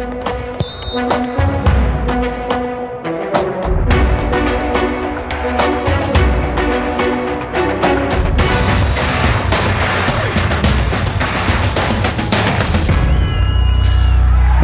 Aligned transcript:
Boa 0.00 0.12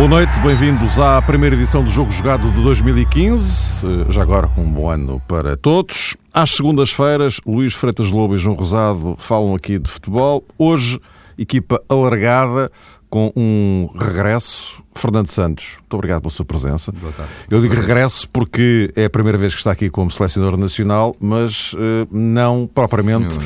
noite, 0.08 0.40
bem-vindos 0.40 0.99
à 0.99 1.21
primeira 1.21 1.54
edição 1.54 1.84
do 1.84 1.90
Jogo 1.90 2.10
Jogado 2.10 2.50
de 2.50 2.62
2015. 2.62 3.87
Eh, 3.87 4.06
já 4.08 4.22
agora, 4.22 4.48
um 4.56 4.64
bom 4.64 4.88
ano 4.88 5.21
para 5.28 5.54
todos. 5.54 6.16
Às 6.32 6.53
segundas-feiras, 6.53 7.40
Luís 7.44 7.74
Freitas 7.74 8.08
Lobo 8.10 8.34
e 8.37 8.38
João 8.38 8.56
Rosado 8.56 9.16
falam 9.18 9.54
aqui 9.54 9.78
de 9.78 9.90
futebol. 9.90 10.42
Hoje, 10.56 10.98
equipa 11.37 11.82
alargada 11.90 12.71
com 13.08 13.32
um 13.36 13.88
regresso. 13.98 14.82
Fernando 14.94 15.28
Santos, 15.28 15.76
muito 15.80 15.94
obrigado 15.94 16.23
pela 16.23 16.30
sua 16.30 16.45
presença. 16.45 16.91
Boa 16.92 17.12
tarde. 17.12 17.33
Eu 17.51 17.60
digo 17.60 17.74
regresso 17.74 18.28
porque 18.30 18.91
é 18.97 19.05
a 19.05 19.10
primeira 19.10 19.37
vez 19.37 19.52
que 19.52 19.59
está 19.59 19.73
aqui 19.73 19.91
como 19.91 20.10
selecionador 20.10 20.59
nacional, 20.59 21.14
mas 21.20 21.74
uh, 21.74 22.09
não 22.11 22.66
propriamente. 22.66 23.37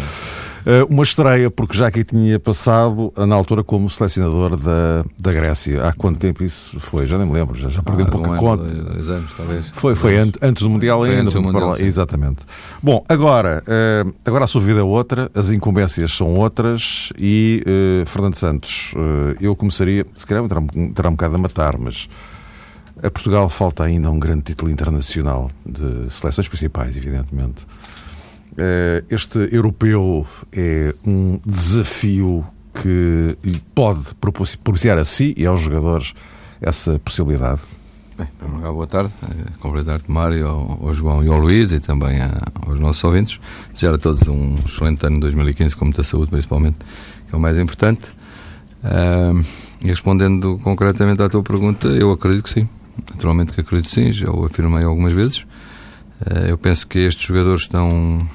Uma 0.89 1.03
estreia, 1.03 1.51
porque 1.51 1.77
já 1.77 1.87
aqui 1.87 2.05
tinha 2.05 2.39
passado, 2.39 3.13
na 3.17 3.35
altura, 3.35 3.63
como 3.63 3.89
selecionador 3.89 4.57
da, 4.57 5.05
da 5.19 5.33
Grécia. 5.33 5.87
Há 5.87 5.93
quanto 5.93 6.19
tempo 6.19 6.45
isso 6.45 6.79
foi? 6.81 7.07
Já 7.07 7.19
nem 7.19 7.27
me 7.27 7.33
lembro, 7.33 7.59
já, 7.59 7.69
já 7.69 7.83
perdi 7.83 8.03
ah, 8.03 8.07
um 8.07 8.11
pouco 8.11 8.29
um 8.29 8.33
a 8.33 8.37
conta. 8.37 8.65
Dois 8.65 9.09
anos, 9.09 9.31
talvez. 9.37 9.67
Foi, 9.73 9.95
foi 9.95 10.17
antes, 10.19 10.41
antes 10.43 10.63
do 10.63 10.71
Mundial 10.71 11.01
foi 11.01 11.11
ainda. 11.11 11.23
Antes 11.23 11.35
do 11.35 11.43
mundial, 11.43 11.77
exatamente. 11.79 12.39
Bom, 12.83 13.05
agora, 13.09 13.63
uh, 13.67 14.15
agora 14.25 14.45
a 14.45 14.47
sua 14.47 14.61
vida 14.61 14.81
é 14.81 14.83
outra, 14.83 15.31
as 15.35 15.51
incumbências 15.51 16.13
são 16.13 16.35
outras 16.35 17.13
e, 17.19 17.65
uh, 17.67 18.07
Fernando 18.07 18.35
Santos, 18.35 18.93
uh, 18.95 19.37
eu 19.41 19.55
começaria, 19.57 20.07
se 20.15 20.27
calhar 20.27 20.47
terá, 20.47 20.61
terá 20.95 21.09
um 21.09 21.13
bocado 21.13 21.35
a 21.35 21.39
matar, 21.39 21.79
mas 21.79 22.09
a 23.03 23.11
Portugal 23.11 23.49
falta 23.49 23.85
ainda 23.85 24.11
um 24.11 24.19
grande 24.19 24.43
título 24.43 24.71
internacional 24.71 25.51
de 25.65 26.13
seleções 26.13 26.49
principais, 26.49 26.97
evidentemente. 26.97 27.67
Eh, 28.57 29.05
este 29.11 29.39
europeu 29.53 30.27
é 30.53 30.95
um 31.07 31.41
desafio 31.45 32.45
que 32.75 33.37
pode 33.75 34.15
propiciar 34.15 34.99
a 34.99 35.05
si 35.05 35.35
e 35.37 35.47
aos 35.47 35.61
jogadores 35.61 36.15
essa 36.61 36.99
possibilidade? 36.99 37.61
Bem, 38.17 38.29
lugar, 38.51 38.73
boa 38.73 38.87
tarde. 38.87 39.13
Eh, 39.23 39.51
cumprimentar-te, 39.61 40.11
Mário, 40.11 40.47
ao, 40.47 40.93
João 40.93 41.25
e 41.25 41.29
ao 41.29 41.39
Luís 41.39 41.73
e 41.73 41.81
também 41.81 42.19
aos 42.67 42.79
nossos 42.79 43.03
ouvintes. 43.05 43.41
Desejar 43.73 43.95
a 43.95 43.99
todos 43.99 44.27
um 44.29 44.57
excelente 44.67 45.07
ano 45.07 45.17
de 45.17 45.21
2015, 45.23 45.77
com 45.77 45.87
muita 45.87 46.03
saúde, 46.03 46.31
principalmente, 46.31 46.79
que 47.29 47.35
é 47.35 47.39
o 47.39 47.41
mais 47.41 47.59
importante. 47.59 48.09
Uh, 48.83 49.43
e 49.85 49.89
respondendo 49.89 50.59
concretamente 50.63 51.23
à 51.23 51.29
tua 51.29 51.43
pergunta, 51.43 51.87
eu 51.89 52.11
acredito 52.11 52.45
que 52.45 52.51
sim. 52.51 52.69
Naturalmente 53.11 53.53
que 53.53 53.61
acredito 53.61 53.89
sim, 53.89 54.13
já 54.13 54.31
o 54.31 54.45
afirmei 54.45 54.85
algumas 54.85 55.13
vezes. 55.13 55.47
Eu 56.47 56.59
penso 56.59 56.87
que 56.87 56.99
estes 56.99 57.27
jogadores 57.27 57.63
estão 57.63 58.29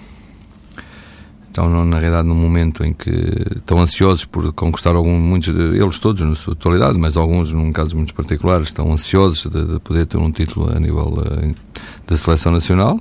estão 1.55 1.85
na 1.85 1.99
realidade 1.99 2.27
num 2.27 2.35
momento 2.35 2.83
em 2.83 2.91
que 2.91 3.09
estão 3.55 3.79
ansiosos 3.79 4.25
por 4.25 4.51
conquistar 4.51 4.93
algum, 4.93 5.17
muitos 5.17 5.47
eles 5.47 5.99
todos 5.99 6.21
na 6.21 6.35
sua 6.35 6.53
totalidade, 6.53 6.99
mas 6.99 7.15
alguns 7.15 7.53
num 7.53 7.71
caso 7.71 7.95
muito 7.95 8.13
particular 8.13 8.61
estão 8.61 8.91
ansiosos 8.91 9.45
de, 9.45 9.65
de 9.65 9.79
poder 9.79 10.05
ter 10.05 10.17
um 10.17 10.29
título 10.31 10.69
a 10.75 10.79
nível 10.79 11.07
uh, 11.07 11.55
da 12.05 12.17
seleção 12.17 12.51
nacional 12.51 12.99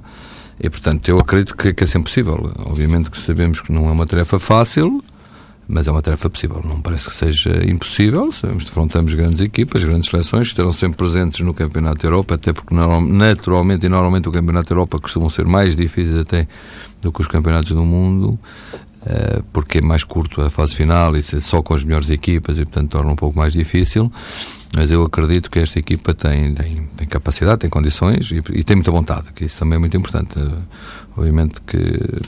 e 0.61 0.71
portanto 0.71 1.09
eu 1.09 1.19
acredito 1.19 1.57
que, 1.57 1.75
que 1.75 1.83
é 1.83 1.87
sempre 1.87 2.05
possível. 2.11 2.53
Obviamente 2.65 3.11
que 3.11 3.19
sabemos 3.19 3.61
que 3.61 3.73
não 3.73 3.89
é 3.89 3.93
uma 3.93 4.07
tarefa 4.07 4.39
fácil, 4.39 5.03
mas 5.67 5.89
é 5.89 5.91
uma 5.91 6.03
tarefa 6.03 6.31
possível. 6.31 6.61
Não 6.65 6.81
parece 6.81 7.09
que 7.09 7.15
seja 7.15 7.65
impossível. 7.69 8.31
Sabemos 8.31 8.65
que 8.65 8.71
defrontamos 8.71 9.15
grandes 9.15 9.41
equipas, 9.41 9.83
grandes 9.83 10.11
seleções 10.11 10.47
que 10.47 10.53
estarão 10.53 10.73
sempre 10.73 10.99
presentes 10.99 11.41
no 11.41 11.55
Campeonato 11.55 12.03
da 12.03 12.07
Europa, 12.07 12.35
até 12.35 12.53
porque 12.53 12.75
naturalmente 12.75 13.87
e 13.87 13.89
normalmente 13.89 14.29
o 14.29 14.33
Campeonato 14.33 14.69
da 14.69 14.75
Europa 14.75 15.01
costumam 15.01 15.29
ser 15.29 15.47
mais 15.47 15.75
difíceis 15.75 16.19
até 16.19 16.47
do 17.05 17.13
que 17.13 17.21
os 17.21 17.29
campeonatos 17.29 17.73
do 17.73 17.85
mundo, 17.85 18.39
eh, 19.07 19.43
porque 19.53 19.79
é 19.79 19.83
mais 19.83 20.03
curto 20.03 20.41
a 20.41 20.51
fase 20.51 20.75
final 20.75 21.15
e 21.17 21.23
só 21.23 21.63
com 21.63 21.75
as 21.75 21.85
melhores 21.85 22.09
equipas 22.11 22.59
e, 22.59 22.65
portanto, 22.65 22.91
torna 22.91 23.13
um 23.13 23.17
pouco 23.17 23.39
mais 23.39 23.53
difícil. 23.53 24.11
Mas 24.75 24.91
eu 24.91 25.05
acredito 25.05 25.51
que 25.51 25.61
esta 25.61 25.79
equipa 25.79 26.13
tem, 26.13 26.53
tem, 26.53 26.89
tem 26.97 27.07
capacidade, 27.07 27.59
tem 27.59 27.71
condições 27.71 28.33
e, 28.33 28.43
e, 28.53 28.65
tem 28.65 28.75
muita 28.75 28.91
vontade, 28.91 29.33
que 29.33 29.45
isso 29.45 29.59
também 29.59 29.77
é 29.77 29.79
muito 29.79 29.97
importante. 29.97 30.39
Eh, 30.39 30.51
obviamente 31.17 31.61
que 31.67 31.79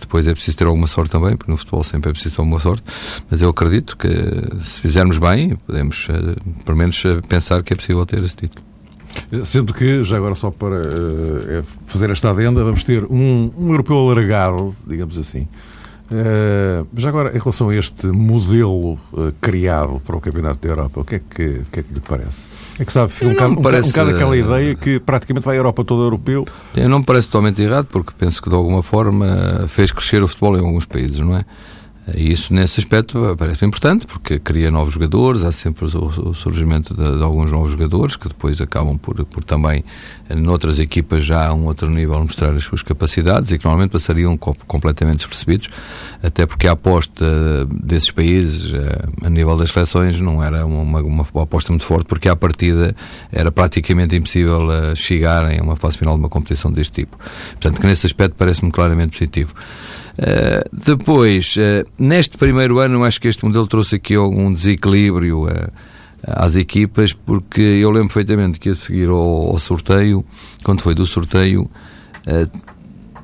depois 0.00 0.28
é 0.28 0.33
preciso 0.33 0.59
ter 0.59 0.67
alguma 0.67 0.87
sorte 0.87 1.11
também, 1.11 1.37
porque 1.37 1.50
no 1.50 1.56
futebol 1.56 1.83
sempre 1.83 2.11
é 2.11 2.12
preciso 2.12 2.37
ter 2.37 2.43
alguma 2.43 2.61
sorte, 2.61 2.84
mas 3.29 3.43
eu 3.43 3.49
acredito 3.49 3.97
que 3.97 4.09
se 4.62 4.81
fizermos 4.83 5.19
bem, 5.19 5.56
podemos, 5.67 6.09
eh, 6.11 6.37
pelo 6.65 6.79
menos, 6.79 7.03
pensar 7.29 7.62
que 7.62 7.73
é 7.73 7.77
possível 7.77 8.05
ter 8.06 8.23
esse 8.23 8.37
título. 8.37 8.75
Sendo 9.44 9.75
que, 9.75 10.03
já 10.03 10.16
agora 10.16 10.34
só 10.34 10.50
para 10.50 10.81
uh, 10.81 11.65
fazer 11.87 12.10
esta 12.10 12.31
adenda, 12.31 12.62
vamos 12.62 12.84
ter 12.84 13.04
um, 13.04 13.50
um 13.56 13.71
europeu 13.71 13.97
alargado, 13.99 14.75
digamos 14.87 15.19
assim. 15.19 15.47
Uh, 16.10 16.87
já 16.97 17.09
agora, 17.09 17.37
em 17.37 17.38
relação 17.41 17.69
a 17.69 17.75
este 17.75 18.06
modelo 18.06 18.93
uh, 18.93 19.32
criado 19.41 20.00
para 20.06 20.16
o 20.16 20.21
Campeonato 20.21 20.60
da 20.60 20.69
Europa, 20.69 21.00
o 21.00 21.05
que 21.05 21.16
é 21.16 21.19
que, 21.19 21.43
o 21.43 21.66
que, 21.72 21.81
é 21.81 21.82
que 21.82 21.93
lhe 21.93 22.00
parece? 22.00 22.43
É 22.78 22.84
que 22.84 22.93
sabe, 22.93 23.10
fica 23.10 23.26
um 23.26 23.34
bocado, 23.34 23.60
parece, 23.60 23.88
um 23.88 23.91
bocado 23.91 24.10
aquela 24.10 24.37
ideia 24.37 24.75
que 24.76 25.00
praticamente 25.00 25.44
vai 25.44 25.56
a 25.56 25.59
Europa 25.59 25.84
toda 25.84 26.05
europeu. 26.05 26.47
Eu 26.76 26.88
não 26.88 27.00
me 27.00 27.05
parece 27.05 27.26
totalmente 27.26 27.60
errado, 27.60 27.87
porque 27.87 28.12
penso 28.16 28.41
que 28.41 28.49
de 28.49 28.55
alguma 28.55 28.82
forma 28.84 29.65
fez 29.66 29.91
crescer 29.91 30.22
o 30.22 30.28
futebol 30.28 30.56
em 30.56 30.60
alguns 30.60 30.87
países, 30.87 31.19
não 31.19 31.37
é? 31.37 31.44
E 32.15 32.33
isso, 32.33 32.55
nesse 32.55 32.78
aspecto, 32.78 33.34
parece 33.37 33.65
importante, 33.65 34.06
porque 34.06 34.39
cria 34.39 34.71
novos 34.71 34.94
jogadores, 34.94 35.43
há 35.43 35.50
sempre 35.50 35.87
o, 35.87 36.34
surgimento 36.34 36.94
de, 36.94 37.19
de, 37.19 37.22
alguns 37.22 37.50
novos 37.50 37.72
jogadores 37.72 38.15
que 38.15 38.28
depois 38.28 38.61
acabam 38.61 38.97
por, 38.97 39.25
por 39.25 39.43
também, 39.43 39.84
noutras 40.37 40.78
equipas, 40.78 41.25
já 41.25 41.49
a 41.49 41.53
um 41.53 41.65
outro 41.65 41.91
nível, 41.91 42.21
mostrar 42.21 42.55
as 42.55 42.62
suas 42.62 42.81
capacidades 42.81 43.50
e 43.50 43.59
que 43.59 43.65
normalmente 43.65 43.91
passariam 43.91 44.37
completamente 44.37 45.19
despercebidos, 45.19 45.69
até 46.22 46.47
porque 46.47 46.69
a 46.69 46.72
aposta 46.72 47.25
desses 47.72 48.12
países, 48.12 48.73
eh, 48.73 49.27
a 49.27 49.31
nível 49.31 49.56
das 49.56 49.71
seleções, 49.71 50.21
não 50.21 50.43
era 50.43 50.65
uma, 50.65 51.00
uma, 51.00 51.27
uma 51.34 51.43
aposta 51.43 51.73
muito 51.73 51.84
forte, 51.84 52.06
porque 52.06 52.28
à 52.28 52.37
partida 52.37 52.94
era 53.33 53.50
praticamente 53.50 54.15
impossível 54.15 54.71
eh, 54.71 54.94
chegarem 54.94 55.59
a 55.59 55.62
uma 55.62 55.75
fase 55.75 55.99
final 55.99 56.15
de 56.15 56.21
uma 56.21 56.28
competição 56.28 56.71
deste 56.71 57.03
tipo. 57.03 57.17
Portanto, 57.53 57.81
que 57.81 57.87
nesse 57.87 58.06
aspecto 58.06 58.37
parece-me 58.37 58.71
claramente 58.71 59.19
positivo. 59.19 59.55
Uh, 60.19 60.65
depois, 60.72 61.56
uh, 61.56 61.87
neste 61.99 62.38
primeiro 62.38 62.78
ano, 62.78 63.04
acho 63.04 63.21
que 63.21 63.28
este 63.28 63.44
modelo 63.44 63.66
trouxe 63.66 63.97
aqui 63.97 64.15
algum 64.15 64.50
desequilíbrio 64.53 65.44
uh, 65.44 65.71
às 66.27 66.56
equipas, 66.56 67.12
porque 67.12 67.60
eu 67.60 67.91
lembro 67.91 68.09
perfeitamente 68.09 68.59
que 68.59 68.71
a 68.71 68.75
seguir 68.75 69.09
ao, 69.09 69.50
ao 69.50 69.59
sorteio, 69.59 70.25
quando 70.65 70.81
foi 70.81 70.94
do 70.94 71.05
sorteio, 71.05 71.71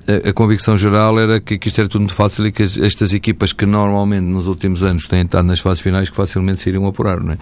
a, 0.06 0.28
a, 0.28 0.32
convicção 0.32 0.76
geral 0.76 1.18
era 1.18 1.40
que, 1.40 1.58
que 1.58 1.68
isto 1.68 1.80
era 1.80 1.88
tudo 1.88 2.02
muito 2.02 2.14
fácil 2.14 2.46
e 2.46 2.52
que 2.52 2.62
as, 2.62 2.76
estas 2.76 3.14
equipas 3.14 3.52
que 3.52 3.66
normalmente 3.66 4.24
nos 4.24 4.46
últimos 4.46 4.82
anos 4.82 5.08
têm 5.08 5.22
estado 5.22 5.46
nas 5.46 5.60
fases 5.60 5.82
finais 5.82 6.08
que 6.08 6.14
facilmente 6.14 6.60
se 6.60 6.68
iriam 6.68 6.86
apurar, 6.86 7.20
não 7.20 7.32
é? 7.32 7.38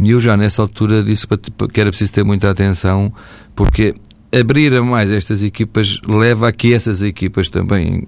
E 0.00 0.10
eu 0.10 0.20
já 0.20 0.36
nessa 0.36 0.62
altura 0.62 1.02
disse 1.02 1.26
que 1.72 1.80
era 1.80 1.90
preciso 1.90 2.12
ter 2.12 2.24
muita 2.24 2.50
atenção, 2.50 3.12
porque 3.54 3.94
abrir 4.32 4.74
a 4.74 4.82
mais 4.82 5.10
estas 5.12 5.42
equipas 5.42 6.00
leva 6.06 6.48
a 6.48 6.52
que 6.52 6.74
essas 6.74 7.02
equipas 7.02 7.50
também, 7.50 8.06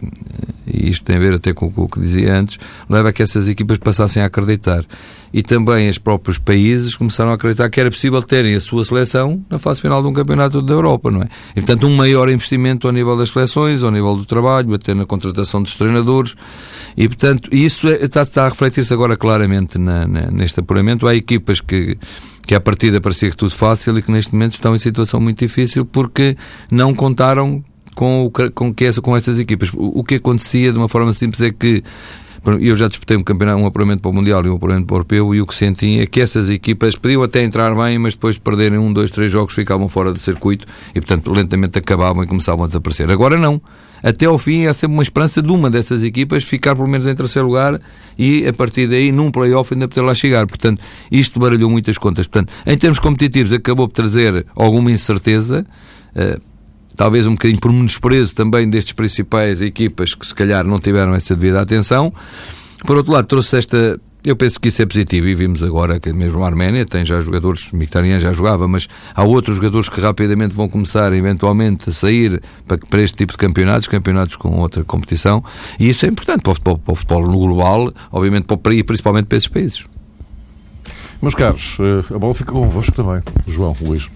e 0.67 0.91
isto 0.91 1.05
tem 1.05 1.17
a 1.17 1.21
ver 1.21 1.34
até 1.34 1.53
com 1.53 1.73
o 1.75 1.89
que 1.89 2.01
dizia 2.01 2.34
antes, 2.34 2.59
leva 2.89 3.11
a 3.11 3.12
que 3.12 3.23
essas 3.23 3.49
equipas 3.49 3.79
passassem 3.79 4.23
a 4.23 4.27
acreditar. 4.27 4.84
E 5.33 5.43
também 5.43 5.91
os 5.91 5.99
próprios 5.99 6.39
países 6.39 6.97
começaram 6.97 7.31
a 7.31 7.34
acreditar 7.34 7.69
que 7.69 7.78
era 7.78 7.91
possível 7.91 8.23
terem 8.23 8.55
a 8.55 8.61
sua 8.61 8.83
seleção 8.84 9.45
na 9.51 9.59
fase 9.59 9.81
final 9.81 10.01
de 10.01 10.09
um 10.09 10.12
campeonato 10.12 10.62
da 10.62 10.73
Europa, 10.73 11.11
não 11.11 11.23
é? 11.23 11.28
E, 11.51 11.61
portanto, 11.61 11.87
um 11.87 11.95
maior 11.95 12.31
investimento 12.31 12.87
ao 12.87 12.93
nível 12.95 13.17
das 13.17 13.28
seleções, 13.28 13.83
ao 13.83 13.91
nível 13.91 14.17
do 14.17 14.25
trabalho, 14.25 14.73
até 14.73 14.95
na 14.95 15.05
contratação 15.05 15.62
dos 15.62 15.77
treinadores. 15.77 16.34
E, 16.97 17.07
portanto, 17.07 17.51
isso 17.53 17.89
é, 17.89 18.05
está, 18.05 18.23
está, 18.23 18.47
a 18.47 18.49
refletir-se 18.49 18.93
agora 18.93 19.19
claramente 19.19 19.77
na, 19.77 20.07
na, 20.07 20.31
neste 20.31 20.61
apuramento. 20.61 21.07
Há 21.07 21.15
equipas 21.15 21.61
que 21.61 21.99
que 22.48 22.54
à 22.54 22.60
partida 22.60 22.98
parecia 22.98 23.31
que 23.31 23.36
tudo 23.36 23.54
fácil 23.54 23.98
e 23.98 24.03
que 24.03 24.10
neste 24.10 24.33
momento 24.33 24.53
estão 24.53 24.74
em 24.74 24.78
situação 24.78 25.21
muito 25.21 25.39
difícil 25.39 25.84
porque 25.84 26.34
não 26.71 26.95
contaram 26.95 27.62
com, 27.95 28.24
o, 28.24 28.30
com, 28.30 28.72
que 28.72 28.86
essa, 28.86 29.03
com 29.03 29.15
essas 29.15 29.39
equipas. 29.39 29.71
O, 29.74 30.00
o 30.00 30.03
que 30.03 30.15
acontecia 30.15 30.72
de 30.72 30.78
uma 30.78 30.89
forma 30.89 31.12
simples 31.12 31.42
é 31.42 31.50
que 31.50 31.84
eu 32.59 32.74
já 32.74 32.89
disputei 32.89 33.18
um 33.18 33.22
campeonato, 33.22 33.60
um 33.60 33.66
apuramento 33.66 34.00
para 34.00 34.10
o 34.10 34.15
Mundial 34.15 34.47
e 34.47 34.48
um 34.48 34.54
apuramento 34.54 34.86
para 34.86 34.95
o 34.95 34.97
Europeu 34.97 35.34
e 35.34 35.42
o 35.42 35.47
que 35.47 35.54
senti 35.54 36.00
é 36.00 36.06
que 36.06 36.22
essas 36.22 36.48
equipas 36.48 36.97
podiam 36.97 37.22
até 37.22 37.42
entrar 37.42 37.74
bem, 37.74 37.98
mas 37.98 38.15
depois 38.15 38.36
de 38.36 38.41
perderem 38.41 38.78
um, 38.78 38.94
dois, 38.94 39.10
três 39.10 39.30
jogos 39.30 39.54
ficavam 39.54 39.86
fora 39.86 40.10
do 40.10 40.18
circuito 40.18 40.65
e, 40.94 41.01
portanto, 41.03 41.30
lentamente 41.30 41.78
acabavam 41.78 42.22
e 42.22 42.27
começavam 42.27 42.65
a 42.65 42.66
desaparecer. 42.66 43.10
Agora 43.10 43.36
não 43.36 43.60
até 44.03 44.27
ao 44.27 44.39
fim 44.39 44.66
há 44.66 44.74
sempre 44.74 44.95
uma 44.95 45.03
esperança 45.03 45.42
de 45.42 45.50
uma 45.50 45.71
dessas 45.71 46.03
equipas 46.03 46.45
ficar 46.45 46.74
pelo 46.74 46.89
menos 46.89 47.06
em 47.06 47.15
terceiro 47.15 47.48
lugar 47.48 47.80
e 48.18 48.47
a 48.47 48.53
partir 48.53 48.86
daí 48.86 49.12
num 49.12 49.30
play-off 49.30 49.72
ainda 49.74 49.89
poder 49.89 50.03
lá 50.03 50.15
chegar. 50.15 50.47
Portanto, 50.47 50.83
isto 51.10 51.39
baralhou 51.41 51.71
muitas 51.71 51.98
contas. 51.98 52.27
Portanto, 52.27 52.53
em 52.66 52.77
termos 52.77 52.98
competitivos 52.98 53.53
acabou 53.53 53.89
por 53.89 53.95
trazer 53.95 54.47
alguma 54.54 54.91
incerteza, 54.91 55.66
uh, 56.15 56.41
talvez 56.97 57.27
um 57.27 57.33
bocadinho 57.33 57.60
por 57.60 57.72
menosprezo 57.72 58.34
também 58.34 58.68
destes 58.68 58.92
principais 58.92 59.62
equipas 59.62 60.15
que 60.15 60.27
se 60.27 60.34
calhar 60.34 60.65
não 60.65 60.80
tiveram 60.80 61.15
essa 61.15 61.34
devida 61.34 61.60
atenção. 61.60 62.12
Por 62.84 62.97
outro 62.97 63.12
lado, 63.12 63.27
trouxe 63.27 63.56
esta 63.56 64.01
Eu 64.24 64.34
penso 64.34 64.59
que 64.59 64.68
isso 64.68 64.82
é 64.82 64.86
positivo 64.86 65.28
e 65.28 65.34
vimos 65.34 65.62
agora 65.62 66.00
que 66.00 66.12
mesmo 66.12 66.42
a 66.42 66.47
Arménia 66.47 66.84
tem 66.84 67.04
já 67.04 67.20
jogadores, 67.20 67.70
Mictarian 67.72 68.18
já 68.18 68.32
jogava, 68.32 68.66
mas 68.66 68.88
há 69.15 69.22
outros 69.22 69.56
jogadores 69.56 69.88
que 69.88 70.00
rapidamente 70.00 70.54
vão 70.54 70.68
começar 70.68 71.12
eventualmente 71.12 71.88
a 71.88 71.92
sair 71.92 72.42
para, 72.66 72.78
para 72.78 73.00
este 73.00 73.18
tipo 73.18 73.32
de 73.32 73.38
campeonatos, 73.38 73.86
campeonatos 73.86 74.34
com 74.34 74.59
outra 74.59 74.82
competição, 74.82 75.42
e 75.78 75.88
isso 75.88 76.04
é 76.04 76.09
importante 76.09 76.42
para 76.42 76.50
o 76.50 76.54
futebol, 76.54 76.78
para 76.78 76.92
o 76.92 76.94
futebol 76.97 77.28
no 77.28 77.38
global, 77.38 77.92
obviamente 78.10 78.44
para, 78.44 78.74
e 78.74 78.82
principalmente 78.82 79.26
para 79.26 79.38
esses 79.38 79.48
países. 79.48 79.84
Meus 81.22 81.34
caros, 81.34 81.76
eh, 81.80 82.15
a 82.15 82.18
bola 82.18 82.34
fica 82.34 82.53
convosco 82.53 82.92
também, 82.92 83.22
João, 83.47 83.76
Luís. 83.80 84.09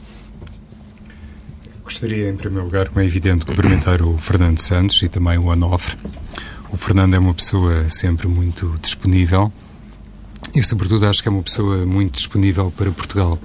Gostaria, 1.84 2.28
em 2.28 2.36
primeiro 2.36 2.64
lugar, 2.64 2.88
como 2.88 3.00
é 3.00 3.06
evidente, 3.06 3.46
cumprimentar 3.46 4.02
o 4.02 4.18
Fernando 4.18 4.58
Santos 4.58 5.00
e 5.02 5.08
também 5.08 5.38
o 5.38 5.50
Anofre. 5.50 5.96
O 6.70 6.76
Fernando 6.76 7.14
é 7.14 7.18
uma 7.18 7.34
pessoa 7.34 7.88
sempre 7.88 8.26
muito 8.26 8.76
disponível 8.80 9.52
e, 10.54 10.62
sobretudo, 10.62 11.06
acho 11.06 11.22
que 11.22 11.28
é 11.28 11.30
uma 11.32 11.42
pessoa 11.42 11.86
muito 11.86 12.14
disponível 12.14 12.70
para 12.76 12.90
Portugal. 12.90 13.38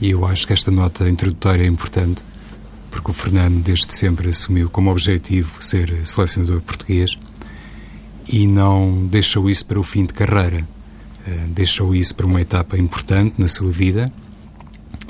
E 0.00 0.10
eu 0.10 0.26
acho 0.26 0.46
que 0.46 0.52
esta 0.52 0.70
nota 0.70 1.08
introdutória 1.08 1.62
é 1.62 1.66
importante, 1.66 2.22
porque 2.90 3.10
o 3.10 3.14
Fernando, 3.14 3.62
desde 3.62 3.92
sempre, 3.92 4.28
assumiu 4.28 4.68
como 4.68 4.90
objetivo 4.90 5.62
ser 5.62 6.04
selecionador 6.04 6.60
português 6.60 7.18
e 8.28 8.46
não 8.46 9.06
deixou 9.06 9.48
isso 9.48 9.64
para 9.64 9.80
o 9.80 9.82
fim 9.82 10.04
de 10.04 10.12
carreira. 10.12 10.66
Uh, 11.26 11.48
deixou 11.48 11.94
isso 11.94 12.14
para 12.14 12.26
uma 12.26 12.40
etapa 12.42 12.76
importante 12.76 13.36
na 13.38 13.48
sua 13.48 13.70
vida, 13.70 14.12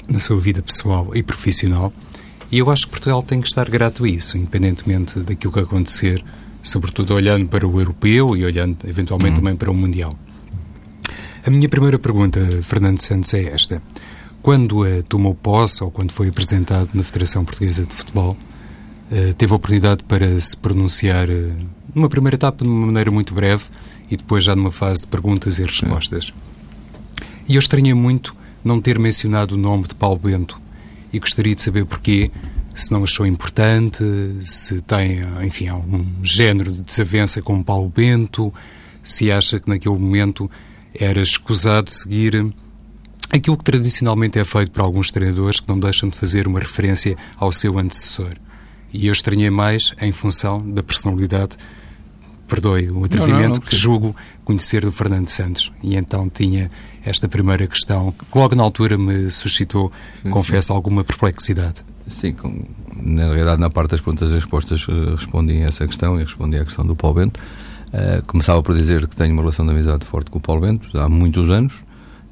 na 0.08 0.20
sua 0.20 0.38
vida 0.38 0.62
pessoal 0.62 1.10
e 1.14 1.22
profissional. 1.22 1.92
E 2.52 2.58
eu 2.58 2.70
acho 2.70 2.86
que 2.86 2.92
Portugal 2.92 3.22
tem 3.22 3.40
que 3.40 3.48
estar 3.48 3.68
grato 3.68 4.04
a 4.04 4.08
isso, 4.08 4.38
independentemente 4.38 5.18
daquilo 5.18 5.52
que 5.52 5.58
acontecer, 5.58 6.24
sobretudo 6.62 7.14
olhando 7.14 7.48
para 7.48 7.66
o 7.66 7.80
europeu 7.80 8.36
e 8.36 8.44
olhando 8.44 8.78
eventualmente 8.86 9.30
uhum. 9.32 9.40
também 9.40 9.56
para 9.56 9.70
o 9.72 9.74
mundial. 9.74 10.16
A 11.46 11.50
minha 11.50 11.68
primeira 11.68 11.98
pergunta, 11.98 12.40
Fernando 12.62 12.98
Santos, 13.02 13.34
é 13.34 13.42
esta. 13.52 13.82
Quando 14.40 14.82
uh, 14.82 15.02
tomou 15.02 15.34
posse 15.34 15.84
ou 15.84 15.90
quando 15.90 16.10
foi 16.10 16.28
apresentado 16.28 16.88
na 16.94 17.02
Federação 17.02 17.44
Portuguesa 17.44 17.84
de 17.84 17.94
Futebol, 17.94 18.34
uh, 19.10 19.34
teve 19.34 19.52
a 19.52 19.56
oportunidade 19.56 20.02
para 20.04 20.40
se 20.40 20.56
pronunciar 20.56 21.28
uh, 21.28 21.54
numa 21.94 22.08
primeira 22.08 22.36
etapa 22.36 22.64
de 22.64 22.70
uma 22.70 22.86
maneira 22.86 23.10
muito 23.10 23.34
breve 23.34 23.64
e 24.10 24.16
depois 24.16 24.42
já 24.42 24.56
numa 24.56 24.72
fase 24.72 25.02
de 25.02 25.06
perguntas 25.08 25.58
e 25.58 25.64
respostas. 25.64 26.32
E 27.46 27.56
eu 27.56 27.58
estranhei 27.58 27.92
muito 27.92 28.34
não 28.64 28.80
ter 28.80 28.98
mencionado 28.98 29.54
o 29.54 29.58
nome 29.58 29.86
de 29.86 29.94
Paulo 29.94 30.18
Bento 30.18 30.58
e 31.12 31.18
gostaria 31.18 31.54
de 31.54 31.60
saber 31.60 31.84
porquê, 31.84 32.30
se 32.74 32.90
não 32.90 33.04
achou 33.04 33.26
importante, 33.26 34.02
se 34.40 34.80
tem, 34.80 35.18
enfim, 35.44 35.68
algum 35.68 36.06
género 36.22 36.72
de 36.72 36.80
desavença 36.80 37.42
com 37.42 37.62
Paulo 37.62 37.92
Bento, 37.94 38.50
se 39.02 39.30
acha 39.30 39.60
que 39.60 39.68
naquele 39.68 39.98
momento 39.98 40.50
era 40.94 41.20
escusado 41.20 41.90
seguir 41.90 42.52
aquilo 43.30 43.56
que 43.56 43.64
tradicionalmente 43.64 44.38
é 44.38 44.44
feito 44.44 44.70
por 44.70 44.82
alguns 44.82 45.10
treinadores 45.10 45.60
que 45.60 45.68
não 45.68 45.78
deixam 45.78 46.08
de 46.08 46.16
fazer 46.16 46.46
uma 46.46 46.60
referência 46.60 47.16
ao 47.36 47.50
seu 47.50 47.78
antecessor. 47.78 48.32
E 48.92 49.08
eu 49.08 49.12
estranhei 49.12 49.50
mais 49.50 49.92
em 50.00 50.12
função 50.12 50.70
da 50.70 50.82
personalidade, 50.82 51.56
perdoe 52.46 52.90
o 52.90 53.04
atrevimento, 53.04 53.32
não, 53.32 53.48
não, 53.48 53.54
não, 53.54 53.60
que 53.60 53.76
julgo 53.76 54.14
conhecer 54.44 54.84
do 54.84 54.92
Fernando 54.92 55.26
Santos. 55.26 55.72
E 55.82 55.96
então 55.96 56.28
tinha 56.28 56.70
esta 57.04 57.28
primeira 57.28 57.66
questão, 57.66 58.12
que 58.12 58.38
logo 58.38 58.54
na 58.54 58.62
altura 58.62 58.96
me 58.96 59.30
suscitou, 59.30 59.90
sim, 60.22 60.30
confesso, 60.30 60.68
sim. 60.68 60.72
alguma 60.72 61.02
perplexidade. 61.02 61.84
Sim, 62.06 62.34
com, 62.34 62.64
na 63.02 63.24
realidade, 63.24 63.60
na 63.60 63.70
parte 63.70 63.92
das 63.92 64.00
perguntas 64.00 64.30
e 64.30 64.34
respostas, 64.34 64.86
eh, 64.88 65.14
respondi 65.14 65.62
a 65.62 65.66
essa 65.66 65.86
questão 65.86 66.20
e 66.20 66.22
respondi 66.22 66.56
à 66.58 66.64
questão 66.64 66.86
do 66.86 66.94
Paulo 66.94 67.16
Bento. 67.16 67.40
Uh, 67.94 68.26
começava 68.26 68.60
por 68.60 68.74
dizer 68.74 69.06
que 69.06 69.14
tenho 69.14 69.32
uma 69.32 69.42
relação 69.42 69.64
de 69.64 69.70
amizade 69.70 70.04
forte 70.04 70.28
com 70.28 70.38
o 70.38 70.40
Paulo 70.40 70.62
Bento, 70.62 70.88
há 70.98 71.08
muitos 71.08 71.48
anos, 71.48 71.84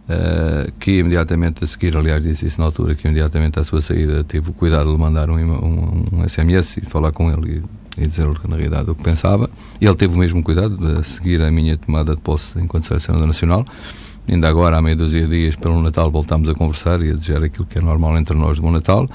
uh, 0.08 0.72
que 0.80 0.98
imediatamente 0.98 1.62
a 1.62 1.66
seguir, 1.68 1.96
aliás, 1.96 2.20
disse 2.20 2.46
isso 2.46 2.58
na 2.58 2.66
altura, 2.66 2.96
que 2.96 3.06
imediatamente 3.06 3.60
à 3.60 3.64
sua 3.64 3.80
saída 3.80 4.24
tive 4.24 4.50
o 4.50 4.52
cuidado 4.52 4.90
de 4.90 4.98
mandar 4.98 5.30
um, 5.30 5.36
um, 5.36 6.04
um 6.14 6.28
SMS 6.28 6.78
e 6.78 6.80
falar 6.80 7.12
com 7.12 7.30
ele 7.30 7.62
e, 7.96 8.02
e 8.02 8.06
dizer-lhe 8.08 8.34
na 8.48 8.56
realidade 8.56 8.90
o 8.90 8.94
que 8.96 9.04
pensava. 9.04 9.48
Ele 9.80 9.94
teve 9.94 10.12
o 10.16 10.18
mesmo 10.18 10.42
cuidado 10.42 10.76
de 10.76 11.06
seguir 11.06 11.40
a 11.40 11.50
minha 11.52 11.76
tomada 11.76 12.16
de 12.16 12.20
posse 12.20 12.58
enquanto 12.58 12.86
selecionador 12.86 13.28
nacional. 13.28 13.64
Ainda 14.28 14.48
agora, 14.48 14.78
há 14.78 14.82
meia 14.82 14.96
dúzia 14.96 15.22
de 15.22 15.28
dias, 15.28 15.54
pelo 15.54 15.80
Natal, 15.80 16.10
voltámos 16.10 16.48
a 16.48 16.54
conversar 16.54 17.00
e 17.02 17.10
a 17.10 17.14
desejar 17.14 17.44
aquilo 17.44 17.66
que 17.66 17.78
é 17.78 17.80
normal 17.80 18.18
entre 18.18 18.36
nós 18.36 18.56
de 18.56 18.62
bom 18.62 18.72
Natal. 18.72 19.08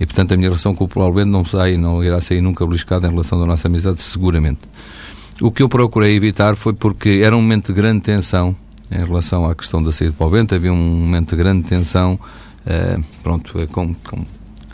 E, 0.00 0.04
portanto, 0.06 0.34
a 0.34 0.36
minha 0.36 0.48
relação 0.48 0.74
com 0.74 0.84
o 0.84 0.88
Paulo 0.88 1.14
Bento 1.14 1.30
não 1.30 1.44
sai, 1.44 1.76
não 1.76 2.02
irá 2.02 2.20
sair 2.20 2.40
nunca 2.40 2.66
beliscada 2.66 3.06
em 3.06 3.10
relação 3.10 3.40
à 3.40 3.46
nossa 3.46 3.68
amizade, 3.68 4.00
seguramente. 4.00 4.60
O 5.40 5.50
que 5.50 5.62
eu 5.62 5.68
procurei 5.68 6.14
evitar 6.14 6.54
foi 6.54 6.72
porque 6.72 7.20
era 7.22 7.36
um 7.36 7.42
momento 7.42 7.72
de 7.72 7.74
grande 7.74 8.00
tensão 8.00 8.54
em 8.90 9.04
relação 9.04 9.46
à 9.46 9.54
questão 9.54 9.82
da 9.82 9.90
saída 9.90 10.12
de 10.12 10.18
Paulo 10.18 10.34
Bento, 10.34 10.54
havia 10.54 10.72
um 10.72 10.76
momento 10.76 11.30
de 11.30 11.36
grande 11.36 11.68
tensão, 11.68 12.18
eh, 12.64 12.98
pronto, 13.22 13.58
é 13.58 13.66
com, 13.66 13.92
com, 13.94 14.24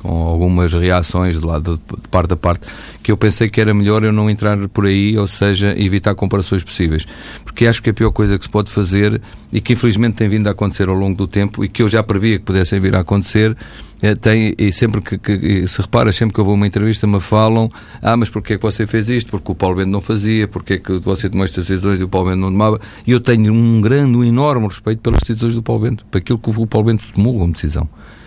com, 0.03 0.11
algumas 0.11 0.73
reações 0.73 1.39
de 1.39 1.47
lado 1.47 1.77
de, 1.77 2.09
parte 2.09 2.33
a 2.33 2.37
parte, 2.37 2.67
que 3.03 3.13
eu 3.13 3.17
pensei 3.17 3.49
que 3.49 3.61
era 3.61 3.73
melhor 3.75 4.03
eu 4.03 4.13
não 4.13 4.31
entrar 4.31 4.57
por 4.69 4.87
aí, 4.87 5.17
ou 5.17 5.27
seja, 5.27 5.75
evitar 5.79 6.15
comparações 6.15 6.63
possíveis. 6.63 7.07
Porque 7.45 7.67
acho 7.67 7.83
que 7.83 7.91
a 7.91 7.95
pior 7.95 8.11
coisa 8.11 8.39
que 8.39 8.45
se 8.45 8.51
pode 8.51 8.71
fazer, 8.71 9.21
e 9.53 9.61
que 9.61 9.73
infelizmente 9.73 10.15
tem 10.15 10.29
vindo 10.29 10.47
a 10.49 10.53
acontecer 10.53 10.89
ao 10.89 10.95
longo 10.95 11.17
do 11.17 11.27
tempo, 11.27 11.65
e 11.65 11.69
que 11.69 11.83
eu 11.83 11.89
já 11.89 12.03
previa 12.03 12.39
que 12.39 12.45
pudessem 12.45 12.81
vir 12.81 12.95
a 12.95 13.01
acontecer, 13.01 13.57
é, 14.03 14.15
tem, 14.15 14.55
e 14.57 14.73
sempre 14.73 15.03
que, 15.03 15.19
que, 15.19 15.67
se 15.67 15.83
repara, 15.83 16.11
sempre 16.11 16.35
que 16.35 16.41
eu 16.41 16.45
vou 16.45 16.55
a 16.55 16.57
uma 16.57 16.67
entrevista 16.67 17.07
me 17.07 17.21
falam, 17.21 17.71
ah, 18.01 18.17
mas 18.17 18.31
porquê 18.31 18.55
é 18.55 18.57
que 18.57 18.63
você 18.63 18.87
fez 18.87 19.11
isto? 19.11 19.31
Porque 19.31 19.53
o 19.53 19.55
Paulo 19.55 19.77
Bento 19.77 19.91
não 19.91 20.01
fazia, 20.01 20.49
porque 20.49 20.75
é 20.75 20.79
que 20.79 20.93
você 21.01 21.29
tomou 21.29 21.45
estas 21.45 21.69
decisões 21.69 22.01
e 22.01 22.05
o 22.05 22.09
Paulo 22.09 22.31
Bento 22.31 22.41
não 22.41 22.51
tomava? 22.51 22.81
E 23.07 23.13
eu 23.13 23.21
tenho 23.21 23.53
um 23.53 23.81
grande, 23.81 24.17
um 24.17 24.25
enorme 24.25 24.67
respeito 24.69 25.01
pelas 25.01 25.21
decisões 25.21 25.55
do 25.55 25.63
Paulo 25.63 25.83
Bento, 25.83 26.07
para 26.11 26.19
aquilo 26.19 26.39
que 26.39 26.49
o 26.49 26.67
Paulo 26.67 26.87
Bento 26.87 27.05
tomou 27.13 27.39
como 27.39 27.53
decisão. 27.53 27.87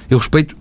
Eu 0.09 0.19
respeito 0.19 0.55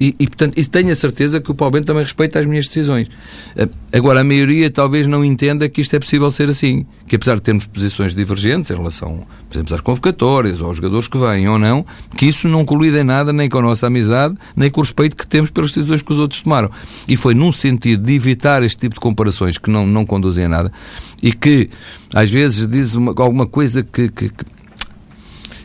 e, 0.00 0.14
e, 0.18 0.26
portanto, 0.26 0.56
e 0.56 0.64
tenho 0.64 0.92
a 0.92 0.94
certeza 0.94 1.40
que 1.40 1.50
o 1.50 1.54
Paulo 1.54 1.72
Bento 1.72 1.86
também 1.86 2.04
respeita 2.04 2.38
as 2.38 2.46
minhas 2.46 2.68
decisões. 2.68 3.08
Eh, 3.56 3.68
agora, 3.92 4.20
a 4.20 4.24
maioria 4.24 4.70
talvez 4.70 5.06
não 5.06 5.24
entenda 5.24 5.68
que 5.68 5.80
isto 5.80 5.94
é 5.96 5.98
possível 5.98 6.30
ser 6.30 6.48
assim. 6.48 6.86
Que 7.06 7.16
apesar 7.16 7.36
de 7.36 7.42
termos 7.42 7.66
posições 7.66 8.14
divergentes 8.14 8.70
em 8.70 8.76
relação, 8.76 9.26
por 9.48 9.56
exemplo, 9.56 9.74
às 9.74 9.80
convocatórias, 9.80 10.60
aos 10.60 10.76
jogadores 10.76 11.08
que 11.08 11.18
vêm 11.18 11.48
ou 11.48 11.58
não, 11.58 11.84
que 12.16 12.26
isso 12.26 12.46
não 12.46 12.64
colide 12.64 12.98
em 12.98 13.04
nada 13.04 13.32
nem 13.32 13.48
com 13.48 13.58
a 13.58 13.62
nossa 13.62 13.88
amizade, 13.88 14.36
nem 14.54 14.70
com 14.70 14.80
o 14.80 14.84
respeito 14.84 15.16
que 15.16 15.26
temos 15.26 15.50
pelas 15.50 15.72
decisões 15.72 16.02
que 16.02 16.12
os 16.12 16.18
outros 16.18 16.42
tomaram. 16.42 16.70
E 17.08 17.16
foi 17.16 17.34
num 17.34 17.50
sentido 17.50 18.02
de 18.04 18.14
evitar 18.14 18.62
este 18.62 18.78
tipo 18.78 18.94
de 18.94 19.00
comparações 19.00 19.58
que 19.58 19.70
não, 19.70 19.86
não 19.86 20.06
conduzem 20.06 20.44
a 20.44 20.48
nada 20.48 20.72
e 21.20 21.32
que, 21.32 21.70
às 22.14 22.30
vezes, 22.30 22.66
diz 22.68 22.94
uma, 22.94 23.12
alguma 23.16 23.46
coisa 23.46 23.82
que, 23.82 24.08
que 24.10 24.30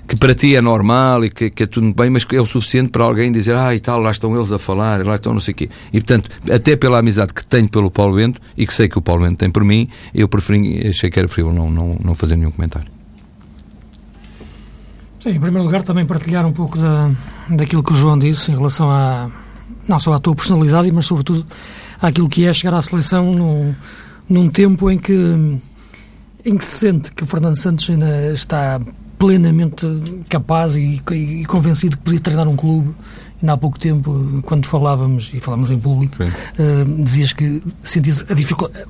que 0.07 0.15
para 0.15 0.35
ti 0.35 0.55
é 0.55 0.61
normal 0.61 1.23
e 1.25 1.29
que, 1.29 1.49
que 1.49 1.63
é 1.63 1.65
tudo 1.65 1.93
bem, 1.93 2.09
mas 2.09 2.23
que 2.23 2.35
é 2.35 2.41
o 2.41 2.45
suficiente 2.45 2.89
para 2.89 3.03
alguém 3.03 3.31
dizer, 3.31 3.55
ah, 3.55 3.73
e 3.73 3.79
tal, 3.79 3.99
lá 3.99 4.11
estão 4.11 4.35
eles 4.35 4.51
a 4.51 4.59
falar, 4.59 5.05
lá 5.05 5.15
estão 5.15 5.33
não 5.33 5.39
sei 5.39 5.53
o 5.53 5.55
quê. 5.55 5.69
E, 5.91 5.99
portanto, 5.99 6.29
até 6.51 6.75
pela 6.75 6.99
amizade 6.99 7.33
que 7.33 7.45
tenho 7.45 7.69
pelo 7.69 7.89
Paulo 7.89 8.15
Bento 8.15 8.39
e 8.57 8.67
que 8.67 8.73
sei 8.73 8.87
que 8.89 8.97
o 8.97 9.01
Paulo 9.01 9.23
Bento 9.23 9.37
tem 9.37 9.49
por 9.49 9.63
mim, 9.63 9.89
eu 10.13 10.27
preferi, 10.27 10.87
achei 10.87 11.09
que 11.09 11.17
era 11.17 11.27
preferível 11.27 11.53
não, 11.53 11.69
não, 11.69 11.97
não 12.03 12.15
fazer 12.15 12.35
nenhum 12.35 12.51
comentário. 12.51 12.91
Sim, 15.19 15.29
em 15.29 15.39
primeiro 15.39 15.63
lugar, 15.63 15.83
também 15.83 16.05
partilhar 16.05 16.45
um 16.45 16.51
pouco 16.51 16.77
da, 16.77 17.09
daquilo 17.49 17.81
que 17.81 17.93
o 17.93 17.95
João 17.95 18.19
disse 18.19 18.51
em 18.51 18.55
relação 18.55 18.91
a, 18.91 19.31
não 19.87 19.97
só 19.99 20.11
à 20.13 20.19
tua 20.19 20.35
personalidade, 20.35 20.91
mas 20.91 21.05
sobretudo 21.05 21.45
àquilo 22.01 22.27
que 22.27 22.45
é 22.45 22.51
chegar 22.51 22.77
à 22.77 22.81
seleção 22.81 23.33
num, 23.33 23.73
num 24.27 24.49
tempo 24.49 24.91
em 24.91 24.97
que, 24.97 25.13
em 26.43 26.57
que 26.57 26.65
se 26.65 26.79
sente 26.79 27.13
que 27.13 27.23
o 27.23 27.25
Fernando 27.25 27.55
Santos 27.55 27.89
ainda 27.89 28.33
está 28.33 28.81
plenamente 29.23 29.87
capaz 30.27 30.75
e, 30.75 31.01
e, 31.11 31.45
convencido 31.45 31.95
que 31.95 32.03
podia 32.03 32.19
treinar 32.19 32.45
um 32.45 32.57
clube. 32.57 32.93
Ainda 33.41 33.53
há 33.53 33.57
pouco 33.57 33.79
tempo, 33.79 34.41
quando 34.45 34.65
falávamos, 34.67 35.31
e 35.33 35.39
falávamos 35.39 35.71
em 35.71 35.79
público, 35.79 36.17
uh, 36.21 37.03
dizias 37.03 37.31
que 37.31 37.63
sentias 37.81 38.25
a 38.29 38.33
dificuldade 38.33 38.85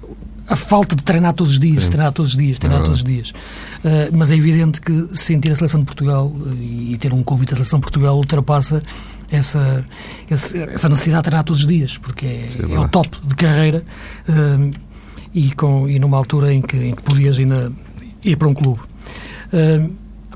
a 0.45 0.57
falta 0.57 0.93
de 0.93 1.03
treinar 1.03 1.33
todos 1.33 1.53
os 1.53 1.59
dias, 1.59 1.85
Sim. 1.85 1.91
treinar 1.91 2.11
todos 2.11 2.31
os 2.31 2.37
dias, 2.37 2.59
treinar 2.59 2.81
é 2.81 2.83
todos 2.83 2.99
os 2.99 3.05
dias. 3.05 3.29
Uh, 3.29 4.11
mas 4.11 4.29
é 4.29 4.35
evidente 4.35 4.81
que 4.81 5.09
sentir 5.13 5.51
a 5.51 5.55
seleção 5.55 5.79
de 5.79 5.85
Portugal 5.85 6.27
uh, 6.27 6.53
e 6.61 6.97
ter 6.99 7.13
um 7.13 7.23
convite 7.23 7.53
à 7.53 7.55
seleção 7.55 7.79
de 7.79 7.83
Portugal 7.83 8.17
ultrapassa 8.17 8.83
essa, 9.31 9.85
essa 10.29 10.89
necessidade 10.89 11.23
de 11.23 11.29
treinar 11.29 11.43
todos 11.45 11.61
os 11.61 11.67
dias, 11.67 11.97
porque 11.97 12.25
é, 12.25 12.49
é, 12.59 12.73
é 12.73 12.79
o 12.79 12.89
top 12.89 13.17
de 13.25 13.35
carreira 13.35 13.85
uh, 14.27 14.69
e, 15.33 15.51
com, 15.51 15.87
e 15.87 15.97
numa 15.97 16.17
altura 16.17 16.53
em 16.53 16.61
que, 16.61 16.77
em 16.77 16.93
que 16.93 17.01
podias 17.03 17.39
ainda 17.39 17.71
ir 18.25 18.35
para 18.35 18.47
um 18.47 18.53
clube. 18.53 18.81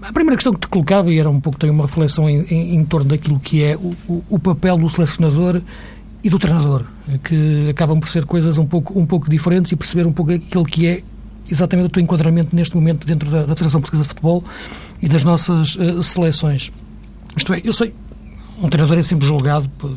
A 0.07 0.13
primeira 0.13 0.37
questão 0.37 0.53
que 0.53 0.61
te 0.61 0.67
colocava, 0.67 1.11
e 1.11 1.19
era 1.19 1.29
um 1.29 1.41
pouco 1.41 1.59
também 1.59 1.75
uma 1.75 1.85
reflexão 1.85 2.29
em, 2.29 2.39
em, 2.43 2.75
em 2.75 2.85
torno 2.85 3.09
daquilo 3.09 3.37
que 3.41 3.61
é 3.61 3.75
o, 3.75 3.93
o, 4.07 4.23
o, 4.29 4.39
papel 4.39 4.77
do 4.77 4.89
selecionador 4.89 5.61
e 6.23 6.29
do 6.29 6.39
treinador, 6.39 6.85
que 7.25 7.69
acabam 7.69 7.99
por 7.99 8.07
ser 8.07 8.23
coisas 8.23 8.57
um 8.57 8.65
pouco, 8.65 8.97
um 8.97 9.05
pouco 9.05 9.29
diferentes 9.29 9.73
e 9.73 9.75
perceber 9.75 10.07
um 10.07 10.13
pouco 10.13 10.31
aquilo 10.31 10.63
que 10.63 10.87
é 10.87 11.03
exatamente 11.49 11.87
o 11.87 11.89
teu 11.89 12.01
enquadramento 12.01 12.55
neste 12.55 12.73
momento 12.73 13.05
dentro 13.05 13.29
da, 13.29 13.41
da 13.41 13.49
Federação 13.49 13.81
Portuguesa 13.81 14.03
de 14.03 14.09
Futebol 14.09 14.45
e 15.01 15.09
das 15.09 15.23
nossas 15.23 15.75
uh, 15.75 16.01
seleções. 16.01 16.71
Isto 17.35 17.53
é, 17.53 17.61
eu 17.61 17.73
sei, 17.73 17.93
um 18.61 18.69
treinador 18.69 18.97
é 18.97 19.01
sempre 19.01 19.27
julgado 19.27 19.67
por, 19.77 19.91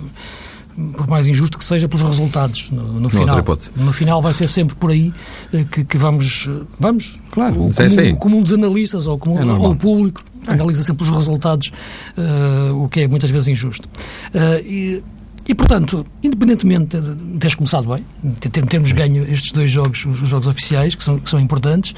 por 0.97 1.07
mais 1.09 1.27
injusto 1.27 1.59
que 1.59 1.65
seja, 1.65 1.89
pelos 1.89 2.07
resultados 2.07 2.71
no, 2.71 3.01
no 3.01 3.09
final. 3.09 3.45
No 3.77 3.93
final 3.93 4.23
vai 4.23 4.35
ser 4.35 4.49
sempre 4.49 4.75
por 4.77 4.91
aí 4.91 5.13
eh, 5.53 5.65
que, 5.65 5.85
que 5.85 5.99
vamos, 5.99 6.49
vamos, 6.79 7.21
claro, 7.31 7.55
como, 7.55 8.01
é 8.01 8.13
como 8.15 8.39
um 8.39 8.43
dos 8.43 8.53
analistas 8.53 9.07
ou 9.07 9.19
como 9.19 9.39
é 9.39 9.69
o 9.69 9.75
público 9.75 10.23
analisa 10.47 10.83
sempre 10.83 11.05
os 11.05 11.11
resultados, 11.11 11.71
uh, 12.17 12.75
o 12.83 12.89
que 12.89 13.01
é 13.01 13.09
muitas 13.09 13.31
vezes 13.31 13.49
injusto. 13.49 13.89
Uh, 14.35 14.61
e, 14.65 15.03
e, 15.49 15.55
portanto, 15.55 16.07
independentemente 16.23 16.99
de 17.01 17.39
teres 17.39 17.55
começado 17.55 17.89
bem, 17.89 18.05
de 18.23 18.49
termos 18.49 18.93
ganho 18.93 19.25
estes 19.25 19.53
dois 19.53 19.71
jogos, 19.71 20.05
os 20.07 20.29
jogos 20.29 20.47
oficiais, 20.47 20.95
que 20.95 21.03
são, 21.03 21.19
que 21.19 21.29
são 21.29 21.41
importantes, 21.41 21.95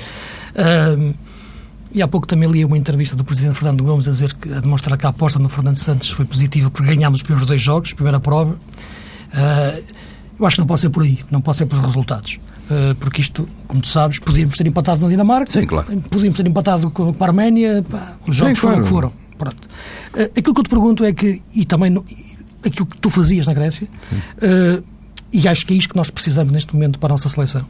uh, 0.54 1.14
e 1.94 2.02
há 2.02 2.08
pouco 2.08 2.26
também 2.26 2.49
li 2.49 2.64
uma 2.64 2.76
entrevista 2.78 3.14
do 3.14 3.25
Presidente 3.25 3.54
Fernando 3.54 3.84
Gomes 3.84 4.08
a 4.08 4.11
dizer 4.11 4.32
que, 4.34 4.52
a 4.52 4.61
demonstrar 4.61 4.96
que 4.96 5.04
a 5.04 5.11
aposta 5.11 5.38
no 5.38 5.49
Fernando 5.49 5.76
Santos 5.76 6.11
foi 6.11 6.25
positiva 6.25 6.70
porque 6.70 6.94
ganhámos 6.94 7.18
os 7.18 7.22
primeiros 7.22 7.46
dois 7.46 7.61
jogos, 7.61 7.92
primeira 7.92 8.18
prova. 8.18 8.52
Uh, 8.52 9.82
eu 10.38 10.46
acho 10.46 10.56
que 10.56 10.61
não 10.61 10.66
pode 10.66 10.80
ser 10.80 10.90
por 10.90 11.02
aí, 11.02 11.18
não 11.30 11.40
pode 11.40 11.58
ser 11.58 11.66
pelos 11.66 11.84
resultados. 11.84 12.38
Uh, 12.70 12.94
porque 12.96 13.20
isto, 13.20 13.46
como 13.66 13.82
tu 13.82 13.88
sabes, 13.88 14.18
podíamos 14.18 14.56
ter 14.56 14.66
empatado 14.66 15.02
na 15.02 15.08
Dinamarca, 15.08 15.52
Sim, 15.52 15.66
claro. 15.66 15.87
podíamos 16.08 16.37
ter 16.37 16.46
empatado 16.46 16.90
com, 16.90 17.12
com 17.12 17.25
a 17.25 17.26
Arménia, 17.26 17.84
pá, 17.88 18.16
os 18.26 18.34
jogos 18.34 18.58
Sim, 18.58 18.61
foram 18.61 18.78
o 18.78 18.82
que 18.82 18.88
foram. 18.88 19.12
Pronto. 19.37 19.68
Uh, 20.14 20.22
aquilo 20.37 20.54
que 20.54 20.61
eu 20.61 20.64
te 20.64 20.70
pergunto 20.70 21.04
é 21.04 21.12
que, 21.12 21.42
e 21.54 21.64
também 21.66 21.90
no, 21.90 22.04
aquilo 22.64 22.87
que 22.87 22.99
tu 22.99 23.11
fazias 23.11 23.46
na 23.46 23.52
Grécia, 23.52 23.88
e 25.32 25.49
acho 25.49 25.66
que 25.66 25.75
é 25.75 25.76
isto 25.76 25.90
que 25.90 25.96
nós 25.96 26.11
precisamos 26.11 26.52
neste 26.52 26.75
momento 26.75 26.99
para 26.99 27.08
a 27.08 27.12
nossa 27.14 27.28
seleção 27.28 27.66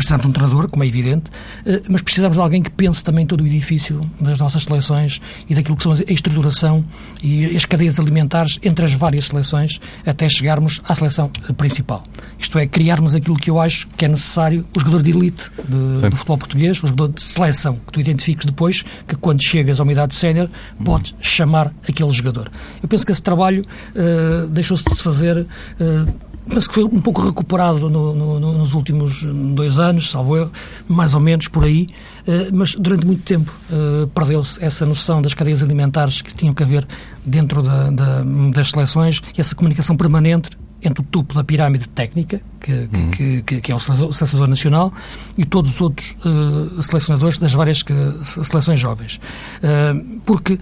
Precisamos 0.00 0.22
de 0.22 0.28
um 0.28 0.32
treinador, 0.32 0.70
como 0.70 0.82
é 0.82 0.86
evidente, 0.86 1.24
eh, 1.66 1.82
mas 1.86 2.00
precisamos 2.00 2.38
de 2.38 2.42
alguém 2.42 2.62
que 2.62 2.70
pense 2.70 3.04
também 3.04 3.26
todo 3.26 3.42
o 3.42 3.46
edifício 3.46 4.10
das 4.18 4.38
nossas 4.38 4.62
seleções 4.62 5.20
e 5.46 5.54
daquilo 5.54 5.76
que 5.76 5.82
são 5.82 5.92
a 5.92 6.10
estruturação 6.10 6.82
e 7.22 7.54
as 7.54 7.66
cadeias 7.66 8.00
alimentares 8.00 8.58
entre 8.62 8.82
as 8.82 8.94
várias 8.94 9.26
seleções 9.26 9.78
até 10.06 10.26
chegarmos 10.26 10.80
à 10.88 10.94
seleção 10.94 11.28
principal. 11.54 12.02
Isto 12.38 12.58
é, 12.58 12.66
criarmos 12.66 13.14
aquilo 13.14 13.36
que 13.36 13.50
eu 13.50 13.60
acho 13.60 13.88
que 13.88 14.06
é 14.06 14.08
necessário, 14.08 14.66
o 14.74 14.80
jogador 14.80 15.02
de 15.02 15.10
elite 15.10 15.50
de, 15.68 16.08
do 16.08 16.16
futebol 16.16 16.38
português, 16.38 16.78
o 16.82 16.86
jogador 16.86 17.08
de 17.08 17.22
seleção, 17.22 17.78
que 17.86 17.92
tu 17.92 18.00
identifiques 18.00 18.46
depois, 18.46 18.82
que 19.06 19.16
quando 19.16 19.42
chegas 19.42 19.80
à 19.80 19.82
uma 19.82 19.92
idade 19.92 20.14
sénior, 20.14 20.48
podes 20.82 21.14
chamar 21.20 21.74
aquele 21.86 22.10
jogador. 22.10 22.50
Eu 22.82 22.88
penso 22.88 23.04
que 23.04 23.12
esse 23.12 23.22
trabalho 23.22 23.66
uh, 23.90 24.46
deixou-se 24.46 24.84
de 24.84 24.96
se 24.96 25.02
fazer. 25.02 25.46
Uh, 25.78 26.29
penso 26.48 26.68
que 26.68 26.74
foi 26.74 26.84
um 26.84 27.00
pouco 27.00 27.22
recuperado 27.22 27.90
no, 27.90 28.14
no, 28.14 28.52
nos 28.58 28.74
últimos 28.74 29.22
dois 29.54 29.78
anos, 29.78 30.10
salvo 30.10 30.36
erro, 30.36 30.50
mais 30.88 31.14
ou 31.14 31.20
menos 31.20 31.48
por 31.48 31.64
aí, 31.64 31.88
eh, 32.26 32.50
mas 32.52 32.74
durante 32.74 33.06
muito 33.06 33.22
tempo 33.22 33.52
eh, 33.70 34.08
perdeu-se 34.14 34.62
essa 34.64 34.84
noção 34.86 35.20
das 35.22 35.34
cadeias 35.34 35.62
alimentares 35.62 36.22
que 36.22 36.34
tinham 36.34 36.54
que 36.54 36.62
haver 36.62 36.86
dentro 37.24 37.62
da, 37.62 37.90
da, 37.90 38.22
das 38.52 38.70
seleções 38.70 39.20
e 39.36 39.40
essa 39.40 39.54
comunicação 39.54 39.96
permanente 39.96 40.50
entre 40.82 41.02
o 41.02 41.04
topo 41.04 41.34
da 41.34 41.44
pirâmide 41.44 41.88
técnica, 41.88 42.40
que, 42.60 42.72
uhum. 42.72 43.42
que, 43.42 43.60
que, 43.60 43.72
é 43.72 43.74
o 43.74 43.78
selecionador 43.78 44.48
nacional, 44.48 44.92
e 45.36 45.44
todos 45.44 45.74
os 45.74 45.80
outros 45.80 46.16
uh, 46.24 46.82
selecionadores 46.82 47.38
das 47.38 47.52
várias 47.52 47.84
seleções 48.24 48.80
jovens. 48.80 49.20
Uh, 49.62 50.20
porque 50.24 50.58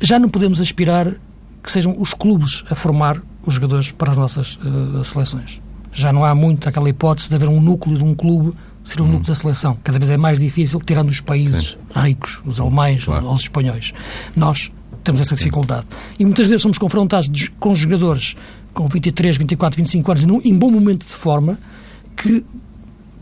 já 0.00 0.18
não 0.18 0.28
podemos 0.28 0.60
aspirar 0.60 1.12
que 1.62 1.70
sejam 1.70 1.96
os 1.98 2.14
clubes 2.14 2.64
a 2.70 2.76
formar 2.76 3.20
os 3.46 3.54
jogadores 3.54 3.92
para 3.92 4.10
as 4.10 4.16
nossas 4.16 4.56
uh, 4.56 5.02
seleções. 5.04 5.60
Já 5.92 6.12
não 6.12 6.24
há 6.24 6.34
muito 6.34 6.68
aquela 6.68 6.88
hipótese 6.90 7.28
de 7.28 7.34
haver 7.36 7.48
um 7.48 7.60
núcleo 7.60 7.96
de 7.96 8.04
um 8.04 8.14
clube 8.14 8.52
ser 8.84 9.00
um 9.00 9.04
hum. 9.04 9.08
núcleo 9.08 9.28
da 9.28 9.34
seleção. 9.34 9.76
Cada 9.82 9.98
vez 9.98 10.10
é 10.10 10.16
mais 10.16 10.38
difícil, 10.38 10.80
tirando 10.84 11.08
os 11.08 11.20
países 11.20 11.70
Sim. 11.70 12.00
ricos, 12.00 12.40
os 12.44 12.60
alemães 12.60 13.04
claro. 13.04 13.26
ou 13.26 13.32
os 13.32 13.42
espanhóis. 13.42 13.92
Nós 14.36 14.70
temos 15.02 15.20
essa 15.20 15.34
dificuldade. 15.34 15.86
E 16.18 16.24
muitas 16.24 16.46
vezes 16.46 16.62
somos 16.62 16.78
confrontados 16.78 17.28
com 17.58 17.74
jogadores 17.74 18.36
com 18.72 18.86
23, 18.86 19.36
24, 19.38 19.76
25 19.78 20.10
anos 20.10 20.24
em 20.44 20.54
bom 20.54 20.70
momento 20.70 21.06
de 21.06 21.12
forma 21.12 21.58
que 22.14 22.44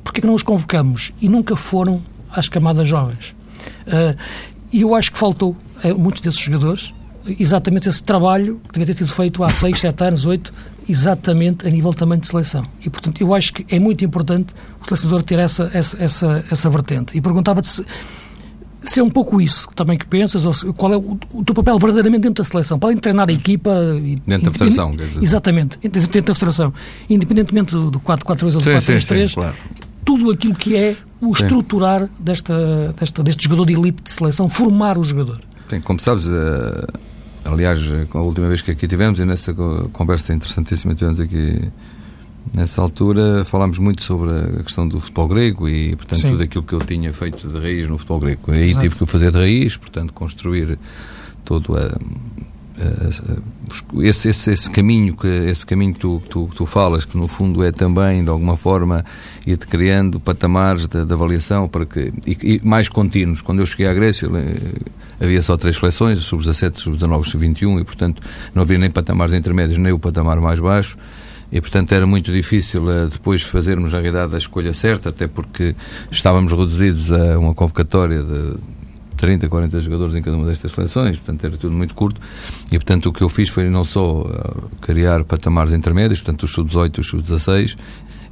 porque 0.02 0.18
é 0.18 0.22
que 0.22 0.26
não 0.26 0.34
os 0.34 0.42
convocamos? 0.42 1.12
E 1.20 1.28
nunca 1.28 1.56
foram 1.56 2.02
às 2.30 2.48
camadas 2.48 2.86
jovens. 2.86 3.34
Uh, 3.86 4.20
e 4.70 4.82
eu 4.82 4.94
acho 4.94 5.10
que 5.10 5.18
faltou 5.18 5.56
a 5.82 5.94
muitos 5.94 6.20
desses 6.20 6.40
jogadores 6.40 6.92
exatamente 7.26 7.88
esse 7.88 8.02
trabalho 8.02 8.60
que 8.64 8.72
devia 8.72 8.86
ter 8.86 8.94
sido 8.94 9.12
feito 9.12 9.42
há 9.42 9.48
6, 9.48 9.80
7 9.80 10.04
anos, 10.04 10.26
8, 10.26 10.52
exatamente 10.88 11.66
a 11.66 11.70
nível 11.70 11.92
também 11.92 12.18
de 12.18 12.26
seleção. 12.26 12.66
E, 12.84 12.90
portanto, 12.90 13.20
eu 13.20 13.34
acho 13.34 13.52
que 13.54 13.74
é 13.74 13.78
muito 13.78 14.04
importante 14.04 14.54
o 14.80 14.84
selecionador 14.84 15.22
ter 15.22 15.38
essa, 15.38 15.70
essa, 15.72 15.96
essa, 16.02 16.44
essa 16.50 16.70
vertente. 16.70 17.16
E 17.16 17.20
perguntava-te 17.20 17.68
se, 17.68 17.84
se 18.82 19.00
é 19.00 19.02
um 19.02 19.08
pouco 19.08 19.40
isso 19.40 19.68
também 19.74 19.96
que 19.96 20.06
pensas, 20.06 20.44
ou 20.44 20.74
qual 20.74 20.92
é 20.92 20.96
o, 20.96 21.18
o 21.32 21.44
teu 21.44 21.54
papel 21.54 21.78
verdadeiramente 21.78 22.22
dentro 22.22 22.42
da 22.42 22.48
seleção, 22.48 22.78
para 22.78 22.94
treinar 22.96 23.28
a 23.28 23.32
equipa... 23.32 23.72
Dentro 24.26 24.50
da 24.50 24.52
federação. 24.52 24.92
Exatamente, 25.20 25.78
dentro 25.80 26.22
da 26.22 26.34
federação. 26.34 26.72
Independentemente 27.08 27.74
do 27.74 28.00
4-4-2 28.00 28.54
ou 28.56 28.60
do 28.60 28.70
4-3-3, 28.70 29.34
claro. 29.34 29.54
tudo 30.04 30.30
aquilo 30.30 30.54
que 30.54 30.76
é 30.76 30.94
o 31.20 31.32
estruturar 31.32 32.10
desta, 32.20 32.92
desta, 32.98 33.22
deste 33.22 33.44
jogador 33.44 33.64
de 33.64 33.72
elite 33.72 34.02
de 34.02 34.10
seleção, 34.10 34.48
formar 34.48 34.98
o 34.98 35.02
jogador. 35.02 35.40
Tem, 35.66 35.80
como 35.80 35.98
sabes, 35.98 36.26
uh 36.26 37.13
Aliás, 37.44 37.78
a 38.12 38.18
última 38.18 38.48
vez 38.48 38.62
que 38.62 38.70
aqui 38.70 38.88
tivemos, 38.88 39.18
e 39.18 39.24
nessa 39.24 39.54
conversa 39.92 40.32
interessantíssima 40.32 40.94
que 40.94 40.98
tivemos 40.98 41.20
aqui 41.20 41.70
nessa 42.52 42.80
altura, 42.80 43.44
falámos 43.44 43.78
muito 43.78 44.02
sobre 44.02 44.30
a 44.30 44.62
questão 44.62 44.86
do 44.86 45.00
futebol 45.00 45.28
grego 45.28 45.68
e, 45.68 45.96
portanto, 45.96 46.20
Sim. 46.20 46.30
tudo 46.30 46.42
aquilo 46.42 46.64
que 46.64 46.74
eu 46.74 46.80
tinha 46.80 47.12
feito 47.12 47.48
de 47.48 47.58
raiz 47.58 47.88
no 47.88 47.98
futebol 47.98 48.20
grego. 48.20 48.52
Aí 48.52 48.70
Exato. 48.70 48.80
tive 48.80 48.94
que 48.96 49.04
o 49.04 49.06
fazer 49.06 49.30
de 49.30 49.38
raiz, 49.38 49.76
portanto, 49.76 50.12
construir 50.12 50.78
todo 51.44 51.76
a, 51.76 51.98
esse, 54.02 54.28
esse, 54.28 54.50
esse, 54.50 54.70
caminho 54.70 55.16
que 55.16 55.26
esse 55.26 55.64
caminho 55.64 55.94
que 55.94 56.00
tu, 56.00 56.22
tu, 56.28 56.50
tu, 56.54 56.66
falas 56.66 57.04
que 57.04 57.16
no 57.16 57.28
fundo 57.28 57.62
é 57.62 57.70
também 57.70 58.24
de 58.24 58.30
alguma 58.30 58.56
forma 58.56 59.04
ir 59.46 59.56
criando 59.58 60.18
patamares 60.18 60.88
de, 60.88 61.04
de 61.04 61.12
avaliação 61.12 61.68
para 61.68 61.86
que 61.86 62.12
e, 62.26 62.36
e, 62.42 62.60
mais 62.66 62.88
contínuos 62.88 63.40
quando 63.40 63.60
eu 63.60 63.66
cheguei 63.66 63.86
à 63.86 63.94
Grécia 63.94 64.28
havia 65.20 65.42
só 65.42 65.56
três 65.56 65.76
seleções, 65.76 66.18
sub-17, 66.18 66.76
sub-19, 66.76 67.24
sub-21, 67.24 67.80
e 67.80 67.84
portanto 67.84 68.22
não 68.54 68.62
havia 68.62 68.78
nem 68.78 68.90
patamares 68.90 69.34
intermédios, 69.34 69.78
nem 69.78 69.92
o 69.92 69.98
patamar 69.98 70.40
mais 70.40 70.60
baixo. 70.60 70.96
E, 71.52 71.60
portanto, 71.60 71.92
era 71.92 72.04
muito 72.04 72.32
difícil 72.32 72.82
uh, 72.82 73.08
depois 73.08 73.42
fazermos, 73.42 73.92
na 73.92 74.00
realidade, 74.00 74.34
a 74.34 74.38
escolha 74.38 74.72
certa, 74.72 75.10
até 75.10 75.28
porque 75.28 75.76
estávamos 76.10 76.50
reduzidos 76.50 77.12
a 77.12 77.38
uma 77.38 77.54
convocatória 77.54 78.20
de 78.24 78.56
30, 79.24 79.48
40 79.48 79.80
jogadores 79.80 80.14
em 80.14 80.20
cada 80.20 80.36
uma 80.36 80.44
destas 80.44 80.70
seleções, 80.70 81.16
portanto, 81.16 81.42
era 81.46 81.56
tudo 81.56 81.74
muito 81.74 81.94
curto. 81.94 82.20
E, 82.66 82.76
portanto, 82.76 83.08
o 83.08 83.12
que 83.12 83.22
eu 83.22 83.28
fiz 83.30 83.48
foi 83.48 83.70
não 83.70 83.82
só 83.82 84.20
uh, 84.20 84.70
criar 84.82 85.24
patamares 85.24 85.72
intermédios, 85.72 86.20
portanto, 86.20 86.42
os 86.42 86.50
sub-18, 86.50 86.98
os 86.98 87.06
sub-16 87.06 87.74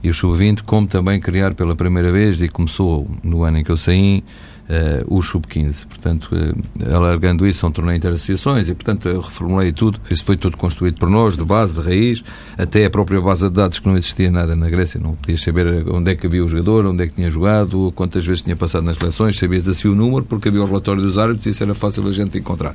e 0.02 0.10
os 0.10 0.18
sub-20, 0.18 0.60
como 0.66 0.86
também 0.86 1.18
criar 1.18 1.54
pela 1.54 1.74
primeira 1.74 2.12
vez, 2.12 2.38
e 2.42 2.46
começou 2.46 3.10
no 3.24 3.42
ano 3.42 3.56
em 3.56 3.64
que 3.64 3.70
eu 3.70 3.76
saí, 3.78 4.22
uh, 4.68 5.16
o 5.16 5.22
Sub-15. 5.22 5.86
Portanto, 5.86 6.30
uh, 6.32 6.94
alargando 6.94 7.46
isso, 7.46 7.60
são 7.60 7.70
torneio 7.70 7.96
interassociações 7.96 8.68
e, 8.68 8.74
portanto, 8.74 9.08
eu 9.08 9.20
reformulei 9.20 9.72
tudo. 9.72 10.00
Isso 10.10 10.24
foi 10.24 10.36
tudo 10.36 10.56
construído 10.56 10.98
por 10.98 11.08
nós, 11.08 11.36
de 11.36 11.44
base, 11.44 11.74
de 11.74 11.80
raiz, 11.80 12.22
até 12.56 12.84
a 12.84 12.90
própria 12.90 13.20
base 13.20 13.48
de 13.48 13.54
dados 13.54 13.78
que 13.78 13.86
não 13.86 13.96
existia 13.96 14.30
nada 14.30 14.54
na 14.54 14.68
Grécia. 14.68 15.00
Não 15.00 15.14
podias 15.14 15.40
saber 15.40 15.86
onde 15.88 16.10
é 16.10 16.14
que 16.14 16.26
havia 16.26 16.44
o 16.44 16.48
jogador, 16.48 16.86
onde 16.86 17.04
é 17.04 17.06
que 17.06 17.14
tinha 17.14 17.30
jogado, 17.30 17.92
quantas 17.94 18.24
vezes 18.24 18.42
tinha 18.42 18.56
passado 18.56 18.84
nas 18.84 18.96
seleções, 18.96 19.38
sabias 19.38 19.68
assim 19.68 19.88
o 19.88 19.94
número, 19.94 20.24
porque 20.24 20.48
havia 20.48 20.62
o 20.62 20.66
relatório 20.66 21.02
dos 21.02 21.18
árbitros 21.18 21.46
e 21.46 21.50
isso 21.50 21.62
era 21.62 21.74
fácil 21.74 22.06
a 22.06 22.10
gente 22.10 22.38
encontrar. 22.38 22.74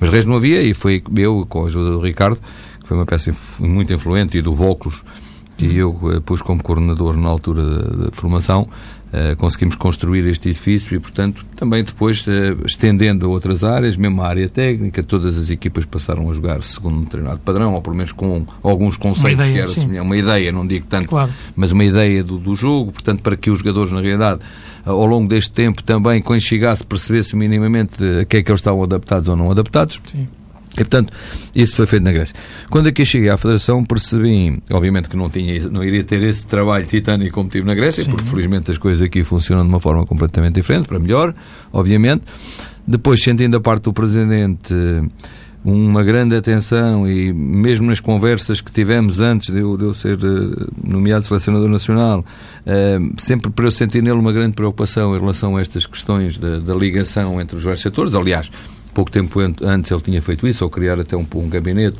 Mas 0.00 0.10
resto 0.10 0.28
não 0.28 0.36
havia 0.36 0.62
e 0.62 0.74
foi 0.74 1.02
eu, 1.16 1.46
com 1.48 1.64
a 1.64 1.66
ajuda 1.66 1.90
do 1.90 2.00
Ricardo, 2.00 2.38
que 2.80 2.88
foi 2.88 2.96
uma 2.96 3.06
peça 3.06 3.32
muito 3.60 3.92
influente, 3.92 4.36
e 4.36 4.42
do 4.42 4.52
Volclos, 4.52 5.02
que 5.56 5.76
eu 5.76 5.98
eh, 6.12 6.20
pus 6.20 6.42
como 6.42 6.62
coordenador 6.62 7.16
na 7.16 7.28
altura 7.28 7.62
da 7.62 8.10
formação, 8.12 8.68
conseguimos 9.36 9.74
construir 9.76 10.26
este 10.26 10.48
edifício 10.48 10.96
e, 10.96 10.98
portanto, 10.98 11.44
também 11.56 11.82
depois 11.82 12.26
uh, 12.26 12.30
estendendo 12.66 13.26
a 13.26 13.28
outras 13.28 13.62
áreas, 13.62 13.96
mesmo 13.96 14.22
a 14.22 14.28
área 14.28 14.48
técnica, 14.48 15.02
todas 15.02 15.38
as 15.38 15.50
equipas 15.50 15.84
passaram 15.84 16.28
a 16.28 16.32
jogar 16.32 16.62
segundo 16.62 16.98
um 16.98 17.04
determinado 17.04 17.38
padrão, 17.40 17.74
ou 17.74 17.82
pelo 17.82 17.96
menos 17.96 18.12
com 18.12 18.44
alguns 18.62 18.96
conceitos 18.96 19.46
ideia, 19.46 19.52
que 19.52 19.58
era 19.60 19.68
semelhante, 19.68 20.06
uma 20.06 20.16
ideia, 20.16 20.52
não 20.52 20.66
digo 20.66 20.86
tanto, 20.88 21.08
claro. 21.08 21.32
mas 21.54 21.72
uma 21.72 21.84
ideia 21.84 22.24
do, 22.24 22.38
do 22.38 22.56
jogo, 22.56 22.92
portanto, 22.92 23.22
para 23.22 23.36
que 23.36 23.50
os 23.50 23.58
jogadores, 23.60 23.92
na 23.92 24.00
realidade, 24.00 24.40
ao 24.84 25.06
longo 25.06 25.28
deste 25.28 25.52
tempo 25.52 25.82
também, 25.82 26.20
quando 26.20 26.40
chegasse, 26.40 26.84
percebesse 26.84 27.36
minimamente 27.36 28.02
a 28.20 28.24
que 28.24 28.38
é 28.38 28.42
que 28.42 28.50
eles 28.50 28.60
estavam 28.60 28.82
adaptados 28.82 29.28
ou 29.28 29.36
não 29.36 29.50
adaptados. 29.50 30.00
Sim. 30.06 30.26
E, 30.74 30.78
portanto, 30.78 31.12
isso 31.54 31.76
foi 31.76 31.86
feito 31.86 32.02
na 32.02 32.12
Grécia. 32.12 32.34
Quando 32.68 32.88
aqui 32.88 33.06
cheguei 33.06 33.28
à 33.30 33.36
Federação, 33.36 33.84
percebi, 33.84 34.60
obviamente, 34.70 35.08
que 35.08 35.16
não, 35.16 35.30
tinha, 35.30 35.68
não 35.70 35.84
iria 35.84 36.02
ter 36.02 36.22
esse 36.22 36.46
trabalho 36.46 36.84
titânico 36.84 37.32
como 37.32 37.48
tive 37.48 37.66
na 37.66 37.74
Grécia, 37.74 38.02
Sim. 38.02 38.10
porque 38.10 38.26
felizmente 38.26 38.70
as 38.70 38.78
coisas 38.78 39.02
aqui 39.02 39.22
funcionam 39.22 39.62
de 39.62 39.68
uma 39.68 39.80
forma 39.80 40.04
completamente 40.04 40.54
diferente, 40.54 40.88
para 40.88 40.98
melhor, 40.98 41.34
obviamente. 41.72 42.22
Depois, 42.86 43.22
sentindo 43.22 43.56
a 43.56 43.60
parte 43.60 43.84
do 43.84 43.92
Presidente 43.92 44.74
uma 45.64 46.04
grande 46.04 46.36
atenção 46.36 47.08
e 47.08 47.32
mesmo 47.32 47.86
nas 47.86 47.98
conversas 47.98 48.60
que 48.60 48.70
tivemos 48.70 49.20
antes 49.20 49.48
de 49.48 49.60
eu, 49.60 49.78
de 49.78 49.84
eu 49.84 49.94
ser 49.94 50.18
uh, 50.22 50.72
nomeado 50.84 51.24
selecionador 51.24 51.70
nacional, 51.70 52.20
uh, 52.20 53.14
sempre 53.16 53.50
para 53.50 53.64
eu 53.64 53.70
sentir 53.70 54.02
nele 54.02 54.18
uma 54.18 54.32
grande 54.32 54.52
preocupação 54.52 55.16
em 55.16 55.18
relação 55.18 55.56
a 55.56 55.62
estas 55.62 55.86
questões 55.86 56.36
da, 56.36 56.58
da 56.58 56.74
ligação 56.74 57.40
entre 57.40 57.56
os 57.56 57.62
vários 57.62 57.80
setores. 57.80 58.14
Aliás, 58.14 58.50
pouco 58.94 59.10
tempo 59.10 59.40
antes 59.40 59.90
ele 59.90 60.00
tinha 60.00 60.22
feito 60.22 60.46
isso, 60.46 60.64
ou 60.64 60.70
criar 60.70 60.98
até 60.98 61.16
um, 61.16 61.26
um 61.34 61.48
gabinete 61.48 61.98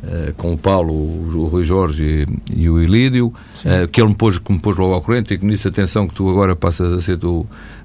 Uh, 0.00 0.32
com 0.34 0.52
o 0.52 0.56
Paulo, 0.56 0.94
o, 0.94 1.38
o 1.38 1.46
Rui 1.48 1.64
Jorge 1.64 2.24
e, 2.54 2.62
e 2.62 2.70
o 2.70 2.80
Ilídio, 2.80 3.26
uh, 3.26 3.88
que 3.90 4.00
ele 4.00 4.10
me 4.10 4.14
pôs, 4.14 4.38
que 4.38 4.52
me 4.52 4.60
pôs 4.60 4.76
logo 4.76 4.94
ao 4.94 5.02
corrente 5.02 5.34
e 5.34 5.38
que 5.38 5.44
me 5.44 5.50
disse: 5.50 5.66
atenção, 5.66 6.06
que 6.06 6.14
tu 6.14 6.28
agora 6.28 6.54
passas 6.54 6.92
a 6.92 7.00
ser 7.00 7.18
tu, 7.18 7.44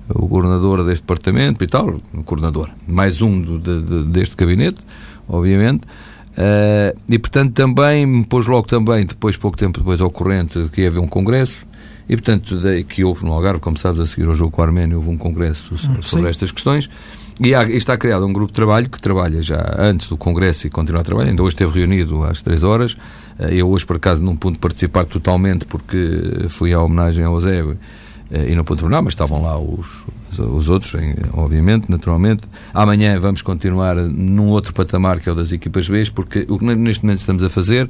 o 0.09 0.27
coordenador 0.27 0.85
deste 0.85 1.01
departamento 1.01 1.63
e 1.63 1.67
tal, 1.67 1.99
coordenador, 2.23 2.69
mais 2.87 3.23
um 3.23 3.41
do, 3.41 3.57
de, 3.57 3.81
de, 3.81 4.03
deste 4.11 4.35
gabinete, 4.35 4.79
obviamente. 5.27 5.85
Uh, 6.33 6.95
e 7.09 7.17
portanto 7.17 7.53
também 7.53 8.05
me 8.05 8.23
pôs 8.23 8.45
logo 8.45 8.67
também, 8.67 9.07
depois, 9.07 9.35
pouco 9.35 9.57
tempo 9.57 9.79
depois, 9.79 9.99
ao 9.99 10.11
corrente 10.11 10.69
que 10.71 10.81
ia 10.81 10.89
haver 10.89 10.99
um 10.99 11.07
congresso. 11.07 11.65
E 12.07 12.15
portanto, 12.15 12.57
de, 12.57 12.83
que 12.83 13.03
houve 13.03 13.25
no 13.25 13.31
Algarve, 13.31 13.59
como 13.59 13.77
sabes, 13.77 13.99
a 14.01 14.05
seguir 14.05 14.27
ao 14.27 14.35
jogo 14.35 14.51
com 14.51 14.61
a 14.61 14.65
Arménia, 14.65 14.97
houve 14.97 15.09
um 15.09 15.17
congresso 15.17 15.77
sobre, 15.77 16.07
sobre 16.07 16.29
estas 16.29 16.51
questões. 16.51 16.89
E, 17.39 17.55
há, 17.55 17.63
está 17.63 17.97
criado 17.97 18.25
um 18.25 18.33
grupo 18.33 18.51
de 18.51 18.55
trabalho 18.55 18.89
que 18.89 19.01
trabalha 19.01 19.41
já 19.41 19.75
antes 19.77 20.07
do 20.07 20.15
Congresso 20.15 20.67
e 20.67 20.69
continua 20.69 21.01
a 21.01 21.03
trabalhar. 21.03 21.29
Ainda 21.29 21.41
hoje 21.41 21.55
esteve 21.55 21.79
reunido 21.79 22.23
às 22.23 22.41
3 22.41 22.63
horas. 22.63 22.95
Eh, 23.39 23.55
eu 23.55 23.69
hoje, 23.69 23.85
por 23.85 23.95
acaso, 23.95 24.23
não 24.23 24.35
pude 24.35 24.57
participar 24.59 25.05
totalmente 25.05 25.65
porque 25.65 26.45
fui 26.49 26.73
à 26.73 26.81
homenagem 26.81 27.25
ao 27.25 27.39
Zé 27.39 27.63
eh, 28.31 28.51
e 28.51 28.55
não 28.55 28.63
pude 28.63 28.81
terminar, 28.81 29.01
mas 29.01 29.13
estavam 29.13 29.41
lá 29.41 29.57
os, 29.57 30.05
os 30.37 30.69
outros, 30.69 30.93
obviamente, 31.33 31.89
naturalmente. 31.89 32.43
Amanhã 32.73 33.19
vamos 33.19 33.41
continuar 33.41 33.95
num 33.95 34.49
outro 34.49 34.73
patamar 34.73 35.19
que 35.19 35.27
é 35.27 35.31
o 35.31 35.35
das 35.35 35.51
equipas 35.51 35.87
B, 35.87 36.03
porque 36.13 36.45
o 36.47 36.59
que 36.59 36.65
neste 36.65 37.03
momento 37.03 37.19
estamos 37.19 37.43
a 37.43 37.49
fazer 37.49 37.89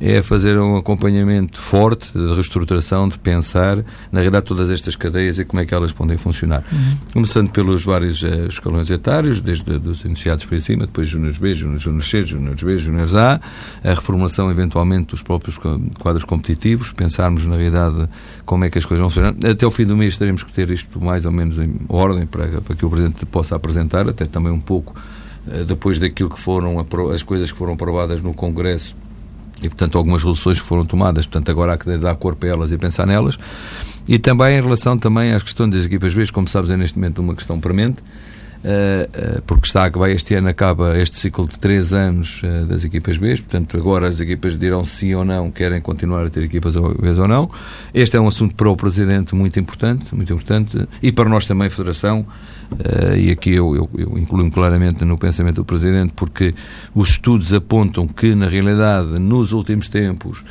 é 0.00 0.22
fazer 0.22 0.58
um 0.58 0.78
acompanhamento 0.78 1.60
forte 1.60 2.10
de 2.12 2.34
reestruturação, 2.34 3.06
de 3.06 3.18
pensar, 3.18 3.76
na 4.10 4.20
realidade, 4.20 4.46
todas 4.46 4.70
estas 4.70 4.96
cadeias 4.96 5.38
e 5.38 5.44
como 5.44 5.60
é 5.60 5.66
que 5.66 5.74
elas 5.74 5.92
podem 5.92 6.16
funcionar. 6.16 6.64
Uhum. 6.72 6.96
Começando 7.12 7.50
pelos 7.50 7.84
vários 7.84 8.22
uh, 8.22 8.46
escalões 8.48 8.90
etários, 8.90 9.42
desde 9.42 9.70
os 9.70 10.02
iniciados 10.04 10.46
para 10.46 10.58
cima, 10.58 10.86
depois 10.86 11.06
Júniores 11.06 11.36
B, 11.36 11.54
Júniores 11.54 12.08
C, 12.08 12.22
Júniores 12.22 12.62
B, 12.62 12.78
Júniores 12.78 13.14
A, 13.14 13.38
a 13.84 13.90
reformulação 13.90 14.50
eventualmente 14.50 15.08
dos 15.08 15.22
próprios 15.22 15.58
quadros 15.98 16.24
competitivos, 16.24 16.92
pensarmos 16.92 17.46
na 17.46 17.56
realidade 17.56 18.08
como 18.46 18.64
é 18.64 18.70
que 18.70 18.78
as 18.78 18.86
coisas 18.86 19.00
vão 19.00 19.10
funcionar. 19.10 19.34
Até 19.50 19.66
o 19.66 19.70
fim 19.70 19.84
do 19.84 19.96
mês 19.96 20.16
teremos 20.16 20.42
que 20.42 20.52
ter 20.52 20.70
isto 20.70 20.98
mais 20.98 21.26
ou 21.26 21.32
menos 21.32 21.58
em 21.58 21.74
ordem 21.88 22.26
para, 22.26 22.46
para 22.62 22.74
que 22.74 22.86
o 22.86 22.88
Presidente 22.88 23.26
possa 23.26 23.54
apresentar, 23.54 24.08
até 24.08 24.24
também 24.24 24.50
um 24.50 24.60
pouco 24.60 24.98
uh, 25.46 25.64
depois 25.64 25.98
daquilo 25.98 26.30
que 26.30 26.40
foram 26.40 26.86
as 27.12 27.22
coisas 27.22 27.52
que 27.52 27.58
foram 27.58 27.74
aprovadas 27.74 28.22
no 28.22 28.32
Congresso 28.32 28.96
e, 29.62 29.68
portanto, 29.68 29.98
algumas 29.98 30.22
resoluções 30.22 30.60
que 30.60 30.66
foram 30.66 30.84
tomadas. 30.84 31.26
Portanto, 31.26 31.50
agora 31.50 31.74
há 31.74 31.76
que 31.76 31.96
dar 31.98 32.14
corpo 32.16 32.46
a 32.46 32.48
elas 32.48 32.72
e 32.72 32.78
pensar 32.78 33.06
nelas. 33.06 33.38
E 34.08 34.18
também 34.18 34.58
em 34.58 34.62
relação 34.62 34.98
também 34.98 35.32
às 35.32 35.42
questões 35.42 35.70
das 35.70 35.84
equipas 35.84 36.14
B, 36.14 36.26
como 36.32 36.48
sabes, 36.48 36.70
é 36.70 36.76
neste 36.76 36.98
momento 36.98 37.20
uma 37.20 37.34
questão 37.34 37.60
premente, 37.60 38.00
uh, 38.00 39.38
uh, 39.38 39.42
porque 39.42 39.66
está 39.66 39.90
que 39.90 39.98
vai 39.98 40.12
este 40.12 40.34
ano 40.34 40.48
acaba 40.48 40.98
este 40.98 41.18
ciclo 41.18 41.46
de 41.46 41.58
três 41.58 41.92
anos 41.92 42.42
uh, 42.42 42.66
das 42.66 42.84
equipas 42.84 43.18
B, 43.18 43.36
portanto, 43.36 43.76
agora 43.76 44.08
as 44.08 44.18
equipas 44.18 44.58
dirão 44.58 44.84
sim 44.84 45.14
ou 45.14 45.24
não, 45.24 45.50
querem 45.50 45.80
continuar 45.80 46.26
a 46.26 46.30
ter 46.30 46.42
equipas 46.42 46.74
B 46.74 46.80
ou 47.20 47.28
não. 47.28 47.50
Este 47.94 48.16
é 48.16 48.20
um 48.20 48.26
assunto 48.26 48.54
para 48.54 48.68
o 48.68 48.76
Presidente 48.76 49.34
muito 49.34 49.60
importante, 49.60 50.14
muito 50.14 50.32
importante, 50.32 50.88
e 51.02 51.12
para 51.12 51.28
nós 51.28 51.46
também, 51.46 51.70
Federação, 51.70 52.26
Uh, 52.72 53.16
e 53.16 53.30
aqui 53.30 53.50
eu, 53.50 53.74
eu, 53.74 53.90
eu 53.96 54.18
incluo 54.18 54.48
claramente 54.50 55.04
no 55.04 55.18
pensamento 55.18 55.56
do 55.56 55.64
Presidente, 55.64 56.12
porque 56.14 56.54
os 56.94 57.10
estudos 57.10 57.52
apontam 57.52 58.06
que, 58.06 58.34
na 58.34 58.48
realidade, 58.48 59.18
nos 59.18 59.52
últimos 59.52 59.88
tempos, 59.88 60.44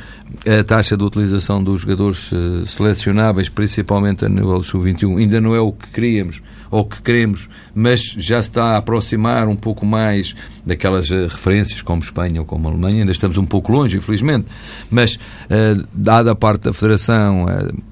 a 0.46 0.62
taxa 0.62 0.96
de 0.96 1.02
utilização 1.02 1.62
dos 1.62 1.80
jogadores 1.80 2.30
uh, 2.32 2.64
selecionáveis, 2.66 3.48
principalmente 3.48 4.24
a 4.24 4.28
nível 4.28 4.58
do 4.58 4.64
sub-21, 4.64 5.18
ainda 5.18 5.40
não 5.40 5.54
é 5.54 5.60
o 5.60 5.72
que 5.72 5.90
queríamos 5.90 6.42
ou 6.70 6.84
que 6.84 7.02
queremos, 7.02 7.48
mas 7.74 8.00
já 8.00 8.40
se 8.40 8.48
está 8.48 8.74
a 8.74 8.76
aproximar 8.76 9.48
um 9.48 9.56
pouco 9.56 9.84
mais 9.84 10.34
daquelas 10.64 11.10
uh, 11.10 11.26
referências 11.28 11.82
como 11.82 12.02
Espanha 12.02 12.40
ou 12.40 12.46
como 12.46 12.68
Alemanha. 12.68 13.00
Ainda 13.00 13.12
estamos 13.12 13.38
um 13.38 13.46
pouco 13.46 13.72
longe, 13.72 13.96
infelizmente, 13.96 14.46
mas 14.90 15.16
uh, 15.16 15.86
dada 15.92 16.32
a 16.32 16.34
parte 16.34 16.64
da 16.64 16.72
Federação, 16.72 17.46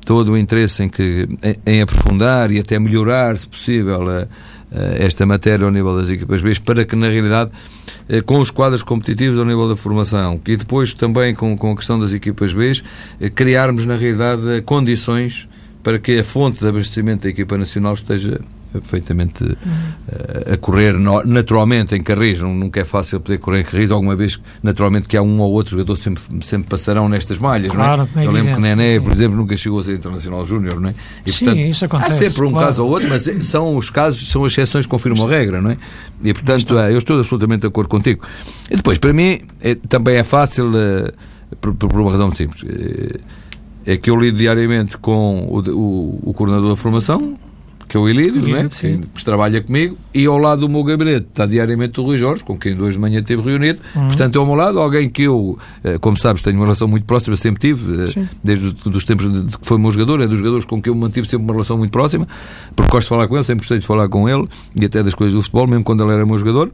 todo 0.05 0.33
o 0.33 0.39
interesse 0.39 0.83
em, 0.83 0.89
que, 0.89 1.29
em, 1.43 1.75
em, 1.75 1.83
aprofundar 1.83 2.51
e 2.51 2.59
até 2.59 2.79
melhorar, 2.79 3.37
se 3.37 3.47
possível, 3.47 4.03
esta 4.99 5.25
matéria 5.25 5.65
ao 5.65 5.71
nível 5.71 5.97
das 5.97 6.11
equipas 6.11 6.43
B, 6.43 6.53
para 6.65 6.85
que 6.85 6.95
na 6.95 7.09
realidade 7.09 7.51
eh, 8.09 8.23
com 8.23 8.41
os 8.41 8.51
quadros 8.51 8.83
competitivos 8.83 9.39
ao 9.39 9.45
nível 9.45 9.69
da 9.69 9.77
formação 9.77 10.41
e 10.47 10.57
depois 10.57 10.95
também 10.95 11.35
com, 11.35 11.57
com 11.57 11.73
a 11.73 11.77
questão 11.77 12.01
das 12.01 12.15
equipas 12.15 12.55
B, 12.55 12.73
eh, 13.21 13.29
criarmos 13.29 13.85
na 13.85 13.97
realidade 13.97 14.63
condições 14.63 15.47
para 15.83 15.99
que 15.99 16.19
a 16.19 16.25
fonte 16.25 16.61
de 16.61 16.67
abastecimento 16.67 17.23
da 17.23 17.29
equipa 17.29 17.57
nacional 17.57 17.95
esteja 17.95 18.41
perfeitamente 18.73 19.45
uh, 19.45 20.53
a 20.53 20.57
correr 20.57 20.95
naturalmente 21.25 21.95
em 21.95 22.03
Carris. 22.03 22.41
Nunca 22.41 22.81
é 22.81 22.85
fácil 22.85 23.21
poder 23.21 23.39
correr 23.39 23.61
em 23.61 23.65
Carris, 23.65 23.91
alguma 23.91 24.15
vez, 24.15 24.39
naturalmente, 24.63 25.09
que 25.09 25.17
há 25.17 25.23
um 25.23 25.41
ou 25.41 25.53
outro 25.53 25.73
jogador 25.73 25.97
sempre, 25.97 26.23
sempre 26.43 26.69
passarão 26.69 27.09
nestas 27.09 27.39
malhas. 27.39 27.73
Claro, 27.73 28.09
não 28.15 28.21
é? 28.21 28.25
é 28.25 28.29
Eu 28.29 28.33
lembro 28.33 28.55
que 28.55 28.61
Nené, 28.61 28.95
sim. 28.95 29.01
por 29.01 29.13
exemplo, 29.13 29.37
nunca 29.37 29.57
chegou 29.57 29.79
a 29.79 29.83
ser 29.83 29.95
internacional 29.95 30.45
júnior, 30.45 30.81
não 30.81 30.91
é? 30.91 30.95
E, 31.25 31.33
sim, 31.33 31.45
portanto, 31.45 31.65
isso 31.65 31.85
acontece. 31.85 32.25
Há 32.25 32.29
sempre 32.31 32.47
um 32.47 32.53
claro. 32.53 32.67
caso 32.67 32.85
ou 32.85 32.91
outro, 32.91 33.09
mas 33.09 33.23
são 33.43 33.77
os 33.77 33.91
casos, 33.91 34.29
são 34.29 34.45
as 34.45 34.53
exceções 34.53 34.85
que 34.85 34.91
confirmam 34.91 35.27
a 35.27 35.31
regra, 35.31 35.61
não 35.63 35.71
é? 35.71 35.79
E, 36.23 36.33
portanto, 36.35 36.79
é, 36.79 36.93
eu 36.93 36.99
estou 36.99 37.19
absolutamente 37.19 37.63
de 37.63 37.67
acordo 37.69 37.89
contigo. 37.89 38.27
E 38.71 38.77
depois, 38.77 38.99
para 38.99 39.13
mim, 39.13 39.39
é, 39.61 39.75
também 39.75 40.17
é 40.17 40.25
fácil, 40.25 40.69
uh, 40.69 41.13
por, 41.61 41.75
por, 41.75 41.93
uma 41.99 42.11
razão 42.11 42.27
muito 42.27 42.37
simples. 42.37 42.63
É 43.89 43.97
que 43.97 44.11
eu 44.11 44.17
lido 44.17 44.37
diariamente 44.37 44.99
com 44.99 45.47
o, 45.49 45.61
o, 45.71 46.31
o 46.31 46.35
coordenador 46.35 46.69
da 46.69 46.77
formação, 46.77 47.39
que 47.89 47.97
é 47.97 48.01
o 48.01 48.07
Ilídio, 48.07 48.43
né? 48.47 48.69
que 49.15 49.25
trabalha 49.25 49.63
comigo, 49.63 49.97
e 50.13 50.27
ao 50.27 50.37
lado 50.37 50.61
do 50.61 50.69
meu 50.69 50.85
gabinete 50.85 51.27
está 51.31 51.47
diariamente 51.47 51.99
o 51.99 52.05
Rui 52.05 52.19
Jorge, 52.19 52.45
com 52.45 52.57
quem 52.57 52.79
hoje 52.79 52.93
de 52.93 52.99
manhã 52.99 53.21
esteve 53.21 53.41
reunido. 53.41 53.79
Uhum. 53.97 54.09
Portanto, 54.09 54.39
ao 54.39 54.45
meu 54.45 54.55
lado, 54.55 54.79
alguém 54.79 55.09
que 55.09 55.23
eu, 55.23 55.59
eh, 55.83 55.97
como 55.99 56.19
sabes, 56.19 56.43
tenho 56.43 56.57
uma 56.57 56.67
relação 56.67 56.87
muito 56.87 57.05
próxima, 57.05 57.35
sempre 57.35 57.61
tive, 57.61 58.05
eh, 58.05 58.07
Sim. 58.09 58.29
desde 58.45 58.77
os 58.85 59.05
tempos 59.05 59.33
de 59.33 59.57
que 59.57 59.67
foi 59.67 59.79
meu 59.79 59.91
jogador, 59.91 60.21
é 60.21 60.27
dos 60.27 60.39
jogadores 60.39 60.67
com 60.67 60.83
quem 60.83 60.93
eu 60.93 60.95
mantive 60.95 61.27
sempre 61.27 61.45
uma 61.45 61.55
relação 61.55 61.79
muito 61.79 61.91
próxima, 61.91 62.29
porque 62.77 62.93
gosto 62.93 63.07
de 63.07 63.09
falar 63.09 63.27
com 63.27 63.37
ele, 63.37 63.45
sempre 63.45 63.61
gostei 63.61 63.79
de 63.79 63.87
falar 63.87 64.09
com 64.11 64.29
ele, 64.29 64.47
e 64.79 64.85
até 64.85 65.03
das 65.03 65.15
coisas 65.15 65.35
do 65.35 65.41
futebol, 65.41 65.67
mesmo 65.67 65.83
quando 65.83 66.05
ele 66.05 66.13
era 66.13 66.27
meu 66.27 66.39
jogador. 66.39 66.71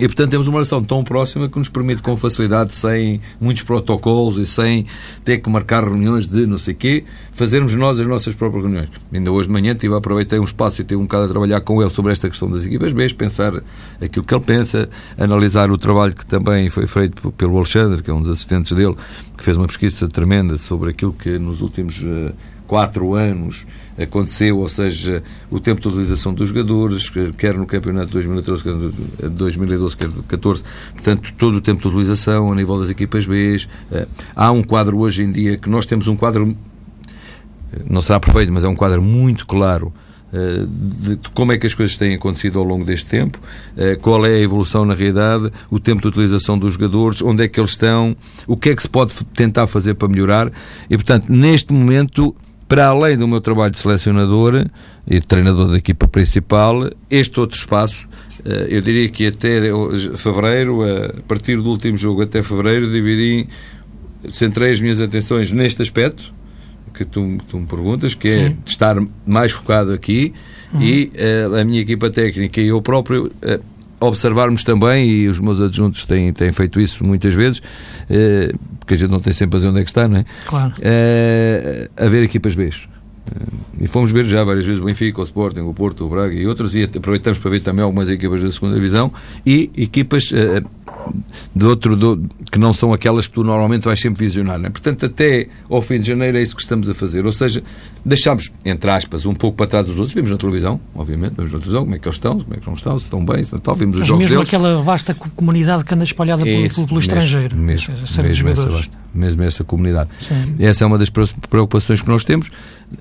E, 0.00 0.06
portanto, 0.06 0.30
temos 0.30 0.46
uma 0.46 0.54
relação 0.54 0.82
tão 0.82 1.02
próxima 1.02 1.48
que 1.48 1.58
nos 1.58 1.68
permite, 1.68 2.02
com 2.02 2.16
facilidade, 2.16 2.72
sem 2.72 3.20
muitos 3.40 3.64
protocolos 3.64 4.38
e 4.38 4.46
sem 4.46 4.86
ter 5.24 5.38
que 5.38 5.50
marcar 5.50 5.82
reuniões 5.82 6.28
de 6.28 6.46
não 6.46 6.56
sei 6.56 6.72
quê, 6.74 7.04
fazermos 7.32 7.74
nós 7.74 7.98
as 7.98 8.06
nossas 8.06 8.34
próprias 8.34 8.64
reuniões. 8.64 8.90
Ainda 9.12 9.32
hoje 9.32 9.48
de 9.48 9.52
manhã 9.52 9.74
tive, 9.74 9.94
aproveitei 9.94 10.38
um 10.38 10.44
espaço 10.44 10.80
e 10.80 10.84
tive 10.84 11.00
um 11.00 11.02
bocado 11.02 11.24
a 11.24 11.28
trabalhar 11.28 11.60
com 11.62 11.82
ele 11.82 11.90
sobre 11.90 12.12
esta 12.12 12.28
questão 12.28 12.48
das 12.48 12.64
equipas 12.64 12.92
B, 12.92 13.08
pensar 13.14 13.52
aquilo 14.00 14.24
que 14.24 14.34
ele 14.34 14.44
pensa, 14.44 14.88
analisar 15.16 15.70
o 15.70 15.78
trabalho 15.78 16.14
que 16.14 16.24
também 16.24 16.68
foi 16.70 16.86
feito 16.86 17.32
pelo 17.32 17.56
Alexandre, 17.56 18.02
que 18.02 18.10
é 18.10 18.14
um 18.14 18.20
dos 18.20 18.30
assistentes 18.30 18.72
dele, 18.72 18.94
que 19.36 19.42
fez 19.42 19.56
uma 19.56 19.66
pesquisa 19.66 20.06
tremenda 20.06 20.56
sobre 20.58 20.90
aquilo 20.90 21.12
que 21.12 21.38
nos 21.38 21.60
últimos 21.60 22.00
uh, 22.02 22.32
quatro 22.68 23.14
anos 23.14 23.66
aconteceu, 24.00 24.58
ou 24.58 24.68
seja, 24.68 25.22
o 25.50 25.58
tempo 25.58 25.80
de 25.80 25.88
utilização 25.88 26.32
dos 26.32 26.50
jogadores, 26.50 27.10
quer 27.36 27.54
no 27.54 27.66
campeonato 27.66 28.08
de 28.08 28.12
2013, 28.12 28.62
quer 28.62 28.74
de 29.28 29.34
2012, 29.34 29.96
quer 29.96 30.06
de 30.06 30.14
2014, 30.14 30.62
portanto, 30.92 31.34
todo 31.36 31.56
o 31.56 31.60
tempo 31.60 31.80
de 31.80 31.88
utilização 31.88 32.52
a 32.52 32.54
nível 32.54 32.78
das 32.78 32.90
equipas 32.90 33.26
B. 33.26 33.60
Eh, 33.90 34.06
há 34.36 34.52
um 34.52 34.62
quadro 34.62 34.98
hoje 34.98 35.24
em 35.24 35.32
dia 35.32 35.56
que 35.56 35.68
nós 35.68 35.86
temos 35.86 36.06
um 36.06 36.14
quadro, 36.14 36.54
não 37.88 38.02
será 38.02 38.20
perfeito, 38.20 38.52
mas 38.52 38.62
é 38.62 38.68
um 38.68 38.76
quadro 38.76 39.02
muito 39.02 39.46
claro 39.46 39.92
eh, 40.30 40.66
de 40.68 41.16
como 41.32 41.52
é 41.52 41.58
que 41.58 41.66
as 41.66 41.72
coisas 41.72 41.96
têm 41.96 42.14
acontecido 42.14 42.58
ao 42.58 42.64
longo 42.64 42.84
deste 42.84 43.06
tempo, 43.06 43.40
eh, 43.76 43.96
qual 43.96 44.26
é 44.26 44.34
a 44.34 44.40
evolução 44.40 44.84
na 44.84 44.92
realidade, 44.92 45.50
o 45.70 45.80
tempo 45.80 46.02
de 46.02 46.08
utilização 46.08 46.58
dos 46.58 46.74
jogadores, 46.74 47.22
onde 47.22 47.44
é 47.44 47.48
que 47.48 47.58
eles 47.58 47.70
estão, 47.70 48.14
o 48.46 48.56
que 48.56 48.70
é 48.70 48.76
que 48.76 48.82
se 48.82 48.88
pode 48.88 49.14
tentar 49.34 49.66
fazer 49.66 49.94
para 49.94 50.06
melhorar. 50.06 50.52
E, 50.90 50.96
portanto, 50.96 51.32
neste 51.32 51.72
momento, 51.72 52.36
para 52.68 52.86
além 52.86 53.16
do 53.16 53.26
meu 53.26 53.40
trabalho 53.40 53.72
de 53.72 53.78
selecionador 53.78 54.66
e 55.06 55.20
de 55.20 55.26
treinador 55.26 55.70
da 55.70 55.78
equipa 55.78 56.06
principal, 56.06 56.90
este 57.10 57.40
outro 57.40 57.56
espaço, 57.56 58.06
eh, 58.44 58.66
eu 58.68 58.82
diria 58.82 59.08
que 59.08 59.26
até 59.26 59.62
fevereiro, 60.16 60.82
a 60.82 61.22
partir 61.26 61.56
do 61.56 61.70
último 61.70 61.96
jogo 61.96 62.22
até 62.22 62.42
fevereiro, 62.42 62.92
dividi, 62.92 63.48
centrei 64.28 64.70
as 64.70 64.80
minhas 64.80 65.00
atenções 65.00 65.50
neste 65.50 65.80
aspecto 65.80 66.34
que 66.92 67.04
tu, 67.04 67.38
tu 67.48 67.58
me 67.58 67.66
perguntas, 67.66 68.14
que 68.14 68.28
é 68.28 68.48
Sim. 68.48 68.56
estar 68.66 68.96
mais 69.24 69.52
focado 69.52 69.92
aqui 69.92 70.34
uhum. 70.72 70.82
e 70.82 71.10
uh, 71.50 71.56
a 71.56 71.64
minha 71.64 71.80
equipa 71.80 72.10
técnica 72.10 72.60
e 72.60 72.68
eu 72.68 72.82
próprio 72.82 73.26
uh, 73.26 73.64
observarmos 74.00 74.64
também, 74.64 75.08
e 75.08 75.28
os 75.28 75.40
meus 75.40 75.60
adjuntos 75.60 76.04
têm, 76.04 76.32
têm 76.32 76.52
feito 76.52 76.80
isso 76.80 77.04
muitas 77.04 77.34
vezes, 77.34 77.58
uh, 77.58 78.58
porque 78.78 78.94
a 78.94 78.96
gente 78.96 79.10
não 79.10 79.20
tem 79.20 79.32
sempre 79.32 79.56
a 79.56 79.58
dizer 79.58 79.68
onde 79.68 79.80
é 79.80 79.84
que 79.84 79.90
está, 79.90 80.06
não 80.06 80.18
é? 80.18 80.24
Claro. 80.46 80.72
Uh, 80.78 82.04
a 82.04 82.08
ver 82.08 82.22
equipas 82.22 82.54
B. 82.54 82.70
E 83.80 83.86
fomos 83.86 84.10
ver 84.10 84.24
já 84.24 84.42
várias 84.42 84.64
vezes 84.64 84.80
o 84.80 84.84
Benfica, 84.84 85.20
o 85.20 85.24
Sporting, 85.24 85.60
o 85.60 85.74
Porto, 85.74 86.04
o 86.04 86.08
Braga 86.08 86.34
e 86.34 86.46
outros, 86.46 86.74
e 86.74 86.82
aproveitamos 86.82 87.38
para 87.38 87.50
ver 87.50 87.60
também 87.60 87.84
algumas 87.84 88.08
equipas 88.08 88.42
da 88.42 88.50
segunda 88.50 88.74
divisão 88.74 89.12
e 89.44 89.70
equipas 89.76 90.30
uh, 90.32 90.66
de 91.54 91.64
outro, 91.64 91.96
de, 91.96 92.28
que 92.50 92.58
não 92.58 92.72
são 92.72 92.92
aquelas 92.92 93.26
que 93.26 93.34
tu 93.34 93.44
normalmente 93.44 93.84
vais 93.84 94.00
sempre 94.00 94.24
visionar. 94.24 94.58
Né? 94.58 94.70
Portanto, 94.70 95.06
até 95.06 95.48
ao 95.68 95.82
fim 95.82 96.00
de 96.00 96.06
janeiro 96.08 96.38
é 96.38 96.42
isso 96.42 96.54
que 96.54 96.62
estamos 96.62 96.88
a 96.88 96.94
fazer. 96.94 97.24
Ou 97.26 97.32
seja, 97.32 97.62
deixámos, 98.04 98.52
entre 98.64 98.90
aspas, 98.90 99.26
um 99.26 99.34
pouco 99.34 99.56
para 99.56 99.66
trás 99.66 99.86
dos 99.86 99.98
outros. 99.98 100.14
Vimos 100.14 100.30
na 100.30 100.36
televisão, 100.36 100.80
obviamente, 100.94 101.34
vimos 101.36 101.52
na 101.52 101.58
televisão 101.58 101.82
como 101.82 101.94
é 101.94 101.98
que 101.98 102.08
eles 102.08 102.16
estão, 102.16 102.40
como 102.40 102.54
é 102.54 102.56
que 102.58 102.66
não 102.66 102.74
estão, 102.74 102.98
se 102.98 103.04
estão 103.04 103.24
bem, 103.24 103.44
se 103.44 103.52
não 103.52 103.58
estão. 103.58 103.74
Vimos 103.74 103.96
os 103.96 104.00
Mas 104.00 104.08
jogos 104.08 104.24
mesmo 104.24 104.36
deles. 104.36 104.48
aquela 104.48 104.82
vasta 104.82 105.14
comunidade 105.14 105.84
que 105.84 105.94
anda 105.94 106.04
espalhada 106.04 106.44
pelo, 106.44 106.66
Isso, 106.66 106.74
pelo, 106.76 106.86
pelo 106.88 106.98
mesmo, 106.98 107.12
estrangeiro. 107.12 107.56
Mesmo, 107.56 107.94
de 107.94 108.22
mesmo, 108.22 108.48
essa, 108.48 108.68
basta. 108.68 108.98
mesmo 109.14 109.42
essa 109.42 109.64
comunidade. 109.64 110.10
Sim. 110.20 110.56
Essa 110.58 110.84
é 110.84 110.86
uma 110.86 110.98
das 110.98 111.10
preocupações 111.10 112.00
que 112.00 112.08
nós 112.08 112.24
temos. 112.24 112.50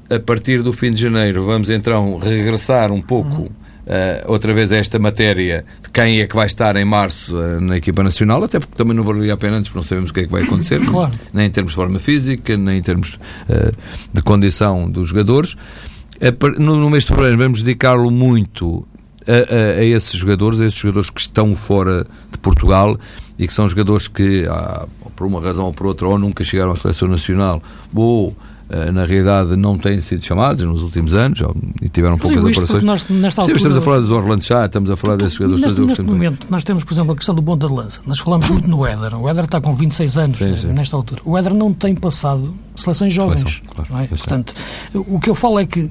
A 0.09 0.19
partir 0.19 0.61
do 0.61 0.73
fim 0.73 0.91
de 0.91 1.01
janeiro 1.01 1.45
vamos 1.45 1.69
então 1.69 2.17
regressar 2.17 2.91
um 2.91 3.01
pouco 3.01 3.49
eh, 3.87 4.23
outra 4.27 4.53
vez 4.53 4.71
a 4.73 4.77
esta 4.77 4.99
matéria 4.99 5.65
de 5.81 5.89
quem 5.89 6.19
é 6.21 6.27
que 6.27 6.35
vai 6.35 6.45
estar 6.45 6.75
em 6.75 6.85
março 6.85 7.41
eh, 7.41 7.59
na 7.59 7.77
equipa 7.77 8.03
nacional, 8.03 8.43
até 8.43 8.59
porque 8.59 8.75
também 8.75 8.95
não 8.95 9.03
valeria 9.03 9.33
a 9.33 9.37
pena 9.37 9.57
antes, 9.57 9.69
porque 9.69 9.79
não 9.79 9.83
sabemos 9.83 10.11
o 10.11 10.13
que 10.13 10.19
é 10.21 10.25
que 10.25 10.31
vai 10.31 10.43
acontecer, 10.43 10.79
Claro. 10.85 11.11
nem 11.33 11.47
em 11.47 11.49
termos 11.49 11.71
de 11.71 11.75
forma 11.77 11.99
física, 11.99 12.55
nem 12.57 12.77
em 12.79 12.81
termos 12.81 13.17
eh, 13.49 13.71
de 14.13 14.21
condição 14.21 14.89
dos 14.89 15.07
jogadores. 15.09 15.55
No, 16.59 16.75
no 16.75 16.89
mês 16.89 17.03
de 17.03 17.09
fevereiro 17.09 17.37
vamos 17.37 17.61
dedicá-lo 17.61 18.09
muito 18.09 18.87
a, 19.27 19.77
a- 19.77 19.79
a 19.79 19.83
esses 19.85 20.13
jogadores, 20.19 20.59
a 20.59 20.65
esses 20.65 20.79
jogadores 20.79 21.09
que 21.09 21.21
estão 21.21 21.55
fora 21.55 22.07
de 22.31 22.37
Portugal 22.39 22.97
e 23.37 23.47
que 23.47 23.53
são 23.53 23.67
jogadores 23.69 24.07
que, 24.07 24.45
ah, 24.49 24.87
por 25.15 25.27
uma 25.27 25.39
razão 25.39 25.65
ou 25.65 25.73
por 25.73 25.85
outra, 25.85 26.07
ou 26.07 26.17
nunca 26.17 26.43
chegaram 26.43 26.71
à 26.71 26.75
seleção 26.75 27.07
nacional, 27.07 27.61
ou 27.93 28.35
na 28.93 29.05
realidade 29.05 29.55
não 29.55 29.77
têm 29.77 30.01
sido 30.01 30.23
chamados 30.23 30.63
nos 30.63 30.81
últimos 30.81 31.13
anos 31.13 31.41
e 31.81 31.87
tiveram 31.89 32.17
poucas 32.17 32.83
nós, 32.83 33.07
nesta 33.09 33.41
Sim, 33.41 33.51
altura, 33.51 33.57
estamos 33.57 33.77
a 33.77 33.81
falar 33.81 33.99
dos 33.99 34.11
Orlando 34.11 34.43
Chá, 34.43 34.65
estamos 34.65 34.89
a 34.89 34.97
falar 34.97 35.15
desses 35.15 35.33
jogadores 35.33 35.61
Neste, 35.61 35.81
neste 35.81 36.03
momento, 36.03 36.47
nós 36.49 36.63
temos, 36.63 36.83
por 36.83 36.93
exemplo, 36.93 37.13
a 37.13 37.15
questão 37.15 37.33
do 37.33 37.41
ponta 37.41 37.67
de 37.67 37.73
lança. 37.73 38.01
Nós 38.05 38.19
falamos 38.19 38.49
muito 38.51 38.69
no 38.69 38.85
Éder. 38.85 39.15
O 39.15 39.29
Éder 39.29 39.45
está 39.45 39.61
com 39.61 39.73
26 39.73 40.17
anos 40.17 40.37
Sim, 40.37 40.53
eh, 40.53 40.57
sim. 40.57 40.67
nesta 40.67 40.95
altura. 40.95 41.21
O 41.23 41.37
Éder 41.37 41.53
não 41.53 41.73
tem 41.73 41.95
passado 41.95 42.53
seleções 42.75 43.13
jovens. 43.13 43.39
Seleção, 43.39 43.85
claro, 43.87 44.03
é? 44.03 44.07
sei. 44.07 44.17
Portanto, 44.17 44.53
o 44.93 45.19
que 45.19 45.29
eu 45.29 45.35
falo 45.35 45.59
é 45.59 45.65
que 45.65 45.89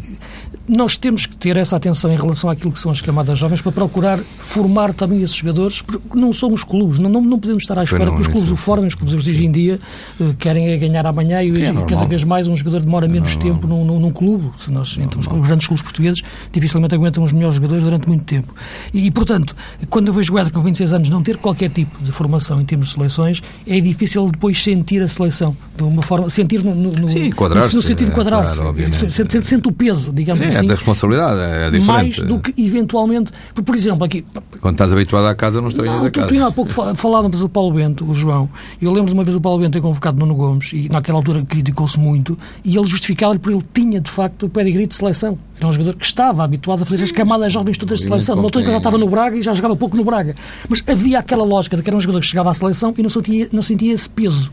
nós 0.68 0.96
temos 0.96 1.26
que 1.26 1.37
ter 1.37 1.57
essa 1.57 1.76
atenção 1.76 2.11
em 2.12 2.16
relação 2.16 2.50
àquilo 2.50 2.72
que 2.72 2.79
são 2.79 2.90
as 2.90 3.00
camadas 3.00 3.38
jovens 3.38 3.62
para 3.62 3.70
procurar 3.72 4.18
formar 4.18 4.92
também 4.92 5.22
esses 5.22 5.37
jogadores, 5.37 5.81
porque 5.83 6.18
não 6.18 6.33
somos 6.33 6.64
clubes, 6.64 6.98
não, 6.98 7.09
não, 7.09 7.20
não 7.20 7.38
podemos 7.38 7.62
estar 7.62 7.79
à 7.79 7.85
espera 7.85 8.07
não, 8.07 8.16
que 8.16 8.22
os 8.22 8.29
clubes 8.29 8.50
é 8.50 8.52
o 8.52 8.57
formem. 8.57 8.88
Os 8.88 8.94
clubes 8.94 9.14
hoje 9.14 9.44
em 9.44 9.50
dia 9.50 9.79
eh, 10.20 10.24
querem 10.38 10.68
é 10.70 10.76
ganhar 10.76 11.07
amanhã 11.07 11.42
e, 11.42 11.48
é 11.48 11.52
hoje, 11.52 11.62
cada 11.62 11.72
normal. 11.81 12.09
vez 12.09 12.24
mais 12.24 12.46
um 12.48 12.57
jogador 12.57 12.81
demora 12.81 13.07
menos 13.07 13.37
tempo 13.37 13.66
num, 13.66 13.85
num, 13.85 14.00
num 14.00 14.11
clube. 14.11 14.50
Se 14.59 14.70
nós, 14.70 14.96
então, 15.00 15.20
os, 15.20 15.26
grandes 15.46 15.66
clubes 15.66 15.83
portugueses 15.83 16.22
dificilmente 16.52 16.94
aguentam 16.94 17.22
os 17.22 17.33
melhores 17.33 17.57
jogadores 17.57 17.83
durante 17.83 18.09
muito 18.09 18.24
tempo. 18.24 18.55
E, 18.92 19.11
portanto, 19.11 19.55
quando 19.88 20.09
eu 20.09 20.14
vejo 20.14 20.35
o 20.35 20.38
Éder 20.38 20.52
com 20.52 20.61
26 20.61 20.92
anos 20.92 21.11
não 21.11 21.22
ter 21.22 21.37
qualquer 21.37 21.70
tipo 21.70 22.02
de 22.02 22.11
formação 22.11 22.61
em 22.61 22.64
termos 22.64 22.88
de 22.88 22.94
seleções, 22.94 23.42
é 23.66 23.81
difícil 23.81 24.29
depois 24.31 24.62
sentir 24.62 25.02
a 25.02 25.09
seleção. 25.09 25.57
De 25.76 25.83
uma 25.83 26.02
forma, 26.02 26.29
sentir 26.31 26.64
no, 26.64 26.74
no, 26.74 26.92
no- 26.92 27.09
Sim, 27.11 27.31
no 27.31 27.83
sentido 27.83 27.98
de 27.98 28.05
é, 28.05 28.09
enquadrar-se. 28.09 28.57
claro, 28.59 28.76
sente, 28.94 29.12
sente, 29.12 29.46
sente 29.46 29.68
o 29.68 29.72
peso, 29.72 30.12
digamos 30.12 30.40
Sim, 30.44 30.50
é 30.50 30.56
assim. 30.59 30.66
da 30.66 30.75
responsabilidade, 30.75 31.40
é 31.40 31.71
diferente. 31.71 31.87
mais 32.21 32.29
do 32.29 32.38
que 32.38 32.55
eventualmente. 32.62 33.33
Por, 33.55 33.62
por 33.64 33.75
exemplo, 33.77 34.05
aqui, 34.05 34.25
Quando 34.61 34.75
estás 34.75 34.92
habituado 34.92 35.27
à 35.27 35.35
casa, 35.35 35.61
não 35.61 35.69
estranhas 35.69 35.97
não, 36.01 36.07
a 36.07 36.11
tu, 36.11 36.21
casa. 36.21 36.29
tu 36.35 36.45
há 36.45 36.51
pouco 36.53 36.73
fa- 36.73 36.95
falávamos 36.95 37.38
do 37.38 37.49
Paulo 37.49 37.73
Bento, 37.75 38.09
o 38.09 38.14
João. 38.14 38.49
Eu 38.81 38.90
lembro 38.92 39.09
de 39.09 39.12
uma 39.14 39.25
vez 39.25 39.37
o 39.37 39.40
Paulo 39.40 39.59
Bento 39.61 39.73
ter 39.73 39.81
convocado 39.81 40.19
Nuno 40.19 40.35
Gomes 40.35 40.73
e 40.73 40.88
naquela 40.88 41.19
altura 41.19 41.45
criticou-se 41.45 41.99
muito 41.99 42.38
e 42.64 42.77
ele 42.77 42.87
justificava-lhe 42.87 43.38
por 43.38 43.53
ele 43.53 43.64
tinha 43.73 44.01
de 44.01 44.11
facto 44.11 44.47
o 44.47 44.49
pedigree 44.49 44.87
de 44.87 44.95
seleção. 44.95 45.38
Era 45.59 45.69
um 45.69 45.73
jogador 45.73 45.95
que 45.97 46.05
estava 46.05 46.45
habituado 46.45 46.83
a 46.83 46.85
fazer 46.85 47.03
as 47.05 47.12
camadas 47.12 47.53
jovens 47.53 47.79
todas 47.79 47.99
de 48.01 48.05
seleção. 48.05 48.37
Não 48.37 48.47
estou 48.49 48.62
que 48.62 48.71
já 48.71 48.77
estava 48.77 48.99
no 48.99 49.09
Braga 49.09 49.37
e 49.37 49.42
já 49.42 49.55
jogava 49.55 49.75
pouco 49.75 49.97
no 49.97 50.05
Braga. 50.05 50.37
Mas 50.69 50.83
havia 50.87 51.19
aquela 51.19 51.45
lógica 51.45 51.77
de 51.77 51.83
que 51.83 51.88
era 51.88 51.97
um 51.97 52.01
jogador 52.01 52.21
que 52.21 52.27
chegava 52.27 52.51
à 52.51 52.55
seleção 52.55 52.92
e 52.97 53.03
não 53.03 53.09
sentia, 53.11 53.49
não 53.53 53.62
sentia 53.62 53.92
esse 53.95 54.09
peso. 54.09 54.51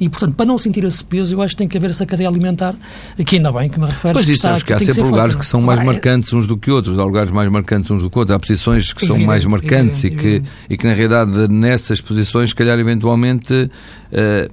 E, 0.00 0.08
portanto, 0.08 0.34
para 0.34 0.46
não 0.46 0.58
sentir 0.58 0.84
esse 0.84 1.04
peso, 1.04 1.34
eu 1.34 1.42
acho 1.42 1.54
que 1.54 1.58
tem 1.58 1.68
que 1.68 1.76
haver 1.76 1.90
essa 1.90 2.04
cadeia 2.04 2.28
alimentar, 2.28 2.74
que 3.26 3.36
ainda 3.36 3.52
bem 3.52 3.68
que 3.68 3.78
me 3.78 3.86
refere 3.86 4.14
Pois 4.14 4.28
isso, 4.28 4.42
sabes 4.42 4.62
que 4.62 4.72
há 4.72 4.78
sempre 4.78 4.94
ser 4.94 5.02
lugares 5.02 5.34
que 5.34 5.46
são 5.46 5.60
mais 5.60 5.80
é- 5.80 5.84
marcantes 5.84 6.32
uns 6.32 6.46
do 6.46 6.56
que 6.56 6.70
outros, 6.70 6.98
há 6.98 7.04
lugares 7.04 7.30
mais 7.30 7.50
marcantes 7.50 7.90
uns 7.90 8.02
do 8.02 8.10
que 8.10 8.18
outros, 8.18 8.34
há 8.34 8.38
posições 8.40 8.92
que 8.92 9.00
são 9.00 9.16
Evidente, 9.16 9.26
mais 9.26 9.44
marcantes 9.44 10.04
evidente, 10.04 10.06
e, 10.06 10.10
que, 10.20 10.26
evidente. 10.36 10.50
e 10.70 10.76
que 10.76 10.86
na 10.86 10.92
realidade 10.94 11.48
nessas 11.48 12.00
posições, 12.00 12.50
se 12.50 12.54
calhar 12.54 12.78
eventualmente 12.78 13.70
eh, 14.12 14.48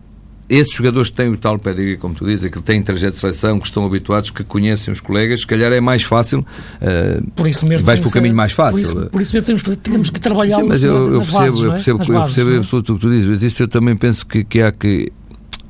esses 0.49 0.73
jogadores 0.73 1.09
que 1.09 1.15
têm 1.15 1.29
o 1.29 1.37
tal 1.37 1.57
pedigree, 1.57 1.95
como 1.95 2.13
tu 2.13 2.25
dizes, 2.25 2.49
que 2.51 2.61
têm 2.61 2.81
trajeto 2.81 3.13
de 3.13 3.19
seleção, 3.19 3.57
que 3.57 3.65
estão 3.67 3.85
habituados, 3.85 4.31
que 4.31 4.43
conhecem 4.43 4.91
os 4.91 4.99
colegas, 4.99 5.41
se 5.41 5.47
calhar 5.47 5.71
é 5.71 5.79
mais 5.79 6.03
fácil, 6.03 6.45
eh, 6.81 7.21
Por 7.35 7.47
isso 7.47 7.65
mesmo 7.65 7.85
vais 7.85 7.99
que 8.01 8.07
ser- 8.09 8.13
caminho 8.15 8.35
mais 8.35 8.51
fácil. 8.51 8.73
Por 8.73 8.81
isso, 8.81 9.09
por 9.11 9.21
isso 9.21 9.33
mesmo 9.33 9.45
temos, 9.45 9.61
que 9.63 9.75
temos 9.77 10.09
que 10.09 10.19
trabalhar 10.19 10.57
Sim, 10.57 10.67
mas 10.67 10.83
eu, 10.83 11.13
eu 11.13 11.19
percebo, 11.21 11.37
bases, 11.39 11.59
eu 11.61 11.69
é? 11.71 11.73
percebo, 11.75 11.97
Nas 11.99 12.07
eu 12.09 12.13
bases, 12.15 12.33
percebo 12.35 12.49
não 12.49 12.55
é? 12.57 12.59
absoluto 12.59 12.91
o 12.91 12.95
que 12.95 13.01
tu 13.01 13.09
dizes, 13.11 13.27
mas 13.27 13.43
isso 13.43 13.63
eu 13.63 13.67
também 13.69 13.95
penso 13.95 14.25
que, 14.27 14.43
que 14.43 14.61
há 14.61 14.71
que. 14.73 15.09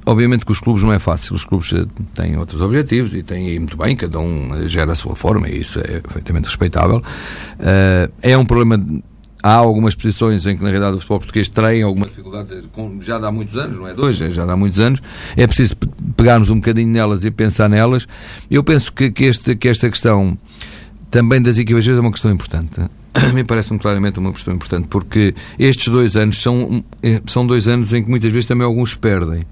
Obviamente 0.06 0.46
que 0.46 0.52
os 0.52 0.60
clubes 0.60 0.84
não 0.84 0.92
é 0.92 0.98
fácil, 1.00 1.36
os 1.36 1.46
clubes 1.46 1.72
eh, 1.74 1.86
têm 2.16 2.36
outros 2.38 2.62
objetivos 2.62 3.14
e 3.14 3.22
têm 3.22 3.50
e 3.54 3.60
muito 3.60 3.78
bem, 3.78 3.96
cada 3.96 4.20
um 4.20 4.56
eh, 4.56 4.68
gera 4.68 4.92
a 4.94 4.96
sua 4.96 5.16
forma 5.16 5.48
e 5.48 5.60
isso 5.60 5.80
é 5.80 6.00
perfeitamente 6.00 6.46
respeitável. 6.48 7.02
Eh, 7.60 8.10
é 8.24 8.38
um 8.38 8.46
problema. 8.46 8.84
Há 9.44 9.56
algumas 9.56 9.96
posições 9.96 10.46
em 10.46 10.56
que, 10.56 10.62
na 10.64 10.70
realidade, 10.70 10.96
o 10.98 11.00
futebol 11.00 11.18
português 11.20 11.48
tem 11.50 11.82
alguma 11.82 12.06
dificuldade, 12.08 12.64
com- 12.72 13.00
já 13.02 13.18
dá 13.18 13.32
muitos 13.32 13.58
anos, 13.58 13.78
não 13.78 13.88
é 13.88 13.94
dois, 13.94 14.22
é- 14.22 14.30
já 14.30 14.46
dá 14.46 14.56
muitos 14.56 14.80
anos. 14.80 15.02
É 15.36 15.48
preciso 15.48 15.78
pe- 15.78 15.88
pegarmos 16.16 16.50
um 16.52 16.56
bocadinho 16.56 16.90
nelas 16.92 17.24
e 17.26 17.32
pensar 17.32 17.68
nelas. 17.70 18.08
Eu 18.52 18.64
penso 18.64 18.92
que, 18.94 19.10
que, 19.12 19.24
este, 19.26 19.56
que 19.56 19.68
esta 19.68 19.90
questão 19.90 20.38
também 21.10 21.42
das 21.42 21.58
equipas 21.58 21.88
é 21.88 22.00
uma 22.00 22.12
questão 22.12 22.32
importante. 22.32 22.82
A 23.14 23.34
mim 23.34 23.44
parece-me 23.44 23.78
claramente 23.80 24.20
uma 24.20 24.32
questão 24.32 24.54
importante, 24.54 24.88
porque 24.88 25.34
estes 25.60 25.88
dois 25.88 26.16
anos 26.16 26.40
são, 26.42 26.84
eh, 27.04 27.22
são 27.26 27.46
dois 27.46 27.68
anos 27.68 27.94
em 27.96 28.04
que 28.04 28.10
muitas 28.10 28.32
vezes 28.32 28.48
também 28.48 28.66
alguns 28.66 28.94
perdem. 28.96 29.44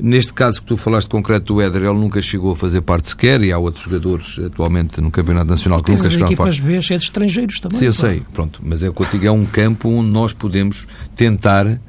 Neste 0.00 0.32
caso 0.32 0.60
que 0.60 0.66
tu 0.66 0.76
falaste 0.76 1.08
concreto 1.08 1.54
do 1.54 1.60
Éder, 1.60 1.82
ele 1.82 1.98
nunca 1.98 2.22
chegou 2.22 2.52
a 2.52 2.56
fazer 2.56 2.80
parte 2.82 3.08
sequer, 3.08 3.42
e 3.42 3.52
há 3.52 3.58
outros 3.58 3.84
jogadores 3.84 4.38
atualmente 4.38 5.00
no 5.00 5.10
Campeonato 5.10 5.50
Nacional 5.50 5.82
que 5.82 5.90
nunca 5.90 6.08
chegaram 6.08 6.44
a. 6.44 6.50
B 6.50 6.82
cheias 6.82 7.02
de 7.02 7.08
estrangeiros 7.08 7.60
também. 7.60 7.78
Sim, 7.78 7.86
eu 7.86 7.94
claro. 7.94 8.14
sei, 8.14 8.22
pronto, 8.32 8.60
mas 8.62 8.82
é 8.82 8.88
o 8.88 8.94
que 8.94 9.02
eu 9.02 9.06
digo, 9.10 9.26
é 9.26 9.30
um 9.30 9.44
campo 9.44 9.88
onde 9.88 10.10
nós 10.10 10.32
podemos 10.32 10.86
tentar 11.16 11.80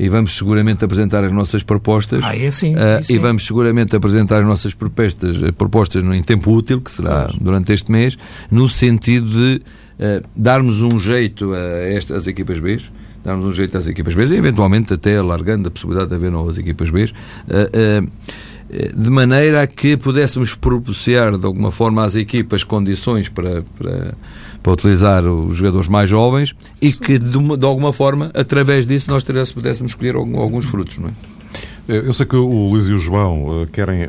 e 0.00 0.08
vamos 0.08 0.36
seguramente 0.36 0.84
apresentar 0.84 1.24
as 1.24 1.32
nossas 1.32 1.64
propostas 1.64 2.24
Ah, 2.24 2.36
é 2.36 2.50
sim, 2.52 2.74
ah, 2.76 3.00
é 3.00 3.02
sim. 3.02 3.14
e 3.14 3.18
vamos 3.18 3.44
seguramente 3.44 3.96
apresentar 3.96 4.38
as 4.38 4.46
nossas 4.46 4.72
propostas, 4.72 5.42
eh, 5.42 5.50
propostas 5.50 6.04
em 6.04 6.22
tempo 6.22 6.52
útil, 6.52 6.80
que 6.80 6.90
será 6.90 7.28
durante 7.40 7.72
este 7.72 7.90
mês, 7.90 8.16
no 8.48 8.68
sentido 8.68 9.26
de 9.26 9.60
ah, 9.98 10.22
darmos 10.36 10.82
um 10.82 11.00
jeito 11.00 11.52
a 11.52 11.58
estas 11.88 12.28
equipas 12.28 12.60
B, 12.60 12.78
darmos 13.28 13.46
um 13.46 13.52
jeito 13.52 13.76
às 13.76 13.86
equipas 13.86 14.14
B, 14.14 14.22
eventualmente 14.36 14.92
até 14.92 15.18
alargando 15.18 15.68
a 15.68 15.70
possibilidade 15.70 16.08
de 16.08 16.14
haver 16.16 16.30
novas 16.30 16.58
equipas 16.58 16.90
B, 16.90 17.10
ah, 17.48 17.68
ah, 17.74 18.28
de 18.94 19.10
maneira 19.10 19.62
a 19.62 19.66
que 19.66 19.96
pudéssemos 19.96 20.54
propiciar 20.54 21.38
de 21.38 21.46
alguma 21.46 21.70
forma 21.70 22.04
às 22.04 22.16
equipas 22.16 22.64
condições 22.64 23.28
para, 23.28 23.62
para, 23.78 24.14
para 24.62 24.72
utilizar 24.72 25.24
os 25.24 25.56
jogadores 25.56 25.88
mais 25.88 26.08
jovens 26.08 26.54
e 26.80 26.92
que 26.92 27.18
de, 27.18 27.56
de 27.56 27.64
alguma 27.64 27.92
forma, 27.92 28.30
através 28.34 28.86
disso, 28.86 29.10
nós 29.10 29.22
pudéssemos 29.22 29.92
escolher 29.92 30.16
alguns 30.16 30.66
frutos, 30.66 30.98
não 30.98 31.08
é? 31.08 31.37
Eu 31.88 32.12
sei 32.12 32.26
que 32.26 32.36
o 32.36 32.68
Luís 32.68 32.86
e 32.86 32.92
o 32.92 32.98
João 32.98 33.62
eh, 33.62 33.66
querem 33.72 34.02
eh, 34.02 34.08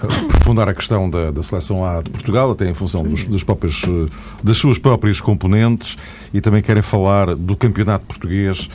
aprofundar 0.00 0.68
a 0.68 0.74
questão 0.74 1.10
da, 1.10 1.32
da 1.32 1.42
seleção 1.42 1.84
A 1.84 2.00
de 2.00 2.08
Portugal, 2.10 2.52
até 2.52 2.70
em 2.70 2.74
função 2.74 3.02
dos, 3.02 3.24
das, 3.24 3.42
próprias, 3.42 3.82
eh, 3.84 4.08
das 4.44 4.56
suas 4.58 4.78
próprias 4.78 5.20
componentes, 5.20 5.98
e 6.32 6.40
também 6.40 6.62
querem 6.62 6.82
falar 6.82 7.34
do 7.34 7.56
campeonato 7.56 8.06
português, 8.06 8.70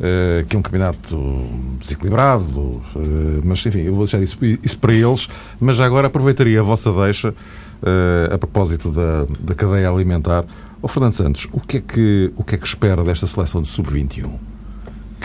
eh, 0.00 0.44
que 0.48 0.56
é 0.56 0.58
um 0.58 0.62
campeonato 0.62 1.16
desequilibrado, 1.80 2.82
eh, 2.96 3.40
mas 3.44 3.64
enfim, 3.64 3.80
eu 3.80 3.94
vou 3.94 4.04
deixar 4.04 4.20
isso, 4.20 4.36
isso 4.62 4.76
para 4.78 4.92
eles, 4.92 5.28
mas 5.60 5.76
já 5.76 5.86
agora 5.86 6.08
aproveitaria 6.08 6.58
a 6.58 6.62
vossa 6.64 6.92
deixa 6.92 7.32
eh, 7.82 8.34
a 8.34 8.36
propósito 8.36 8.90
da, 8.90 9.24
da 9.38 9.54
cadeia 9.54 9.88
alimentar. 9.88 10.44
Ó 10.82 10.88
Fernando 10.88 11.12
Santos, 11.12 11.46
o 11.52 11.60
que, 11.60 11.76
é 11.76 11.80
que, 11.80 12.32
o 12.36 12.42
que 12.42 12.56
é 12.56 12.58
que 12.58 12.66
espera 12.66 13.04
desta 13.04 13.26
seleção 13.26 13.62
de 13.62 13.68
sub-21? 13.68 14.53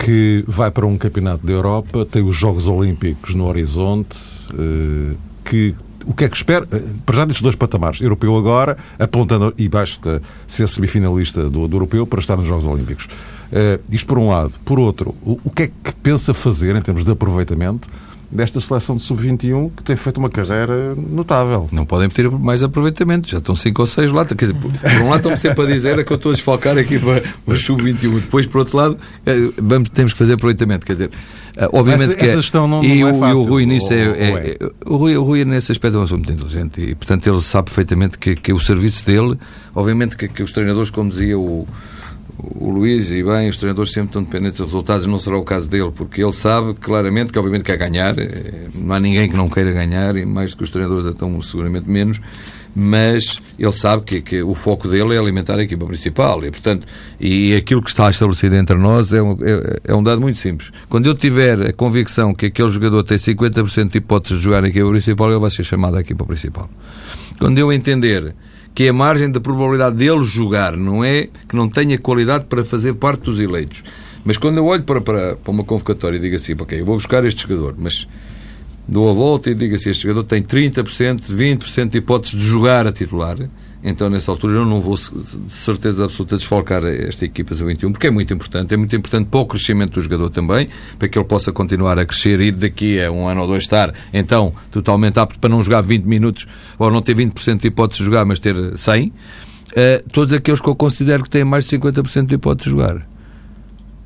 Que 0.02 0.44
vai 0.46 0.70
para 0.70 0.86
um 0.86 0.96
campeonato 0.96 1.46
da 1.46 1.52
Europa, 1.52 2.06
tem 2.06 2.22
os 2.22 2.34
Jogos 2.34 2.66
Olímpicos 2.66 3.34
no 3.34 3.46
horizonte, 3.46 4.18
eh, 4.54 5.14
que 5.44 5.74
o 6.06 6.14
que 6.14 6.24
é 6.24 6.28
que 6.28 6.36
espera? 6.36 6.66
Eh, 6.72 6.82
Para 7.04 7.16
já 7.16 7.24
destes 7.26 7.42
dois 7.42 7.54
patamares, 7.54 8.00
europeu 8.00 8.34
agora, 8.36 8.78
apontando 8.98 9.52
e 9.58 9.68
basta 9.68 10.22
ser 10.46 10.66
semifinalista 10.68 11.48
do, 11.50 11.68
do 11.68 11.76
europeu 11.76 12.06
para 12.06 12.20
estar 12.20 12.36
nos 12.36 12.46
Jogos 12.46 12.64
Olímpicos. 12.64 13.08
Eh, 13.52 13.78
isto 13.90 14.06
por 14.06 14.18
um 14.18 14.30
lado. 14.30 14.52
Por 14.64 14.78
outro, 14.78 15.14
o, 15.22 15.38
o 15.44 15.50
que 15.50 15.64
é 15.64 15.66
que 15.66 15.92
pensa 16.02 16.32
fazer 16.32 16.74
em 16.74 16.80
termos 16.80 17.04
de 17.04 17.10
aproveitamento 17.10 17.88
desta 18.32 18.60
seleção 18.60 18.96
de 18.96 19.02
sub-21 19.02 19.70
que 19.76 19.82
tem 19.82 19.96
feito 19.96 20.18
uma 20.18 20.30
carreira 20.30 20.94
notável? 20.94 21.68
Não 21.72 21.84
podem 21.84 22.08
ter 22.08 22.30
mais 22.30 22.62
aproveitamento, 22.62 23.28
já 23.28 23.38
estão 23.38 23.56
5 23.56 23.80
ou 23.82 23.86
6 23.86 24.12
lá. 24.12 24.24
Quer 24.24 24.34
dizer, 24.36 24.54
por 24.54 24.70
por 24.70 24.90
um 25.02 25.08
lado 25.08 25.16
estão-me 25.16 25.36
sempre 25.36 25.64
a 25.64 25.66
dizer 25.66 25.98
é 25.98 26.04
que 26.04 26.12
eu 26.12 26.16
estou 26.16 26.30
a 26.30 26.34
desfalcar 26.34 26.78
aqui 26.78 26.98
para, 26.98 27.20
para 27.20 27.54
o 27.54 27.56
sub-21. 27.56 28.20
Depois, 28.20 28.46
por 28.46 28.58
outro 28.58 28.76
lado, 28.76 28.96
eh, 29.26 29.50
vamos, 29.58 29.90
temos 29.90 30.12
que 30.12 30.18
fazer 30.18 30.34
aproveitamento. 30.34 30.86
Quer 30.86 30.92
dizer, 30.92 31.10
eh, 31.56 31.68
obviamente 31.72 32.10
Essa- 32.10 32.16
que 32.18 32.24
é, 32.26 32.36
gestão 32.36 32.68
não- 32.68 32.84
e, 32.84 33.00
não 33.00 33.08
é 33.08 33.12
o, 33.12 33.14
e 33.14 33.16
o 33.16 33.20
fácil, 33.20 33.42
Rui 33.44 33.66
nisso 33.66 33.92
é, 33.92 33.96
é- 33.96 34.00
é? 34.02 34.50
é- 34.52 34.70
o, 34.86 34.96
Rui, 34.96 35.16
o 35.16 35.22
Rui 35.24 35.44
nesse 35.44 35.72
aspecto 35.72 35.98
é 35.98 36.00
pessoa 36.00 36.18
muito 36.18 36.32
inteligente 36.32 36.80
e, 36.80 36.94
portanto, 36.94 37.26
ele 37.26 37.40
sabe 37.42 37.64
perfeitamente 37.66 38.18
que, 38.18 38.36
que 38.36 38.52
o 38.52 38.60
serviço 38.60 39.04
dele, 39.04 39.36
obviamente 39.74 40.16
que, 40.16 40.28
que 40.28 40.42
os 40.42 40.52
treinadores, 40.52 40.90
como 40.90 41.10
dizia 41.10 41.38
o 41.38 41.66
o 42.38 42.70
Luís 42.70 43.10
e 43.10 43.22
bem, 43.22 43.48
os 43.48 43.56
treinadores 43.56 43.92
sempre 43.92 44.08
estão 44.08 44.22
dependentes 44.22 44.58
dos 44.58 44.66
resultados, 44.66 45.06
não 45.06 45.18
será 45.18 45.38
o 45.38 45.44
caso 45.44 45.68
dele, 45.68 45.90
porque 45.94 46.22
ele 46.22 46.32
sabe 46.32 46.74
claramente 46.74 47.32
que, 47.32 47.38
obviamente, 47.38 47.64
quer 47.64 47.76
ganhar. 47.76 48.18
Eh, 48.18 48.68
não 48.74 48.94
há 48.94 49.00
ninguém 49.00 49.28
que 49.28 49.36
não 49.36 49.48
queira 49.48 49.72
ganhar, 49.72 50.16
e 50.16 50.24
mais 50.24 50.52
do 50.52 50.58
que 50.58 50.64
os 50.64 50.70
treinadores, 50.70 51.06
estão 51.06 51.40
seguramente 51.42 51.88
menos. 51.88 52.20
Mas 52.74 53.40
ele 53.58 53.72
sabe 53.72 54.04
que, 54.04 54.20
que, 54.20 54.42
o 54.42 54.54
foco 54.54 54.88
dele 54.88 55.14
é 55.14 55.18
alimentar 55.18 55.58
a 55.58 55.62
equipa 55.62 55.84
principal 55.86 56.44
e, 56.44 56.50
portanto, 56.50 56.86
e 57.18 57.54
aquilo 57.54 57.82
que 57.82 57.90
está 57.90 58.08
estabelecido 58.08 58.54
entre 58.54 58.76
nós 58.76 59.12
é 59.12 59.20
um, 59.20 59.32
é, 59.42 59.92
é 59.92 59.94
um 59.94 60.02
dado 60.02 60.20
muito 60.20 60.38
simples. 60.38 60.70
Quando 60.88 61.06
eu 61.06 61.14
tiver 61.14 61.60
a 61.62 61.72
convicção 61.72 62.32
que 62.32 62.46
aquele 62.46 62.70
jogador 62.70 63.02
tem 63.02 63.18
50% 63.18 63.88
de 63.88 63.98
hipóteses 63.98 64.38
de 64.38 64.44
jogar 64.44 64.62
na 64.62 64.68
equipa 64.68 64.88
principal, 64.88 65.30
ele 65.30 65.40
vai 65.40 65.50
ser 65.50 65.64
chamado 65.64 65.96
à 65.96 66.00
equipa 66.00 66.24
principal. 66.24 66.70
Quando 67.40 67.58
eu 67.58 67.72
entender 67.72 68.34
que 68.80 68.86
é 68.86 68.88
a 68.88 68.94
margem 68.94 69.30
da 69.30 69.38
probabilidade 69.38 69.96
dele 69.96 70.24
jogar, 70.24 70.74
não 70.74 71.04
é 71.04 71.28
que 71.46 71.54
não 71.54 71.68
tenha 71.68 71.98
qualidade 71.98 72.46
para 72.46 72.64
fazer 72.64 72.94
parte 72.94 73.24
dos 73.24 73.38
eleitos. 73.38 73.84
Mas 74.24 74.38
quando 74.38 74.56
eu 74.56 74.64
olho 74.64 74.84
para, 74.84 75.02
para, 75.02 75.36
para 75.36 75.50
uma 75.50 75.62
convocatória 75.62 76.16
e 76.16 76.18
digo 76.18 76.34
assim, 76.34 76.54
ok, 76.58 76.80
eu 76.80 76.86
vou 76.86 76.94
buscar 76.94 77.22
este 77.26 77.42
jogador, 77.42 77.74
mas 77.76 78.08
dou 78.88 79.10
a 79.10 79.12
volta 79.12 79.50
e 79.50 79.54
digo 79.54 79.76
assim, 79.76 79.90
este 79.90 80.04
jogador 80.04 80.24
tem 80.24 80.42
30%, 80.42 81.24
20% 81.30 81.88
de 81.90 81.98
hipóteses 81.98 82.40
de 82.40 82.46
jogar 82.46 82.86
a 82.86 82.90
titular, 82.90 83.36
então, 83.82 84.10
nessa 84.10 84.30
altura, 84.30 84.58
eu 84.58 84.66
não 84.66 84.80
vou, 84.80 84.94
de 84.94 85.54
certeza 85.54 86.04
absoluta, 86.04 86.36
desfalcar 86.36 86.84
esta 86.84 87.24
equipa 87.24 87.54
do 87.54 87.66
21, 87.66 87.92
porque 87.92 88.06
é 88.06 88.10
muito 88.10 88.32
importante. 88.32 88.74
É 88.74 88.76
muito 88.76 88.94
importante 88.94 89.28
para 89.28 89.40
o 89.40 89.46
crescimento 89.46 89.94
do 89.94 90.00
jogador 90.00 90.28
também, 90.28 90.68
para 90.98 91.08
que 91.08 91.18
ele 91.18 91.24
possa 91.24 91.50
continuar 91.50 91.98
a 91.98 92.04
crescer 92.04 92.40
e 92.40 92.52
daqui 92.52 93.02
a 93.02 93.10
um 93.10 93.26
ano 93.26 93.40
ou 93.40 93.46
dois 93.46 93.64
estar, 93.64 93.94
então, 94.12 94.52
totalmente 94.70 95.18
apto 95.18 95.38
para 95.38 95.48
não 95.48 95.62
jogar 95.62 95.80
20 95.80 96.04
minutos, 96.04 96.46
ou 96.78 96.90
não 96.90 97.00
ter 97.00 97.14
20% 97.14 97.60
de 97.60 97.68
hipótese 97.68 97.98
de 98.00 98.04
jogar, 98.04 98.24
mas 98.24 98.38
ter 98.38 98.54
100. 98.76 99.08
Uh, 99.08 99.12
eh, 99.76 100.04
todos 100.12 100.32
aqueles 100.32 100.60
que 100.60 100.68
eu 100.68 100.74
considero 100.74 101.22
que 101.22 101.30
têm 101.30 101.44
mais 101.44 101.64
de 101.64 101.78
50% 101.78 102.26
de 102.26 102.34
hipótese 102.34 102.64
de 102.64 102.70
jogar 102.70 103.09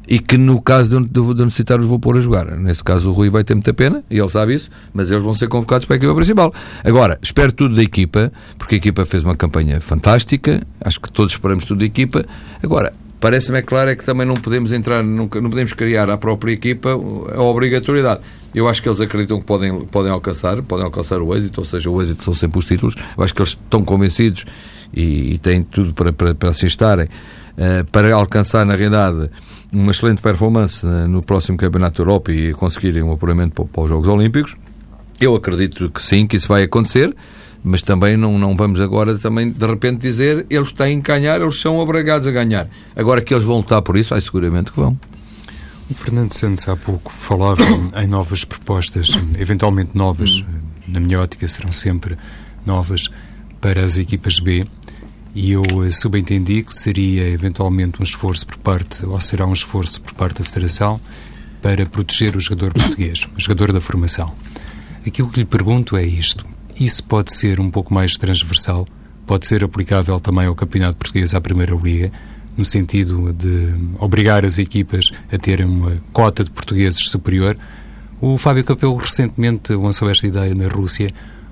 e 0.06 0.18
que 0.18 0.36
no 0.36 0.60
caso 0.60 0.90
de, 0.90 1.08
de, 1.08 1.34
de 1.34 1.44
necessitar 1.44 1.80
os 1.80 1.86
vou 1.86 1.98
pôr 1.98 2.16
a 2.16 2.20
jogar. 2.20 2.46
Nesse 2.56 2.82
caso 2.82 3.10
o 3.10 3.12
Rui 3.12 3.30
vai 3.30 3.44
ter 3.44 3.54
muita 3.54 3.72
pena, 3.72 4.02
e 4.10 4.18
ele 4.18 4.28
sabe 4.28 4.54
isso, 4.54 4.70
mas 4.92 5.10
eles 5.10 5.22
vão 5.22 5.34
ser 5.34 5.48
convocados 5.48 5.86
para 5.86 5.96
a 5.96 5.98
equipa 5.98 6.14
principal. 6.14 6.52
Agora, 6.82 7.18
espero 7.22 7.52
tudo 7.52 7.74
da 7.74 7.82
equipa, 7.82 8.32
porque 8.58 8.76
a 8.76 8.78
equipa 8.78 9.04
fez 9.04 9.24
uma 9.24 9.36
campanha 9.36 9.80
fantástica, 9.80 10.62
acho 10.80 11.00
que 11.00 11.10
todos 11.10 11.32
esperamos 11.32 11.64
tudo 11.64 11.78
da 11.78 11.84
equipa. 11.84 12.24
Agora, 12.62 12.92
parece-me 13.20 13.58
é 13.58 13.62
claro 13.62 13.90
é 13.90 13.96
que 13.96 14.04
também 14.04 14.26
não 14.26 14.34
podemos 14.34 14.72
entrar, 14.72 15.02
não, 15.02 15.28
não 15.28 15.50
podemos 15.50 15.72
criar 15.72 16.10
à 16.10 16.16
própria 16.16 16.52
equipa 16.52 16.90
a 16.90 17.42
obrigatoriedade. 17.42 18.20
Eu 18.54 18.68
acho 18.68 18.82
que 18.82 18.88
eles 18.88 19.00
acreditam 19.00 19.40
que 19.40 19.44
podem, 19.44 19.84
podem 19.86 20.12
alcançar, 20.12 20.62
podem 20.62 20.84
alcançar 20.84 21.20
o 21.20 21.34
êxito, 21.34 21.60
ou 21.60 21.64
seja, 21.64 21.90
o 21.90 22.00
êxito 22.00 22.22
são 22.22 22.32
sempre 22.32 22.58
os 22.58 22.64
títulos. 22.64 22.94
Eu 23.16 23.24
acho 23.24 23.34
que 23.34 23.42
eles 23.42 23.50
estão 23.50 23.84
convencidos 23.84 24.44
e, 24.94 25.34
e 25.34 25.38
têm 25.38 25.62
tudo 25.62 25.92
para, 25.92 26.12
para, 26.12 26.34
para 26.34 26.52
se 26.52 26.66
estarem 26.66 27.06
uh, 27.06 27.84
para 27.90 28.14
alcançar, 28.14 28.64
na 28.64 28.74
realidade, 28.74 29.30
uma 29.72 29.90
excelente 29.90 30.22
performance 30.22 30.86
eh, 30.86 31.06
no 31.08 31.20
próximo 31.20 31.58
Campeonato 31.58 31.96
da 31.96 32.08
Europa 32.08 32.30
e 32.30 32.52
conseguirem 32.54 33.02
um 33.02 33.10
apuramento 33.10 33.64
para 33.64 33.82
os 33.82 33.90
Jogos 33.90 34.06
Olímpicos. 34.06 34.56
Eu 35.20 35.34
acredito 35.34 35.90
que 35.90 36.00
sim, 36.00 36.28
que 36.28 36.36
isso 36.36 36.46
vai 36.46 36.62
acontecer, 36.62 37.12
mas 37.62 37.82
também 37.82 38.16
não, 38.16 38.38
não 38.38 38.56
vamos 38.56 38.80
agora 38.80 39.18
também 39.18 39.50
de 39.50 39.66
repente 39.66 39.98
dizer 39.98 40.46
eles 40.48 40.70
têm 40.70 41.00
que 41.00 41.10
ganhar, 41.10 41.40
eles 41.40 41.60
são 41.60 41.78
obrigados 41.78 42.28
a 42.28 42.30
ganhar. 42.30 42.68
Agora 42.94 43.20
que 43.20 43.34
eles 43.34 43.42
vão 43.42 43.56
lutar 43.56 43.82
por 43.82 43.96
isso, 43.96 44.10
vai 44.10 44.20
seguramente 44.20 44.70
que 44.70 44.78
vão. 44.78 44.96
O 45.90 45.94
Fernando 45.94 46.32
Santos 46.32 46.68
há 46.68 46.76
pouco 46.76 47.12
falava 47.12 47.62
em 48.02 48.06
novas 48.06 48.44
propostas, 48.44 49.18
eventualmente 49.38 49.90
novas, 49.94 50.40
hum. 50.40 50.60
na 50.88 51.00
minha 51.00 51.20
ótica 51.20 51.46
serão 51.46 51.72
sempre 51.72 52.16
novas, 52.64 53.10
para 53.60 53.84
as 53.84 53.98
equipas 53.98 54.40
B 54.40 54.64
e 55.34 55.52
eu 55.52 55.64
eh, 55.84 55.90
subentendi 55.90 56.62
que 56.62 56.72
seria 56.72 57.28
eventualmente 57.28 58.00
um 58.00 58.04
esforço 58.04 58.46
por 58.46 58.56
parte, 58.58 59.04
ou 59.04 59.20
será 59.20 59.46
um 59.46 59.52
esforço 59.52 60.00
por 60.00 60.14
parte 60.14 60.38
da 60.38 60.44
Federação, 60.44 61.00
para 61.60 61.84
proteger 61.86 62.36
o 62.36 62.40
jogador 62.40 62.72
português, 62.78 63.26
o 63.36 63.40
jogador 63.40 63.72
da 63.72 63.80
formação. 63.80 64.32
Aquilo 65.04 65.28
que 65.28 65.40
lhe 65.40 65.44
pergunto 65.44 65.96
é 65.96 66.04
isto: 66.04 66.46
isso 66.78 67.02
pode 67.02 67.34
ser 67.34 67.58
um 67.58 67.68
pouco 67.68 67.92
mais 67.92 68.16
transversal, 68.16 68.86
pode 69.26 69.46
ser 69.46 69.64
aplicável 69.64 70.20
também 70.20 70.46
ao 70.46 70.54
Campeonato 70.54 70.96
Português, 70.96 71.34
à 71.34 71.40
Primeira 71.40 71.74
Liga, 71.74 72.12
no 72.56 72.64
sentido 72.64 73.32
de 73.32 73.74
obrigar 73.98 74.44
as 74.44 74.58
equipas 74.58 75.10
a 75.32 75.38
terem 75.38 75.66
uma 75.66 76.02
cota 76.12 76.44
de 76.44 76.50
portugueses 76.50 77.08
superior. 77.08 77.56
O 78.20 78.38
Fábio 78.38 78.64
Capello 78.64 78.96
recentemente 78.96 79.74
lançou 79.74 80.08
esta 80.08 80.26
ideia 80.26 80.54
na 80.54 80.68
Rússia. 80.68 81.10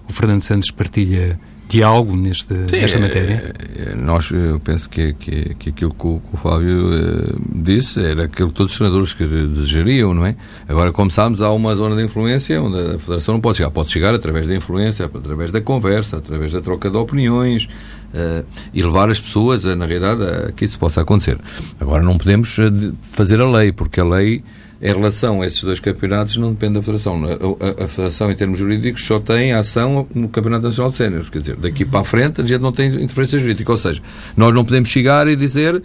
O 0.09 0.13
Fernando 0.13 0.41
Santos 0.41 0.71
partilha 0.71 1.39
diálogo 1.73 2.15
neste, 2.15 2.55
Sim, 2.55 2.81
nesta 2.81 2.99
matéria? 2.99 3.55
É, 3.59 3.93
é, 3.93 3.95
nós, 3.95 4.31
eu 4.31 4.61
penso 4.61 4.91
que, 4.91 5.15
que, 5.15 5.55
que 5.55 5.71
aquilo 5.71 5.95
que 5.95 6.07
o, 6.07 6.21
que 6.21 6.35
o 6.35 6.37
Fábio 6.37 6.93
eh, 6.93 7.33
disse 7.55 8.05
era 8.05 8.25
aquilo 8.25 8.49
que 8.49 8.55
todos 8.55 8.73
os 8.73 8.79
senadores 8.79 9.15
que 9.15 9.27
desejariam, 9.27 10.13
não 10.13 10.27
é? 10.27 10.37
Agora, 10.69 10.93
como 10.93 11.11
sabemos, 11.11 11.41
há 11.41 11.51
uma 11.51 11.75
zona 11.75 11.97
de 11.97 12.05
influência 12.05 12.61
onde 12.61 12.79
a 12.95 12.99
Federação 12.99 13.35
não 13.35 13.41
pode 13.41 13.57
chegar. 13.59 13.71
Pode 13.71 13.91
chegar 13.91 14.15
através 14.15 14.47
da 14.47 14.55
influência, 14.55 15.07
através 15.07 15.51
da 15.51 15.61
conversa, 15.63 16.19
através 16.19 16.53
da 16.53 16.61
troca 16.61 16.91
de 16.91 16.97
opiniões 16.97 17.69
uh, 18.15 18.45
e 18.73 18.83
levar 18.83 19.11
as 19.11 19.21
pessoas, 19.21 19.65
na 19.65 19.87
realidade, 19.87 20.23
a 20.23 20.53
que 20.53 20.65
isso 20.65 20.79
possa 20.79 21.01
acontecer. 21.01 21.39
Agora, 21.81 22.03
não 22.03 22.17
podemos 22.17 22.59
eh, 22.59 22.71
fazer 23.11 23.41
a 23.41 23.51
lei, 23.51 23.73
porque 23.73 24.01
a 24.01 24.05
lei 24.05 24.43
em 24.81 24.93
relação 24.93 25.43
a 25.43 25.47
esses 25.47 25.63
dois 25.63 25.79
campeonatos 25.79 26.37
não 26.37 26.53
depende 26.53 26.75
da 26.75 26.83
Federação. 26.83 27.23
A, 27.25 27.83
a, 27.83 27.85
a 27.85 27.89
Federação, 27.89 28.31
em 28.31 28.35
termos 28.35 28.59
jurídicos, 28.59 29.05
só 29.05 29.21
tem 29.21 29.53
ação 29.53 30.07
no 30.15 30.29
Campeonato 30.29 30.65
Nacional 30.65 30.91
de 30.91 30.97
Séniores. 30.97 31.31
Quer 31.31 31.39
dizer, 31.39 31.57
daqui 31.57 31.85
para 31.85 32.01
a 32.01 32.05
frente 32.05 32.41
a 32.41 32.45
gente 32.45 32.61
não 32.61 32.73
tem 32.73 32.89
interferência 32.89 33.39
jurídica. 33.39 33.71
Ou 33.71 33.79
seja, 33.79 34.03
nós 34.37 34.53
não 34.53 34.65
podemos 34.65 34.89
chegar 34.89 35.29
e 35.29 35.37
dizer, 35.37 35.81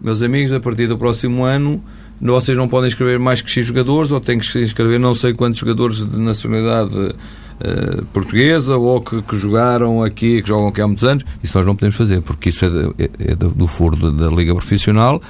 meus 0.00 0.22
amigos, 0.22 0.52
a 0.52 0.60
partir 0.60 0.86
do 0.86 0.96
próximo 0.96 1.42
ano 1.42 1.82
vocês 2.20 2.56
não 2.56 2.66
podem 2.66 2.88
escrever 2.88 3.18
mais 3.18 3.42
que 3.42 3.50
X 3.50 3.66
jogadores 3.66 4.10
ou 4.10 4.20
têm 4.20 4.38
que 4.38 4.58
escrever 4.58 4.98
não 4.98 5.14
sei 5.14 5.34
quantos 5.34 5.60
jogadores 5.60 5.98
de 5.98 6.18
nacionalidade 6.18 7.14
uh, 7.60 8.04
portuguesa 8.06 8.76
ou 8.76 9.00
que, 9.00 9.22
que, 9.22 9.36
jogaram 9.36 10.02
aqui, 10.02 10.42
que 10.42 10.48
jogam 10.48 10.68
aqui 10.68 10.80
há 10.80 10.86
muitos 10.86 11.04
anos. 11.04 11.24
Isso 11.42 11.56
nós 11.56 11.66
não 11.66 11.74
podemos 11.74 11.96
fazer, 11.96 12.20
porque 12.22 12.48
isso 12.48 12.64
é, 12.64 12.68
de, 12.68 12.94
é, 12.98 13.32
é 13.32 13.34
do 13.34 13.66
foro 13.66 13.96
da 14.12 14.28
Liga 14.28 14.54
Profissional 14.54 15.20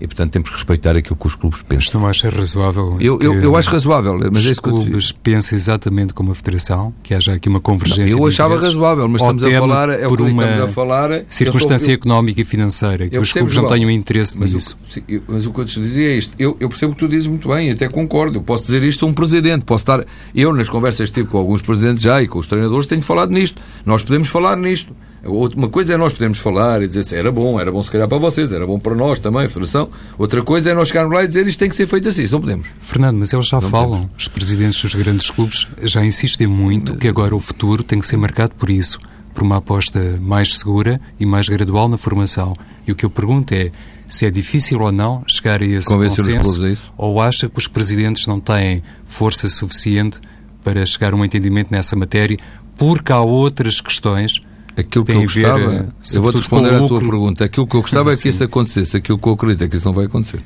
e, 0.00 0.06
portanto, 0.06 0.32
temos 0.32 0.48
que 0.48 0.54
respeitar 0.54 0.96
aquilo 0.96 1.16
que 1.16 1.26
os 1.26 1.34
clubes 1.34 1.62
pensam. 1.62 1.78
Isto 1.78 1.98
não 1.98 2.06
acha 2.06 2.30
razoável? 2.30 2.96
Eu, 3.00 3.18
eu, 3.20 3.34
eu 3.34 3.56
acho 3.56 3.70
razoável, 3.70 4.18
mas 4.32 4.46
é 4.46 4.50
isso 4.50 4.62
que 4.62 4.70
clubes 4.70 5.12
pensam 5.12 5.56
exatamente 5.56 6.14
como 6.14 6.30
a 6.30 6.34
Federação, 6.34 6.94
que 7.02 7.14
haja 7.14 7.32
aqui 7.34 7.48
uma 7.48 7.60
convergência. 7.60 8.16
Não, 8.16 8.22
eu 8.22 8.28
achava 8.28 8.54
razoável, 8.54 9.08
mas 9.08 9.20
estamos 9.20 9.42
a 9.42 9.50
falar, 9.52 9.90
é 9.90 10.08
por 10.08 10.20
uma 10.20 10.64
a 10.64 10.68
falar, 10.68 11.24
circunstância 11.28 11.90
eu, 11.90 11.94
económica 11.94 12.40
e 12.40 12.44
financeira, 12.44 13.08
que 13.08 13.18
os 13.18 13.32
clubes 13.32 13.56
não 13.56 13.68
tenham 13.68 13.90
interesse 13.90 14.38
mas 14.38 14.52
nisso. 14.52 14.78
O, 14.82 14.88
sim, 14.88 15.02
mas 15.26 15.46
o 15.46 15.52
que 15.52 15.60
eu 15.60 15.64
te 15.64 15.80
dizia 15.80 16.10
é 16.10 16.16
isto. 16.16 16.34
Eu, 16.38 16.56
eu 16.60 16.68
percebo 16.68 16.92
que 16.92 16.98
tu 16.98 17.08
dizes 17.08 17.26
muito 17.26 17.48
bem, 17.48 17.70
até 17.70 17.88
concordo. 17.88 18.38
Eu 18.38 18.42
posso 18.42 18.64
dizer 18.64 18.82
isto 18.82 19.04
a 19.04 19.08
um 19.08 19.12
presidente, 19.12 19.64
posso 19.64 19.82
estar. 19.82 20.04
Eu, 20.34 20.52
nas 20.54 20.68
conversas 20.68 21.10
que 21.10 21.14
tive 21.14 21.28
com 21.28 21.38
alguns 21.38 21.62
presidentes 21.62 22.02
já 22.02 22.22
e 22.22 22.28
com 22.28 22.38
os 22.38 22.46
treinadores, 22.46 22.86
tenho 22.86 23.02
falado 23.02 23.30
nisto. 23.30 23.60
Nós 23.84 24.02
podemos 24.02 24.28
falar 24.28 24.56
nisto. 24.56 24.94
Uma 25.28 25.68
coisa 25.68 25.94
é 25.94 25.96
nós 25.96 26.12
podemos 26.12 26.38
falar 26.38 26.82
e 26.82 26.86
dizer 26.86 27.00
assim, 27.00 27.16
era 27.16 27.30
bom, 27.30 27.60
era 27.60 27.70
bom 27.70 27.82
se 27.82 27.90
calhar 27.90 28.08
para 28.08 28.18
vocês, 28.18 28.50
era 28.52 28.66
bom 28.66 28.78
para 28.78 28.94
nós 28.94 29.18
também, 29.18 29.46
a 29.46 29.48
Federação. 29.48 29.88
Outra 30.18 30.42
coisa 30.42 30.70
é 30.70 30.74
nós 30.74 30.88
chegarmos 30.88 31.14
lá 31.14 31.24
e 31.24 31.28
dizer 31.28 31.46
isto 31.46 31.58
tem 31.58 31.68
que 31.68 31.76
ser 31.76 31.86
feito 31.86 32.08
assim, 32.08 32.22
isso 32.22 32.32
não 32.32 32.40
podemos. 32.40 32.68
Fernando, 32.80 33.18
mas 33.18 33.32
eles 33.32 33.46
já 33.46 33.60
não 33.60 33.68
falam, 33.68 33.90
podemos. 33.90 34.10
os 34.18 34.28
presidentes 34.28 34.82
dos 34.82 34.94
grandes 34.94 35.30
clubes 35.30 35.66
já 35.82 36.04
insistem 36.04 36.46
muito 36.46 36.92
mas... 36.92 37.00
que 37.00 37.08
agora 37.08 37.34
o 37.34 37.40
futuro 37.40 37.82
tem 37.82 37.98
que 37.98 38.06
ser 38.06 38.16
marcado 38.16 38.54
por 38.56 38.70
isso, 38.70 38.98
por 39.34 39.42
uma 39.42 39.58
aposta 39.58 40.18
mais 40.20 40.58
segura 40.58 41.00
e 41.20 41.26
mais 41.26 41.48
gradual 41.48 41.88
na 41.88 41.96
formação. 41.96 42.54
E 42.86 42.92
o 42.92 42.96
que 42.96 43.04
eu 43.04 43.10
pergunto 43.10 43.54
é 43.54 43.70
se 44.08 44.24
é 44.24 44.30
difícil 44.30 44.80
ou 44.80 44.90
não 44.90 45.22
chegar 45.28 45.60
a 45.60 45.66
esse 45.66 45.86
Convencer 45.86 46.38
consenso, 46.38 46.92
ou 46.96 47.20
acha 47.20 47.48
que 47.48 47.58
os 47.58 47.66
presidentes 47.66 48.26
não 48.26 48.40
têm 48.40 48.82
força 49.04 49.46
suficiente 49.48 50.18
para 50.64 50.84
chegar 50.86 51.12
a 51.12 51.16
um 51.16 51.24
entendimento 51.24 51.70
nessa 51.70 51.94
matéria, 51.94 52.38
porque 52.76 53.12
há 53.12 53.20
outras 53.20 53.80
questões 53.80 54.40
Aquilo 54.78 55.04
que 55.04 55.12
eu 55.12 55.22
gostava, 55.22 55.58
ver, 55.58 55.86
eu 56.14 56.22
vou-te 56.22 56.36
responder 56.36 56.72
à 56.72 56.86
tua 56.86 57.00
pergunta. 57.00 57.44
Aquilo 57.44 57.66
que 57.66 57.74
eu 57.74 57.80
gostava 57.80 58.12
é 58.12 58.16
que 58.16 58.28
isso 58.28 58.44
acontecesse. 58.44 58.96
Aquilo 58.96 59.18
que 59.18 59.28
eu 59.28 59.32
acredito 59.32 59.64
é 59.64 59.68
que 59.68 59.76
isso 59.76 59.84
não 59.84 59.92
vai 59.92 60.06
acontecer. 60.06 60.40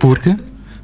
Porquê? 0.00 0.34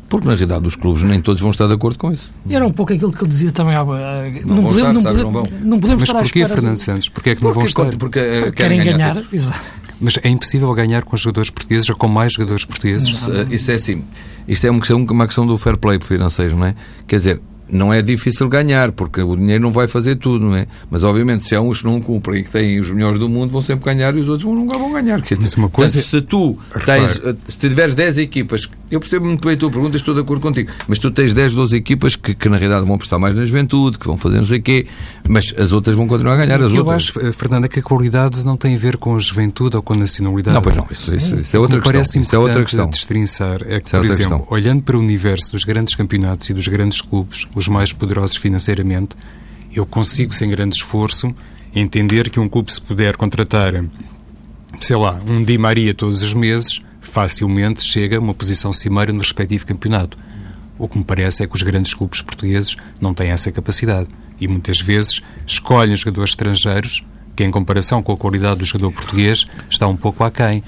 Porque, 0.07 0.27
na 0.27 0.35
realidade, 0.35 0.67
os 0.67 0.75
clubes 0.75 1.05
nem 1.05 1.21
todos 1.21 1.41
vão 1.41 1.51
estar 1.51 1.67
de 1.67 1.73
acordo 1.73 1.97
com 1.97 2.13
isso. 2.13 2.31
Era 2.51 2.67
um 2.67 2.73
pouco 2.73 2.93
aquilo 2.93 3.13
que 3.13 3.23
eu 3.23 3.29
dizia 3.29 3.53
também. 3.53 3.75
Não, 3.75 3.87
não, 3.87 4.65
podemos, 4.65 4.77
estar, 4.77 4.93
não, 4.93 5.01
sabe, 5.01 5.19
não, 5.23 5.33
não 5.63 5.81
podemos 5.81 6.03
Mas 6.03 6.13
porquê, 6.13 6.47
Fernando 6.47 6.77
Santos? 6.77 7.09
Porquê 7.09 7.31
é 7.31 7.35
que 7.37 7.43
não 7.43 7.53
porque, 7.53 7.73
vão 7.73 7.87
estar? 7.87 7.97
Porque, 7.97 8.21
porque, 8.21 8.41
porque 8.43 8.53
querem, 8.53 8.81
querem 8.81 8.93
ganhar. 8.99 9.15
ganhar 9.15 9.63
Mas 10.01 10.19
é 10.23 10.29
impossível 10.29 10.75
ganhar 10.75 11.05
com 11.05 11.17
jogadores 11.17 11.49
portugueses 11.49 11.89
ou 11.89 11.97
com 11.97 12.09
mais 12.09 12.33
jogadores 12.33 12.65
portugueses? 12.65 13.09
Isso, 13.09 13.31
isso 13.51 13.71
é 13.71 13.75
assim. 13.75 14.05
Isto 14.49 14.67
é 14.67 14.71
uma 14.71 14.81
questão, 14.81 15.07
uma 15.09 15.27
questão 15.27 15.47
do 15.47 15.57
fair 15.57 15.77
play 15.77 15.99
financeiro, 16.03 16.57
não 16.57 16.67
é? 16.67 16.75
Quer 17.07 17.17
dizer, 17.17 17.41
não 17.73 17.93
é 17.93 18.03
difícil 18.03 18.49
ganhar, 18.49 18.93
porque 18.93 19.21
o 19.23 19.37
dinheiro 19.37 19.63
não 19.63 19.73
vai 19.73 19.89
fazer 19.89 20.17
tudo, 20.17 20.47
não 20.47 20.57
é? 20.57 20.67
Mas 20.91 21.05
obviamente, 21.05 21.45
se 21.45 21.55
há 21.55 21.61
uns 21.61 21.81
que 21.81 21.87
não 21.87 22.01
cumprem 22.01 22.41
e 22.41 22.45
que 22.45 22.51
têm 22.51 22.79
os 22.81 22.91
melhores 22.91 23.19
do 23.19 23.29
mundo, 23.29 23.51
vão 23.51 23.63
sempre 23.63 23.85
ganhar 23.85 24.17
e 24.17 24.21
os 24.21 24.29
outros 24.29 24.49
nunca 24.53 24.77
vão 24.79 24.93
ganhar. 24.93 25.21
Quer 25.23 25.39
dizer, 25.39 25.57
uma 25.57 25.69
coisa... 25.69 25.95
Portanto, 25.95 26.11
se 26.11 26.23
tu 26.23 26.59
tens, 26.85 27.21
se 27.49 27.59
tiveres 27.59 27.95
10 27.95 28.19
equipas, 28.19 28.69
eu 28.91 29.01
percebo 29.01 29.27
muito 29.27 29.47
bem 29.47 29.55
a 29.55 29.59
tua 29.59 29.71
pergunta, 29.71 29.97
estou 29.97 30.15
de 30.15 30.21
acordo 30.21 30.41
contigo, 30.41 30.71
mas 30.89 30.99
tu 30.99 31.11
tens 31.11 31.33
10, 31.33 31.55
12 31.55 31.77
equipas 31.77 32.17
que, 32.17 32.35
que 32.35 32.49
na 32.49 32.57
realidade 32.57 32.85
vão 32.87 32.97
apostar 32.97 33.19
mais 33.19 33.35
na 33.35 33.45
juventude, 33.45 33.99
que 33.99 34.07
vão 34.07 34.17
fazer 34.17 34.39
não 34.39 34.47
sei 34.47 34.59
o 34.59 34.63
quê, 34.63 34.87
mas 35.29 35.55
as 35.57 35.73
outras 35.73 35.95
vão 35.95 36.07
continuar 36.09 36.35
a 36.35 36.37
ganhar. 36.37 36.61
As 36.63 36.73
eu 36.73 36.81
outras. 36.81 36.97
acho, 36.97 37.21
eh, 37.21 37.33
Fernanda, 37.33 37.69
que 37.69 37.79
a 37.79 37.83
qualidade 37.83 38.45
não 38.45 38.57
tem 38.57 38.75
a 38.75 38.79
ver 38.79 38.97
com 38.97 39.15
a 39.15 39.19
juventude 39.19 39.77
ou 39.77 39.83
com 39.83 39.93
a 39.93 39.97
nacionalidade. 39.97 40.55
Não, 40.55 40.63
pois 40.63 40.77
não, 40.77 40.87
isso, 40.91 41.15
isso, 41.15 41.37
isso 41.37 41.57
é 41.57 41.61
outra 41.61 41.77
me 41.77 41.83
questão. 41.83 42.01
parece 42.01 42.21
Isso 42.21 42.35
é 42.35 42.39
outra 42.39 42.65
questão. 42.65 42.91
destrinçar 42.91 43.63
é 43.67 43.81
que, 43.81 43.95
é 43.95 43.99
por 43.99 44.05
exemplo, 44.05 44.39
questão. 44.39 44.47
olhando 44.51 44.83
para 44.83 44.97
o 44.97 45.01
universo 45.01 45.53
dos 45.53 45.65
grandes 45.65 45.95
campeonatos 45.95 46.51
e 46.51 46.55
dos 46.55 46.67
grandes 46.69 47.01
clubes, 47.01 47.47
os 47.61 47.69
mais 47.69 47.93
poderosos 47.93 48.37
financeiramente, 48.37 49.17
eu 49.73 49.87
consigo, 49.87 50.35
sem 50.35 50.51
grande 50.51 50.77
esforço, 50.77 51.33
entender 51.75 52.29
que 52.29 52.41
um 52.41 52.49
clube 52.49 52.73
se 52.73 52.81
puder 52.81 53.17
contratar, 53.17 53.73
sei 54.81 54.97
lá, 54.97 55.21
um 55.29 55.43
Di 55.43 55.57
Maria 55.57 55.95
todos 55.95 56.23
os 56.23 56.35
meses, 56.35 56.81
facilmente 57.01 57.83
chega 57.83 58.17
a 58.17 58.21
uma 58.21 58.35
posição 58.35 58.73
cimeira 58.73 59.13
no 59.13 59.21
respectivo 59.21 59.67
campeonato. 59.67 60.19
O 60.79 60.89
que 60.89 60.99
me 60.99 61.05
parece 61.05 61.43
é 61.43 61.47
que 61.47 61.55
os 61.55 61.63
grandes 61.63 61.95
clubes 61.95 62.23
portugueses 62.23 62.77
não 63.01 63.15
têm 63.15 63.31
essa 63.31 63.53
capacidade 63.53 64.09
e 64.41 64.49
muitas 64.49 64.81
vezes 64.81 65.21
escolhem 65.47 65.95
jogadores 65.95 66.31
estrangeiros 66.31 67.05
que, 67.37 67.45
em 67.45 67.51
comparação 67.51 68.03
com 68.03 68.13
a 68.13 68.17
qualidade 68.17 68.61
do 68.61 68.65
jogador 68.65 68.93
português, 68.93 69.47
está 69.69 69.87
um 69.87 69.97
pouco 69.97 70.25
aquém. 70.25 70.63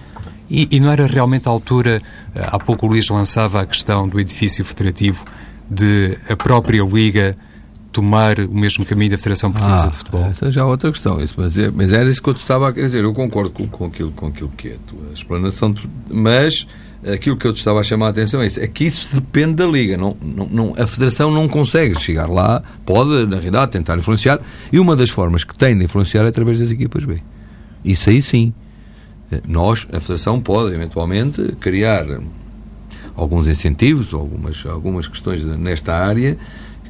E, 0.51 0.69
e 0.71 0.81
não 0.81 0.91
era 0.91 1.07
realmente 1.07 1.49
a 1.49 1.51
altura, 1.51 2.03
eh, 2.35 2.47
há 2.47 2.59
pouco 2.59 2.87
o 2.87 2.91
Luís 2.91 3.09
lançava 3.09 3.63
a 3.63 3.67
questão 3.67 4.07
do 4.07 4.21
edifício 4.21 4.63
federativo, 4.65 5.25
de 5.75 6.19
a 6.29 6.37
própria 6.37 6.83
Liga 6.83 7.37
tomar 7.93 8.39
o 8.41 8.55
mesmo 8.55 8.85
caminho 8.87 9.11
da 9.11 9.19
Federação 9.19 9.53
Portuguesa 9.53 9.89
de 9.89 9.97
Futebol. 9.97 10.25
Essa 10.25 10.51
já 10.51 10.63
é 10.63 10.65
outra 10.65 10.91
questão. 10.91 11.21
Isso, 11.23 11.35
mas, 11.37 11.57
é- 11.59 11.71
mas 11.71 11.93
era 11.93 12.09
isso 12.09 12.23
que 12.23 12.31
eu 12.31 12.35
te 12.35 12.41
estava 12.41 12.69
a 12.69 12.73
querer 12.73 12.87
dizer. 12.87 13.05
Eu 13.05 13.13
concordo 13.13 13.51
com, 13.51 13.67
com, 13.69 13.85
aquilo, 13.87 14.11
com 14.13 14.27
aquilo 14.29 14.49
que 14.57 14.69
é 14.69 14.73
a 14.73 14.79
tua 14.87 15.13
explanação, 15.15 15.75
mas 16.11 16.67
aquilo 17.07 17.37
que 17.37 17.47
eu 17.47 17.53
te 17.53 17.59
estava 17.59 17.81
a 17.81 17.85
chamar 17.85 18.07
a 18.07 18.09
atenção 18.11 18.41
é 18.41 18.47
isso. 18.47 18.61
É 18.61 18.67
que 18.67 18.85
isso 18.85 19.09
depende 19.15 19.55
da 19.57 19.67
Liga. 19.67 19.99
Não, 19.99 20.17
não, 20.23 20.47
não- 20.49 20.75
a 20.79 20.87
Federação 20.87 21.31
não 21.31 21.47
consegue 21.47 21.99
chegar 22.01 22.31
lá, 22.31 22.63
pode, 22.87 23.27
na 23.27 23.37
realidade, 23.37 23.73
tentar 23.73 23.99
influenciar. 23.99 24.41
E 24.73 24.79
uma 24.81 24.97
das 24.97 25.11
formas 25.11 25.45
que 25.45 25.55
tem 25.55 25.77
de 25.77 25.85
influenciar 25.85 26.25
é 26.25 26.29
através 26.29 26.61
das 26.61 26.71
equipas 26.71 27.05
B. 27.05 27.23
Isso 27.85 28.09
aí 28.09 28.23
sim. 28.23 28.55
Nós, 29.47 29.87
a 29.93 30.01
Federação, 30.01 30.41
pode, 30.41 30.75
eventualmente, 30.75 31.41
criar 31.61 32.05
alguns 33.17 33.49
incentivos, 33.49 34.13
algumas, 34.15 34.65
algumas 34.67 35.07
questões 35.09 35.45
nesta 35.45 35.95
área 35.95 36.37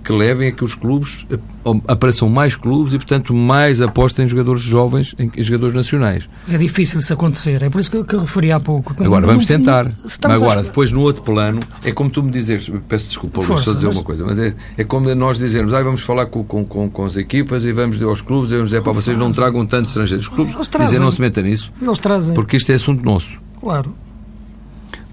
que 0.04 0.12
levem 0.12 0.48
a 0.48 0.52
que 0.52 0.64
os 0.64 0.74
clubes 0.74 1.24
eh, 1.30 1.38
apareçam 1.86 2.28
mais 2.28 2.56
clubes 2.56 2.92
e, 2.92 2.96
portanto, 2.96 3.32
mais 3.32 3.80
apostem 3.80 4.24
em 4.24 4.28
jogadores 4.28 4.60
jovens, 4.60 5.14
em 5.16 5.30
em 5.36 5.42
jogadores 5.44 5.76
nacionais. 5.76 6.28
Mas 6.42 6.52
é 6.52 6.58
difícil 6.58 6.98
isso 6.98 7.12
acontecer. 7.12 7.62
É 7.62 7.70
por 7.70 7.80
isso 7.80 7.88
que 7.88 7.96
eu, 7.98 8.04
que 8.04 8.16
eu 8.16 8.20
referi 8.22 8.50
há 8.50 8.58
pouco. 8.58 8.96
Agora, 9.00 9.24
vamos 9.24 9.46
tentar. 9.46 9.84
Mas 10.02 10.18
a- 10.24 10.34
agora, 10.34 10.64
depois, 10.64 10.90
no 10.90 11.02
outro 11.02 11.22
plano, 11.22 11.60
é 11.84 11.92
como 11.92 12.10
tu 12.10 12.20
me 12.20 12.32
dizes, 12.32 12.68
peço 12.88 13.06
desculpa, 13.06 13.42
Força, 13.42 13.62
só 13.62 13.74
dizer 13.74 13.86
mas- 13.86 13.96
uma 13.96 14.02
coisa, 14.02 14.24
mas 14.26 14.40
é, 14.40 14.52
é 14.76 14.82
como 14.82 15.14
nós 15.14 15.38
dizermos, 15.38 15.72
ah, 15.72 15.80
vamos 15.84 16.00
falar 16.00 16.26
com, 16.26 16.42
com, 16.42 16.64
com, 16.64 16.90
com 16.90 17.04
as 17.04 17.16
equipas 17.16 17.64
e 17.64 17.70
vamos 17.72 17.94
dizer 17.94 18.08
aos 18.08 18.20
clubes 18.20 18.50
e 18.50 18.54
vamos 18.54 18.70
dizer 18.70 18.82
para 18.82 18.90
vocês 18.92 19.16
não 19.16 19.30
tragam 19.32 19.64
tantos 19.64 19.90
estrangeiros. 19.92 20.26
Os 20.26 20.34
clubes 20.34 20.56
dizem 20.80 20.98
não 20.98 21.12
se 21.12 21.20
metam 21.20 21.44
nisso, 21.44 21.72
Eles 21.80 22.00
trazem. 22.00 22.34
porque 22.34 22.56
isto 22.56 22.72
é 22.72 22.74
assunto 22.74 23.04
nosso. 23.04 23.38
Claro. 23.60 23.94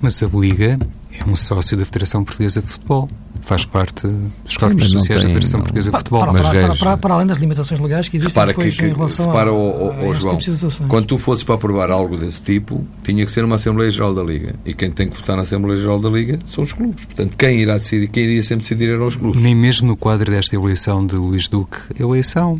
Mas 0.02 0.24
a 0.24 0.26
Liga 0.28 0.80
é 1.12 1.24
um 1.30 1.36
sócio 1.36 1.76
da 1.78 1.86
Federação 1.86 2.24
Portuguesa 2.24 2.62
de 2.62 2.68
Futebol. 2.68 3.08
Faz 3.42 3.64
parte 3.66 4.06
dos 4.06 4.58
corpos 4.58 4.92
não 4.92 5.00
sociais 5.00 5.22
da 5.22 5.28
tem- 5.28 5.34
Federação 5.34 5.60
não- 5.60 5.64
Portuguesa 5.64 5.88
de 5.88 5.92
Para, 5.92 6.00
Futebol. 6.00 6.20
para, 6.20 6.34
mas, 6.34 6.42
para, 6.42 6.52
para, 6.68 6.76
para- 6.76 6.98
para 6.98 7.14
além 7.16 7.26
das 7.28 7.38
limitações 7.38 7.80
legais 7.80 8.10
que 8.10 8.18
existem 8.18 8.34
Repara 8.34 8.54
que, 8.54 8.60
depois 8.60 8.76
que 8.78 8.86
em 8.86 8.94
relação 8.94 9.26
repara, 9.28 9.50
a, 9.50 9.54
ó, 9.54 9.88
ó, 9.88 10.12
a 10.12 10.14
João, 10.14 10.38
tipo 10.38 10.88
quando 10.88 11.06
tu 11.08 11.18
fosses 11.18 11.44
para 11.44 11.56
aprovar 11.56 11.90
algo 11.90 12.18
desse 12.18 12.42
tipo, 12.44 12.86
tinha 13.02 13.26
que 13.26 13.32
ser 13.32 13.44
uma 13.46 13.56
Assembleia 13.56 13.90
Geral 13.90 14.14
da 14.14 14.22
Liga. 14.22 14.56
E 14.66 14.74
quem 14.74 14.92
tem 14.92 15.08
que 15.08 15.16
votar 15.16 15.36
na 15.38 15.44
Assembleia 15.44 15.80
Geral 15.80 16.00
da 16.00 16.10
Liga 16.10 16.38
são 16.46 16.64
os 16.64 16.74
clubes. 16.74 17.06
Portanto, 17.06 17.38
quem 17.38 17.62
irá 17.62 17.78
decidir, 17.78 18.08
quem 18.10 18.24
iria 18.26 18.44
sempre 18.44 18.64
decidir 18.64 18.90
eram 18.90 19.08
os 19.08 19.16
clubes. 19.16 19.42
Nem 19.42 19.56
mesmo 19.56 19.88
no 19.88 19.96
quadro 19.96 20.30
desta 20.30 20.56
eleição 20.56 21.08
de 21.08 21.16
Luís 21.16 21.48
Duque, 21.48 21.78
eleição, 22.00 22.60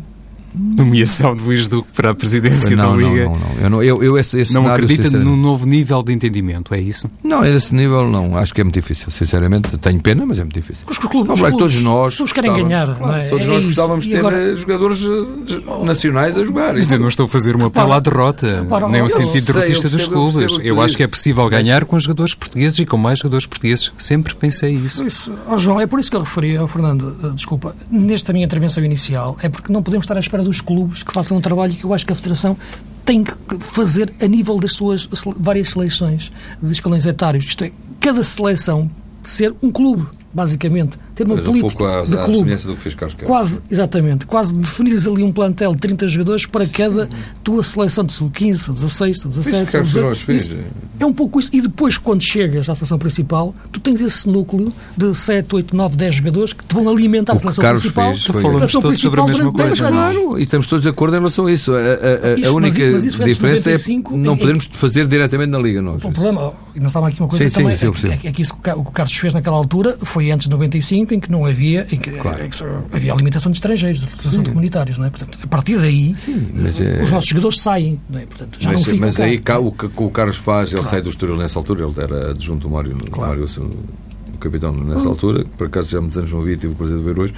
nomeação 0.54 1.36
de 1.36 1.44
Luís 1.44 1.68
Duque 1.68 1.88
para 1.94 2.10
a 2.10 2.14
presidência 2.14 2.74
não, 2.76 2.96
da 2.96 3.02
não, 3.02 3.12
Liga. 3.14 3.24
não, 3.24 3.32
não. 3.38 3.50
Eu, 3.62 3.70
não, 3.70 3.82
eu, 3.82 4.02
eu 4.02 4.18
esse, 4.18 4.40
esse 4.40 4.52
Não 4.54 4.62
cenário, 4.62 4.84
acredita 4.84 5.18
num 5.18 5.36
novo 5.36 5.66
nível 5.66 6.02
de 6.02 6.12
entendimento, 6.12 6.74
é 6.74 6.80
isso? 6.80 7.08
Não, 7.22 7.44
esse 7.44 7.74
nível 7.74 8.08
não. 8.10 8.36
Acho 8.36 8.54
que 8.54 8.60
é 8.60 8.64
muito 8.64 8.74
difícil. 8.74 9.10
Sinceramente, 9.10 9.76
tenho 9.78 10.00
pena, 10.00 10.24
mas 10.26 10.38
é 10.38 10.42
muito 10.42 10.54
difícil. 10.54 10.84
Os 10.88 10.98
clubes, 10.98 11.26
Não, 11.26 11.34
os 11.34 11.40
clubes- 11.40 11.58
todos 11.58 11.80
nós. 11.82 12.20
os 12.20 12.32
querem 12.32 12.50
gostávamos- 12.50 12.68
ganhar, 12.86 12.96
claro, 12.96 13.12
não 13.12 13.14
é? 13.16 13.28
Todos 13.28 13.44
É 13.44 13.48
nós 13.48 13.58
isso. 13.58 13.66
gostávamos 13.68 14.04
de 14.04 14.10
ter 14.10 14.18
agora- 14.18 14.56
jogadores 14.56 15.04
eh, 15.04 15.84
nacionais 15.84 16.38
a 16.38 16.44
jogar. 16.44 16.74
Mas 16.74 16.90
eu 16.90 16.98
não 16.98 17.08
estou 17.08 17.26
a 17.26 17.28
fazer 17.28 17.56
um 17.56 17.64
apelo 17.66 17.92
à 17.92 18.00
derrota, 18.00 18.60
Repara, 18.62 18.88
nem 18.88 19.00
eu 19.00 19.06
o 19.06 19.08
sentido 19.10 19.52
derrotista 19.52 19.86
eu 19.86 19.90
dos 19.90 20.02
eu 20.02 20.08
clubes. 20.10 20.58
Eu 20.62 20.74
tu 20.76 20.80
acho 20.82 20.96
que 20.96 21.02
é 21.02 21.06
possível 21.06 21.48
ganhar 21.48 21.84
com 21.84 21.98
jogadores 21.98 22.34
portugueses 22.34 22.78
e 22.78 22.86
com 22.86 22.96
mais 22.96 23.18
jogadores 23.18 23.46
portugueses. 23.46 23.92
Sempre 23.98 24.34
pensei 24.34 24.74
isso. 24.74 25.04
Isso, 25.04 25.34
ó 25.46 25.56
João, 25.56 25.80
é 25.80 25.86
por 25.86 26.00
isso 26.00 26.10
que 26.10 26.16
eu 26.16 26.20
referi, 26.20 26.56
ao 26.56 26.66
Fernando, 26.68 27.16
eh, 27.22 27.30
desculpa, 27.34 27.74
nesta 27.90 28.32
minha 28.32 28.44
intervenção 28.44 28.84
inicial, 28.84 29.36
é 29.40 29.48
porque 29.48 29.72
não 29.72 29.82
podemos 29.82 30.04
estar 30.04 30.16
à 30.16 30.20
espera 30.20 30.39
dos 30.42 30.60
clubes 30.60 31.02
que 31.02 31.12
façam 31.12 31.36
um 31.36 31.40
trabalho 31.40 31.74
que 31.74 31.84
eu 31.84 31.92
acho 31.92 32.06
que 32.06 32.12
a 32.12 32.16
Federação 32.16 32.56
tem 33.04 33.24
que 33.24 33.34
fazer 33.58 34.12
a 34.20 34.26
nível 34.26 34.58
das 34.58 34.72
suas 34.72 35.08
várias 35.36 35.70
seleções 35.70 36.30
de 36.62 36.70
escalões 36.70 37.06
etários. 37.06 37.46
Isto 37.46 37.64
é, 37.64 37.72
cada 38.00 38.22
seleção 38.22 38.90
ser 39.22 39.54
um 39.62 39.70
clube, 39.70 40.06
basicamente. 40.32 40.96
Ter 41.20 41.24
uma 41.26 41.34
Mas 41.36 41.42
um 41.42 41.50
política 41.52 41.76
pouco 41.78 41.84
à, 41.94 42.02
de 42.02 42.16
clube. 42.16 42.54
do 42.54 42.74
que 42.74 42.80
fez 42.80 42.94
Carlos. 42.94 43.14
Quase, 43.24 43.60
exatamente. 43.70 44.24
Quase 44.24 44.54
definires 44.54 45.06
ali 45.06 45.22
um 45.22 45.30
plantel 45.30 45.72
de 45.74 45.78
30 45.78 46.08
jogadores 46.08 46.46
para 46.46 46.66
cada 46.66 47.10
tua 47.44 47.62
seleção 47.62 48.02
de 48.04 48.12
sub-15, 48.14 48.54
sub-16, 48.56 49.14
sub-17. 49.18 49.66
que 49.66 49.72
Carlos 49.72 49.92
Queiroz 49.92 50.18
sub-18. 50.18 50.24
fez. 50.24 50.42
Isso 50.44 50.56
É 50.98 51.04
um 51.04 51.12
pouco 51.12 51.38
isso. 51.38 51.50
E 51.52 51.60
depois, 51.60 51.98
quando 51.98 52.22
chegas 52.22 52.68
à 52.70 52.74
seleção 52.74 52.98
principal, 52.98 53.54
tu 53.70 53.78
tens 53.80 54.00
esse 54.00 54.26
núcleo 54.30 54.72
de 54.96 55.14
7, 55.14 55.54
8, 55.54 55.76
9, 55.76 55.94
10 55.96 56.14
jogadores 56.14 56.52
que 56.54 56.64
te 56.64 56.74
vão 56.74 56.88
alimentar 56.88 57.34
O 57.34 57.36
a 57.36 57.38
seleção 57.38 57.62
Carlos 57.62 57.82
principal. 57.82 58.12
fez 58.12 58.24
foi- 58.24 58.30
a 58.30 58.40
Falamos 58.40 58.58
seleção 58.60 58.80
todos 58.80 58.98
sobre 59.00 59.20
a 59.20 59.24
principal 59.24 59.46
mesma 59.46 59.58
durante 59.58 59.78
10 59.78 59.80
coisa, 59.90 59.94
não. 59.94 60.12
Claro, 60.22 60.38
e 60.38 60.42
estamos 60.42 60.66
todos 60.66 60.82
de 60.84 60.88
acordo 60.88 61.14
em 61.16 61.18
relação 61.18 61.46
a 61.46 61.52
isso. 61.52 61.72
A, 61.74 61.78
a- 61.78 61.80
a- 61.80 62.34
a 62.34 62.38
Isso, 62.38 62.56
única 62.56 62.78
mas- 62.92 62.92
mas 63.04 63.28
diferença 63.28 63.70
95, 63.70 64.14
é 64.14 64.16
não 64.16 64.32
em- 64.34 64.36
podemos 64.38 64.68
fazer 64.72 65.06
diretamente 65.06 65.50
na 65.50 65.58
Liga, 65.58 65.82
nós. 65.82 66.02
O 66.02 66.10
problema, 66.10 66.54
e 66.74 66.80
não 66.80 66.88
sabe 66.88 67.08
aqui 67.08 67.20
uma 67.20 67.28
coisa 67.28 67.44
Sim, 67.44 67.50
sim, 67.50 67.62
também, 67.62 67.76
sim, 67.76 67.84
eu 67.86 67.92
é, 68.12 68.16
que- 68.16 68.28
é 68.28 68.32
que 68.32 68.40
isso 68.40 68.54
que 68.54 68.70
o 68.70 68.84
Carlos 68.84 69.14
fez 69.14 69.34
naquela 69.34 69.56
altura 69.58 69.98
foi 70.02 70.30
antes 70.30 70.46
de 70.46 70.50
95, 70.50 71.09
em 71.14 71.20
que 71.20 71.30
não 71.30 71.44
havia, 71.46 71.86
em 71.90 71.98
que, 71.98 72.10
em 72.10 72.14
que 72.18 72.64
havia 72.92 73.12
a 73.12 73.16
limitação 73.16 73.50
de 73.52 73.56
estrangeiros, 73.58 74.00
de 74.00 74.06
limitação 74.06 74.42
de 74.42 74.48
comunitários, 74.50 74.98
não 74.98 75.04
é? 75.06 75.10
Portanto, 75.10 75.38
a 75.42 75.46
partir 75.46 75.76
daí, 75.78 76.14
mas 76.54 76.80
é- 76.80 77.02
os 77.02 77.10
nossos 77.10 77.28
jogadores 77.28 77.60
saem, 77.60 78.00
não 78.08 78.18
é? 78.20 78.26
Portanto, 78.26 78.56
já 78.58 78.70
Mas, 78.70 78.78
não 78.80 78.84
ficam 78.84 79.00
mas 79.00 79.20
aí 79.20 79.38
cá, 79.38 79.58
o 79.58 79.72
que 79.72 79.86
o 79.96 80.10
Carlos 80.10 80.36
faz, 80.36 80.72
ele 80.72 80.82
sai 80.82 81.02
do 81.02 81.08
Estoril 81.10 81.36
nessa 81.36 81.58
altura, 81.58 81.84
ele 81.84 81.94
era 82.00 82.30
adjunto 82.30 82.68
do 82.68 82.74
Mário, 82.74 82.96
Mário 83.16 83.44
o 83.44 84.38
capitão 84.38 84.72
nessa 84.72 85.06
Hum. 85.06 85.10
altura, 85.10 85.44
por 85.58 85.66
acaso 85.66 85.90
já 85.90 85.98
há 85.98 86.00
muitos 86.00 86.16
anos 86.18 86.32
não 86.32 86.40
vi, 86.42 86.56
tive 86.56 86.72
o 86.72 86.76
prazer 86.76 86.96
de 86.98 87.04
ver 87.04 87.18
hoje. 87.18 87.34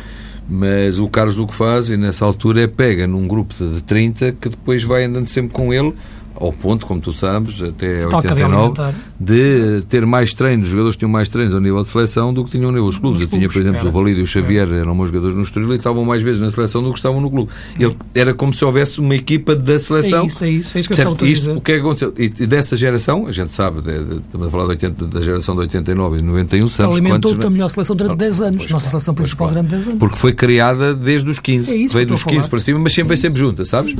Mas 0.48 0.98
o 0.98 1.08
Carlos 1.08 1.38
o 1.38 1.46
que 1.46 1.54
faz, 1.54 1.88
e 1.88 1.96
nessa 1.96 2.24
altura, 2.24 2.62
é 2.62 2.66
pega 2.66 3.06
num 3.06 3.26
grupo 3.28 3.54
de 3.54 3.82
30 3.82 4.32
que 4.32 4.48
depois 4.48 4.82
vai 4.82 5.04
andando 5.04 5.24
sempre 5.26 5.52
com 5.52 5.72
ele, 5.72 5.94
ao 6.34 6.52
ponto, 6.52 6.86
como 6.86 7.00
tu 7.00 7.12
sabes, 7.12 7.62
até 7.62 8.06
cadeia 8.06 8.46
89, 8.46 8.56
alimentar. 8.56 8.94
de 9.18 9.82
ter 9.88 10.04
mais 10.06 10.32
treinos, 10.32 10.66
os 10.66 10.70
jogadores 10.70 10.96
tinham 10.96 11.10
mais 11.10 11.28
treinos 11.28 11.54
ao 11.54 11.60
nível 11.60 11.82
de 11.82 11.88
seleção 11.88 12.32
do 12.32 12.44
que 12.44 12.50
tinham 12.50 12.66
ao 12.66 12.72
nível 12.72 12.86
dos 12.86 12.98
clubes. 12.98 13.20
Nos 13.20 13.32
Eu 13.32 13.38
tinha, 13.38 13.48
por 13.48 13.60
exemplo, 13.60 13.80
era. 13.80 13.88
o 13.88 13.92
Valido 13.92 14.20
e 14.20 14.22
o 14.22 14.26
Xavier 14.26 14.70
eram 14.72 14.94
meus 14.94 15.08
jogadores 15.08 15.36
no 15.36 15.42
Estoril 15.42 15.72
e 15.72 15.76
estavam 15.76 16.04
mais 16.04 16.22
vezes 16.22 16.40
na 16.40 16.50
seleção 16.50 16.82
do 16.82 16.90
que 16.90 16.98
estavam 16.98 17.20
no 17.20 17.30
clube. 17.30 17.50
Ele, 17.78 17.96
era 18.14 18.34
como 18.34 18.52
se 18.52 18.64
houvesse 18.64 19.00
uma 19.00 19.14
equipa 19.14 19.54
da 19.54 19.78
seleção 19.78 20.24
É 20.24 20.26
isso, 20.26 20.44
é 20.44 20.50
isso, 20.50 20.76
é 20.76 20.80
isso 20.80 20.88
que 20.88 21.00
eu 21.00 21.26
isto, 21.26 21.52
o 21.52 21.60
que 21.60 21.72
é 21.72 21.74
que 21.76 21.80
aconteceu? 21.80 22.12
E, 22.16 22.28
dessa 22.28 22.76
geração, 22.76 23.26
a 23.26 23.32
gente 23.32 23.52
sabe, 23.52 23.80
de, 23.80 24.04
de, 24.04 24.16
estamos 24.16 24.46
a 24.46 24.50
falar 24.50 24.64
de 24.64 24.70
80, 24.70 25.06
da 25.06 25.20
geração 25.20 25.54
de 25.54 25.60
89 25.62 26.18
e 26.18 26.22
91, 26.22 26.68
sabemos 26.68 26.96
alimentou-te 26.96 27.34
quantos, 27.34 27.46
a 27.46 27.50
melhor 27.50 27.68
seleção 27.68 27.96
durante 27.96 28.18
10 28.18 28.42
anos, 28.42 28.56
Pois 28.58 28.70
nossa 28.70 28.84
claro, 28.84 28.90
seleção 28.90 29.14
principal 29.14 29.48
claro. 29.48 29.66
durante 29.66 29.70
10 29.70 29.86
anos. 29.88 29.98
Porque 29.98 30.16
foi 30.16 30.32
criada 30.32 30.94
desde 30.94 31.28
os 31.30 31.38
15. 31.38 31.70
É 31.70 31.88
veio 31.88 32.06
dos 32.06 32.22
a 32.22 32.24
15 32.24 32.36
falar. 32.36 32.48
para 32.48 32.60
cima, 32.60 32.78
mas 32.78 32.92
sempre 32.92 33.08
vai 33.08 33.16
sempre 33.16 33.38
junta, 33.38 33.64
sabes? 33.64 33.94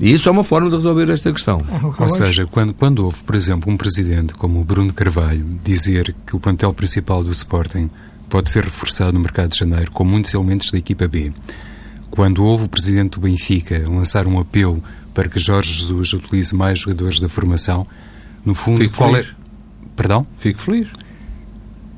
E 0.00 0.12
isso 0.12 0.28
é 0.28 0.32
uma 0.32 0.44
forma 0.44 0.70
de 0.70 0.76
resolver 0.76 1.10
esta 1.10 1.32
questão. 1.32 1.60
É, 1.68 2.02
Ou 2.02 2.08
seja, 2.08 2.46
quando, 2.46 2.72
quando 2.72 3.04
houve, 3.04 3.22
por 3.24 3.34
exemplo, 3.34 3.72
um 3.72 3.76
presidente 3.76 4.32
como 4.34 4.60
o 4.60 4.64
Bruno 4.64 4.92
Carvalho 4.92 5.44
dizer 5.64 6.14
que 6.24 6.36
o 6.36 6.40
plantel 6.40 6.72
principal 6.72 7.22
do 7.24 7.32
Sporting 7.32 7.90
pode 8.30 8.48
ser 8.50 8.62
reforçado 8.62 9.12
no 9.12 9.20
mercado 9.20 9.50
de 9.50 9.58
janeiro 9.58 9.90
com 9.90 10.04
muitos 10.04 10.32
elementos 10.32 10.70
da 10.70 10.78
equipa 10.78 11.08
B, 11.08 11.32
quando 12.10 12.44
houve 12.44 12.64
o 12.64 12.68
presidente 12.68 13.12
do 13.12 13.20
Benfica 13.20 13.82
lançar 13.88 14.26
um 14.26 14.38
apelo 14.38 14.82
para 15.12 15.28
que 15.28 15.38
Jorge 15.38 15.72
Jesus 15.72 16.12
utilize 16.12 16.54
mais 16.54 16.78
jogadores 16.78 17.18
da 17.18 17.28
formação, 17.28 17.84
no 18.44 18.54
fundo, 18.54 18.78
Fico 18.78 18.96
qual 18.96 19.12
feliz. 19.14 19.28
é. 19.28 19.34
Perdão? 19.96 20.26
Fico 20.36 20.60
feliz. 20.60 20.88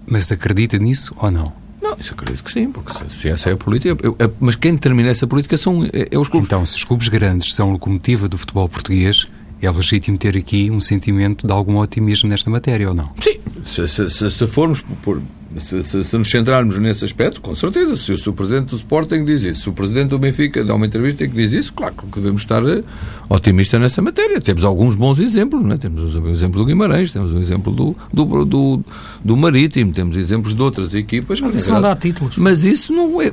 Mas 0.06 0.32
acredita 0.32 0.78
nisso 0.78 1.14
ou 1.18 1.30
não? 1.30 1.52
Não, 1.82 1.96
isso 1.98 2.12
acredito 2.12 2.42
que 2.44 2.52
sim, 2.52 2.70
porque 2.70 2.92
se, 2.92 3.08
se 3.08 3.28
essa 3.28 3.50
é 3.50 3.52
a 3.52 3.56
política. 3.56 3.96
eu- 4.02 4.16
eu- 4.18 4.34
mas 4.38 4.54
quem 4.56 4.74
determina 4.74 5.08
essa 5.10 5.26
política 5.26 5.56
são 5.56 5.84
é, 5.84 6.08
é 6.10 6.18
os 6.18 6.28
clubes. 6.28 6.46
Então, 6.48 6.64
se 6.66 6.76
os 6.76 6.84
clubes 6.84 7.08
grandes 7.08 7.54
são 7.54 7.70
locomotiva 7.72 8.28
do 8.28 8.36
futebol 8.36 8.68
português, 8.68 9.26
é 9.62 9.70
legítimo 9.70 10.16
ter 10.18 10.36
aqui 10.36 10.70
um 10.70 10.80
sentimento 10.80 11.46
de 11.46 11.52
algum 11.52 11.76
otimismo 11.78 12.28
nesta 12.28 12.50
matéria 12.50 12.88
ou 12.88 12.94
não? 12.94 13.10
Sim, 13.20 13.38
se, 13.64 13.86
se, 13.88 14.10
se, 14.10 14.30
se 14.30 14.46
formos 14.46 14.82
por, 15.02 15.20
se, 15.56 15.82
se, 15.82 16.04
se, 16.04 16.18
nos 16.18 16.30
centrarmos 16.30 16.78
nesse 16.78 17.04
aspecto, 17.04 17.40
com 17.40 17.54
certeza, 17.56 17.96
se, 17.96 18.16
se, 18.16 18.28
o 18.28 18.32
Presidente 18.32 18.68
do 18.68 18.76
Sporting 18.76 19.24
diz 19.24 19.42
isso, 19.42 19.62
se 19.62 19.68
o 19.68 19.72
Presidente 19.72 20.10
do 20.10 20.18
Benfica 20.18 20.64
dá 20.64 20.74
uma 20.74 20.86
entrevista 20.86 21.24
e 21.24 21.28
que 21.28 21.34
diz 21.34 21.52
isso, 21.52 21.72
claro 21.72 21.94
que 21.94 22.06
devemos 22.20 22.42
estar 22.42 22.64
eh, 22.64 22.84
otimistas 23.28 23.80
nessa 23.80 24.00
matéria. 24.00 24.40
Temos 24.40 24.64
alguns 24.64 24.94
bons 24.94 25.18
exemplos, 25.18 25.64
não 25.64 25.72
é? 25.72 25.76
temos 25.76 26.14
o 26.14 26.28
exemplo 26.28 26.60
do 26.60 26.66
Guimarães, 26.66 27.10
temos 27.10 27.32
o 27.32 27.38
exemplo 27.38 27.72
do, 27.72 27.96
do, 28.12 28.44
do, 28.44 28.84
do 29.24 29.36
Marítimo, 29.36 29.92
temos 29.92 30.16
exemplos 30.16 30.54
de 30.54 30.62
outras 30.62 30.94
equipas. 30.94 31.40
Mas 31.40 31.56
isso 31.56 31.72
não 31.72 31.80
dá 31.80 31.96
títulos. 31.96 32.36
Mas 32.36 32.64
isso 32.64 32.92
não 32.92 33.20
é. 33.20 33.32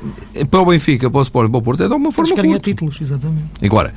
Para 0.49 0.61
o 0.61 0.65
Benfica, 0.65 1.11
para 1.11 1.19
o 1.19 1.21
Sporting, 1.21 1.51
para 1.51 1.59
o 1.59 1.61
Porto, 1.61 1.83
é 1.83 1.87
de 1.87 1.93
alguma 1.93 2.11
forma. 2.11 2.29
Eles 2.29 2.35
querem 2.35 2.57
títulos, 2.59 2.99
exatamente. 2.99 3.51
Agora, 3.63 3.93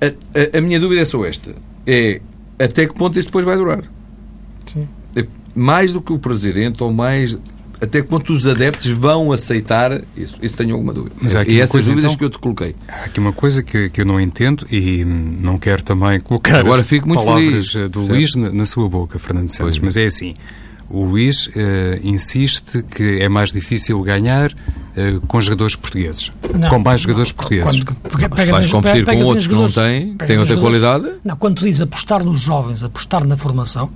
a, 0.00 0.06
a, 0.06 0.58
a 0.58 0.60
minha 0.60 0.80
dúvida 0.80 1.00
é 1.00 1.04
só 1.04 1.24
esta: 1.24 1.54
é 1.86 2.20
até 2.58 2.86
que 2.88 2.94
ponto 2.94 3.16
isso 3.16 3.28
depois 3.28 3.44
vai 3.44 3.56
durar? 3.56 3.84
Sim 4.72 4.88
mais 5.58 5.92
do 5.92 6.00
que 6.00 6.12
o 6.12 6.18
presidente 6.18 6.82
ou 6.82 6.92
mais 6.92 7.36
até 7.80 8.02
quanto 8.02 8.32
os 8.32 8.44
adeptos 8.46 8.90
vão 8.90 9.30
aceitar 9.30 10.00
isso? 10.16 10.34
Isso 10.42 10.56
tenho 10.56 10.72
alguma 10.74 10.92
dúvida. 10.92 11.14
Mas 11.20 11.36
há 11.36 11.42
aqui 11.42 11.52
e 11.52 11.60
essas 11.60 11.72
coisa, 11.72 11.90
dúvidas 11.90 12.10
então, 12.12 12.18
que 12.18 12.24
eu 12.24 12.30
te 12.30 12.38
coloquei. 12.38 12.74
Há 12.88 13.04
aqui 13.04 13.20
uma 13.20 13.32
coisa 13.32 13.62
que, 13.62 13.88
que 13.88 14.00
eu 14.00 14.04
não 14.04 14.20
entendo 14.20 14.66
e 14.70 15.04
não 15.04 15.58
quero 15.58 15.82
também 15.84 16.18
colocar 16.20 16.58
Agora 16.58 16.80
as 16.80 16.86
fico 16.86 17.06
muito 17.06 17.24
palavras 17.24 17.44
feliz. 17.50 17.66
do 17.66 17.70
certo. 17.72 18.00
Luís 18.00 18.34
na, 18.34 18.50
na, 18.50 18.66
sua 18.66 18.88
boca, 18.88 19.18
Fernando 19.18 19.48
Santos, 19.48 19.78
Pois. 19.78 19.94
mas 19.94 19.96
é 19.96 20.06
assim. 20.06 20.34
O 20.90 21.04
Luís 21.04 21.50
eh, 21.54 22.00
insiste 22.02 22.82
que 22.82 23.20
é 23.20 23.28
mais 23.28 23.52
difícil 23.52 24.00
ganhar 24.02 24.50
eh, 24.96 25.20
com 25.28 25.38
jogadores 25.40 25.76
portugueses. 25.76 26.32
Não, 26.58 26.70
com 26.70 26.78
mais 26.78 27.02
jogadores 27.02 27.30
não, 27.30 27.36
portugueses. 27.36 27.84
quando- 27.84 27.94
porque 27.96 28.42
Se 28.44 28.50
vais 28.50 28.66
competir 28.66 29.04
com 29.04 29.22
outros 29.22 29.46
que 29.46 29.54
não 29.54 29.68
têm, 29.70 30.16
que 30.16 30.26
têm 30.26 30.38
outra 30.38 30.56
qualidade. 30.56 31.10
Não, 31.22 31.36
quando 31.36 31.56
tu 31.56 31.64
dizes 31.64 31.82
apostar 31.82 32.24
nos 32.24 32.40
jovens, 32.40 32.82
apostar 32.82 33.24
na 33.26 33.36
formação, 33.36 33.90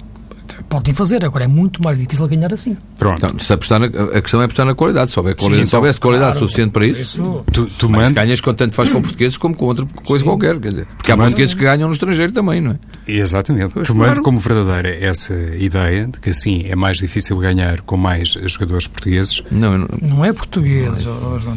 podem 0.68 0.94
fazer, 0.94 1.24
agora 1.24 1.44
é 1.44 1.48
muito 1.48 1.82
mais 1.82 1.98
difícil 1.98 2.26
ganhar 2.26 2.52
assim. 2.52 2.76
Pronto. 2.98 3.24
Então, 3.24 3.38
se 3.38 3.52
apostar 3.52 3.80
na- 3.80 3.86
a 3.86 4.20
questão 4.22 4.40
é 4.40 4.44
apostar 4.44 4.66
na 4.66 4.74
qualidade. 4.74 5.10
Se 5.12 5.18
houver 5.18 5.34
qualidade, 5.34 5.60
Sim, 5.62 5.66
se 5.66 5.70
então, 5.70 5.80
houvesse 5.80 6.00
qualidade 6.00 6.32
claro, 6.32 6.46
suficiente 6.46 6.70
para 6.72 6.86
isso, 6.86 7.00
isso- 7.00 7.44
tu, 7.52 7.66
tu, 7.66 7.88
mas 7.88 8.08
manda- 8.08 8.20
ganhas 8.22 8.40
com 8.40 8.54
tanto 8.54 8.74
faz 8.74 8.88
com 8.88 9.00
portugueses 9.02 9.36
como 9.36 9.54
com 9.54 9.64
outra 9.66 9.86
coisa 10.04 10.24
qualquer. 10.24 10.58
Quer 10.58 10.70
dizer, 10.70 10.86
porque 10.96 11.10
há 11.12 11.16
Manda- 11.16 11.28
portugueses 11.30 11.54
que 11.54 11.62
ganham 11.62 11.88
no 11.88 11.94
estrangeiro 11.94 12.32
também, 12.32 12.60
não 12.60 12.72
é? 12.72 12.78
Exatamente. 13.06 13.72
Pois, 13.74 13.86
Tomando 13.86 14.06
claro. 14.08 14.22
como 14.22 14.38
verdadeira 14.38 14.88
essa 15.04 15.34
ideia 15.58 16.06
de 16.06 16.20
que 16.20 16.30
assim 16.30 16.64
é 16.68 16.76
mais 16.76 16.98
difícil 16.98 17.36
ganhar 17.38 17.80
com 17.82 17.96
mais 17.96 18.30
jogadores 18.46 18.86
portugueses, 18.86 19.42
Não, 19.50 19.76
não- 19.78 19.88
Não 20.00 20.24
é 20.24 20.32
português. 20.32 20.90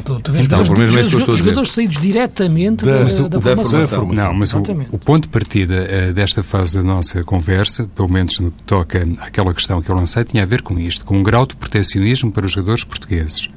Tu, 0.03 0.19
tu 0.19 0.31
vês 0.31 0.45
Então, 0.45 0.63
jogadores, 0.63 0.67
pelo 0.67 0.79
menos 0.79 0.93
é 0.95 0.99
que 1.01 1.05
eu 1.05 1.09
jogadores, 1.19 1.39
jogadores 1.39 1.71
saídos 1.73 1.99
diretamente 1.99 2.85
Da- 2.85 2.91
da, 2.91 3.03
da, 3.03 3.27
da 3.27 3.41
formação. 3.41 3.87
formação. 3.99 4.13
Não, 4.13 4.33
mas 4.33 4.53
o, 4.53 4.57
o 4.91 4.97
ponto 4.97 5.23
de 5.23 5.29
partida 5.29 5.75
eh, 5.89 6.13
desta 6.13 6.43
fase 6.43 6.77
da 6.77 6.83
nossa 6.83 7.23
conversa, 7.23 7.87
pelo 7.95 8.11
menos 8.11 8.39
no 8.39 8.51
que 8.51 8.63
toca 8.63 8.94
àquela 9.21 9.53
questão 9.53 9.81
que 9.81 9.89
eu 9.89 9.95
lancei, 9.95 10.23
tinha 10.23 10.43
a 10.43 10.45
ver 10.45 10.61
com 10.61 10.79
isto, 10.79 11.05
com 11.05 11.17
um 11.17 11.23
grau 11.23 11.45
de 11.45 11.55
protecionismo 11.55 12.31
para 12.31 12.45
os 12.45 12.51
jogadores 12.51 12.83
portugueses. 12.83 13.49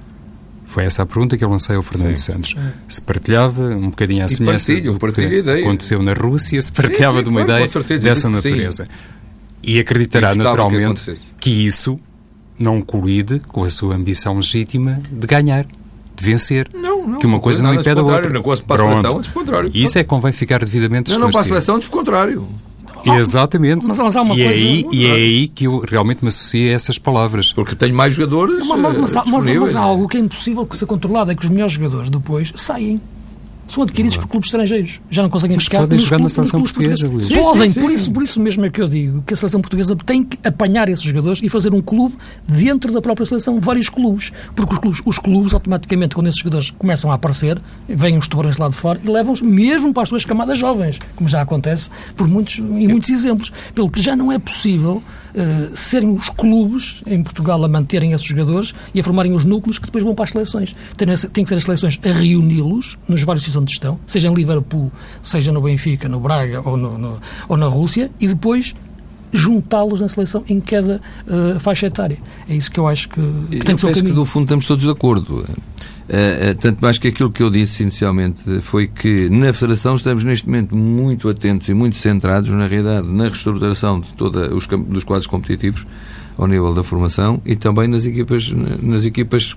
Foi 0.65 0.85
essa 0.85 1.03
a 1.03 1.07
pergunta 1.07 1.37
que 1.37 1.43
eu 1.45 1.49
lancei 1.49 1.77
ao 1.77 1.83
Fernando 1.83 2.17
Santos. 2.17 2.55
Se 2.87 3.01
partilhava 3.01 3.63
um 3.63 3.89
bocadinho 3.89 4.25
à 4.25 4.29
semelhança 4.29 4.67
partilho, 4.73 4.93
que 4.95 4.99
partilho 4.99 5.29
a 5.31 5.39
ideia. 5.39 5.65
aconteceu 5.65 6.03
na 6.03 6.13
Rússia, 6.13 6.61
se 6.61 6.71
partilhava 6.71 7.19
sim, 7.19 7.25
de 7.25 7.31
uma 7.31 7.45
claro, 7.45 7.61
ideia 7.61 7.71
certeza, 7.71 8.03
dessa 8.05 8.29
que 8.31 8.37
sim. 8.37 8.51
natureza. 8.51 8.87
E 9.63 9.79
acreditará 9.79 10.29
E 10.31 10.33
que 10.33 10.39
naturalmente 10.39 10.85
acontecesse. 10.85 11.23
que 11.41 11.51
isso 11.67 11.99
não 12.59 12.83
colide 12.83 13.41
com 13.49 13.65
a 13.65 13.71
sua 13.71 13.95
ambição 13.95 14.35
legítima 14.37 15.01
de 15.11 15.27
ganhar, 15.27 15.65
de 15.65 16.25
vencer. 16.25 16.69
Não, 16.75 17.07
não, 17.07 17.19
que 17.19 17.27
uma 17.27 17.41
coisa 17.41 17.63
não 17.63 17.73
impede 17.73 17.99
a 18.01 18.03
outra. 18.03 18.29
não 18.29 18.43
para 18.43 18.53
a 18.53 18.57
Pronto. 18.77 19.25
seleção. 19.25 19.71
E 19.73 19.85
isso 19.85 19.99
é 19.99 20.03
que 20.03 20.09
convém 20.09 20.33
ficar 20.33 20.59
devidamente 20.63 21.11
Não, 21.13 21.19
não 21.21 21.31
para 21.31 21.41
a 21.41 21.43
esclarecido. 21.45 21.55
seleção, 21.55 21.77
antes 21.77 21.89
contrário. 21.89 22.47
Exatamente. 23.07 23.87
Mas- 23.87 23.99
mas 23.99 24.17
há 24.17 24.23
uma 24.23 24.35
e, 24.35 24.43
é 24.43 24.45
coisa- 24.47 24.61
aí, 24.65 24.87
e 24.93 25.07
é 25.07 25.13
aí 25.13 25.49
que 25.49 25.65
eu 25.65 25.85
realmente 25.87 26.23
me 26.23 26.29
associo 26.29 26.71
a 26.71 26.75
essas 26.75 26.99
palavras. 26.99 27.53
Porque 27.53 27.75
tenho 27.75 27.95
mais 27.95 28.15
jogadores. 28.15 28.67
Mas, 28.67 28.81
mas- 28.81 28.97
mas 28.99 29.17
há- 29.17 29.21
eh, 29.21 29.59
mas- 29.61 29.77
há 29.77 29.81
algo 29.81 30.09
que 30.09 30.17
é 30.17 30.21
impossível 30.21 30.67
que 30.67 30.77
ser 30.77 30.87
controlado, 30.87 31.31
é 31.31 31.35
que 31.35 31.45
os 31.45 31.51
melhores 31.51 31.73
jogadores 31.75 32.11
depois 32.11 32.53
saem. 32.57 33.01
São 33.69 33.83
adquiridos 33.83 34.17
por 34.17 34.27
clubes 34.27 34.49
estrangeiros. 34.49 35.01
Já 35.11 35.23
não 35.23 35.29
conseguem 35.31 35.57
Mas 35.57 35.65
ficar 35.65 35.81
podem 35.81 35.99
jogar 35.99 36.13
na 36.13 36.17
clubes- 36.21 36.33
seleção 36.33 36.63
portuguesa. 36.63 37.07
Luís. 37.07 37.27
Sim, 37.27 37.35
Podem, 37.43 37.71
sim, 37.71 37.81
por 37.81 37.89
sim. 37.91 37.95
isso, 37.95 38.11
por 38.13 38.23
isso 38.23 38.41
mesmo 38.41 38.65
é 38.65 38.71
que 38.71 38.81
eu 38.81 38.89
digo 38.89 39.23
que 39.27 39.35
a 39.35 39.37
seleção 39.37 39.61
portuguesa 39.61 39.95
tem 40.07 40.25
que 40.25 40.39
apanhar 40.43 40.89
esses 40.89 41.05
jogadores 41.05 41.41
e 41.43 41.49
fazer 41.49 41.73
um 41.75 41.83
clube 41.83 42.17
dentro 42.47 42.91
da 42.93 43.01
própria 43.03 43.27
seleção, 43.27 43.61
vários 43.61 43.89
clubes. 43.89 44.33
Porque 44.57 44.73
os 44.75 44.79
clubes, 44.81 45.03
os 45.05 45.19
clubes 45.19 45.53
automaticamente, 45.55 46.15
quando 46.15 46.29
esses 46.29 46.39
jogadores 46.39 46.71
começam 46.71 47.11
a 47.13 47.15
aparecer, 47.15 47.61
vêm 47.89 48.17
os 48.17 48.27
tubarões 48.27 48.57
lá 48.57 48.69
de 48.69 48.75
fora 48.77 48.99
e 49.05 49.09
levam-os 49.09 49.43
mesmo 49.43 49.93
para 49.93 50.03
as 50.05 50.09
suas 50.09 50.25
camadas 50.25 50.57
jovens, 50.59 50.99
como 51.15 51.29
já 51.29 51.43
acontece 51.43 51.91
por 52.17 52.27
muitos, 52.27 52.59
em 52.59 52.89
muitos 52.89 53.11
exemplos. 53.11 53.53
Pelo 53.75 53.91
que 53.91 54.01
já 54.01 54.17
não 54.17 54.33
é 54.33 54.39
possível 54.39 55.03
eh, 55.35 55.69
serem 55.75 56.11
os 56.11 56.29
clubes 56.31 57.03
em 57.07 57.23
Portugal 57.23 57.63
a 57.65 57.69
manterem 57.69 58.13
esses 58.13 58.27
jogadores 58.27 58.75
e 58.95 59.01
a 59.01 59.05
formarem 59.05 59.35
os 59.35 59.45
núcleos 59.45 59.79
que 59.79 59.87
depois 59.87 60.03
vão 60.05 60.15
para 60.15 60.25
as 60.25 60.31
seleções. 60.31 60.75
Tem, 60.97 61.07
tem 61.33 61.45
que 61.45 61.49
ser 61.49 61.57
as 61.57 61.65
seleções 61.65 61.99
a 62.05 62.13
reuni-los 62.13 62.97
nos 63.09 63.23
vários 63.23 63.45
sítios 63.45 63.61
onde 63.63 63.73
estão, 63.73 63.99
seja 64.07 64.29
em 64.29 64.35
Liverpool, 64.35 64.91
seja 65.23 65.53
no 65.53 65.61
Benfica, 65.61 66.09
no 66.09 66.21
Braga 66.21 66.63
ou, 66.65 66.77
no- 66.77 66.99
no- 66.99 67.21
ou 67.49 67.57
na 67.57 67.67
Rússia, 67.67 68.11
e 68.21 68.27
depois 68.29 68.75
juntá-los 69.33 70.01
na 70.01 70.09
seleção 70.09 70.43
em 70.49 70.59
cada 70.61 71.01
eh, 71.27 71.59
faixa 71.59 71.87
etária. 71.87 72.19
É 72.49 72.55
isso 72.57 72.71
que 72.71 72.81
eu 72.81 72.87
acho 72.89 73.09
que, 73.11 73.21
que 73.51 73.59
tem 73.61 73.75
que 73.75 73.81
ser 73.81 73.87
o 73.87 73.89
penso 73.89 73.89
que, 73.89 73.95
caminho. 74.01 74.15
do 74.15 74.25
fundo, 74.25 74.45
estamos 74.45 74.65
todos 74.65 74.85
de 74.85 74.91
acordo. 74.91 75.45
Eh, 76.11 76.51
eh, 76.51 76.55
tanto 76.55 76.81
mais 76.81 76.97
que 76.97 77.09
aquilo 77.09 77.31
que 77.31 77.43
eu 77.43 77.51
disse 77.51 77.83
inicialmente 77.83 78.61
foi 78.63 78.87
que 78.87 79.29
na 79.29 79.53
Federação 79.53 79.95
estamos 79.95 80.25
neste 80.25 80.47
momento 80.47 80.75
muito 80.75 81.29
atentos 81.29 81.69
e 81.69 81.75
muito 81.75 81.97
centrados, 81.97 82.49
na 82.49 82.67
realidade, 82.67 83.07
na 83.07 83.25
reestruturação 83.25 84.01
de 84.01 84.13
todos 84.15 84.49
os 84.53 84.67
dos 84.67 85.05
quadros 85.05 85.27
competitivos 85.27 85.87
ao 86.39 86.47
nível 86.47 86.73
da 86.73 86.83
formação 86.83 87.43
e 87.45 87.55
também 87.57 87.89
nas 87.89 88.07
equipas, 88.07 88.51
nas 88.83 89.05
equipas 89.05 89.55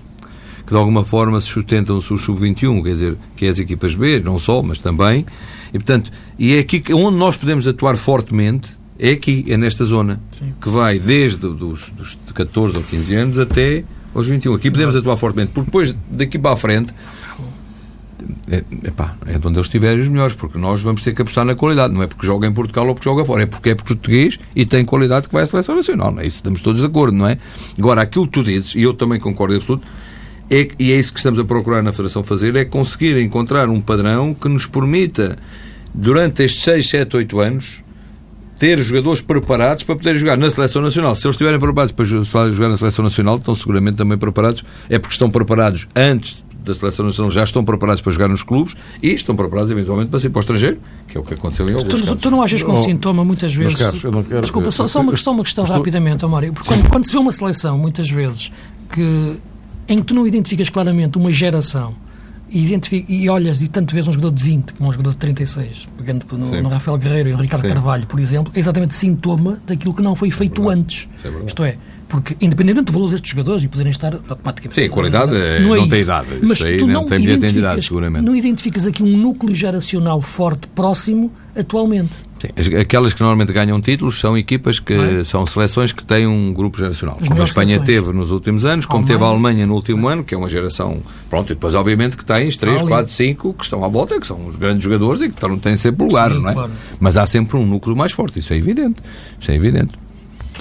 que 0.66 0.70
de 0.70 0.76
alguma 0.76 1.04
forma 1.04 1.40
se 1.40 1.48
sustentam-se 1.48 2.12
o 2.12 2.18
sub-21, 2.18 2.82
quer 2.82 2.92
dizer, 2.92 3.16
que 3.34 3.46
é 3.46 3.48
as 3.48 3.58
equipas 3.58 3.94
B, 3.94 4.20
não 4.20 4.38
só, 4.38 4.62
mas 4.62 4.78
também. 4.78 5.24
E, 5.68 5.72
portanto, 5.72 6.10
e 6.38 6.54
é 6.54 6.58
aqui 6.60 6.80
que, 6.80 6.92
onde 6.92 7.16
nós 7.16 7.36
podemos 7.36 7.66
atuar 7.66 7.96
fortemente, 7.96 8.68
é 8.98 9.10
aqui, 9.10 9.44
é 9.48 9.56
nesta 9.56 9.84
zona, 9.84 10.20
Sim. 10.30 10.52
que 10.60 10.68
vai 10.68 10.98
desde 10.98 11.48
dos, 11.48 11.90
dos 11.90 12.16
14 12.34 12.76
ou 12.76 12.82
15 12.82 13.14
anos 13.14 13.38
até 13.38 13.84
aos 14.14 14.26
21. 14.26 14.54
Aqui 14.54 14.70
podemos 14.70 14.96
atuar 14.96 15.16
fortemente, 15.16 15.52
porque 15.52 15.66
depois, 15.66 15.94
daqui 16.10 16.38
para 16.38 16.52
a 16.52 16.56
frente, 16.56 16.92
é, 18.50 18.62
epá, 18.86 19.16
é 19.26 19.38
de 19.38 19.46
onde 19.46 19.56
eles 19.56 19.66
estiverem 19.66 20.00
os 20.00 20.08
melhores, 20.08 20.34
porque 20.34 20.58
nós 20.58 20.80
vamos 20.80 21.02
ter 21.02 21.14
que 21.14 21.22
apostar 21.22 21.44
na 21.44 21.54
qualidade, 21.54 21.92
não 21.92 22.02
é 22.02 22.06
porque 22.06 22.26
joga 22.26 22.46
em 22.46 22.52
Portugal 22.52 22.86
ou 22.86 22.94
porque 22.94 23.08
joga 23.08 23.24
fora, 23.24 23.42
é 23.42 23.46
porque 23.46 23.70
é 23.70 23.74
português 23.74 24.38
e 24.54 24.64
tem 24.64 24.84
qualidade 24.84 25.28
que 25.28 25.32
vai 25.32 25.42
à 25.42 25.46
seleção 25.46 25.74
nacional, 25.74 26.14
é? 26.18 26.26
Isso 26.26 26.36
estamos 26.36 26.60
todos 26.60 26.80
de 26.80 26.86
acordo, 26.86 27.16
não 27.16 27.26
é? 27.26 27.38
Agora, 27.78 28.02
aquilo 28.02 28.26
que 28.26 28.32
tu 28.32 28.44
dizes, 28.44 28.74
e 28.74 28.82
eu 28.82 28.94
também 28.94 29.18
concordo 29.18 29.54
em 29.54 29.56
absoluto, 29.58 29.86
é, 30.50 30.68
e 30.78 30.92
é 30.92 30.96
isso 30.98 31.12
que 31.12 31.18
estamos 31.18 31.40
a 31.40 31.44
procurar 31.44 31.82
na 31.82 31.92
Federação 31.92 32.22
fazer, 32.22 32.54
é 32.56 32.64
conseguir 32.64 33.16
encontrar 33.20 33.68
um 33.68 33.80
padrão 33.80 34.34
que 34.34 34.48
nos 34.48 34.66
permita, 34.66 35.38
durante 35.94 36.42
estes 36.42 36.62
6, 36.62 36.88
7, 36.88 37.16
8 37.16 37.40
anos, 37.40 37.82
ter 38.62 38.78
jogadores 38.78 39.20
preparados 39.20 39.82
para 39.82 39.96
poderem 39.96 40.20
jogar 40.20 40.36
na 40.38 40.48
Seleção 40.48 40.80
Nacional. 40.82 41.16
Se 41.16 41.26
eles 41.26 41.34
estiverem 41.34 41.58
preparados 41.58 41.90
para 41.92 42.04
jo- 42.04 42.22
jogar 42.22 42.68
na 42.68 42.76
Seleção 42.78 43.02
Nacional, 43.02 43.36
estão 43.38 43.56
seguramente 43.56 43.96
também 43.96 44.16
preparados, 44.16 44.62
é 44.88 45.00
porque 45.00 45.14
estão 45.14 45.28
preparados 45.28 45.88
antes 45.96 46.44
da 46.64 46.72
Seleção 46.72 47.06
Nacional, 47.06 47.28
já 47.32 47.42
estão 47.42 47.64
preparados 47.64 48.00
para 48.00 48.12
jogar 48.12 48.28
nos 48.28 48.44
clubes 48.44 48.76
e 49.02 49.10
estão 49.10 49.34
preparados 49.34 49.72
eventualmente 49.72 50.10
para 50.10 50.20
sair 50.20 50.30
para 50.30 50.38
o 50.38 50.42
estrangeiro, 50.42 50.78
que 51.08 51.18
é 51.18 51.20
o 51.20 51.24
que 51.24 51.34
aconteceu 51.34 51.68
em 51.68 51.72
alguns 51.74 51.88
Tu, 51.92 51.96
tu, 52.02 52.04
casos. 52.06 52.20
tu 52.22 52.30
não 52.30 52.40
achas 52.40 52.62
que 52.62 52.70
um 52.70 52.74
Oh, 52.74 52.76
sintoma 52.76 53.24
muitas 53.24 53.52
vezes. 53.52 53.74
caros, 53.74 54.04
eu 54.04 54.12
não 54.12 54.22
quero- 54.22 54.40
Desculpa, 54.42 54.70
só, 54.70 54.84
eu- 54.84 54.88
só 54.88 55.00
uma 55.00 55.10
questão, 55.10 55.32
uma 55.32 55.42
questão 55.42 55.64
estou- 55.64 55.76
rapidamente, 55.78 56.24
Amário. 56.24 56.52
Porque 56.52 56.68
quando, 56.68 56.88
quando 56.88 57.04
se 57.04 57.12
vê 57.12 57.18
uma 57.18 57.32
seleção, 57.32 57.76
muitas 57.76 58.08
vezes, 58.08 58.52
que, 58.92 59.32
em 59.88 59.96
que 59.98 60.04
tu 60.04 60.14
não 60.14 60.24
identificas 60.24 60.68
claramente 60.70 61.18
uma 61.18 61.32
geração 61.32 61.96
e, 62.52 63.04
e 63.08 63.28
olhas 63.30 63.62
e 63.62 63.68
tanto 63.68 63.94
vês 63.94 64.06
um 64.08 64.12
jogador 64.12 64.32
de 64.34 64.42
20 64.44 64.72
como 64.74 64.88
um 64.88 64.92
jogador 64.92 65.10
de 65.12 65.18
36, 65.18 65.88
pegando 65.96 66.26
no, 66.32 66.62
no 66.62 66.68
Rafael 66.68 66.98
Guerreiro 66.98 67.30
e 67.30 67.32
no 67.32 67.38
Ricardo 67.40 67.62
Sim. 67.62 67.72
Carvalho, 67.74 68.06
por 68.06 68.20
exemplo, 68.20 68.52
é 68.54 68.58
exatamente 68.58 68.94
sintoma 68.94 69.60
daquilo 69.66 69.94
que 69.94 70.02
não 70.02 70.14
foi 70.14 70.30
feito 70.30 70.68
antes. 70.68 71.08
Isso 71.16 71.26
é. 71.28 71.46
Isto 71.46 71.64
é, 71.64 71.76
porque 72.08 72.36
independente 72.40 72.82
do 72.82 72.92
valor 72.92 73.10
destes 73.10 73.30
jogadores 73.30 73.64
e 73.64 73.68
poderem 73.68 73.90
estar 73.90 74.14
automaticamente. 74.14 74.78
Sim, 74.80 74.86
a 74.86 74.90
qualidade 74.90 75.34
é- 75.34 75.60
não 75.60 75.70
tem 75.88 76.00
isso. 76.00 76.10
idade. 76.10 76.26
Isso 76.36 76.46
Mas 76.48 76.62
aí 76.62 76.76
tu 76.76 76.86
não 76.86 76.94
não 77.02 77.08
tem 77.08 77.22
identificas- 77.22 77.54
idade, 77.56 77.82
seguramente. 77.82 78.24
Não 78.24 78.36
identificas 78.36 78.86
aqui 78.86 79.02
um 79.02 79.16
núcleo 79.16 79.54
geracional 79.54 80.20
forte, 80.20 80.68
próximo, 80.68 81.32
atualmente. 81.56 82.12
Sim, 82.42 82.48
as- 82.56 82.66
aquelas 82.80 83.12
que 83.14 83.20
normalmente 83.20 83.52
ganham 83.52 83.80
títulos 83.80 84.18
são 84.18 84.36
equipas 84.36 84.80
que 84.80 84.92
é? 84.94 85.22
são 85.24 85.46
seleções 85.46 85.92
que 85.92 86.04
têm 86.04 86.26
um 86.26 86.52
grupo 86.52 86.76
geracional. 86.78 87.16
As 87.20 87.28
como 87.28 87.40
a 87.40 87.44
Espanha 87.44 87.76
seleções. 87.76 88.04
teve 88.04 88.12
nos 88.16 88.30
últimos 88.32 88.64
anos, 88.66 88.84
como 88.84 88.98
Alemanha. 89.04 89.14
teve 89.18 89.24
a 89.24 89.28
Alemanha 89.32 89.66
no 89.66 89.74
último 89.74 90.08
ano, 90.08 90.24
que 90.24 90.34
é 90.34 90.38
uma 90.38 90.48
geração. 90.48 90.98
Pronto, 91.30 91.50
e 91.52 91.54
depois, 91.54 91.74
obviamente, 91.74 92.16
que 92.16 92.24
tens 92.24 92.56
3, 92.56 92.80
Ali. 92.80 92.88
4, 92.88 93.10
5 93.12 93.54
que 93.54 93.62
estão 93.64 93.84
à 93.84 93.88
volta, 93.88 94.18
que 94.20 94.26
são 94.26 94.46
os 94.46 94.56
grandes 94.56 94.82
jogadores 94.82 95.22
e 95.22 95.28
que 95.28 95.34
estão, 95.34 95.56
têm 95.58 95.76
sempre 95.76 96.04
lugar, 96.04 96.32
Sim, 96.32 96.40
não 96.40 96.50
é? 96.50 96.52
claro. 96.54 96.72
Mas 96.98 97.16
há 97.16 97.24
sempre 97.26 97.56
um 97.56 97.64
núcleo 97.64 97.94
mais 97.96 98.10
forte, 98.12 98.40
isso 98.40 98.52
é 98.52 98.56
evidente. 98.56 98.96
Isso 99.40 99.50
é 99.50 99.54
evidente. 99.54 99.94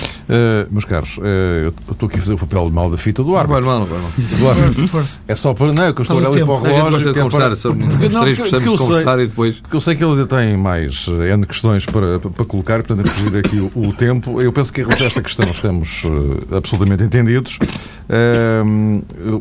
Uh, 0.02 0.68
meus 0.72 0.86
caros, 0.86 1.18
uh, 1.18 1.22
eu 1.66 1.74
estou 1.92 2.08
aqui 2.08 2.18
a 2.18 2.22
fazer 2.22 2.34
o 2.34 2.38
papel 2.38 2.68
de 2.70 2.74
mal 2.74 2.90
da 2.90 2.98
fita 2.98 3.24
do 3.24 3.36
árbitro. 3.36 3.62
Não 3.62 3.80
vai 3.86 3.90
mal, 3.90 4.02
não 4.02 4.88
vai. 4.88 5.04
É 5.28 5.36
só 5.36 5.54
para. 5.54 5.74
Não, 5.74 5.84
é 5.86 5.94
que 5.94 6.00
eu 6.00 6.04
estou 6.04 6.18
a 6.18 6.20
olhar 6.20 6.30
ali 6.30 6.44
para 6.46 6.54
o 6.54 6.58
A 6.58 6.70
gente 6.70 6.76
relógio. 6.84 7.10
é 7.10 7.14
conversar 7.14 7.38
para- 7.40 7.56
sobre 7.56 7.84
Porque- 7.88 8.06
os 8.06 8.14
não, 8.14 8.22
três 8.22 8.38
que- 8.38 8.42
gostamos 8.44 8.72
de 8.72 8.78
conversar 8.78 9.16
sei- 9.16 9.24
e 9.26 9.28
depois. 9.28 9.60
Porque 9.60 9.76
eu 9.76 9.82
sei 9.82 9.96
que 9.96 10.04
ele 10.04 10.12
ainda 10.14 10.26
tem 10.28 10.58
mais 10.58 11.06
eh, 11.22 11.34
N 11.34 11.46
questões 11.46 11.86
para, 11.86 12.20
para, 12.20 12.30
para 12.32 12.46
colocar, 12.46 12.84
portanto, 12.84 13.08
é 13.10 13.12
pedir 13.24 13.38
aqui 13.40 13.60
o, 13.60 13.72
o 13.90 13.94
tempo. 13.94 14.42
Eu 14.42 14.52
penso 14.54 14.72
que 14.72 14.82
em 14.82 14.84
relação 14.84 15.04
a 15.06 15.08
esta 15.08 15.22
questão 15.22 15.46
estamos 15.50 16.04
eh, 16.06 16.56
absolutamente 16.58 17.04
entendidos. 17.04 17.60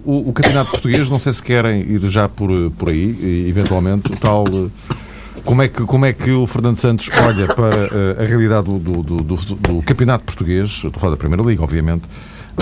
O, 0.05 0.29
o 0.31 0.33
campeonato 0.33 0.71
português, 0.71 1.09
não 1.09 1.19
sei 1.19 1.33
se 1.33 1.43
querem 1.43 1.81
ir 1.83 2.01
já 2.11 2.29
por, 2.29 2.49
por 2.73 2.89
aí, 2.89 3.45
eventualmente, 3.49 4.13
o 4.13 4.17
tal. 4.17 4.45
Como 5.45 5.63
é, 5.63 5.69
que, 5.69 5.83
como 5.85 6.05
é 6.05 6.13
que 6.13 6.31
o 6.31 6.47
Fernando 6.47 6.77
Santos 6.77 7.09
olha 7.25 7.47
para 7.55 7.77
eh, 7.77 8.25
a 8.25 8.27
realidade 8.27 8.67
do, 8.67 8.79
do, 8.79 9.03
do, 9.03 9.23
do- 9.35 9.83
campeonato 9.83 10.25
português? 10.25 10.71
Estou 10.71 10.93
a 10.95 10.99
falar 11.01 11.11
da 11.13 11.17
Primeira 11.17 11.43
Liga, 11.43 11.63
obviamente. 11.63 12.03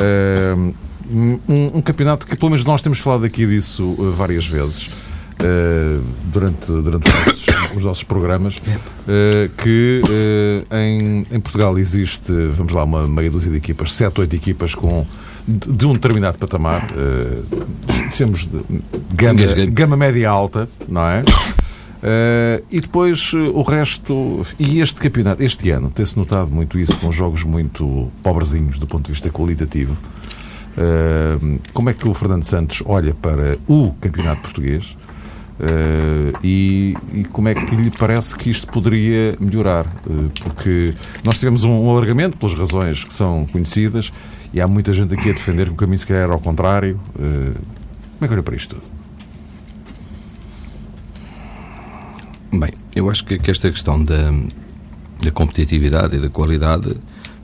Ehm, 0.00 0.72
um, 1.10 1.78
um 1.78 1.82
campeonato 1.82 2.26
que, 2.26 2.36
pelo 2.36 2.50
menos, 2.50 2.64
nós 2.66 2.82
temos 2.82 2.98
falado 2.98 3.24
aqui 3.24 3.46
disso 3.46 3.96
eh, 3.98 4.12
várias 4.14 4.46
vezes 4.46 4.90
eh, 5.38 5.98
durante, 6.26 6.66
durante 6.66 7.08
os, 7.08 7.14
nossos, 7.26 7.46
os 7.76 7.82
nossos 7.84 8.04
programas, 8.04 8.56
eh, 9.08 9.48
que 9.62 10.02
eh, 10.70 10.76
em, 10.86 11.26
em 11.30 11.40
Portugal 11.40 11.78
existe, 11.78 12.32
vamos 12.52 12.72
lá, 12.72 12.84
uma 12.84 13.08
meia 13.08 13.30
dúzia 13.30 13.50
de 13.50 13.56
equipas, 13.56 13.92
sete, 13.92 14.20
oito 14.20 14.36
equipas 14.36 14.74
com 14.74 15.06
de, 15.46 15.72
de 15.72 15.86
um 15.86 15.94
determinado 15.94 16.36
patamar, 16.38 16.86
temos 18.18 18.40
de 18.46 18.60
gama, 19.14 19.40
gama 19.70 19.96
média 19.96 20.28
alta, 20.28 20.68
não 20.86 21.00
é? 21.06 21.22
Eh, 22.03 22.62
e 22.70 22.80
depois 22.80 23.32
eh, 23.34 23.38
o 23.38 23.62
resto, 23.62 24.46
e 24.59 24.80
este 24.80 25.01
campeonato, 25.01 25.42
este 25.42 25.70
ano, 25.70 25.90
tem-se 25.90 26.16
notado 26.16 26.51
muito 26.51 26.78
isso 26.78 26.96
com 26.96 27.11
jogos 27.11 27.42
muito 27.42 28.11
pobrezinhos 28.22 28.78
do 28.78 28.86
ponto 28.86 29.07
de 29.07 29.12
vista 29.12 29.30
qualitativo. 29.30 29.96
Uh, 30.76 31.59
como 31.72 31.90
é 31.90 31.94
que 31.94 32.07
o 32.07 32.14
Fernando 32.14 32.44
Santos 32.44 32.84
olha 32.86 33.12
para 33.12 33.59
o 33.66 33.92
campeonato 34.01 34.42
português 34.42 34.96
uh, 35.59 36.38
e, 36.40 36.96
e 37.12 37.24
como 37.24 37.49
é 37.49 37.55
que 37.55 37.74
lhe 37.74 37.90
parece 37.90 38.36
que 38.36 38.49
isto 38.49 38.68
poderia 38.68 39.36
melhorar? 39.40 39.86
Uh, 40.07 40.30
porque 40.40 40.94
nós 41.24 41.36
tivemos 41.36 41.64
um, 41.64 41.90
alargamento 41.90 42.36
pelas 42.36 42.55
razões 42.55 43.03
que 43.03 43.12
são 43.12 43.44
conhecidas 43.46 44.12
e 44.55 44.61
há 44.61 44.68
muita 44.68 44.92
gente 44.92 45.12
aqui 45.14 45.30
a 45.30 45.32
defender 45.32 45.66
que 45.66 45.72
o 45.72 45.76
caminho 45.76 45.99
se 45.99 46.07
calhar 46.07 46.22
era 46.22 46.32
ao 46.32 46.38
contrário. 46.38 47.01
Uh, 47.16 47.55
como 47.55 48.22
é 48.22 48.28
que 48.28 48.34
olha 48.34 48.42
para 48.44 48.55
isto 48.55 48.76
tudo? 48.76 48.97
Bem, 52.53 52.72
eu 52.96 53.11
acho 53.11 53.24
que, 53.24 53.38
que 53.38 53.51
esta 53.51 53.70
questão 53.70 54.03
da, 54.03 54.32
da 55.22 55.30
competitividade 55.30 56.16
e 56.16 56.18
da 56.18 56.28
qualidade 56.28 56.96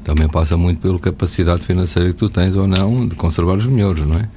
também 0.03 0.29
passa 0.29 0.57
muito 0.57 0.81
pela 0.81 0.99
capacidade 0.99 1.63
financeira 1.63 2.11
que 2.11 2.19
tu 2.19 2.29
tens 2.29 2.57
ou 2.57 2.67
não 2.67 3.07
de 3.07 3.15
conservar 3.15 3.55
os 3.55 3.67
melhores, 3.67 4.07
não 4.07 4.17
é? 4.17 4.29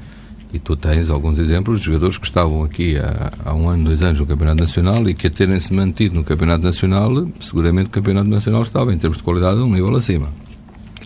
E 0.53 0.59
tu 0.59 0.75
tens 0.75 1.09
alguns 1.09 1.39
exemplos 1.39 1.79
de 1.79 1.85
jogadores 1.85 2.17
que 2.17 2.25
estavam 2.25 2.63
aqui 2.63 2.97
há, 2.97 3.31
há 3.45 3.53
um 3.53 3.69
ano, 3.69 3.83
dois 3.85 4.01
anos 4.01 4.19
no 4.19 4.25
Campeonato 4.25 4.61
Nacional 4.61 5.07
e 5.09 5.13
que 5.13 5.27
a 5.27 5.29
terem-se 5.29 5.73
mantido 5.73 6.15
no 6.15 6.23
Campeonato 6.23 6.63
Nacional, 6.63 7.27
seguramente 7.39 7.87
o 7.87 7.89
Campeonato 7.89 8.29
Nacional 8.29 8.61
estava, 8.61 8.93
em 8.93 8.97
termos 8.97 9.17
de 9.17 9.23
qualidade, 9.23 9.59
um 9.59 9.73
nível 9.73 9.95
acima. 9.95 10.29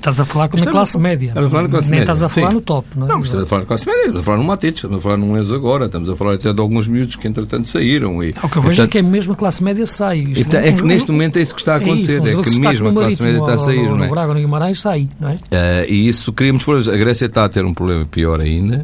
Estás 0.01 0.19
a 0.19 0.25
falar 0.25 0.49
com 0.49 0.57
a 0.57 0.65
classe 0.65 0.97
média. 0.97 1.27
estamos 1.27 1.45
a 1.47 1.49
falar 1.51 1.63
na 1.63 1.69
classe 1.69 1.91
Nem 1.91 1.99
média, 1.99 2.11
estás 2.11 2.23
a 2.23 2.29
falar 2.29 2.49
sim. 2.49 2.55
no 2.55 2.61
top, 2.61 2.87
não 2.95 3.05
é? 3.05 3.09
Não, 3.09 3.19
estamos 3.19 3.43
a 3.43 3.45
falar 3.45 3.61
de 3.61 3.67
classe 3.67 3.85
média, 3.85 3.99
estamos 3.99 4.21
a 4.21 4.23
falar 4.23 4.37
num 4.39 4.43
Matites, 4.45 4.75
estamos 4.77 4.97
a 4.97 5.01
falar 5.01 5.17
num 5.17 5.37
Enzo 5.37 5.53
agora, 5.55 5.85
estamos 5.85 6.09
a 6.09 6.15
falar 6.15 6.33
até 6.33 6.51
de 6.51 6.59
alguns 6.59 6.87
miúdos 6.87 7.15
que 7.17 7.27
entretanto 7.27 7.67
saíram. 7.69 8.23
E, 8.23 8.31
O 8.41 8.49
que 8.49 8.57
eu 8.57 8.61
vejo 8.63 8.81
é 8.81 8.87
que 8.87 8.97
é 8.97 9.01
a 9.33 9.35
classe 9.35 9.63
média 9.63 9.85
sai. 9.85 10.17
Isto 10.17 10.47
Então, 10.47 10.59
um- 10.59 10.63
é 10.63 10.71
que 10.73 10.83
neste 10.83 11.11
momento 11.11 11.37
é 11.37 11.41
isso 11.43 11.53
que 11.53 11.61
está 11.61 11.75
a 11.75 11.77
é 11.77 11.81
isso, 11.83 11.89
acontecer, 11.91 12.17
é 12.17 12.41
que 12.41 12.59
mesmo 12.59 12.87
a 12.87 12.91
no 12.91 12.99
classe 12.99 13.21
média 13.21 13.39
está 13.39 13.53
a 13.53 13.57
sair, 13.59 13.77
ou 13.79 13.89
não 13.89 13.97
no 13.97 14.03
é? 14.05 14.07
Braga 14.09 14.27
ou 14.29 14.33
no 14.33 14.39
Guimarães 14.41 14.79
sai, 14.79 15.07
não 15.19 15.29
é? 15.29 15.37
Ah, 15.51 15.85
e 15.87 16.07
isso 16.07 16.33
problemas. 16.63 16.87
A 16.87 16.97
Grécia 16.97 17.25
está 17.27 17.45
a 17.45 17.49
ter 17.49 17.63
um 17.63 17.73
problema 17.73 18.03
pior 18.05 18.41
ainda, 18.41 18.83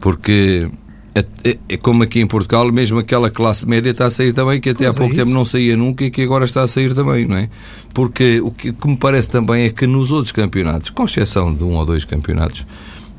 porque 0.00 0.68
é, 0.68 0.70
é- 0.70 0.70
é 0.70 0.70
como 1.82 2.02
aqui 2.02 2.20
em 2.20 2.26
Portugal, 2.26 2.70
mesmo 2.72 2.98
aquela 2.98 3.30
classe 3.30 3.66
média 3.66 3.90
está 3.90 4.06
a 4.06 4.10
sair 4.10 4.32
também, 4.32 4.60
que 4.60 4.70
até 4.70 4.84
Pois 4.84 4.88
há 4.88 4.96
é 4.96 4.98
pouco 4.98 5.14
tempo 5.14 5.28
isso. 5.28 5.36
não 5.36 5.44
saía 5.44 5.76
nunca 5.76 6.04
e 6.04 6.10
que 6.10 6.22
agora 6.22 6.44
está 6.44 6.62
a 6.62 6.68
sair 6.68 6.94
também, 6.94 7.26
não 7.26 7.36
é? 7.36 7.48
Porque 7.94 8.40
o 8.40 8.50
que, 8.50 8.72
que 8.72 8.88
me 8.88 8.96
parece 8.96 9.30
também 9.30 9.64
é 9.64 9.70
que 9.70 9.86
nos 9.86 10.10
outros 10.12 10.32
campeonatos, 10.32 10.90
com 10.90 11.04
exceção 11.04 11.52
de 11.52 11.64
um 11.64 11.74
ou 11.74 11.84
dois 11.86 12.04
campeonatos, 12.04 12.64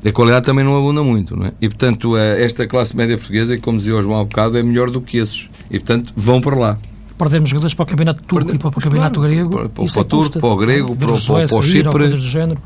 a 0.04 0.12
qualidade 0.12 0.46
também 0.46 0.64
não 0.64 0.76
abunda 0.76 1.02
muito, 1.02 1.36
não 1.36 1.46
é? 1.46 1.52
E 1.60 1.68
portanto, 1.68 2.16
eh, 2.16 2.42
esta 2.42 2.66
classe 2.66 2.96
média 2.96 3.16
portuguesa, 3.18 3.58
como 3.58 3.76
dizia 3.78 3.96
o 3.96 4.02
João 4.02 4.20
há 4.20 4.24
bocado, 4.24 4.56
é 4.56 4.62
melhor 4.62 4.90
do 4.90 5.00
que 5.00 5.18
esses. 5.18 5.50
E 5.70 5.78
portanto, 5.78 6.12
vão 6.16 6.40
para 6.40 6.56
lá. 6.56 6.78
Perdemos 7.20 7.48
jogadores 7.50 7.74
para 7.74 7.82
o 7.82 7.86
campeonato 7.86 8.22
turco 8.22 8.46
Perde- 8.46 8.56
e 8.56 8.58
para 8.58 8.68
o 8.68 8.72
campeonato 8.82 9.20
claro, 9.20 9.34
grego. 9.34 9.50
para- 9.50 9.68
para 9.68 9.82
o 9.82 9.84
isso 9.84 10.00
é 10.00 10.04
turco, 10.04 10.40
para 10.40 10.48
o 10.48 10.56
grego, 10.56 10.96
para 10.96 11.10
o- 11.12 11.16
Suécia 11.18 11.56
para 11.56 11.64
o 11.66 11.68
Chipre. 11.68 11.90
coisas 11.92 12.22
do 12.22 12.28
género. 12.28 12.60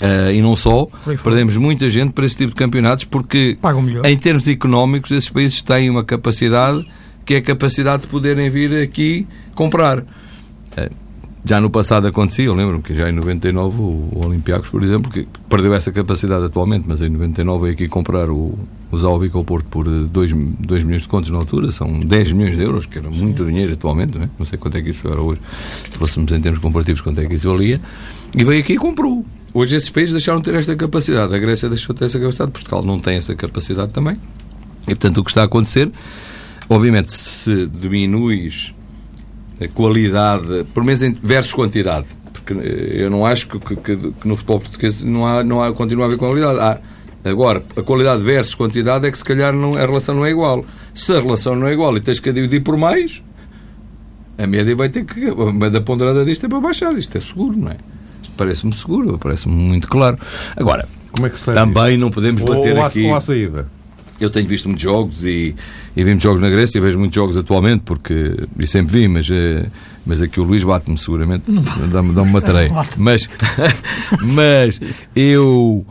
Ah, 0.00 0.32
e 0.32 0.40
não 0.42 0.56
só, 0.56 0.86
perdemos 1.22 1.56
muita 1.56 1.88
gente 1.90 2.12
para 2.12 2.24
esse 2.26 2.36
tipo 2.36 2.48
de 2.50 2.56
campeonatos 2.56 3.04
porque, 3.04 3.58
em 4.04 4.16
termos 4.16 4.48
económicos, 4.48 5.10
esses 5.10 5.28
países 5.28 5.60
têm 5.62 5.90
uma 5.90 6.02
capacidade 6.02 6.84
que 7.24 7.34
é 7.34 7.36
a 7.36 7.42
capacidade 7.42 8.02
de 8.02 8.08
poderem 8.08 8.48
vir 8.48 8.74
aqui 8.82 9.26
comprar. 9.54 10.02
Ah, 10.76 10.88
Já 11.44 11.60
no 11.60 11.70
passado 11.70 12.06
acontecia, 12.06 12.46
eu 12.46 12.54
lembro-me 12.54 12.82
que 12.82 12.94
já 12.94 13.08
em 13.08 13.12
99 13.12 13.80
o, 13.80 14.22
Olympiacos, 14.26 14.68
por 14.68 14.82
exemplo, 14.82 15.10
que 15.10 15.26
perdeu 15.48 15.72
essa 15.72 15.92
capacidade 15.92 16.44
atualmente, 16.44 16.84
mas 16.86 17.00
em 17.00 17.08
99 17.08 17.62
veio 17.62 17.74
aqui 17.74 17.88
comprar 17.88 18.28
o, 18.28 18.58
o 18.90 18.98
Zalvic 18.98 19.36
ao 19.36 19.44
Porto 19.44 19.66
por 19.66 19.88
2 19.88 20.32
milhões 20.32 21.02
de 21.02 21.08
contos 21.08 21.30
na 21.30 21.38
altura, 21.38 21.70
são 21.70 22.00
10 22.00 22.32
milhões 22.32 22.56
de 22.56 22.64
euros, 22.64 22.86
que 22.86 22.98
era 22.98 23.08
muito 23.08 23.44
dinheiro 23.44 23.72
atualmente, 23.72 24.18
não, 24.18 24.24
é? 24.24 24.30
não 24.38 24.44
sei 24.44 24.58
quanto 24.58 24.76
é 24.76 24.82
que 24.82 24.90
isso 24.90 25.06
era 25.06 25.20
hoje, 25.20 25.40
se 25.90 25.96
fôssemos 25.96 26.30
em 26.32 26.40
termos 26.40 26.60
comparativos, 26.60 27.00
quanto 27.00 27.20
é 27.20 27.26
que 27.26 27.34
isso 27.34 27.48
valia, 27.48 27.80
e 28.36 28.44
veio 28.44 28.60
aqui 28.60 28.74
e 28.74 28.78
comprou. 28.78 29.24
Hoje 29.54 29.76
esses 29.76 29.90
países 29.90 30.12
deixaram 30.12 30.40
de 30.40 30.44
ter 30.44 30.54
esta 30.54 30.74
capacidade, 30.76 31.34
a 31.34 31.38
Grécia 31.38 31.68
deixou 31.68 31.94
de 31.94 32.00
ter 32.00 32.06
essa 32.06 32.18
capacidade, 32.18 32.50
Portugal 32.50 32.82
não 32.82 32.98
tem 32.98 33.16
essa 33.16 33.34
capacidade 33.34 33.92
também, 33.92 34.16
e 34.82 34.88
portanto 34.88 35.18
o 35.18 35.24
que 35.24 35.30
está 35.30 35.42
a 35.42 35.44
acontecer, 35.44 35.90
obviamente, 36.68 37.12
se 37.12 37.66
diminuis 37.66 38.74
qualidade, 39.66 40.64
por 40.72 40.84
menos 40.84 41.02
em 41.02 41.10
versus 41.20 41.52
quantidade, 41.52 42.06
porque 42.32 42.52
eh, 42.52 43.02
eu 43.04 43.10
não 43.10 43.26
acho 43.26 43.48
que, 43.48 43.58
que- 43.58 43.76
que- 43.96 44.12
no 44.24 44.36
futebol 44.36 44.60
português 44.60 45.02
não 45.02 45.26
há, 45.26 45.42
não 45.42 45.60
há, 45.62 45.72
continua 45.72 46.04
a 46.04 46.06
haver 46.06 46.18
qualidade. 46.18 46.58
Há, 46.60 46.78
agora, 47.28 47.62
a 47.76 47.82
qualidade 47.82 48.22
versus 48.22 48.54
quantidade 48.54 49.06
é 49.06 49.10
que 49.10 49.18
se 49.18 49.24
calhar 49.24 49.52
não, 49.52 49.74
a 49.74 49.80
relação 49.80 50.14
não 50.14 50.24
é 50.24 50.30
igual. 50.30 50.64
Se 50.94 51.12
a 51.12 51.20
relação 51.20 51.56
não 51.56 51.66
é 51.66 51.72
igual 51.72 51.96
e 51.96 52.00
tens 52.00 52.20
que 52.20 52.28
a 52.28 52.32
dividir 52.32 52.60
por 52.62 52.76
mais, 52.76 53.22
a 54.36 54.46
média 54.46 54.76
vai 54.76 54.88
ter 54.88 55.04
que. 55.04 55.26
A 55.26 55.52
média 55.52 55.80
ponderada 55.80 56.24
disto 56.24 56.46
é 56.46 56.48
para 56.48 56.60
baixar. 56.60 56.96
Isto 56.96 57.18
é 57.18 57.20
seguro, 57.20 57.56
não 57.58 57.72
é? 57.72 57.76
Isto 58.22 58.32
parece-me 58.36 58.72
seguro, 58.72 59.18
parece-me 59.18 59.54
muito 59.54 59.88
claro. 59.88 60.16
Agora, 60.56 60.88
Como 61.12 61.26
é 61.26 61.30
que 61.30 61.44
também 61.44 61.96
não 61.96 62.10
podemos 62.10 62.40
bater 62.42 62.76
ou, 62.76 62.82
há- 62.82 62.86
aqui. 62.86 63.04
ou 63.06 63.14
há 63.16 63.20
saída? 63.20 63.68
Eu 64.20 64.30
tenho 64.30 64.48
visto 64.48 64.66
muitos 64.66 64.82
jogos 64.82 65.22
e, 65.22 65.54
e 65.96 66.04
vi 66.04 66.10
muitos 66.10 66.24
jogos 66.24 66.40
na 66.40 66.50
Grécia 66.50 66.78
e 66.78 66.80
vejo 66.80 66.98
muitos 66.98 67.14
jogos 67.14 67.36
atualmente, 67.36 67.82
porque 67.84 68.34
e 68.58 68.66
sempre 68.66 69.00
vi, 69.00 69.08
mas, 69.08 69.28
eh, 69.30 69.66
mas 70.04 70.20
aqui 70.20 70.40
o 70.40 70.44
Luís 70.44 70.64
bate-me 70.64 70.98
seguramente, 70.98 71.44
dá-me 71.92 72.12
dá 72.12 72.22
uma 72.22 72.40
tarefa. 72.40 72.74
Bate. 72.74 73.00
Mas, 73.00 73.28
mas 74.34 74.80
eu, 75.14 75.86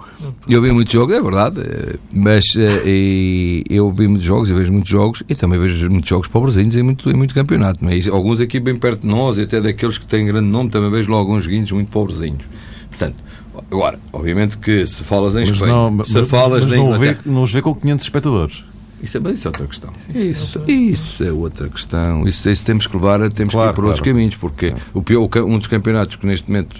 eu 0.49 0.61
vi 0.61 0.71
muitos 0.71 0.91
jogos, 0.91 1.15
é 1.15 1.21
verdade, 1.21 1.61
eh, 1.61 1.95
mas 2.13 2.43
eh, 2.57 2.81
e 2.85 3.63
eu 3.69 3.91
vi 3.93 4.07
muitos 4.09 4.27
jogos, 4.27 4.49
eu 4.49 4.57
vejo 4.57 4.73
muitos 4.73 4.89
jogos 4.89 5.23
e 5.29 5.33
também 5.33 5.57
vejo 5.57 5.89
muitos 5.89 6.09
jogos 6.09 6.27
pobrezinhos 6.27 6.75
em 6.75 6.83
muito, 6.83 7.09
em 7.09 7.13
muito 7.13 7.33
campeonato. 7.33 7.83
Não 7.83 7.91
é? 7.91 7.97
E 7.97 8.09
alguns 8.09 8.41
aqui 8.41 8.59
bem 8.59 8.75
perto 8.75 9.01
de 9.01 9.07
nós, 9.07 9.37
e 9.37 9.43
até 9.43 9.61
daqueles 9.61 9.97
que 9.97 10.05
têm 10.05 10.25
grande 10.25 10.49
nome, 10.49 10.69
também 10.69 10.91
vejo 10.91 11.09
lá 11.11 11.17
alguns 11.17 11.45
joguinhos 11.45 11.71
muito 11.71 11.89
pobrezinhos. 11.89 12.43
Portanto, 12.89 13.26
agora, 13.71 13.99
obviamente 14.13 14.57
que 14.57 14.85
se 14.85 15.03
falas 15.03 15.35
em 15.35 15.41
Mas 15.41 15.49
Espanha, 15.49 15.73
não, 15.73 15.91
mas, 15.91 16.07
se 16.07 16.25
falas 16.25 16.65
mas 16.65 16.73
não, 16.77 16.97
vê, 16.99 17.17
não 17.25 17.43
os 17.43 17.51
vê 17.51 17.61
com 17.61 17.73
500 17.75 18.05
espectadores. 18.05 18.63
Isso 19.01 19.17
é, 19.17 19.19
mas 19.19 19.37
isso 19.37 19.47
é 19.47 19.49
outra 19.49 19.67
questão. 19.67 19.93
Isso, 20.13 20.61
isso 20.67 21.23
é 21.23 21.31
outra 21.31 21.69
questão. 21.69 22.27
Isso, 22.27 22.49
isso 22.49 22.65
temos 22.65 22.87
que 22.87 22.95
levar, 22.95 23.19
temos 23.31 23.53
Claro, 23.53 23.67
que 23.69 23.73
ir 23.73 23.75
por 23.75 23.85
outros 23.85 24.01
claro. 24.01 24.15
caminhos, 24.15 24.35
porque 24.35 24.73
o 24.93 25.01
pior, 25.03 25.29
um 25.45 25.57
dos 25.57 25.67
campeonatos 25.67 26.15
que 26.15 26.25
neste 26.25 26.49
momento 26.49 26.75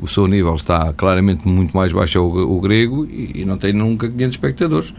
o 0.00 0.06
seu 0.06 0.26
nível 0.26 0.54
está 0.54 0.92
claramente 0.92 1.48
muito 1.48 1.74
mais 1.74 1.92
baixo 1.92 2.18
é 2.18 2.20
o, 2.20 2.26
o 2.26 2.60
grego 2.60 3.06
e, 3.06 3.40
e 3.40 3.44
não 3.44 3.56
tem 3.56 3.72
nunca 3.72 4.08
500 4.08 4.34
espectadores. 4.34 4.94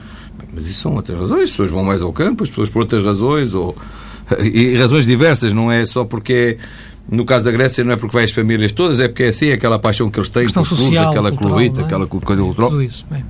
Mas 0.53 0.67
isso 0.67 0.81
são 0.81 0.95
outras 0.95 1.19
razões. 1.19 1.43
As 1.43 1.49
pessoas 1.51 1.69
vão 1.69 1.83
mais 1.83 2.01
ao 2.01 2.11
campo, 2.11 2.43
as 2.43 2.49
pessoas 2.49 2.69
por 2.69 2.79
outras 2.79 3.03
razões, 3.03 3.53
ou, 3.53 3.75
e 4.41 4.75
razões 4.75 5.05
diversas, 5.05 5.53
não 5.53 5.71
é 5.71 5.85
só 5.85 6.03
porque 6.03 6.57
é. 6.59 6.65
No 7.09 7.23
caso 7.25 7.45
da 7.45 7.51
Grécia, 7.51 7.83
não 7.83 7.93
é 7.93 7.95
porque 7.97 8.13
vai 8.15 8.23
as 8.25 8.31
famílias 8.31 8.71
todas, 8.71 8.99
é 8.99 9.07
porque 9.07 9.23
é 9.23 9.27
assim, 9.29 9.51
aquela 9.51 9.77
paixão 9.77 10.09
que 10.09 10.19
eles 10.19 10.29
têm 10.29 10.43
Questão 10.43 10.63
pelos 10.63 10.77
clubes, 10.79 10.95
social, 10.95 11.09
aquela 11.11 11.31
clubita, 11.31 11.81
é? 11.81 11.83
aquela 11.83 12.07
coisa 12.07 12.41
cultural 12.41 12.69
Tudo 12.71 12.81
isso. 12.83 13.05
bem. 13.09 13.23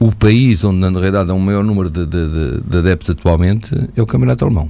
o 0.00 0.10
país 0.10 0.64
onde, 0.64 0.78
na 0.78 0.90
realidade, 0.90 1.30
há 1.30 1.34
um 1.34 1.38
maior 1.38 1.62
número 1.62 1.88
de, 1.88 2.04
de, 2.04 2.26
de- 2.28 2.60
de 2.62 2.76
adeptos 2.78 3.10
atualmente 3.10 3.70
é 3.96 4.02
o 4.02 4.06
Campeonato 4.06 4.44
Alemão. 4.44 4.68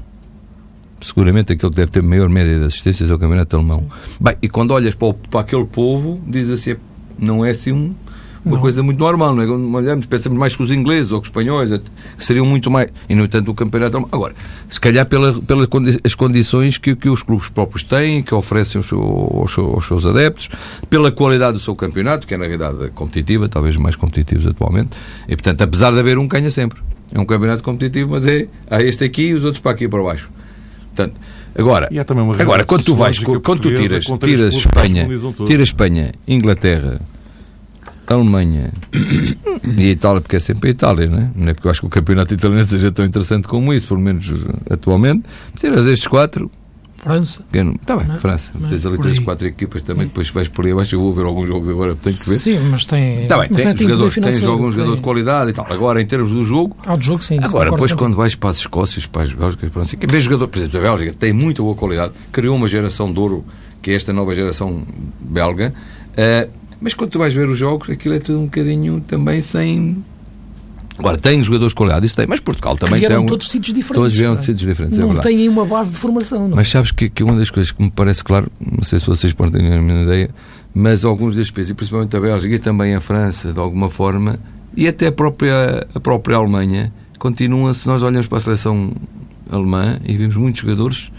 Seguramente 1.01 1.53
aquele 1.53 1.71
que 1.71 1.77
deve 1.77 1.91
ter 1.91 2.03
maior 2.03 2.29
média 2.29 2.59
de 2.59 2.67
assistências 2.67 3.11
é 3.11 3.15
o 3.15 3.19
Campeonato 3.19 3.55
Alemão. 3.57 3.87
Bem, 4.21 4.35
e 4.43 4.49
quando 4.49 4.71
olhas 4.73 4.95
para, 4.95 5.09
o- 5.09 5.15
para 5.15 5.41
aquele 5.41 5.65
povo, 5.67 6.21
diz 6.27 6.49
assim, 6.51 6.77
não 7.19 7.45
é 7.45 7.51
assim 7.51 7.73
um, 7.73 7.95
uma 8.47 8.59
coisa 8.59 8.81
muito 8.81 8.99
normal, 8.99 9.35
não 9.35 9.43
é? 9.43 9.47
Olhamos, 9.47 10.07
pensamos 10.07 10.39
mais 10.39 10.55
que 10.55 10.63
os 10.63 10.71
ingleses 10.71 11.11
ou 11.11 11.21
que 11.21 11.25
os 11.25 11.29
espanhóis, 11.29 11.73
que 12.17 12.25
seriam 12.25 12.47
muito 12.47 12.71
mais. 12.71 12.89
E, 13.09 13.15
no 13.15 13.25
entanto, 13.25 13.51
o 13.51 13.55
campeonato. 13.55 14.09
Agora, 14.13 14.35
se 14.69 14.81
calhar 14.81 15.05
pelas 15.05 15.39
pela 15.41 15.69
as 16.05 16.15
condições 16.15 16.79
que, 16.79 16.95
que 16.95 17.09
os 17.09 17.23
clubes 17.23 17.49
próprios 17.49 17.83
têm, 17.83 18.23
que 18.23 18.33
oferecem 18.33 18.79
aos, 18.79 18.93
aos, 18.93 19.59
aos 19.59 19.87
seus 19.87 20.07
adeptos, 20.07 20.49
pela 20.89 21.11
qualidade 21.11 21.55
do 21.55 21.59
seu 21.59 21.75
campeonato, 21.75 22.27
que 22.27 22.35
é 22.35 22.37
na 22.37 22.45
realidade 22.45 22.91
competitiva, 22.91 23.49
talvez 23.49 23.77
mais 23.77 23.97
competitivos 23.97 24.47
atualmente, 24.47 24.91
e 25.29 25.35
portanto, 25.35 25.63
apesar 25.63 25.93
de 25.93 25.99
haver 25.99 26.17
um, 26.17 26.29
ganha 26.29 26.51
sempre. 26.51 26.81
É 27.13 27.19
um 27.19 27.25
campeonato 27.25 27.63
competitivo, 27.63 28.13
mas 28.13 28.27
é 28.27 28.47
há 28.71 28.83
este 28.83 29.05
aqui 29.05 29.29
e 29.29 29.35
os 29.35 29.45
outros 29.45 29.61
para 29.61 29.73
aqui 29.73 29.85
e 29.85 29.89
para 29.89 30.03
baixo. 30.03 30.31
Portanto, 30.95 31.21
agora, 31.57 31.89
agora 32.39 32.65
quando 32.65 32.85
tu 32.85 32.95
vais, 32.95 33.19
quando 33.19 33.61
tu 33.61 33.75
tiras, 33.75 34.05
tiras 34.21 34.55
Espanha, 34.55 35.09
tiras 35.47 35.69
Espanha, 35.69 36.13
Inglaterra, 36.27 37.01
Alemanha 38.15 38.73
e 39.79 39.83
a 39.83 39.91
Itália, 39.91 40.21
porque 40.21 40.37
é 40.37 40.41
sempre 40.41 40.69
a 40.69 40.73
Itália, 40.73 41.09
não 41.09 41.19
é? 41.19 41.31
Não 41.35 41.49
é 41.49 41.55
porque 41.55 41.67
eu 41.67 41.71
acho 41.71 41.81
que 41.81 41.87
o 41.87 41.91
campeonato 41.91 42.33
italiano 42.35 42.67
seja 42.67 42.91
tão 42.93 43.05
interessante 43.05 43.49
como 43.49 43.73
isso, 43.73 43.89
pelo 43.89 44.01
menos 44.01 44.33
atualmente. 44.71 45.25
Tiras 45.59 45.87
estes 45.87 46.07
quatro, 46.07 46.51
França. 47.07 47.45
Está 47.53 47.97
bem, 47.97 48.07
não, 48.07 48.19
França. 48.19 48.51
Não, 48.59 48.69
Tens 48.69 48.85
ali 48.85 48.99
três, 48.99 49.19
quatro 49.19 49.47
equipas 49.47 49.83
também, 49.83 50.07
depois 50.07 50.29
vais 50.31 50.49
por 50.49 50.65
aí 50.65 50.73
abaixo. 50.73 50.97
Eu 50.97 51.01
vou 51.01 51.13
ver 51.13 51.25
alguns 51.25 51.47
jogos 51.47 51.69
agora, 51.69 51.95
tenho 51.95 52.17
que 52.17 52.29
ver. 52.29 52.37
Sim, 52.37 52.59
mas 52.71 52.85
tem. 52.85 53.23
Está 53.23 53.39
bem, 53.39 53.49
tem, 53.49 53.73
tem 53.73 53.89
jogadores, 53.89 54.15
tens 54.15 54.43
alguns 54.43 54.75
jogadores 54.75 54.99
de 54.99 55.05
qualidade 55.05 55.51
e 55.51 55.53
tal. 55.53 55.67
Agora, 55.71 56.01
em 56.01 56.07
termos 56.07 56.31
do 56.31 56.45
jogo. 56.45 56.77
Ah, 56.85 56.97
do 56.97 57.05
jogo, 57.05 57.23
sim. 57.23 57.39
Agora, 57.41 57.71
depois, 57.71 57.93
quando 57.93 58.17
vais 58.17 58.35
para 58.35 58.51
as 58.51 58.59
Escócias, 58.59 59.07
para 59.07 59.23
as 59.23 59.33
Bélgicas, 59.33 59.71
para 59.71 59.83
assim, 59.83 59.97
vês 60.09 60.25
jogador, 60.25 60.49
por 60.49 60.59
exemplo, 60.59 60.79
a 60.79 60.83
Bélgica 60.83 61.15
tem 61.17 61.33
muita 61.33 61.63
boa 61.63 61.77
qualidade, 61.77 62.13
criou 62.33 62.57
uma 62.57 62.67
geração 62.67 63.13
de 63.13 63.21
ouro, 63.21 63.45
que 63.81 63.91
é 63.91 63.95
esta 63.95 64.13
nova 64.13 64.35
geração 64.35 64.83
belga. 65.21 65.73
Uh, 66.13 66.51
mas 66.81 66.95
quando 66.95 67.11
tu 67.11 67.19
vais 67.19 67.33
ver 67.33 67.49
os 67.49 67.59
jogos, 67.59 67.91
aquilo 67.91 68.15
é 68.15 68.19
tudo 68.19 68.41
um 68.41 68.45
bocadinho 68.45 69.01
também 69.01 69.43
sem 69.43 70.03
Agora, 70.99 71.19
tem 71.19 71.43
jogadores 71.43 71.73
de 71.73 71.77
qualidade, 71.77 72.07
isso 72.07 72.17
tem, 72.17 72.27
mas 72.27 72.41
Portugal 72.41 72.77
também 72.77 73.01
tem. 73.01 73.17
Um... 73.19 73.27
todos 73.27 73.49
sítios 73.49 73.75
diferentes. 73.75 74.03
Todos 74.03 74.17
vieram 74.17 74.37
de 74.37 74.45
sítios 74.45 74.67
diferentes, 74.67 74.99
não 74.99 75.11
é 75.11 75.13
verdade. 75.13 75.29
têm 75.29 75.49
uma 75.49 75.67
base 75.67 75.93
de 75.93 75.99
formação. 75.99 76.49
Não? 76.49 76.57
Mas 76.57 76.69
sabes 76.69 76.91
que, 76.91 77.11
que 77.11 77.23
uma 77.23 77.37
das 77.37 77.51
coisas 77.51 77.71
que 77.71 77.83
me 77.83 77.91
parece 77.91 78.25
claro, 78.25 78.51
não 78.59 78.83
sei 78.83 78.99
se 78.99 79.07
vocês 79.07 79.33
podem 79.33 79.61
ter 79.61 79.77
a 79.77 79.83
minha 79.83 80.03
ideia, 80.05 80.31
mas 80.75 81.05
alguns 81.05 81.35
destes 81.35 81.51
países, 81.51 81.71
e 81.71 81.75
principalmente 81.75 82.17
a 82.17 82.21
Bélgica 82.21 82.55
e 82.55 82.59
também 82.59 82.95
a 82.95 83.01
França, 83.01 83.53
de 83.53 83.59
alguma 83.59 83.91
forma, 83.91 84.39
e 84.75 84.89
até 84.89 85.09
a 85.09 85.13
própria, 85.13 85.87
a 85.95 86.01
própria 86.01 86.37
Alemanha, 86.37 86.93
continuam, 87.19 87.73
se 87.75 87.87
nós 87.87 88.03
olhamos 88.03 88.27
para 88.27 88.39
a 88.39 88.41
seleção 88.41 88.93
alemã 89.51 89.99
e 90.05 90.17
vemos 90.17 90.37
muitos 90.37 90.63
jogadores 90.63 91.13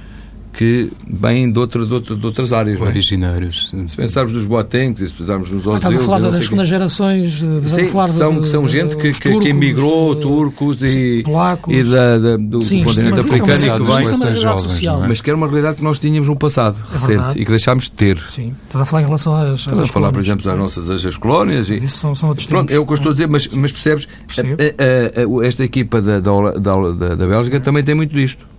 que 0.57 0.91
vêm 1.07 1.51
de, 1.51 1.59
outra, 1.59 1.85
de, 1.85 1.93
outra, 1.93 2.15
de 2.15 2.25
outras 2.25 2.51
áreas. 2.51 2.81
É? 2.81 2.83
Originários. 2.83 3.69
Se 3.69 3.95
pensarmos 3.95 4.33
nos 4.33 4.43
Boatengs, 4.43 5.07
se 5.07 5.13
pensarmos 5.13 5.51
nos 5.51 5.67
Ozils... 5.67 5.85
Ah, 5.85 5.89
estás 5.89 5.95
a 5.95 5.99
falar 5.99 6.19
das 6.19 6.43
segundas 6.43 6.67
gerações? 6.67 7.43
Sim, 7.67 7.87
falar 7.89 8.07
são, 8.07 8.33
de, 8.33 8.41
que 8.41 8.49
são 8.49 8.67
gente 8.67 8.97
que, 8.97 9.13
que, 9.13 9.39
que 9.39 9.49
emigrou, 9.49 10.15
turcos 10.15 10.81
e, 10.81 11.21
polacos, 11.23 11.71
e 11.71 11.83
da, 11.83 12.17
da, 12.17 12.37
do, 12.37 12.59
sim, 12.63 12.83
continente 12.83 13.19
africano 13.19 13.53
e 13.53 13.69
que 13.69 14.23
vem. 14.25 14.35
Jovens, 14.35 14.83
é? 14.83 15.07
Mas 15.07 15.21
que 15.21 15.29
era 15.29 15.37
uma 15.37 15.47
realidade 15.47 15.77
que 15.77 15.83
nós 15.83 15.99
tínhamos 15.99 16.27
no 16.27 16.35
passado 16.35 16.75
é 16.89 16.93
recente 16.93 17.39
e 17.39 17.45
que 17.45 17.51
deixámos 17.51 17.83
de 17.83 17.91
ter. 17.91 18.19
Sim, 18.27 18.55
estás 18.65 18.81
a 18.81 18.85
falar 18.85 19.03
em 19.03 19.05
relação 19.05 19.35
às. 19.35 19.59
Estás 19.59 19.79
a 19.79 19.85
falar, 19.85 20.11
por 20.11 20.21
exemplo, 20.21 20.43
das 20.43 20.57
nossas 20.57 20.89
as 20.89 21.17
colónias. 21.17 21.69
Mas 21.69 21.83
isso 21.83 21.99
são, 21.99 22.15
são 22.15 22.29
outros 22.29 22.47
Pronto, 22.47 22.73
é 22.73 22.79
o 22.79 22.85
que 22.85 22.93
eu 22.93 22.95
estou 22.95 23.11
a 23.11 23.13
dizer, 23.13 23.27
mas, 23.27 23.47
mas 23.49 23.71
percebes? 23.71 24.07
A, 24.37 24.41
a, 24.41 25.43
a, 25.43 25.45
esta 25.45 25.63
equipa 25.63 26.01
da, 26.01 26.19
da, 26.19 26.31
da, 26.53 27.15
da 27.15 27.27
Bélgica 27.27 27.59
também 27.59 27.83
tem 27.83 27.93
muito 27.93 28.11
disto. 28.11 28.56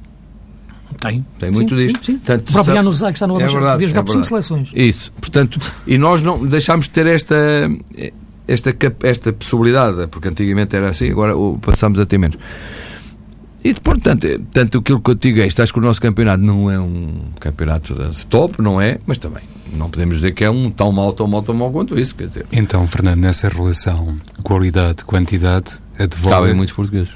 Tem. 1.01 1.25
Tem 1.39 1.51
muito 1.51 1.77
sim, 1.77 1.87
disto. 1.87 2.05
Sim, 2.05 2.13
sim. 2.13 2.19
Tanto, 2.25 2.51
o 2.51 2.53
próprio 2.53 2.75
Januzaj 2.75 3.13
que 3.13 3.17
está 3.17 3.27
no 3.27 3.41
é 3.41 3.47
verdade, 3.47 3.73
podia 3.73 3.87
jogar 3.89 4.01
é 4.01 4.05
por 4.05 4.13
cinco 4.13 4.25
seleções. 4.25 4.71
Isso. 4.75 5.13
Portanto, 5.13 5.61
e 5.87 5.97
nós 5.97 6.23
não 6.23 6.45
deixámos 6.45 6.87
de 6.87 6.91
ter 6.91 7.07
esta, 7.07 7.71
esta, 8.47 8.77
esta 9.03 9.33
possibilidade, 9.33 10.09
porque 10.09 10.29
antigamente 10.29 10.75
era 10.75 10.91
assim, 10.91 11.11
agora 11.11 11.35
passámos 11.61 12.01
a 12.01 12.07
ter 12.07 12.19
menos. 12.19 12.37
E, 13.63 13.75
portanto, 13.75 14.27
tanto 14.53 14.79
aquilo 14.79 15.01
que 15.01 15.11
eu 15.11 15.15
digo 15.15 15.41
é 15.41 15.47
isto, 15.47 15.61
acho 15.63 15.73
que 15.73 15.79
o 15.79 15.83
nosso 15.83 16.01
campeonato 16.01 16.43
não 16.43 16.71
é 16.71 16.79
um 16.79 17.25
campeonato 17.41 17.95
de 17.95 18.27
top, 18.27 18.61
não 18.63 18.81
é, 18.81 18.99
mas 19.07 19.19
também 19.19 19.43
não 19.73 19.91
podemos 19.91 20.17
dizer 20.17 20.33
que 20.33 20.45
é 20.45 20.51
um 20.51 20.71
tão 20.71 20.91
mal, 20.93 21.13
tão 21.13 21.27
mal, 21.27 21.43
tão 21.43 21.55
mal 21.55 21.71
quanto 21.71 21.99
isso, 21.99 22.15
quer 22.15 22.29
dizer. 22.29 22.47
Então, 22.53 22.87
Fernando, 22.87 23.21
nessa 23.21 23.49
relação 23.49 24.17
qualidade-quantidade, 24.43 25.81
advoga... 25.99 26.37
Cabem 26.37 26.55
muitos 26.55 26.75
portugueses. 26.75 27.13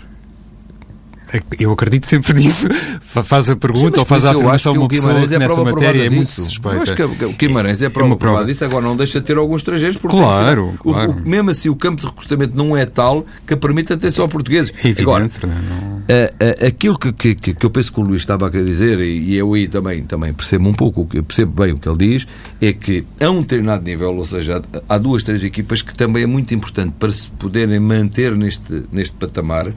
Eu 1.58 1.72
acredito 1.72 2.06
sempre 2.06 2.34
nisso. 2.40 2.68
Faz 3.00 3.48
a 3.50 3.56
pergunta 3.56 3.94
Sim, 3.94 4.00
ou 4.00 4.06
faz 4.06 4.24
a 4.24 4.30
afirmação 4.30 4.74
uma 4.74 4.88
pessoa 4.88 5.12
é 5.12 5.38
nessa 5.38 5.64
matéria 5.64 6.06
é 6.06 6.10
muito 6.10 6.30
suspeita. 6.30 6.82
Acho 6.82 6.94
que 6.94 7.02
o 7.02 7.32
Guimarães 7.32 7.82
é, 7.82 7.86
é 7.86 7.90
prova, 7.90 8.14
é 8.14 8.16
prova 8.16 8.44
disso. 8.44 8.64
Agora 8.64 8.84
não 8.84 8.96
deixa 8.96 9.20
de 9.20 9.26
ter 9.26 9.36
alguns 9.36 9.60
estrangeiros. 9.60 9.96
Porque 9.96 10.16
claro, 10.16 10.74
claro. 10.78 11.12
O, 11.12 11.28
mesmo 11.28 11.50
assim, 11.50 11.68
o 11.68 11.76
campo 11.76 12.00
de 12.00 12.06
recrutamento 12.06 12.56
não 12.56 12.76
é 12.76 12.86
tal 12.86 13.24
que 13.46 13.56
permita 13.56 13.96
ter 13.96 14.10
só 14.10 14.26
portugueses. 14.28 14.72
É 14.76 14.88
evidente, 14.88 15.02
Agora, 15.02 15.30
não... 15.46 16.02
a, 16.08 16.64
a, 16.64 16.68
aquilo 16.68 16.98
que, 16.98 17.12
que, 17.12 17.34
que, 17.34 17.64
eu 17.64 17.70
penso 17.70 17.92
que 17.92 18.00
o 18.00 18.02
Luís 18.02 18.22
estava 18.22 18.46
a 18.46 18.50
querer 18.50 18.64
dizer, 18.64 19.00
e 19.00 19.34
eu 19.34 19.52
aí 19.54 19.68
também, 19.68 20.02
também 20.04 20.32
percebo 20.32 20.68
um 20.68 20.74
pouco, 20.74 21.06
percebo 21.06 21.62
bem 21.62 21.72
o 21.72 21.78
que 21.78 21.88
ele 21.88 21.98
diz, 21.98 22.26
é 22.60 22.72
que 22.72 23.04
a 23.20 23.30
um 23.30 23.40
determinado 23.40 23.84
nível, 23.84 24.14
ou 24.14 24.24
seja, 24.24 24.62
há 24.88 24.98
duas, 24.98 25.22
três 25.22 25.44
equipas 25.44 25.82
que 25.82 25.94
também 25.94 26.24
é 26.24 26.26
muito 26.26 26.54
importante 26.54 26.94
para 26.98 27.10
se 27.10 27.30
poderem 27.30 27.80
manter 27.80 28.36
neste, 28.36 28.84
neste 28.90 29.16
patamar 29.16 29.72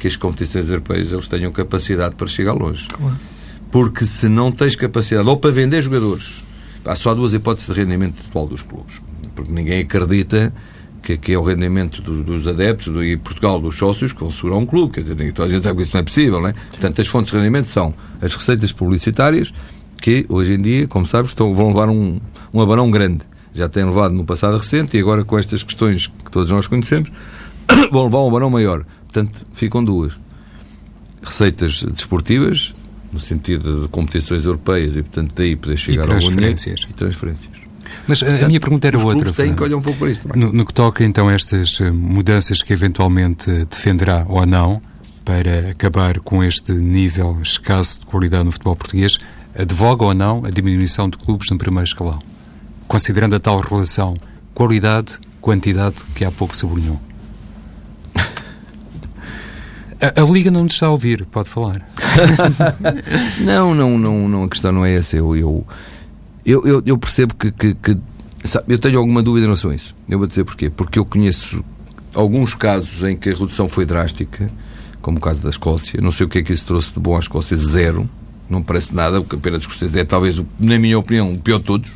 que 0.00 0.06
as 0.06 0.16
competições 0.16 0.68
europeias 0.68 1.12
eles 1.12 1.28
tenham 1.28 1.50
capacidade 1.52 2.14
para 2.14 2.26
chegar 2.26 2.52
longe. 2.52 2.88
Claro. 2.88 3.18
Porque 3.70 4.06
se 4.06 4.28
não 4.28 4.50
tens 4.50 4.74
capacidade, 4.74 5.28
ou 5.28 5.36
para 5.36 5.50
vender 5.50 5.82
jogadores, 5.82 6.42
há 6.84 6.94
só 6.94 7.14
duas 7.14 7.34
hipóteses 7.34 7.72
de 7.72 7.80
rendimento 7.80 8.16
futebol 8.16 8.46
dos 8.46 8.62
clubes. 8.62 9.00
Porque 9.34 9.52
ninguém 9.52 9.80
acredita 9.80 10.52
que, 11.02 11.16
que 11.16 11.32
é 11.32 11.38
o 11.38 11.42
rendimento 11.42 12.00
dos, 12.02 12.20
dos 12.22 12.46
adeptos 12.46 12.92
do, 12.92 13.04
e 13.04 13.16
Portugal 13.16 13.60
dos 13.60 13.76
sócios 13.76 14.12
que 14.12 14.20
vão 14.20 14.30
segurar 14.30 14.56
um 14.56 14.64
clube. 14.64 14.94
Quer 14.94 15.02
dizer, 15.02 15.32
toda 15.32 15.48
a 15.48 15.52
gente 15.52 15.62
sabe 15.62 15.76
que 15.76 15.82
isso 15.82 15.92
não 15.94 16.00
é 16.00 16.04
possível, 16.04 16.40
não 16.40 16.48
é? 16.48 16.52
Portanto, 16.52 17.00
as 17.00 17.06
fontes 17.06 17.32
de 17.32 17.38
rendimento 17.38 17.66
são 17.66 17.94
as 18.20 18.34
receitas 18.34 18.72
publicitárias, 18.72 19.52
que 20.00 20.24
hoje 20.28 20.54
em 20.54 20.60
dia, 20.60 20.86
como 20.86 21.04
sabes, 21.04 21.30
estão, 21.30 21.54
vão 21.54 21.68
levar 21.68 21.88
um, 21.88 22.20
um 22.52 22.60
abanão 22.60 22.90
grande. 22.90 23.24
Já 23.54 23.68
têm 23.68 23.84
levado 23.84 24.14
no 24.14 24.24
passado 24.24 24.56
recente 24.56 24.96
e 24.96 25.00
agora 25.00 25.24
com 25.24 25.38
estas 25.38 25.62
questões 25.62 26.06
que 26.06 26.30
todos 26.30 26.50
nós 26.50 26.66
conhecemos, 26.66 27.10
vão 27.90 28.04
levar 28.04 28.18
um 28.20 28.28
abanão 28.28 28.50
maior. 28.50 28.84
Portanto, 29.12 29.46
ficam 29.52 29.82
duas. 29.82 30.14
Receitas 31.22 31.82
desportivas, 31.82 32.74
no 33.12 33.18
sentido 33.18 33.82
de 33.82 33.88
competições 33.88 34.44
europeias 34.44 34.96
e, 34.96 35.02
portanto, 35.02 35.32
daí 35.34 35.56
poder 35.56 35.76
chegar 35.76 36.04
e 36.04 36.06
transferências. 36.06 36.86
e 36.88 36.92
transferências. 36.92 37.58
Mas 38.06 38.20
portanto, 38.20 38.44
a 38.44 38.46
minha 38.48 38.60
pergunta 38.60 38.86
era 38.86 38.98
outra. 38.98 39.32
Tem 39.32 39.54
que 39.54 39.62
olhar 39.62 39.76
um 39.76 39.82
pouco 39.82 39.98
para 39.98 40.10
isso 40.10 40.28
no, 40.34 40.52
no, 40.52 40.66
que 40.66 40.74
toca 40.74 41.02
então 41.02 41.28
a 41.28 41.32
estas 41.32 41.80
eh, 41.80 41.90
mudanças 41.90 42.62
que 42.62 42.72
eventualmente 42.72 43.50
defenderá 43.64 44.26
ou 44.28 44.44
não 44.44 44.80
para 45.24 45.70
acabar 45.70 46.20
com 46.20 46.44
este 46.44 46.72
nível 46.72 47.38
escasso 47.42 48.00
de 48.00 48.06
qualidade 48.06 48.44
no 48.44 48.52
futebol 48.52 48.76
português, 48.76 49.18
advoga 49.58 50.04
ou 50.04 50.14
não 50.14 50.44
a 50.44 50.50
diminuição 50.50 51.08
de 51.08 51.18
clubes 51.18 51.50
no 51.50 51.58
primeiro 51.58 51.86
escalão? 51.86 52.18
Considerando 52.86 53.36
a 53.36 53.40
tal 53.40 53.60
relação 53.60 54.14
qualidade-quantidade 54.54 56.04
que 56.14 56.24
há 56.24 56.30
pouco 56.30 56.56
sublinhou. 56.56 57.00
A, 60.00 60.22
a, 60.22 60.24
Liga 60.24 60.50
não 60.50 60.64
nos 60.64 60.74
está 60.74 60.86
a 60.86 60.90
ouvir, 60.90 61.24
pode 61.26 61.48
falar. 61.48 61.84
não, 63.44 63.74
não, 63.74 63.98
não, 63.98 64.28
não, 64.28 64.44
a 64.44 64.48
questão 64.48 64.70
não 64.70 64.84
é 64.84 64.94
essa. 64.94 65.16
Eu, 65.16 65.36
eu, 65.36 65.66
eu, 66.66 66.82
eu 66.86 66.98
percebo 66.98 67.34
que, 67.34 67.50
que, 67.50 67.74
que 67.74 67.98
sabe, 68.44 68.72
eu 68.72 68.78
tenho 68.78 68.98
alguma 68.98 69.22
dúvida 69.22 69.44
em 69.44 69.48
relação 69.48 69.70
a 69.70 69.74
isso. 69.74 69.94
Eu 70.08 70.18
vou 70.18 70.26
dizer 70.26 70.44
porquê. 70.44 70.70
Porque 70.70 70.98
eu 70.98 71.04
conheço 71.04 71.64
alguns 72.14 72.54
casos 72.54 73.02
em 73.02 73.16
que 73.16 73.28
a 73.28 73.32
redução 73.32 73.68
foi 73.68 73.84
drástica, 73.84 74.50
como 75.02 75.18
o 75.18 75.20
caso 75.20 75.42
da 75.42 75.50
Escócia. 75.50 76.00
Não 76.00 76.10
sei 76.10 76.26
o 76.26 76.28
que 76.28 76.38
é 76.38 76.42
que 76.42 76.52
isso 76.52 76.66
trouxe 76.66 76.92
de 76.92 77.00
bom 77.00 77.16
à 77.16 77.18
Escócia, 77.18 77.56
zero. 77.56 78.08
Não 78.48 78.62
parece 78.62 78.94
nada. 78.94 79.20
O 79.20 79.24
campeonato 79.24 79.62
escocês 79.68 79.94
é, 79.94 80.04
talvez, 80.04 80.40
na 80.58 80.78
minha 80.78 80.98
opinião, 80.98 81.32
o 81.32 81.38
pior 81.38 81.58
de 81.58 81.64
todos. 81.64 81.90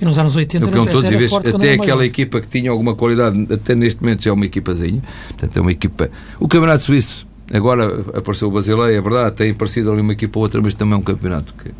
E 0.00 0.04
nos 0.04 0.18
anos 0.18 0.36
80 0.36 0.64
era, 0.64 0.86
todos, 0.86 1.04
era 1.04 1.18
vez, 1.18 1.32
até 1.32 1.72
aquela 1.72 1.96
maior. 1.96 2.02
equipa 2.04 2.40
que 2.40 2.46
tinha 2.46 2.70
alguma 2.70 2.94
qualidade, 2.94 3.52
até 3.52 3.74
neste 3.74 4.00
momento 4.00 4.22
já 4.22 4.30
é 4.30 4.32
uma 4.32 4.46
equipazinha. 4.46 5.02
Portanto, 5.28 5.56
é 5.56 5.60
uma 5.60 5.72
equipa. 5.72 6.08
O 6.38 6.46
Campeonato 6.46 6.84
Suíço 6.84 7.27
Agora 7.52 8.04
apareceu 8.14 8.48
o 8.48 8.50
Basileia, 8.50 8.96
é 8.96 9.00
verdade, 9.00 9.36
tem 9.36 9.50
aparecido 9.50 9.90
ali 9.90 10.02
uma 10.02 10.12
equipa 10.12 10.38
ou 10.38 10.42
outra, 10.42 10.60
mas 10.60 10.74
também 10.74 10.94
é 10.94 10.96
um 10.98 11.02
campeonato 11.02 11.54
que, 11.54 11.70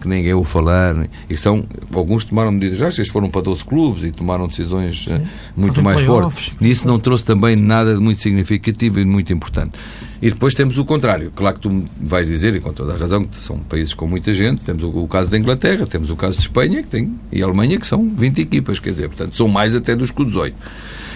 que 0.00 0.08
ninguém 0.08 0.32
ouve 0.32 0.48
falar. 0.48 1.06
E 1.28 1.36
são, 1.36 1.66
alguns 1.92 2.24
tomaram 2.24 2.50
medidas 2.50 2.78
drásticas, 2.78 3.08
foram 3.08 3.28
para 3.28 3.42
12 3.42 3.64
clubes 3.64 4.04
e 4.04 4.10
tomaram 4.10 4.46
decisões 4.46 5.04
Sim, 5.04 5.14
eh, 5.14 5.22
muito 5.54 5.82
mais 5.82 6.00
fortes. 6.00 6.56
E 6.58 6.70
isso 6.70 6.88
não 6.88 6.98
trouxe 6.98 7.26
também 7.26 7.56
nada 7.56 7.94
de 7.94 8.00
muito 8.00 8.20
significativo 8.20 9.00
e 9.00 9.04
muito 9.04 9.30
importante. 9.30 9.78
E 10.20 10.30
depois 10.30 10.54
temos 10.54 10.78
o 10.78 10.84
contrário. 10.84 11.30
Claro 11.36 11.56
que 11.56 11.60
tu 11.60 11.84
vais 12.00 12.26
dizer, 12.26 12.56
e 12.56 12.60
com 12.60 12.72
toda 12.72 12.94
a 12.94 12.96
razão, 12.96 13.24
que 13.24 13.36
são 13.36 13.58
países 13.58 13.92
com 13.92 14.06
muita 14.06 14.32
gente. 14.32 14.64
Temos 14.64 14.82
o, 14.82 14.88
o 14.88 15.06
caso 15.06 15.30
da 15.30 15.36
Inglaterra, 15.36 15.86
temos 15.86 16.10
o 16.10 16.16
caso 16.16 16.38
de 16.38 16.42
Espanha 16.44 16.82
que 16.82 16.88
tem, 16.88 17.18
e 17.30 17.42
a 17.42 17.44
Alemanha, 17.44 17.78
que 17.78 17.86
são 17.86 18.08
20 18.16 18.40
equipas, 18.40 18.78
quer 18.78 18.90
dizer, 18.90 19.08
portanto, 19.08 19.36
são 19.36 19.46
mais 19.46 19.76
até 19.76 19.94
dos 19.94 20.10
que 20.10 20.24
18. 20.24 20.56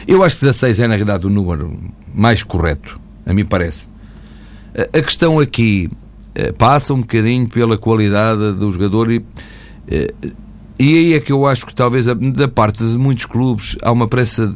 Eu 0.06 0.22
acho 0.22 0.36
que 0.36 0.42
16 0.42 0.80
é, 0.80 0.86
na 0.86 0.94
realidade, 0.94 1.26
o 1.26 1.30
número 1.30 1.78
mais 2.14 2.42
correto, 2.42 3.00
a 3.24 3.32
mim 3.32 3.44
parece. 3.44 3.91
A 4.74 5.02
questão 5.02 5.38
aqui 5.38 5.90
eh, 6.34 6.52
passa 6.52 6.94
um 6.94 7.00
bocadinho 7.00 7.48
pela 7.48 7.76
qualidade 7.76 8.52
do 8.54 8.72
jogador 8.72 9.10
e, 9.10 9.24
eh, 9.88 10.12
e 10.78 10.98
aí 10.98 11.14
é 11.14 11.20
que 11.20 11.30
eu 11.30 11.46
acho 11.46 11.66
que 11.66 11.74
talvez 11.74 12.06
da 12.06 12.48
parte 12.48 12.78
de 12.78 12.96
muitos 12.96 13.26
clubes 13.26 13.76
há 13.82 13.92
uma 13.92 14.08
pressa 14.08 14.54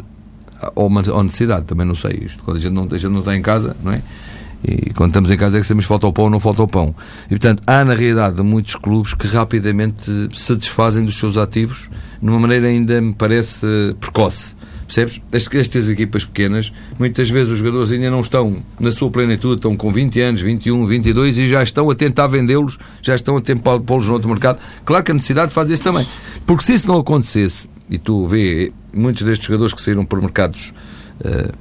ou, 0.75 0.87
uma, 0.87 1.03
ou 1.11 1.23
necessidade, 1.23 1.67
também 1.67 1.87
não 1.87 1.95
sei. 1.95 2.23
Isto, 2.25 2.43
quando 2.43 2.57
a 2.57 2.61
gente, 2.61 2.73
não, 2.73 2.85
a 2.85 2.99
gente 2.99 3.13
não 3.13 3.21
está 3.21 3.37
em 3.37 3.43
casa, 3.43 3.77
não 3.85 3.93
é? 3.93 4.03
E 4.65 4.93
quando 4.95 5.11
estamos 5.11 5.31
em 5.31 5.37
casa 5.37 5.59
é 5.59 5.61
que 5.61 5.67
sabemos 5.67 5.85
falta 5.85 6.07
o 6.07 6.13
pão 6.13 6.25
ou 6.25 6.31
não 6.31 6.41
falta 6.41 6.63
o 6.63 6.69
pão. 6.69 6.95
E 7.27 7.31
portanto, 7.31 7.63
há 7.67 7.85
na 7.85 7.95
realidade 7.95 8.43
muitos 8.43 8.75
clubes 8.75 9.15
que 9.15 9.27
rapidamente 9.27 10.11
se 10.33 10.57
desfazem 10.57 11.05
dos 11.05 11.19
seus 11.19 11.37
ativos 11.37 11.91
de 12.21 12.29
uma 12.29 12.41
maneira 12.41 12.67
ainda 12.67 13.01
me 13.01 13.15
parece 13.15 13.67
precoce. 14.01 14.57
Percebes? 14.87 15.21
Estas 15.33 15.89
equipas 15.89 16.25
pequenas, 16.25 16.73
muitas 16.99 17.29
vezes 17.29 17.53
os 17.53 17.59
jogadores 17.59 17.91
ainda 17.91 18.09
não 18.09 18.21
estão 18.21 18.57
na 18.79 18.93
sua 18.93 19.11
plenitude, 19.11 19.57
estão 19.57 19.77
com 19.77 19.91
20 19.91 20.21
anos, 20.21 20.41
21, 20.41 20.87
22 20.87 21.39
e 21.39 21.49
já 21.49 21.63
estão 21.63 21.91
a 21.91 21.95
tentar 21.95 22.29
vendê-los, 22.29 22.79
já 23.03 23.15
estão 23.15 23.37
a 23.37 23.41
tentar 23.41 23.81
pô-los 23.81 24.07
no 24.07 24.15
outro 24.15 24.29
mercado. 24.29 24.61
Claro 24.85 25.03
que 25.03 25.11
a 25.11 25.15
necessidade 25.15 25.49
de 25.49 25.55
fazer 25.55 25.75
isso 25.75 25.83
também. 25.83 26.07
Porque 26.47 26.63
se 26.63 26.75
isso 26.75 26.87
não 26.87 26.99
acontecesse, 26.99 27.69
e 27.91 27.99
tu 27.99 28.27
vê 28.27 28.73
muitos 28.93 29.23
destes 29.23 29.47
jogadores 29.47 29.75
que 29.75 29.81
saíram 29.81 30.05
por 30.05 30.21
mercados 30.21 30.73
uh, 31.21 31.53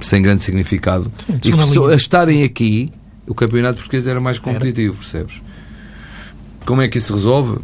sem 0.00 0.22
grande 0.22 0.42
significado 0.42 1.10
Sim, 1.26 1.38
e 1.44 1.52
que 1.52 1.64
só, 1.64 1.88
a 1.88 1.94
estarem 1.94 2.44
aqui, 2.44 2.92
o 3.26 3.34
campeonato 3.34 3.78
português 3.78 4.06
era 4.06 4.20
mais 4.20 4.38
competitivo, 4.38 4.96
percebes? 4.96 5.42
Como 6.64 6.80
é 6.80 6.88
que 6.88 6.98
isso 6.98 7.08
se 7.08 7.12
resolve? 7.12 7.58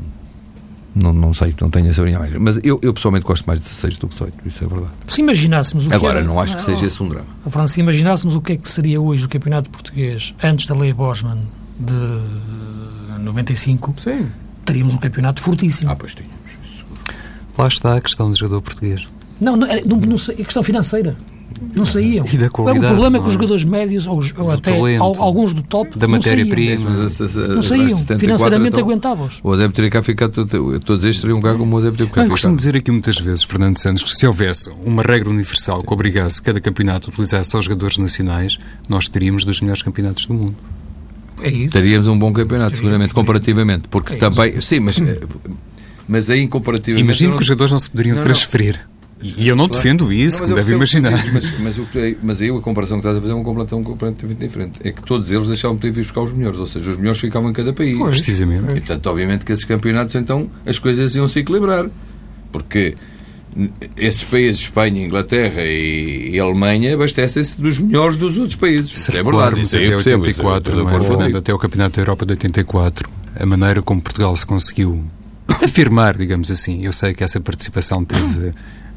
Não, 0.95 1.13
não 1.13 1.33
sei, 1.33 1.55
não 1.61 1.71
tenho 1.71 1.89
essa 1.89 2.03
opinião. 2.03 2.27
Mas 2.41 2.59
eu, 2.65 2.79
eu 2.83 2.93
pessoalmente 2.93 3.25
gosto 3.25 3.45
mais 3.47 3.61
de 3.61 3.69
16 3.69 3.99
do 3.99 4.09
que 4.09 4.15
18, 4.15 4.49
isso 4.49 4.65
é 4.65 4.67
verdade. 4.67 4.93
Se 5.07 5.21
imaginássemos 5.21 5.87
o 5.87 5.95
Agora, 5.95 6.21
que 6.21 6.27
não 6.27 6.41
acho 6.41 6.57
que 6.57 6.63
seja 6.63 6.87
esse 6.87 7.03
um 7.03 7.09
drama. 7.09 7.27
Fran, 7.49 7.67
se 7.67 7.81
imaginássemos 7.81 8.35
o 8.35 8.41
que 8.41 8.53
é 8.53 8.57
que 8.57 8.69
seria 8.69 9.01
hoje 9.01 9.25
o 9.25 9.29
campeonato 9.29 9.71
português 9.71 10.35
antes 10.43 10.67
da 10.67 10.75
lei 10.75 10.93
Bosman 10.93 11.39
de 11.79 12.21
95, 13.21 13.95
Sim. 13.99 14.29
teríamos 14.65 14.95
um 14.95 14.99
campeonato 14.99 15.41
fortíssimo. 15.41 15.91
Ah, 15.91 15.97
pois 15.97 16.15
tínhamos. 16.15 16.39
Lá 17.57 17.69
está 17.69 17.97
a 17.97 18.01
questão 18.01 18.31
do 18.31 18.37
jogador 18.37 18.63
português. 18.63 19.09
Não, 19.41 19.57
não, 19.57 19.67
não, 19.67 19.97
não 19.97 20.17
a 20.17 20.45
questão 20.45 20.63
financeira. 20.63 21.17
Não 21.75 21.85
saíam. 21.85 22.25
E 22.33 22.37
da 22.37 22.49
qualidade, 22.51 22.85
o 22.85 22.89
problema 22.89 23.17
é 23.17 23.21
que 23.21 23.27
é? 23.27 23.29
os 23.29 23.35
jogadores 23.35 23.65
médios, 23.65 24.07
ou, 24.07 24.21
ou 24.39 24.51
até 24.51 24.71
talento, 24.73 25.03
alguns 25.03 25.55
do 25.55 25.63
top, 25.63 25.99
da 25.99 26.07
matéria-prima, 26.07 26.91
não 26.91 27.63
saíam. 27.63 27.97
Financeiramente 27.99 28.69
então, 28.69 28.81
aguentavam-os. 28.85 29.41
O 29.43 29.53
Eusébio 29.53 29.73
teria 29.73 29.91
cá 29.91 30.03
ficado, 30.03 30.47
todos 30.81 31.05
estes 31.05 31.21
teriam 31.21 31.41
cá 31.41 31.55
como 31.55 31.75
o 31.75 31.79
Eusébio 31.79 31.99
teve 31.99 32.11
cá 32.11 32.25
Eu 32.25 32.31
costumo 32.31 32.55
dizer 32.55 32.77
aqui 32.77 32.91
muitas 32.91 33.19
vezes, 33.19 33.43
Fernando 33.45 33.77
Santos, 33.79 34.03
que 34.03 34.11
se 34.15 34.27
houvesse 34.27 34.71
uma 34.85 35.03
regra 35.03 35.31
universal 35.31 35.83
que 35.83 35.93
obrigasse 35.93 36.41
cada 36.43 36.61
campeonato 36.61 37.09
a 37.09 37.13
utilizar 37.13 37.45
só 37.45 37.59
os 37.59 37.65
jogadores 37.65 37.99
nacionais, 37.99 38.59
nós 38.89 39.09
teríamos 39.09 39.45
dos 39.45 39.61
melhores 39.61 39.83
campeonatos 39.83 40.27
do 40.27 40.35
mundo. 40.35 40.57
É 41.41 41.51
isso. 41.51 41.71
Teríamos 41.71 42.09
um 42.09 42.19
bom 42.19 42.33
campeonato, 42.33 42.77
seguramente, 42.77 43.15
comparativamente. 43.15 43.89
Porque 43.89 44.15
É 44.15 44.17
também. 44.17 44.51
isso. 44.59 44.63
Sim, 44.69 44.81
mas. 44.81 44.99
eh, 45.01 45.21
Mas 46.07 46.31
aí, 46.31 46.49
comparativamente. 46.49 47.05
Imagino 47.05 47.37
que 47.37 47.43
os 47.43 47.47
jogadores 47.47 47.73
não 47.73 47.79
se 47.79 47.91
poderiam 47.91 48.17
Não, 48.17 48.23
não. 48.25 48.29
Transferir. 49.19 49.45
E 49.45 49.49
eu 49.49 49.57
não 49.57 49.69
defendo 49.69 50.13
isso, 50.13 50.39
Não, 50.41 50.45
como 50.47 50.57
deve 50.57 50.73
eu 50.73 50.77
imaginar. 50.77 51.11
Mas, 51.33 51.59
mas, 51.61 51.79
o 51.79 51.85
que- 51.87 52.17
mas 52.23 52.41
aí 52.43 52.49
a 52.51 52.61
comparação 52.61 52.99
que 52.99 53.03
estás 53.03 53.17
a 53.17 53.21
fazer 53.21 53.33
é 53.33 53.37
um 53.37 53.43
completamente, 53.43 53.87
completamente 53.87 54.37
diferente. 54.39 54.81
É 54.85 54.93
que 54.93 55.03
todos 55.03 55.31
eles 55.31 55.49
deixavam 55.49 55.77
de 55.77 55.83
ter 55.83 55.91
vir 55.91 56.03
buscar 56.03 56.21
os 56.23 56.33
melhores, 56.33 56.59
ou 56.61 56.67
seja, 56.67 56.91
os 56.91 56.97
melhores 56.97 57.21
ficavam 57.21 57.51
em 57.51 57.53
cada 57.53 57.73
país. 57.73 57.97
Pois. 57.99 58.17
Precisamente. 58.17 58.63
E, 58.65 58.81
portanto, 58.81 59.07
obviamente 59.07 59.45
que 59.45 59.53
esses 59.53 59.65
campeonatos, 59.65 60.15
então, 60.15 60.49
as 60.65 60.79
coisas 60.79 61.15
iam 61.17 61.27
se 61.29 61.41
equilibrar. 61.41 61.89
Porque 62.53 62.95
esses 63.97 64.25
países, 64.25 64.61
Espanha, 64.63 65.05
Inglaterra 65.05 65.63
e, 65.65 66.31
e 66.35 66.39
Alemanha, 66.39 66.95
abastecem-se 66.95 67.61
dos 67.61 67.79
melhores 67.79 68.17
dos 68.17 68.39
outros 68.39 68.57
países. 68.57 68.93
Isso 68.93 69.11
é 69.17 69.23
verdade. 69.23 69.55
Isso 69.61 69.65
Isso 69.65 69.77
aí 69.77 69.83
até 69.87 69.93
eu 69.95 69.97
percebo, 69.99 70.29
isso 70.29 70.41
eu 70.41 70.47
84, 70.47 70.59
estou 70.59 70.87
de 70.87 70.91
não 70.93 70.97
é, 70.97 71.09
Fernando? 71.09 71.37
Até 71.39 71.53
o 71.53 71.59
Campeonato 71.59 71.97
da 71.97 72.03
Europa 72.03 72.25
de 72.25 72.33
84, 72.33 73.09
a 73.39 73.47
maneira 73.47 73.83
como 73.83 74.01
Portugal 74.01 74.35
se 74.37 74.47
conseguiu 74.47 75.05
afirmar, 75.49 76.17
digamos 76.17 76.51
assim. 76.51 76.85
Eu 76.85 76.93
sei 76.93 77.13
que 77.15 77.25
essa 77.25 77.41
participação 77.41 78.05
teve 78.05 78.53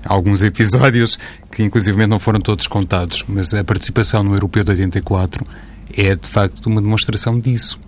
alguns 0.06 0.44
episódios 0.44 1.18
que, 1.52 1.64
inclusive, 1.64 2.08
não 2.08 2.20
foram 2.20 2.40
todos 2.40 2.68
contados, 2.68 3.24
mas 3.28 3.54
a 3.54 3.64
participação 3.64 4.24
no 4.24 4.34
Europeu 4.34 4.64
de 4.64 4.72
84 4.72 5.44
é, 5.96 6.16
de 6.16 6.30
facto, 6.30 6.68
uma 6.68 6.82
demonstração 6.82 7.40
disso. 7.40 7.80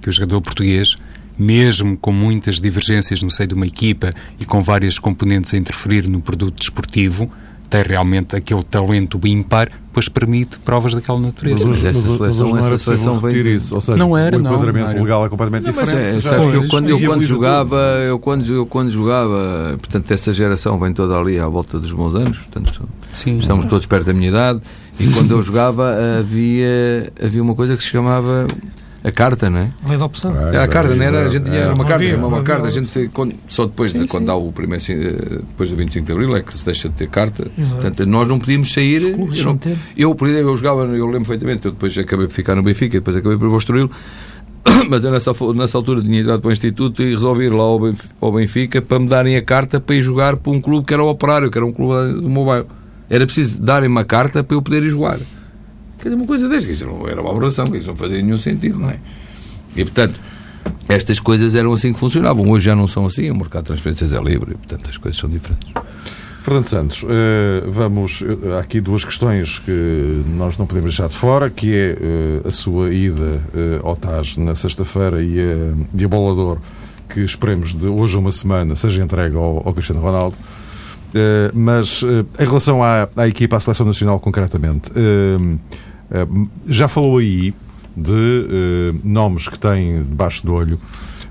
Que 0.00 0.08
o 0.08 0.12
jogador 0.12 0.40
português, 0.40 0.96
mesmo 1.38 1.96
com 1.96 2.12
muitas 2.12 2.60
divergências 2.60 3.22
no 3.22 3.30
seio 3.30 3.48
de 3.48 3.54
uma 3.54 3.66
equipa 3.66 4.12
e 4.38 4.44
com 4.44 4.62
várias 4.62 4.98
componentes 4.98 5.52
a 5.54 5.56
interferir 5.56 6.08
no 6.08 6.20
produto 6.20 6.58
desportivo, 6.58 7.30
tem 7.68 7.82
realmente 7.82 8.36
aquele 8.36 8.62
talento 8.62 9.18
ímpar, 9.24 9.68
pois 9.92 10.08
permite 10.08 10.58
provas 10.58 10.94
daquela 10.94 11.18
natureza. 11.18 11.66
Mas 11.68 11.84
essa 11.84 11.98
hoje- 11.98 12.16
seleção- 12.16 12.26
hoje 12.46 12.52
não 12.54 12.66
era 12.66 12.78
seleção 12.78 13.30
isso. 13.30 13.74
Ou 13.74 13.80
seja, 13.80 13.96
Não 13.98 14.16
era, 14.16 14.36
o 14.36 14.40
não, 14.40 14.52
enquadramento 14.52 14.94
não 14.96 15.02
legal 15.02 15.26
é 15.26 15.28
completamente 15.28 15.64
Mas 15.74 15.88
diferente. 15.88 16.18
é, 16.18 16.20
Já 16.20 16.30
sabes 16.30 16.46
que 16.50 16.56
eu 16.56 16.68
quando, 16.68 16.88
eu 16.90 17.00
quando 17.00 17.22
jogava, 17.24 17.76
eu 18.06 18.18
quando, 18.18 18.54
eu 18.54 18.66
quando 18.66 18.90
jogava, 18.90 19.76
portanto, 19.78 20.10
essa 20.10 20.32
geração 20.32 20.78
vem 20.78 20.92
toda 20.92 21.16
ali 21.18 21.38
à 21.38 21.46
volta 21.48 21.78
dos 21.78 21.92
bons 21.92 22.14
anos, 22.14 22.38
portanto, 22.38 22.82
Sim. 23.12 23.38
estamos 23.38 23.64
todos 23.66 23.86
perto 23.86 24.06
da 24.06 24.12
minha 24.14 24.28
idade, 24.28 24.60
e 25.00 25.06
quando 25.08 25.30
eu 25.32 25.42
jogava 25.42 25.94
havia, 26.18 27.12
havia 27.22 27.42
uma 27.42 27.54
coisa 27.54 27.76
que 27.76 27.82
se 27.82 27.88
chamava 27.90 28.46
a 29.06 29.12
carta, 29.12 29.48
não 29.48 29.60
é? 29.60 29.70
Lei 29.88 29.96
da 29.96 30.04
opção. 30.04 30.36
Era 30.48 30.64
a 30.64 30.68
carta, 30.68 30.94
não 30.94 31.04
era? 31.04 31.26
A 31.26 31.30
gente 31.30 31.44
tinha 31.44 31.56
É, 31.56 31.60
era 31.62 31.74
uma 31.74 31.84
carta, 31.84 32.16
uma 32.16 32.42
carta. 32.42 32.66
A 32.68 32.70
gente, 32.70 33.08
quando, 33.12 33.34
só 33.48 33.64
depois 33.66 33.92
de 33.92 34.06
quando 34.06 34.22
sim. 34.22 34.26
dá 34.26 34.34
o 34.34 34.52
primeiro, 34.52 34.82
eh, 34.88 35.36
depois 35.48 35.70
do 35.70 35.76
25 35.76 36.06
de 36.06 36.12
Abril, 36.12 36.36
é 36.36 36.42
que 36.42 36.52
se 36.52 36.64
deixa 36.66 36.88
de 36.88 36.94
ter 36.96 37.08
carta. 37.08 37.46
Exato. 37.56 37.80
Portanto, 37.82 38.06
nós 38.06 38.26
não 38.28 38.38
podíamos 38.38 38.72
sair. 38.72 39.02
Eu, 39.02 39.16
não- 39.16 39.58
eu, 39.96 40.14
por 40.14 40.28
exemplo, 40.28 40.50
eu 40.50 40.56
jogava, 40.56 40.82
eu 40.86 41.04
lembro 41.06 41.20
perfeitamente, 41.20 41.66
eu 41.66 41.72
depois 41.72 41.96
acabei 41.96 42.26
por 42.26 42.32
ficar 42.34 42.54
no 42.56 42.62
Benfica, 42.62 42.98
depois 42.98 43.16
acabei 43.16 43.38
por 43.38 43.48
construí-lo. 43.50 43.90
Mas 44.90 45.04
eu 45.04 45.12
nessa, 45.12 45.32
nessa 45.54 45.78
altura 45.78 46.02
tinha 46.02 46.20
ido 46.20 46.40
para 46.40 46.48
o 46.48 46.52
Instituto 46.52 47.00
e 47.02 47.10
resolvi 47.10 47.44
ir 47.44 47.52
lá 47.52 47.62
ao 47.62 47.78
Benf- 47.78 48.10
ao 48.20 48.32
Benfica 48.32 48.82
para 48.82 48.98
me 48.98 49.06
darem 49.08 49.36
a 49.36 49.42
carta 49.42 49.78
para 49.78 49.94
ir 49.94 50.00
jogar 50.02 50.36
para 50.36 50.50
um 50.52 50.60
clube 50.60 50.84
que 50.86 50.92
era 50.92 51.02
o 51.04 51.08
Operário, 51.08 51.50
que 51.50 51.56
era 51.56 51.64
um 51.64 51.70
clube 51.72 52.20
do 52.20 52.28
meu 52.28 52.44
bairro. 52.44 52.66
Era 53.08 53.24
preciso 53.24 53.62
darem 53.62 53.88
uma 53.88 54.04
carta 54.04 54.42
para 54.42 54.56
eu 54.56 54.60
poder 54.60 54.82
ir 54.82 54.90
jogar. 54.90 55.18
Quer 55.98 56.04
dizer, 56.04 56.16
uma 56.16 56.26
coisa 56.26 56.48
desta, 56.48 56.70
isso 56.70 56.86
não 56.86 57.06
era 57.08 57.20
uma 57.20 57.30
aberração, 57.30 57.66
isso 57.74 57.86
não 57.86 57.96
fazia 57.96 58.22
nenhum 58.22 58.38
sentido, 58.38 58.78
não 58.78 58.90
é? 58.90 58.98
E 59.74 59.84
portanto, 59.84 60.20
estas 60.88 61.18
coisas 61.20 61.54
eram 61.54 61.72
assim 61.72 61.92
que 61.92 61.98
funcionavam. 61.98 62.48
Hoje 62.48 62.66
já 62.66 62.76
não 62.76 62.86
são 62.86 63.06
assim, 63.06 63.30
o 63.30 63.36
mercado 63.36 63.62
de 63.62 63.66
transferências 63.68 64.12
é 64.12 64.20
livre 64.20 64.52
e 64.52 64.54
portanto 64.56 64.88
as 64.88 64.96
coisas 64.96 65.18
são 65.18 65.28
diferentes. 65.28 65.68
Fernando 66.42 66.66
Santos, 66.66 67.04
eh, 67.08 67.64
vamos. 67.66 68.22
eh, 68.22 68.56
Há 68.56 68.60
aqui 68.60 68.80
duas 68.80 69.04
questões 69.04 69.58
que 69.58 70.22
nós 70.36 70.56
não 70.56 70.64
podemos 70.64 70.90
deixar 70.90 71.08
de 71.08 71.16
fora, 71.16 71.50
que 71.50 71.74
é 71.74 71.98
eh, 72.00 72.48
a 72.48 72.52
sua 72.52 72.94
ida 72.94 73.42
ao 73.82 73.96
TAS 73.96 74.36
na 74.36 74.54
sexta-feira 74.54 75.20
e 75.20 75.40
a, 75.40 76.00
e 76.00 76.04
a 76.04 77.12
que 77.12 77.20
esperemos 77.20 77.74
de 77.74 77.88
hoje 77.88 78.14
a 78.14 78.20
uma 78.20 78.30
semana 78.30 78.76
seja 78.76 79.02
entregue 79.02 79.34
ao, 79.36 79.66
ao 79.66 79.74
Cristiano 79.74 80.00
Ronaldo. 80.00 80.36
Mas 81.54 82.02
em 82.02 82.44
relação 82.44 82.82
à, 82.82 83.08
à 83.16 83.26
equipa, 83.26 83.56
à 83.56 83.60
seleção 83.60 83.86
nacional 83.86 84.20
concretamente, 84.20 84.92
já 86.68 86.88
falou 86.88 87.18
aí 87.18 87.54
de 87.96 88.12
eh, 88.12 88.94
nomes 89.02 89.48
que 89.48 89.58
têm 89.58 90.02
debaixo 90.02 90.44
do 90.44 90.52
olho 90.54 90.78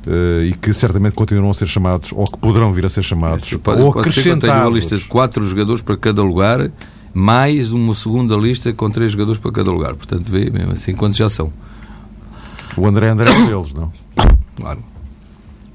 eh, 0.08 0.48
e 0.50 0.54
que 0.54 0.74
certamente 0.74 1.14
continuarão 1.14 1.52
a 1.52 1.54
ser 1.54 1.68
chamados 1.68 2.12
ou 2.12 2.26
que 2.26 2.38
poderão 2.40 2.72
vir 2.74 2.86
a 2.86 2.90
ser 2.90 3.04
chamados 3.04 3.54
Pode, 3.56 3.82
ou 3.82 3.94
pode 3.94 4.12
ser 4.14 4.24
que 4.24 4.30
eu 4.30 4.40
tenho 4.40 4.52
uma 4.54 4.62
acrescentados. 4.64 4.74
lista 4.74 4.98
de 4.98 5.06
quatro 5.06 5.48
jogadores 5.48 5.82
para 5.82 5.96
cada 5.96 6.22
lugar, 6.24 6.72
mais 7.14 7.72
uma 7.72 7.94
segunda 7.94 8.36
lista 8.36 8.74
com 8.74 8.90
três 8.90 9.12
jogadores 9.12 9.40
para 9.40 9.52
cada 9.52 9.72
lugar. 9.72 9.96
Portanto, 9.96 10.24
vê 10.30 10.50
mesmo 10.50 10.74
assim 10.74 10.94
quantos 10.96 11.18
já 11.18 11.30
são. 11.30 11.54
O 12.76 12.86
André 12.88 13.10
André 13.10 13.30
é 13.32 13.34
um 13.34 13.46
deles, 13.46 13.74
não? 13.74 13.92
Claro, 14.58 14.84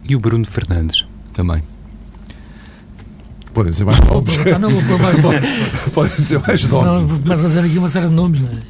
E 0.09 0.15
o 0.17 0.21
Bruno 0.21 0.45
Fernandes? 0.45 1.07
também. 1.33 1.63
Podem 3.55 3.73
ser 3.73 3.85
mais 3.85 3.99
novos. 4.01 4.35
perguntar, 4.37 4.59
não 4.59 4.71
vou 4.71 4.83
pôr 4.83 4.99
mais 5.03 5.23
nomes. 5.23 5.51
Podem 5.93 6.25
ser 6.25 6.39
mais. 6.39 6.63
Não, 6.71 7.09
Começa 7.09 7.45
a 7.45 7.47
dizer 7.49 7.61
aqui 7.65 7.79
uma 7.79 7.89
série 7.89 8.07
de 8.07 8.13
nomes, 8.13 8.41
não 8.41 8.49
é? 8.49 8.63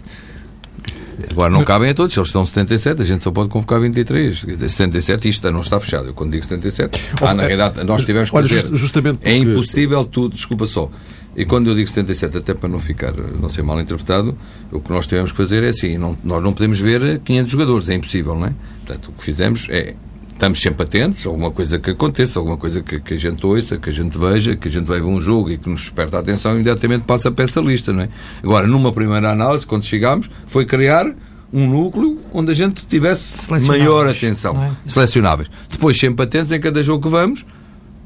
Agora 1.31 1.51
não 1.53 1.63
cabem 1.65 1.91
a 1.91 1.95
todos, 1.95 2.17
eles 2.17 2.29
estão 2.29 2.45
77, 2.47 3.03
a 3.03 3.05
gente 3.05 3.23
só 3.23 3.31
pode 3.31 3.51
convocar 3.51 3.79
23. 3.79 4.41
77, 4.69 5.29
isto 5.29 5.53
não 5.53 5.61
está 5.61 5.79
fechado. 5.79 6.09
Eu 6.09 6.15
quando 6.15 6.33
digo 6.33 6.43
77, 6.45 6.99
ah, 7.21 7.35
na 7.35 7.43
realidade, 7.43 7.85
nós 7.85 8.03
tivemos 8.03 8.31
que 8.31 8.37
Olha, 8.37 8.49
fazer. 8.49 8.69
ju- 8.69 8.77
justamente 8.77 9.19
É 9.23 9.35
porque- 9.37 9.51
impossível 9.51 10.05
tudo, 10.07 10.35
desculpa 10.35 10.65
só. 10.65 10.91
E 11.37 11.45
quando 11.45 11.69
eu 11.69 11.75
digo 11.75 11.89
77, 11.89 12.39
até 12.39 12.55
para 12.55 12.69
não 12.71 12.79
ficar, 12.79 13.13
não 13.41 13.49
ser 13.51 13.63
mal 13.63 13.79
interpretado, 13.81 14.37
o 14.73 14.81
que 14.81 14.91
nós 14.91 15.07
tivemos 15.07 15.31
que 15.31 15.37
fazer 15.37 15.63
é 15.63 15.69
assim, 15.69 15.99
não- 15.99 16.17
nós 16.25 16.43
não 16.43 16.53
podemos 16.55 16.81
ver 16.81 17.21
500 17.21 17.53
jogadores, 17.53 17.89
é 17.91 17.95
impossível, 17.95 18.35
não 18.35 18.47
é? 18.47 18.53
Portanto, 18.87 19.11
o 19.11 19.13
que 19.13 19.23
fizemos 19.23 19.67
é, 19.71 19.95
estamos 20.41 20.59
sempre 20.59 20.85
atentos, 20.85 21.27
alguma 21.27 21.51
coisa 21.51 21.79
que 21.79 21.91
aconteça, 21.91 22.39
alguma 22.39 22.57
coisa 22.57 22.81
que, 22.81 22.99
que 22.99 23.13
a 23.13 23.17
gente 23.19 23.45
ouça, 23.45 23.77
que 23.77 23.91
a 23.91 23.93
gente 23.93 24.17
veja, 24.17 24.57
que 24.57 24.69
a 24.69 24.71
gente 24.71 24.87
vai 24.87 24.99
ver 24.99 25.07
um 25.07 25.21
jogo 25.21 25.51
e 25.51 25.59
que 25.59 25.69
nos 25.69 25.81
desperta 25.81 26.17
a 26.17 26.21
atenção, 26.21 26.53
imediatamente 26.53 27.03
passa 27.03 27.31
para 27.31 27.45
essa 27.45 27.61
lista, 27.61 27.93
não 27.93 28.05
é? 28.05 28.09
Agora, 28.43 28.67
numa 28.67 28.91
primeira 28.91 29.31
análise, 29.31 29.67
quando 29.67 29.85
chegámos, 29.85 30.31
foi 30.47 30.65
criar 30.65 31.15
um 31.53 31.69
núcleo 31.69 32.19
onde 32.33 32.53
a 32.53 32.55
gente 32.55 32.87
tivesse 32.87 33.51
maior 33.67 34.07
atenção. 34.07 34.55
não 34.55 34.65
é? 34.65 34.71
Selecionáveis. 34.87 35.51
Depois, 35.69 35.99
sempre 35.99 36.25
atentos 36.25 36.51
em 36.53 36.59
cada 36.59 36.83
jogo 36.83 37.03
que 37.03 37.11
vamos, 37.11 37.45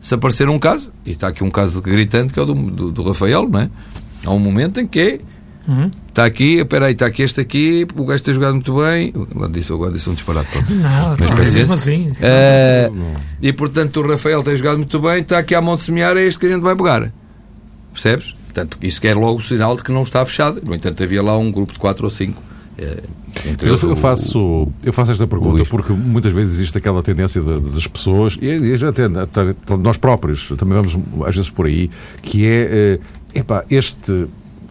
se 0.01 0.13
aparecer 0.13 0.49
um 0.49 0.59
caso, 0.59 0.91
e 1.07 1.13
está 1.13 1.29
aqui 1.29 1.45
um 1.45 1.51
caso 1.51 1.81
gritante 1.81 2.35
que 2.35 2.41
é 2.41 2.43
o 2.43 2.47
do, 2.47 2.55
do, 2.55 2.91
do 2.91 3.03
Rafael, 3.05 3.49
não 3.49 3.61
é? 3.61 3.71
Há 4.25 4.33
um 4.33 4.41
momento 4.41 4.81
em 4.81 4.89
que 4.89 5.01
é, 5.01 5.21
Uhum. 5.67 5.91
está 6.09 6.27
aqui, 6.27 6.59
espera 6.59 6.87
aí, 6.87 6.93
está 6.93 7.07
aqui 7.07 7.23
este 7.23 7.41
aqui, 7.41 7.87
o 7.97 8.05
gajo 8.05 8.23
tem 8.23 8.35
jogado 8.35 8.55
muito 8.55 8.75
bem. 8.77 9.13
Agora 9.35 9.51
disse, 9.51 9.73
agora 9.73 9.93
disse 9.93 10.11
um 10.11 10.15
disparate. 10.15 10.49
pronto. 10.51 10.75
Não, 10.75 11.17
Mas 11.19 11.27
tá, 11.27 11.35
paciência. 11.35 11.59
mesmo 11.59 11.75
assim. 11.75 12.13
Eh, 12.21 12.91
e 13.41 13.53
portanto, 13.53 14.01
o 14.01 14.07
Rafael 14.07 14.43
tem 14.43 14.57
jogado 14.57 14.77
muito 14.77 14.99
bem, 15.01 15.21
está 15.21 15.39
aqui 15.39 15.55
à 15.55 15.63
mão 15.63 15.77
de 15.77 15.83
semear, 15.83 16.17
é 16.17 16.25
este 16.25 16.39
que 16.39 16.47
a 16.47 16.51
gente 16.51 16.63
vai 16.63 16.77
pegar. 16.77 17.11
Percebes? 17.93 18.35
Portanto, 18.45 18.77
isso 18.83 19.01
quer 19.01 19.17
logo 19.17 19.39
o 19.39 19.43
sinal 19.43 19.75
de 19.77 19.83
que 19.83 19.91
não 19.91 20.03
está 20.03 20.25
fechado. 20.25 20.61
No 20.65 20.75
entanto, 20.75 21.03
havia 21.03 21.23
lá 21.23 21.37
um 21.37 21.51
grupo 21.51 21.73
de 21.73 21.79
quatro 21.79 22.05
ou 22.05 22.11
cinco. 22.11 22.43
Eh, 22.77 23.03
entre 23.47 23.69
eu, 23.69 23.77
eu, 23.77 23.97
faço, 23.97 24.69
eu 24.85 24.93
faço 24.93 25.13
esta 25.13 25.27
pergunta 25.27 25.65
porque 25.65 25.93
muitas 25.93 26.33
vezes 26.33 26.55
existe 26.55 26.79
aquela 26.79 27.03
tendência 27.03 27.41
de, 27.41 27.61
das 27.61 27.87
pessoas, 27.87 28.37
e, 28.41 28.47
e 28.47 28.75
até, 28.75 29.05
até, 29.05 29.55
nós 29.77 29.97
próprios 29.97 30.53
também 30.57 30.81
vamos 30.81 30.97
às 31.27 31.35
vezes 31.35 31.51
por 31.51 31.67
aí, 31.67 31.91
que 32.23 32.47
é 32.47 33.01
eh, 33.35 33.41
epá, 33.41 33.65
este 33.71 34.27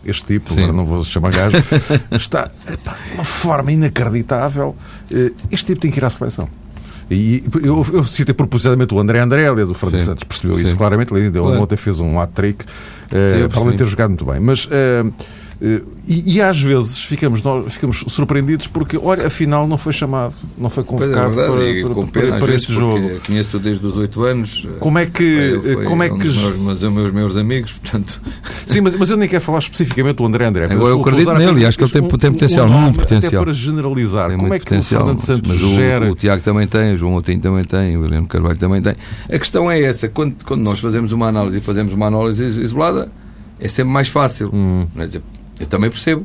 este 0.05 0.25
tipo, 0.25 0.53
agora 0.53 0.73
não 0.73 0.85
vou 0.85 1.03
chamar 1.03 1.31
gajo, 1.31 1.57
está 2.11 2.51
epá, 2.71 2.95
de 3.07 3.13
uma 3.15 3.23
forma 3.23 3.71
inacreditável. 3.71 4.75
Eh, 5.11 5.31
este 5.51 5.67
tipo 5.67 5.81
tem 5.81 5.91
que 5.91 5.99
ir 5.99 6.05
à 6.05 6.09
seleção. 6.09 6.47
E 7.09 7.43
eu, 7.63 7.85
eu 7.93 8.03
citei 8.05 8.33
propositadamente 8.33 8.93
o 8.93 8.99
André 8.99 9.19
André, 9.19 9.47
aliás, 9.47 9.69
o 9.69 9.73
Fernando 9.73 10.03
Santos 10.03 10.23
percebeu 10.23 10.57
Sim. 10.57 10.63
isso 10.63 10.75
claramente. 10.75 11.13
Ele 11.13 11.31
claro. 11.31 11.61
ontem 11.61 11.75
fez 11.75 11.99
um 11.99 12.19
hat-trick, 12.19 12.63
uh, 12.63 13.49
para 13.49 13.59
além 13.59 13.71
de 13.71 13.77
ter 13.77 13.85
jogado 13.85 14.09
muito 14.09 14.25
bem. 14.25 14.39
Mas. 14.39 14.65
Uh, 14.65 15.13
e, 15.61 16.35
e, 16.35 16.41
às 16.41 16.61
vezes 16.61 16.97
ficamos, 16.97 17.41
nós, 17.41 17.71
ficamos 17.73 18.03
surpreendidos 18.09 18.67
porque, 18.67 18.97
olha, 18.97 19.27
afinal 19.27 19.65
não 19.67 19.77
foi 19.77 19.93
chamado, 19.93 20.33
não 20.57 20.69
foi 20.69 20.83
convocado 20.83 21.39
é 21.39 21.45
verdade, 21.45 21.83
para, 21.83 21.95
para, 21.95 22.07
pena, 22.07 22.27
para, 22.31 22.39
para 22.39 22.55
este 22.55 22.73
jogo. 22.73 23.21
Conheço 23.25 23.59
desde 23.59 23.85
os 23.85 23.95
8 23.95 24.23
anos. 24.23 24.67
Como 24.79 24.99
é 24.99 25.05
que. 25.05 25.59
Foi, 25.61 25.85
como 25.85 26.03
é 26.03 26.09
que... 26.09 26.15
Meus, 26.15 26.57
mas, 26.57 26.83
meus, 26.83 27.11
meus 27.11 27.37
amigos, 27.37 27.71
portanto. 27.79 28.21
Sim, 28.67 28.81
mas, 28.81 28.95
mas 28.95 29.09
eu 29.09 29.15
nem 29.17 29.29
quero 29.29 29.41
falar 29.41 29.59
especificamente 29.59 30.17
do 30.17 30.25
André 30.25 30.45
André. 30.45 30.65
Agora 30.65 30.89
eu 30.89 31.01
acredito 31.01 31.33
nele 31.33 31.61
e 31.61 31.65
acho 31.65 31.77
que 31.77 31.83
ele 31.83 31.91
tem, 31.91 32.01
tem 32.01 32.31
potencial, 32.31 32.67
um 32.67 32.69
muito 32.69 32.99
potencial. 32.99 33.41
Até 33.41 33.43
para 33.45 33.53
generalizar, 33.53 34.29
tem 34.29 34.37
como 34.37 34.53
é 34.53 34.59
que 34.59 34.65
potencial, 34.65 35.01
o 35.01 35.05
Fernando 35.05 35.25
Santos 35.25 35.49
mas 35.49 35.75
gera... 35.75 36.05
o, 36.07 36.11
o 36.11 36.15
Tiago 36.15 36.43
também 36.43 36.67
tem, 36.67 36.93
o 36.93 36.97
João 36.97 37.15
Otinho 37.15 37.39
também 37.39 37.63
tem, 37.63 37.95
o 37.95 38.01
William 38.01 38.25
Carvalho 38.25 38.57
também 38.57 38.81
tem. 38.81 38.95
A 39.31 39.39
questão 39.39 39.71
é 39.71 39.81
essa, 39.81 40.09
quando, 40.09 40.43
quando 40.43 40.61
nós 40.61 40.79
fazemos 40.79 41.13
uma 41.13 41.27
análise 41.27 41.59
e 41.59 41.61
fazemos 41.61 41.93
uma 41.93 42.07
análise 42.07 42.43
isolada, 42.43 43.09
é 43.59 43.67
sempre 43.69 43.93
mais 43.93 44.09
fácil. 44.09 44.49
Hum. 44.53 44.85
Não 44.93 45.03
é 45.03 45.07
dizer, 45.07 45.21
eu 45.63 45.67
também 45.67 45.89
percebo. 45.89 46.23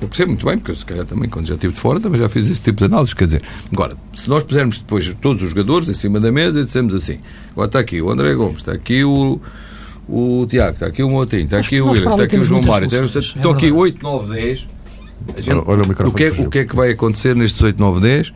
Eu 0.00 0.08
percebo 0.08 0.32
muito 0.32 0.44
bem, 0.44 0.58
porque 0.58 0.70
eu, 0.70 0.76
se 0.76 0.84
calhar 0.84 1.06
também, 1.06 1.28
quando 1.28 1.46
já 1.46 1.54
estive 1.54 1.72
de 1.72 1.80
fora, 1.80 1.98
também 1.98 2.20
já 2.20 2.28
fiz 2.28 2.50
esse 2.50 2.60
tipo 2.60 2.78
de 2.78 2.84
análise. 2.84 3.14
Quer 3.14 3.26
dizer, 3.26 3.42
agora, 3.72 3.96
se 4.14 4.28
nós 4.28 4.42
pusermos 4.42 4.78
depois 4.78 5.16
todos 5.20 5.42
os 5.42 5.48
jogadores 5.50 5.88
em 5.88 5.94
cima 5.94 6.20
da 6.20 6.30
mesa 6.30 6.60
e 6.60 6.64
dissemos 6.64 6.94
assim: 6.94 7.18
agora 7.52 7.66
está 7.66 7.78
aqui 7.80 8.00
o 8.00 8.10
André 8.10 8.34
Gomes, 8.34 8.56
está 8.56 8.72
aqui 8.72 9.02
o, 9.04 9.40
o 10.08 10.46
Tiago, 10.46 10.74
está 10.74 10.86
aqui 10.86 11.02
o 11.02 11.08
Motinho, 11.08 11.44
está 11.44 11.58
aqui 11.58 11.80
o 11.80 11.90
William, 11.90 12.12
está 12.12 12.24
aqui 12.24 12.36
o 12.36 12.44
João 12.44 12.60
Mário, 12.62 12.88
estão 12.88 13.52
aqui 13.52 13.72
8, 13.72 14.02
9, 14.02 14.34
10. 14.34 14.68
Gente, 15.38 15.62
Olha 15.66 15.82
o, 15.82 16.08
o, 16.08 16.12
que 16.12 16.24
é, 16.24 16.30
o 16.30 16.50
que 16.50 16.58
é 16.58 16.64
que 16.66 16.76
vai 16.76 16.90
acontecer 16.90 17.34
nestes 17.34 17.60
8, 17.60 17.80
9, 17.80 18.00
10 18.00 18.28
uh, 18.28 18.32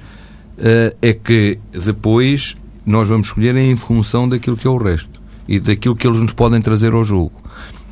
é 1.02 1.12
que 1.12 1.58
depois 1.72 2.56
nós 2.86 3.06
vamos 3.06 3.28
escolher 3.28 3.54
em 3.54 3.76
função 3.76 4.26
daquilo 4.28 4.56
que 4.56 4.66
é 4.66 4.70
o 4.70 4.78
resto 4.78 5.20
e 5.46 5.60
daquilo 5.60 5.94
que 5.94 6.06
eles 6.06 6.20
nos 6.20 6.32
podem 6.32 6.60
trazer 6.60 6.94
ao 6.94 7.04
jogo 7.04 7.39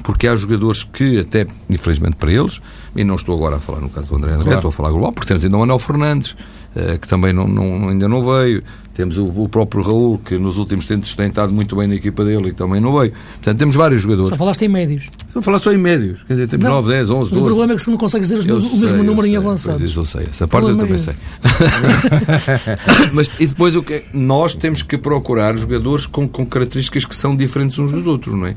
porque 0.02 0.26
há 0.26 0.36
jogadores 0.36 0.84
que, 0.84 1.20
até 1.20 1.46
infelizmente 1.68 2.16
para 2.16 2.32
eles, 2.32 2.60
e 2.96 3.04
não 3.04 3.14
estou 3.14 3.34
agora 3.34 3.56
a 3.56 3.60
falar 3.60 3.80
no 3.80 3.90
caso 3.90 4.08
do 4.08 4.16
André 4.16 4.32
André, 4.32 4.44
claro. 4.44 4.58
estou 4.58 4.68
a 4.68 4.72
falar 4.72 4.90
global, 4.90 5.12
porque 5.12 5.28
temos 5.28 5.44
ainda 5.44 5.56
o 5.56 5.62
Anel 5.62 5.78
Fernandes, 5.78 6.32
uh, 6.32 6.98
que 7.00 7.08
também 7.08 7.32
não, 7.32 7.46
não, 7.46 7.88
ainda 7.88 8.08
não 8.08 8.24
veio, 8.24 8.62
temos 8.98 9.16
o, 9.16 9.26
o, 9.26 9.48
próprio 9.48 9.80
Raul, 9.80 10.18
que 10.18 10.36
nos 10.38 10.58
últimos 10.58 10.84
tempos 10.84 11.14
tem 11.14 11.28
estado 11.28 11.52
muito 11.52 11.76
bem 11.76 11.86
na 11.86 11.94
equipa 11.94 12.24
dele 12.24 12.48
e 12.48 12.52
também 12.52 12.80
não 12.80 12.98
veio. 12.98 13.12
Portanto, 13.12 13.56
temos 13.56 13.76
vários 13.76 14.02
jogadores. 14.02 14.30
Só 14.30 14.36
falaste 14.36 14.62
em 14.62 14.68
médios. 14.68 15.08
Só 15.32 15.40
falar 15.40 15.60
só 15.60 15.72
em 15.72 15.78
médios. 15.78 16.24
Quer 16.24 16.32
dizer, 16.32 16.48
temos 16.48 16.64
não, 16.64 16.74
9, 16.82 16.88
10, 16.88 17.10
11, 17.10 17.18
12. 17.18 17.30
Mas 17.30 17.40
o 17.40 17.44
problema 17.44 17.72
é 17.72 17.76
que 17.76 17.82
se 17.82 17.90
não 17.90 17.96
consegues 17.96 18.28
dizer 18.28 18.50
o 18.50 18.54
mesmo 18.56 18.88
sei, 18.88 19.02
número 19.04 19.24
em 19.28 19.36
avançados. 19.36 19.88
Isso 19.88 20.00
eu 20.00 20.04
sei. 20.04 20.22
Essa 20.28 20.48
parte 20.48 20.70
eu 20.70 20.76
também 20.76 20.94
é 20.94 20.98
sei. 20.98 21.14
Mas 23.14 23.30
e 23.38 23.46
depois 23.46 23.76
o 23.76 23.84
que 23.84 23.94
é? 23.94 24.04
Nós 24.12 24.52
temos 24.52 24.82
que 24.82 24.98
procurar 24.98 25.56
jogadores 25.56 26.04
com, 26.04 26.28
com 26.28 26.44
características 26.44 27.04
que 27.04 27.14
são 27.14 27.36
diferentes 27.36 27.78
uns 27.78 27.92
dos 27.92 28.04
outros, 28.04 28.34
não 28.34 28.46
é? 28.46 28.56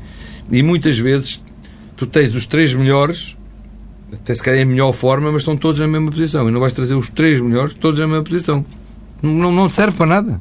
E 0.52 0.62
muitas 0.62 0.98
vezes 0.98 1.42
tu 1.96 2.06
tens 2.06 2.34
os 2.34 2.44
três 2.44 2.74
melhores, 2.74 3.36
até 4.12 4.34
se 4.34 4.42
calhar 4.42 4.60
em 4.60 4.66
melhor 4.66 4.92
forma, 4.92 5.32
mas 5.32 5.40
estão 5.40 5.56
todos 5.56 5.80
na 5.80 5.88
mesma 5.88 6.10
posição. 6.10 6.46
E 6.48 6.52
não 6.52 6.60
vais 6.60 6.74
trazer 6.74 6.94
os 6.94 7.08
três 7.08 7.40
melhores 7.40 7.72
todos 7.72 7.98
na 7.98 8.06
mesma 8.06 8.22
posição. 8.22 8.64
Não, 9.22 9.50
não 9.50 9.70
serve 9.70 9.96
para 9.96 10.06
nada. 10.06 10.40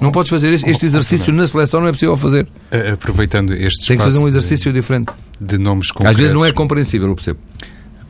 Não 0.00 0.10
podes 0.10 0.30
fazer 0.30 0.52
este, 0.52 0.68
este 0.70 0.86
exercício 0.86 1.32
na 1.32 1.46
seleção, 1.46 1.80
não 1.80 1.88
é 1.88 1.92
possível 1.92 2.16
fazer. 2.16 2.48
Aproveitando 2.92 3.54
este 3.54 3.86
Tem 3.86 3.96
que 3.96 4.02
fazer 4.02 4.18
um 4.18 4.26
exercício 4.26 4.72
de, 4.72 4.80
diferente. 4.80 5.12
De 5.40 5.58
nomes 5.58 5.90
concretos. 5.92 6.14
Às 6.14 6.18
vezes 6.18 6.34
não 6.34 6.44
é 6.44 6.52
compreensível, 6.52 7.08
eu 7.08 7.14
percebo. 7.14 7.38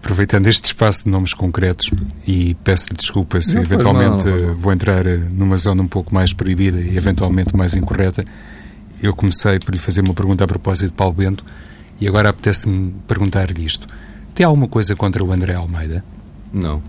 Aproveitando 0.03 0.47
este 0.47 0.67
espaço 0.67 1.05
de 1.05 1.11
nomes 1.11 1.35
concretos 1.35 1.91
e 2.27 2.57
peço-lhe 2.63 2.97
desculpa 2.97 3.41
se 3.41 3.57
não 3.57 3.63
eventualmente 3.63 4.25
não, 4.25 4.39
não, 4.39 4.55
vou 4.55 4.73
entrar 4.73 5.05
numa 5.05 5.57
zona 5.59 5.83
um 5.83 5.89
pouco 5.89 6.15
mais 6.15 6.33
proibida 6.33 6.81
e 6.81 6.97
eventualmente 6.97 7.55
mais 7.57 7.75
incorreta, 7.75 8.25
eu 9.03 9.15
comecei 9.15 9.59
por 9.59 9.73
lhe 9.73 9.81
fazer 9.81 10.01
uma 10.01 10.15
pergunta 10.15 10.45
a 10.45 10.47
propósito 10.47 10.89
de 10.89 10.93
Paulo 10.93 11.15
Bento 11.15 11.45
e 12.01 12.07
agora 12.07 12.29
apetece-me 12.29 12.95
perguntar-lhe 13.07 13.65
isto. 13.65 13.87
Tem 14.35 14.47
alguma 14.47 14.69
coisa 14.69 14.95
contra 14.95 15.23
o 15.23 15.33
André 15.33 15.55
Almeida? 15.55 16.05
Não. 16.53 16.83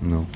Não. 0.00 0.26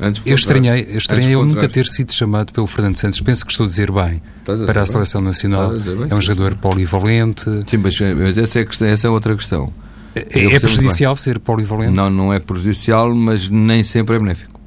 Antes 0.00 0.22
eu 0.26 0.34
estranhei, 0.34 0.88
eu 0.90 0.98
estranhei 0.98 1.34
ele 1.34 1.44
nunca 1.44 1.68
ter 1.68 1.86
sido 1.86 2.12
chamado 2.12 2.52
pelo 2.52 2.66
Fernando 2.66 2.96
Santos. 2.96 3.20
Penso 3.20 3.44
que 3.44 3.52
estou 3.52 3.64
a 3.64 3.68
dizer 3.68 3.90
bem 3.92 4.20
a 4.46 4.66
para 4.66 4.82
a 4.82 4.86
seleção 4.86 5.20
nacional. 5.20 5.70
A 5.70 5.78
bem, 5.78 6.08
é 6.10 6.14
um 6.14 6.20
jogador 6.20 6.56
polivalente. 6.56 7.44
Sim, 7.66 7.76
mas, 7.76 7.98
mas 8.00 8.38
essa, 8.38 8.60
é 8.60 8.64
questão, 8.64 8.88
essa 8.88 9.06
é 9.06 9.10
outra 9.10 9.36
questão. 9.36 9.72
É, 10.14 10.20
é 10.20 10.60
prejudicial 10.60 11.16
ser 11.16 11.38
polivalente? 11.38 11.94
Não, 11.94 12.10
não 12.10 12.32
é 12.32 12.40
prejudicial, 12.40 13.14
mas 13.14 13.48
nem 13.48 13.84
sempre 13.84 14.16
é 14.16 14.18
benéfico. 14.18 14.60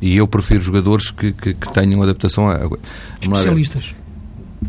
E 0.00 0.16
eu 0.16 0.26
prefiro 0.26 0.60
jogadores 0.60 1.10
que, 1.10 1.32
que, 1.32 1.54
que 1.54 1.72
tenham 1.72 2.02
adaptação 2.02 2.48
a. 2.48 2.68
Especialistas. 3.20 3.94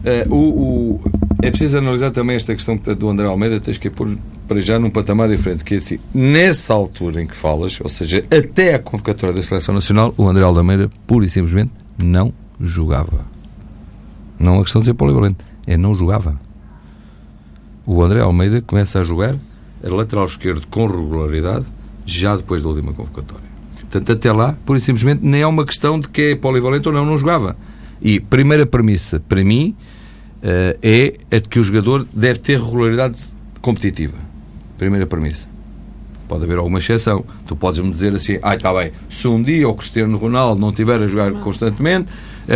Uh, 0.08 0.34
o, 0.34 0.38
o, 0.38 1.02
é 1.44 1.50
preciso 1.50 1.80
analisar 1.80 2.12
também 2.12 2.38
esta 2.38 2.56
questão 2.56 2.78
do 2.78 3.10
André 3.10 3.28
Almeida, 3.28 3.60
tens 3.60 3.78
que 3.78 3.90
pôr 3.90 4.18
para 4.48 4.62
já 4.62 4.80
num 4.80 4.90
patamar 4.90 5.28
diferente, 5.28 5.66
que 5.66 5.74
é 5.74 5.78
assim, 5.78 6.00
nessa 6.14 6.74
altura 6.74 7.22
em 7.22 7.28
que 7.28 7.36
falas, 7.36 7.78
ou 7.82 7.90
seja, 7.90 8.24
até 8.32 8.76
a 8.76 8.80
convocatória 8.80 9.36
da 9.36 9.42
Seleção 9.42 9.76
Nacional, 9.76 10.14
o 10.18 10.26
André 10.30 10.44
Almeida, 10.44 10.90
pura 11.06 11.26
e 11.26 11.30
simplesmente, 11.30 11.74
não 12.02 12.34
jogava. 12.58 13.26
Não 14.40 14.54
é 14.54 14.56
uma 14.58 14.64
questão 14.64 14.80
de 14.80 14.86
ser 14.86 14.94
polivalente, 14.94 15.40
é 15.66 15.76
não 15.76 15.94
jogava. 15.94 16.40
O 17.86 18.02
André 18.02 18.22
Almeida 18.22 18.62
começa 18.62 19.02
a 19.02 19.04
jogar 19.04 19.36
a 19.84 19.90
lateral 19.94 20.26
esquerdo 20.26 20.66
com 20.68 20.88
regularidade 20.88 21.66
já 22.06 22.38
depois 22.38 22.64
da 22.64 22.70
última 22.70 22.94
convocatória. 22.94 23.46
Portanto, 23.82 24.12
até 24.14 24.32
lá, 24.32 24.58
pura 24.66 24.80
e 24.80 24.82
simplesmente, 24.82 25.26
nem 25.26 25.42
é 25.42 25.48
uma 25.48 25.66
questão 25.66 26.00
de 26.00 26.08
que 26.08 26.32
é 26.32 26.36
polivalente 26.36 26.88
ou 26.88 26.94
não, 26.94 27.06
não 27.06 27.18
jogava. 27.18 27.58
E 28.02 28.20
primeira 28.20 28.66
premissa, 28.66 29.20
para 29.20 29.44
mim, 29.44 29.76
é 30.82 31.14
a 31.32 31.40
de 31.40 31.50
que 31.50 31.60
o 31.60 31.64
jogador 31.64 32.08
deve 32.14 32.40
ter 32.40 32.60
regularidade 32.60 33.20
competitiva. 33.62 34.16
Primeira 34.78 35.06
premissa. 35.06 35.48
Pode 36.28 36.44
haver 36.44 36.58
alguma 36.58 36.78
exceção. 36.78 37.26
Tu 37.46 37.56
podes-me 37.56 37.90
dizer 37.90 38.14
assim, 38.14 38.38
ah, 38.42 38.56
está 38.56 38.74
bem, 38.74 38.92
se 39.10 39.28
um 39.28 39.42
dia 39.42 39.68
o 39.68 39.74
Cristiano 39.74 40.18
Ronaldo 40.18 40.60
não 40.60 40.70
estiver 40.70 41.02
a 41.02 41.08
jogar 41.08 41.32
constantemente, 41.34 42.08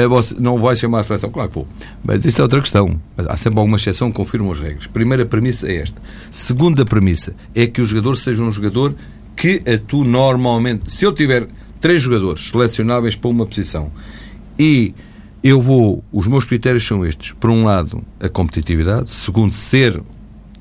você 0.09 0.35
não 0.39 0.57
vai 0.57 0.75
chamar 0.75 0.99
a 0.99 1.03
seleção. 1.03 1.29
Claro 1.29 1.49
que 1.49 1.55
vou. 1.55 1.67
Mas 2.03 2.23
isso 2.23 2.39
é 2.39 2.43
outra 2.43 2.61
questão. 2.61 2.99
Mas 3.15 3.27
há 3.27 3.35
sempre 3.35 3.59
alguma 3.59 3.77
exceção 3.77 4.09
que 4.09 4.15
confirmam 4.15 4.51
as 4.51 4.59
regras. 4.59 4.87
Primeira 4.87 5.25
premissa 5.25 5.69
é 5.69 5.77
esta. 5.77 6.01
Segunda 6.29 6.85
premissa 6.85 7.33
é 7.55 7.67
que 7.67 7.81
o 7.81 7.85
jogador 7.85 8.15
seja 8.15 8.41
um 8.41 8.51
jogador 8.51 8.95
que 9.35 9.61
atue 9.69 10.07
normalmente. 10.07 10.91
Se 10.91 11.05
eu 11.05 11.11
tiver 11.11 11.47
três 11.79 12.01
jogadores 12.01 12.49
selecionáveis 12.49 13.15
para 13.15 13.29
uma 13.29 13.45
posição 13.45 13.91
e 14.57 14.93
eu 15.43 15.59
vou, 15.59 16.03
os 16.11 16.27
meus 16.27 16.45
critérios 16.45 16.85
são 16.85 17.05
estes. 17.05 17.31
Por 17.31 17.49
um 17.49 17.63
lado, 17.63 18.03
a 18.19 18.29
competitividade. 18.29 19.09
Segundo, 19.09 19.53
ser 19.53 20.01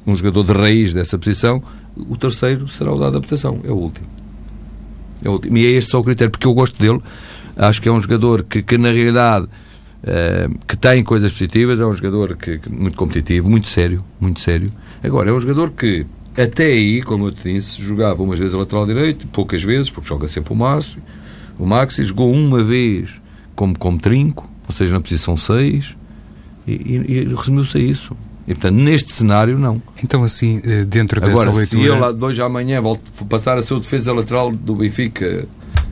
um 0.07 0.16
jogador 0.16 0.43
de 0.45 0.53
raiz 0.53 0.95
dessa 0.95 1.18
posição. 1.18 1.62
O 1.97 2.16
terceiro 2.16 2.66
será 2.68 2.93
o 2.93 2.99
da 2.99 3.09
adaptação. 3.09 3.61
É 3.64 3.70
o 3.70 3.76
último. 3.76 4.07
É 5.22 5.28
o 5.28 5.33
último. 5.33 5.59
E 5.59 5.66
é 5.66 5.70
este 5.72 5.91
só 5.91 6.01
o 6.01 6.05
critério, 6.05 6.31
porque 6.31 6.47
eu 6.47 6.55
gosto 6.55 6.81
dele. 6.81 7.01
Acho 7.57 7.83
que 7.83 7.89
é 7.89 7.93
um 7.93 8.01
jogador 8.01 8.43
que, 8.43 8.62
que 8.62 8.78
na 8.78 8.91
realidade, 8.91 9.47
uh, 9.47 10.59
que 10.66 10.76
tem 10.78 11.05
coisas 11.05 11.31
positivas. 11.31 11.78
É 11.78 11.85
um 11.85 11.93
jogador 11.93 12.35
que, 12.37 12.59
que, 12.59 12.70
muito 12.70 12.97
competitivo, 12.97 13.51
muito 13.51 13.68
sério. 13.68 14.03
Muito 14.18 14.41
sério. 14.41 14.70
Agora, 15.03 15.28
é 15.28 15.33
um 15.33 15.41
jogador 15.41 15.72
que, 15.72 16.07
até 16.39 16.64
aí, 16.64 17.03
como 17.03 17.26
eu 17.26 17.33
te 17.33 17.53
disse, 17.53 17.83
jogava 17.83 18.22
umas 18.22 18.39
vezes 18.39 18.55
a 18.55 18.59
lateral 18.59 18.87
direito, 18.87 19.26
poucas 19.26 19.62
vezes, 19.62 19.91
porque 19.91 20.09
joga 20.09 20.26
sempre 20.26 20.55
o 20.55 20.57
Maxi. 20.57 20.97
O 21.59 21.66
Maxi 21.66 22.03
jogou 22.03 22.33
uma 22.33 22.64
vez 22.64 23.20
como, 23.55 23.78
como 23.78 23.99
trinco 23.99 24.49
ou 24.71 24.77
seja, 24.77 24.95
na 24.95 25.01
posição 25.01 25.37
6, 25.37 25.97
e, 26.66 26.73
e, 26.73 27.12
e 27.18 27.35
resumiu-se 27.35 27.77
a 27.77 27.81
isso. 27.81 28.16
E, 28.47 28.55
portanto, 28.55 28.77
neste 28.77 29.12
cenário, 29.12 29.59
não. 29.59 29.83
Então, 30.03 30.23
assim, 30.23 30.61
eh, 30.64 30.85
dentro 30.85 31.21
dessa 31.21 31.33
Agora, 31.33 31.51
leitura... 31.57 31.83
se 31.83 31.87
eu 31.87 31.99
lá 31.99 32.12
de 32.12 32.25
hoje 32.25 32.41
amanhã 32.41 32.81
volto 32.81 33.03
passar 33.27 33.59
a 33.59 33.62
ser 33.62 33.75
o 33.75 33.81
defesa 33.81 34.12
lateral 34.12 34.51
do 34.51 34.77
Benfica, 34.77 35.47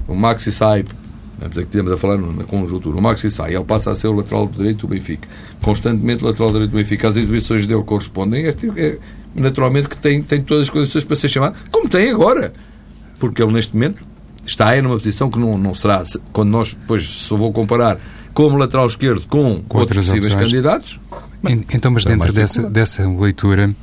o 0.06 0.14
Maxi 0.14 0.50
sai, 0.50 0.84
que 0.84 1.66
temos 1.66 1.92
a 1.92 1.96
falar 1.96 2.16
na 2.16 2.44
conjuntura, 2.44 2.96
o 2.96 3.02
Maxi 3.02 3.30
sai, 3.30 3.54
ele 3.54 3.64
passa 3.64 3.90
a 3.90 3.94
ser 3.94 4.08
o 4.08 4.12
lateral 4.12 4.46
direito 4.46 4.86
do 4.86 4.88
Benfica. 4.88 5.28
Constantemente 5.62 6.24
lateral 6.24 6.50
direito 6.52 6.70
do 6.70 6.76
Benfica, 6.76 7.08
as 7.08 7.16
exibições 7.16 7.66
dele 7.66 7.82
correspondem, 7.82 8.46
é, 8.46 8.54
é, 8.76 8.98
naturalmente 9.34 9.88
que 9.88 9.96
tem, 9.96 10.22
tem 10.22 10.40
todas 10.40 10.64
as 10.64 10.70
condições 10.70 11.04
para 11.04 11.16
ser 11.16 11.28
chamado, 11.28 11.56
como 11.70 11.88
tem 11.88 12.10
agora. 12.10 12.52
Porque 13.18 13.42
ele, 13.42 13.52
neste 13.52 13.74
momento, 13.74 14.04
está 14.46 14.68
aí 14.68 14.80
numa 14.80 14.96
posição 14.96 15.30
que 15.30 15.38
não, 15.38 15.58
não 15.58 15.74
será, 15.74 16.02
quando 16.32 16.48
nós 16.48 16.74
depois, 16.74 17.06
se 17.06 17.30
eu 17.30 17.36
vou 17.36 17.52
comparar 17.52 17.98
como 18.38 18.56
lateral 18.56 18.86
esquerdo 18.86 19.26
com, 19.26 19.60
com 19.66 19.78
outros 19.78 20.06
possíveis 20.06 20.32
opções. 20.32 20.52
candidatos. 20.52 21.00
Então, 21.74 21.90
mas 21.90 22.04
dentro 22.04 22.32
dessa, 22.32 22.70
dessa 22.70 23.04
leitura, 23.08 23.74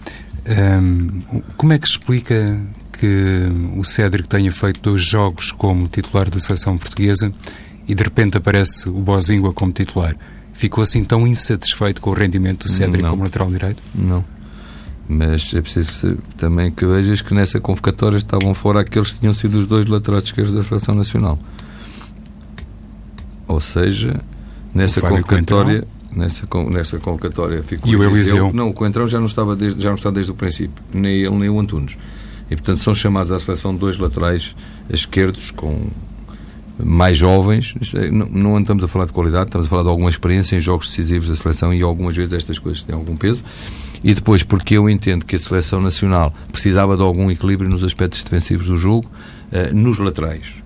Um, 0.47 1.43
como 1.58 1.74
é 1.74 1.78
que 1.80 1.86
explica 1.88 2.62
que 2.93 3.51
o 3.76 3.84
Cédric 3.84 4.30
tenha 4.30 4.51
feito 4.51 4.80
dois 4.80 5.03
jogos 5.03 5.51
como 5.51 5.89
titular 5.89 6.30
da 6.30 6.39
seleção 6.39 6.78
portuguesa 6.78 7.34
e 7.86 7.93
de 7.95 8.01
repente 8.03 8.38
aparece 8.38 8.88
o 8.88 8.93
Bozingua 8.93 9.51
como 9.51 9.74
titular? 9.74 10.16
Ficou 10.53 10.84
assim 10.84 11.03
tão 11.03 11.28
insatisfeito 11.28 11.99
com 11.99 12.12
o 12.12 12.14
rendimento 12.14 12.64
do 12.66 12.70
Cédric 12.72 13.03
Não. 13.03 13.10
como 13.10 13.24
lateral 13.24 13.49
direito? 13.49 13.84
Não. 13.93 14.24
Mas 15.10 15.51
é 15.53 15.62
preciso 15.62 16.18
também 16.38 16.72
que 16.72 16.86
vejas 16.86 17.22
que 17.22 17.34
nessa 17.34 17.60
convocatória 17.60 18.18
estavam 18.18 18.53
fora 18.53 18.80
aqueles 18.80 19.12
que 19.12 19.20
tinham 19.20 19.34
sido 19.34 19.58
os 19.60 19.68
dois 19.68 19.86
laterais 19.88 20.24
esquerdos 20.24 20.53
da 20.53 20.64
Seleção 20.64 20.95
Nacional. 20.95 21.38
Ou 23.47 23.60
seja, 23.60 24.22
nessa 24.76 25.01
convocatória. 25.01 25.88
Nessa, 26.11 26.47
nessa 26.71 26.97
convocatória 26.97 27.61
ficou 27.61 27.91
E 27.91 27.95
o 27.95 28.03
Eliseu? 28.03 28.53
Não, 28.53 28.69
o 28.69 28.73
Coentrão 28.73 29.05
já 29.05 29.19
não, 29.19 29.26
estava 29.26 29.53
desde, 29.53 29.82
já 29.82 29.89
não 29.89 29.95
está 29.95 30.09
desde 30.09 30.32
o 30.32 30.36
princípio, 30.36 30.82
nem 30.93 31.23
ele 31.23 31.36
nem 31.36 31.49
o 31.49 31.59
Antunes. 31.59 31.97
E 32.49 32.55
portanto 32.55 32.78
são 32.78 32.95
chamados 32.95 33.32
à 33.32 33.39
seleção 33.39 33.76
dois 33.76 33.97
laterais 33.97 34.55
esquerdos 34.89 35.51
com 35.51 35.89
mais 36.82 37.17
jovens. 37.17 37.76
É, 37.95 38.09
não, 38.09 38.28
não 38.28 38.59
estamos 38.59 38.84
a 38.84 38.88
falar 38.88 39.05
de 39.05 39.11
qualidade, 39.11 39.47
estamos 39.47 39.67
a 39.67 39.69
falar 39.69 39.84
de 39.84 39.89
alguma 39.89 40.09
experiência 40.09 40.55
em 40.55 40.59
jogos 40.59 40.88
decisivos 40.88 41.28
da 41.28 41.36
seleção 41.36 41.73
e 41.73 41.82
algumas 41.82 42.15
vezes 42.15 42.34
estas 42.34 42.59
coisas 42.59 42.84
têm 42.84 42.95
algum 42.95 43.15
peso. 43.15 43.43
E 44.03 44.13
depois, 44.13 44.43
porque 44.43 44.78
eu 44.78 44.89
entendo 44.89 45.26
que 45.26 45.36
a 45.36 45.39
seleção 45.39 45.82
nacional 45.82 46.34
precisava 46.51 46.95
de 46.95 47.03
algum 47.03 47.32
equilíbrio 47.32 47.69
nos 47.69 47.84
aspectos 47.84 48.23
defensivos 48.23 48.67
do 48.67 48.78
jogo, 48.78 49.09
eh, 49.51 49.71
nos 49.73 49.97
laterais. 49.97 50.64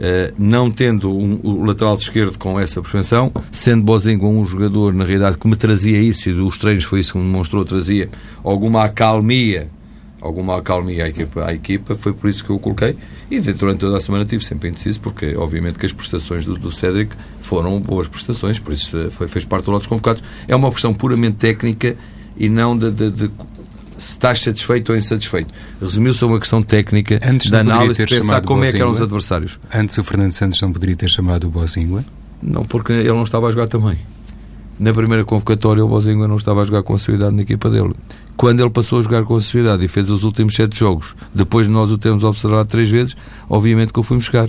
Uh, 0.00 0.32
não 0.38 0.70
tendo 0.70 1.14
um, 1.14 1.38
o 1.42 1.62
lateral 1.62 1.94
esquerdo 1.94 2.38
com 2.38 2.58
essa 2.58 2.80
propensão, 2.80 3.30
sendo 3.52 3.84
Bozinho 3.84 4.24
um 4.26 4.46
jogador, 4.46 4.94
na 4.94 5.04
realidade, 5.04 5.36
que 5.36 5.46
me 5.46 5.54
trazia 5.56 5.98
isso, 6.00 6.30
e 6.30 6.32
dos 6.32 6.56
treinos 6.56 6.84
foi 6.84 7.00
isso 7.00 7.12
que 7.12 7.18
me 7.18 7.24
demonstrou, 7.30 7.66
trazia 7.66 8.08
alguma 8.42 8.82
acalmia, 8.84 9.68
alguma 10.18 10.56
acalmia 10.56 11.04
à 11.04 11.08
equipa, 11.10 11.44
à 11.44 11.52
equipa, 11.52 11.94
foi 11.94 12.14
por 12.14 12.30
isso 12.30 12.42
que 12.42 12.48
eu 12.48 12.56
o 12.56 12.58
coloquei, 12.58 12.96
e 13.30 13.38
durante 13.40 13.80
toda 13.80 13.98
a 13.98 14.00
semana 14.00 14.24
tive 14.24 14.42
sempre 14.42 14.70
indeciso, 14.70 15.00
porque 15.02 15.36
obviamente 15.36 15.78
que 15.78 15.84
as 15.84 15.92
prestações 15.92 16.46
do, 16.46 16.54
do 16.54 16.72
Cédric 16.72 17.14
foram 17.42 17.78
boas 17.78 18.08
prestações, 18.08 18.58
por 18.58 18.72
isso 18.72 18.96
eh, 18.96 19.10
foi, 19.10 19.28
fez 19.28 19.44
parte 19.44 19.66
do 19.66 19.70
lado 19.72 19.80
dos 19.80 19.86
convocados. 19.86 20.22
É 20.48 20.56
uma 20.56 20.70
questão 20.70 20.94
puramente 20.94 21.36
técnica 21.36 21.94
e 22.38 22.48
não 22.48 22.74
de, 22.74 22.90
de- 22.90 23.10
de 23.10 23.30
se 24.00 24.12
estás 24.12 24.42
satisfeito 24.42 24.92
ou 24.92 24.98
insatisfeito. 24.98 25.52
Resumiu-se 25.80 26.24
a 26.24 26.26
uma 26.26 26.40
questão 26.40 26.62
técnica 26.62 27.20
Antes 27.22 27.50
da 27.50 27.60
análise 27.60 28.04
de 28.04 28.16
pensar 28.16 28.40
como 28.40 28.64
é 28.64 28.70
que 28.70 28.76
eram 28.76 28.86
os 28.86 28.98
Bozingua? 28.98 29.04
adversários. 29.04 29.60
Antes 29.74 29.98
o 29.98 30.04
Fernando 30.04 30.32
Santos 30.32 30.60
não 30.62 30.72
poderia 30.72 30.96
ter 30.96 31.08
chamado 31.08 31.46
o 31.46 31.50
Bozingua? 31.50 32.02
Não, 32.42 32.64
porque 32.64 32.92
ele 32.92 33.08
não 33.12 33.24
estava 33.24 33.48
a 33.48 33.50
jogar 33.50 33.68
também. 33.68 33.98
Na 34.78 34.94
primeira 34.94 35.26
convocatória, 35.26 35.84
o 35.84 35.88
Bozinho 35.88 36.26
não 36.26 36.36
estava 36.36 36.62
a 36.62 36.64
jogar 36.64 36.82
com 36.82 36.94
assiduidade 36.94 37.36
na 37.36 37.42
equipa 37.42 37.68
dele. 37.68 37.94
Quando 38.34 38.60
ele 38.60 38.70
passou 38.70 38.98
a 38.98 39.02
jogar 39.02 39.24
com 39.24 39.36
assiduidade 39.36 39.84
e 39.84 39.88
fez 39.88 40.08
os 40.08 40.24
últimos 40.24 40.54
sete 40.54 40.78
jogos, 40.78 41.14
depois 41.34 41.66
de 41.66 41.72
nós 41.72 41.92
o 41.92 41.98
termos 41.98 42.24
observado 42.24 42.66
três 42.66 42.88
vezes, 42.88 43.14
obviamente 43.50 43.92
que 43.92 44.00
o 44.00 44.02
fui 44.02 44.16
buscar. 44.16 44.48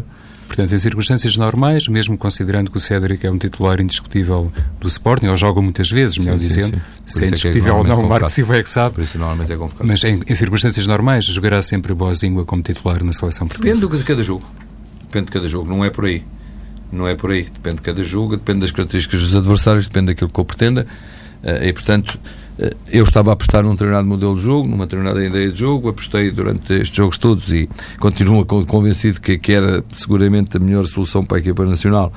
Portanto, 0.52 0.76
em 0.76 0.78
circunstâncias 0.80 1.38
normais, 1.38 1.88
mesmo 1.88 2.18
considerando 2.18 2.70
que 2.70 2.76
o 2.76 2.80
Cédric 2.80 3.26
é 3.26 3.32
um 3.32 3.38
titular 3.38 3.80
indiscutível 3.80 4.52
do 4.82 4.88
Sporting, 4.88 5.28
ou 5.28 5.38
joga 5.38 5.62
muitas 5.62 5.89
vezes, 5.89 6.18
melhor 6.18 6.34
Sim, 6.34 6.39
sim, 6.39 6.47
dizendo, 6.47 6.76
sim. 6.76 6.82
se 6.82 6.84
Por 6.84 6.91
é 6.91 7.06
isso 7.06 7.22
é 7.22 7.24
é 7.24 7.28
indiscutível 7.30 7.76
ou 7.78 7.84
não, 7.86 8.04
o 8.04 8.10
Marco. 8.10 8.30
Silva 8.30 8.58
é 8.58 8.62
que 8.64 8.70
sabe. 8.70 8.95
Por 8.95 9.04
isso 9.06 9.18
normalmente 9.18 9.49
é 9.54 9.56
convocado. 9.56 9.88
Mas 9.88 10.04
em, 10.04 10.20
em 10.28 10.36
circunstâncias 10.36 10.86
normais, 10.86 11.24
jogará 11.24 11.62
sempre 11.62 11.93
Bozingua 11.93 12.43
como 12.43 12.62
titular 12.62 13.02
na 13.02 13.14
seleção 13.14 13.47
portuguesa. 13.47 13.76
Depende 13.76 13.93
do- 13.95 13.97
de 13.97 14.04
cada 14.04 14.24
jogo. 14.24 14.43
Depende 15.04 15.26
de 15.28 15.32
cada 15.32 15.47
jogo, 15.47 15.70
não 15.70 15.86
é 15.86 15.89
por 15.89 16.04
aí. 16.04 16.22
Não 16.91 17.08
é 17.08 17.16
por 17.16 17.32
aí. 17.32 17.43
Depende 17.43 17.78
de 17.78 17.82
cada 17.84 18.04
jogo, 18.04 18.36
depende 18.36 18.60
das 18.60 18.72
características 18.72 19.22
dos 19.22 19.34
adversários, 19.34 19.88
depende 19.88 20.08
daquilo 20.08 20.30
que 20.30 20.38
eu 20.38 20.43
pretenda. 20.43 20.86
Eh, 21.43 21.70
E, 21.70 21.72
portanto, 21.74 22.20
eu 22.91 23.03
estava 23.03 23.32
a 23.32 23.34
apostar 23.34 23.64
num 23.64 23.72
determinado 23.72 24.07
modelo 24.07 24.36
de 24.36 24.43
jogo, 24.43 24.68
numa 24.68 24.86
determinada 24.86 25.24
ideia 25.26 25.51
de 25.51 25.59
jogo, 25.59 25.89
apostei 25.89 26.32
durante 26.32 26.74
estes 26.74 26.95
jogos 26.95 27.18
todos 27.18 27.51
e 27.51 27.70
continuo 27.99 28.45
con- 28.45 28.66
convencido 28.66 29.20
que, 29.22 29.38
que 29.38 29.51
era 29.51 29.84
seguramente 29.91 30.57
a 30.57 30.59
melhor 30.59 30.86
solução 30.86 31.24
para 31.24 31.38
a 31.38 31.39
equipa 31.39 31.66
nacional. 31.66 32.12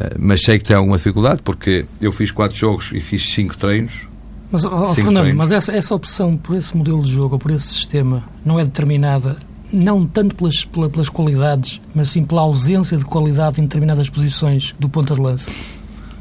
Eh, 0.00 0.14
Mas 0.18 0.42
sei 0.42 0.58
que 0.58 0.64
tem 0.64 0.76
alguma 0.76 0.96
dificuldade, 0.96 1.42
porque 1.42 1.84
eu 2.00 2.12
fiz 2.12 2.30
quatro 2.30 2.56
jogos 2.56 2.90
e 2.94 3.00
fiz 3.00 3.22
cinco 3.30 3.56
treinos. 3.58 4.08
Mas, 4.50 4.64
ó, 4.64 4.86
Cinco 4.86 4.94
Fernando, 5.06 5.24
treinos. 5.24 5.36
mas 5.38 5.52
essa, 5.52 5.72
essa 5.72 5.94
opção 5.94 6.36
por 6.36 6.56
esse 6.56 6.74
modelo 6.76 7.02
de 7.02 7.12
jogo 7.12 7.34
ou 7.34 7.38
por 7.38 7.50
esse 7.50 7.66
sistema 7.66 8.22
não 8.44 8.58
é 8.58 8.64
determinada 8.64 9.36
não 9.70 10.02
tanto 10.06 10.34
pelas, 10.34 10.64
pela- 10.64 10.88
pelas 10.88 11.10
qualidades, 11.10 11.78
mas 11.94 12.08
sim 12.08 12.24
pela 12.24 12.40
ausência 12.40 12.96
de 12.96 13.04
qualidade 13.04 13.60
em 13.60 13.64
determinadas 13.64 14.08
posições 14.08 14.74
do 14.80 14.88
ponta 14.88 15.14
de 15.14 15.20
lança. 15.20 15.50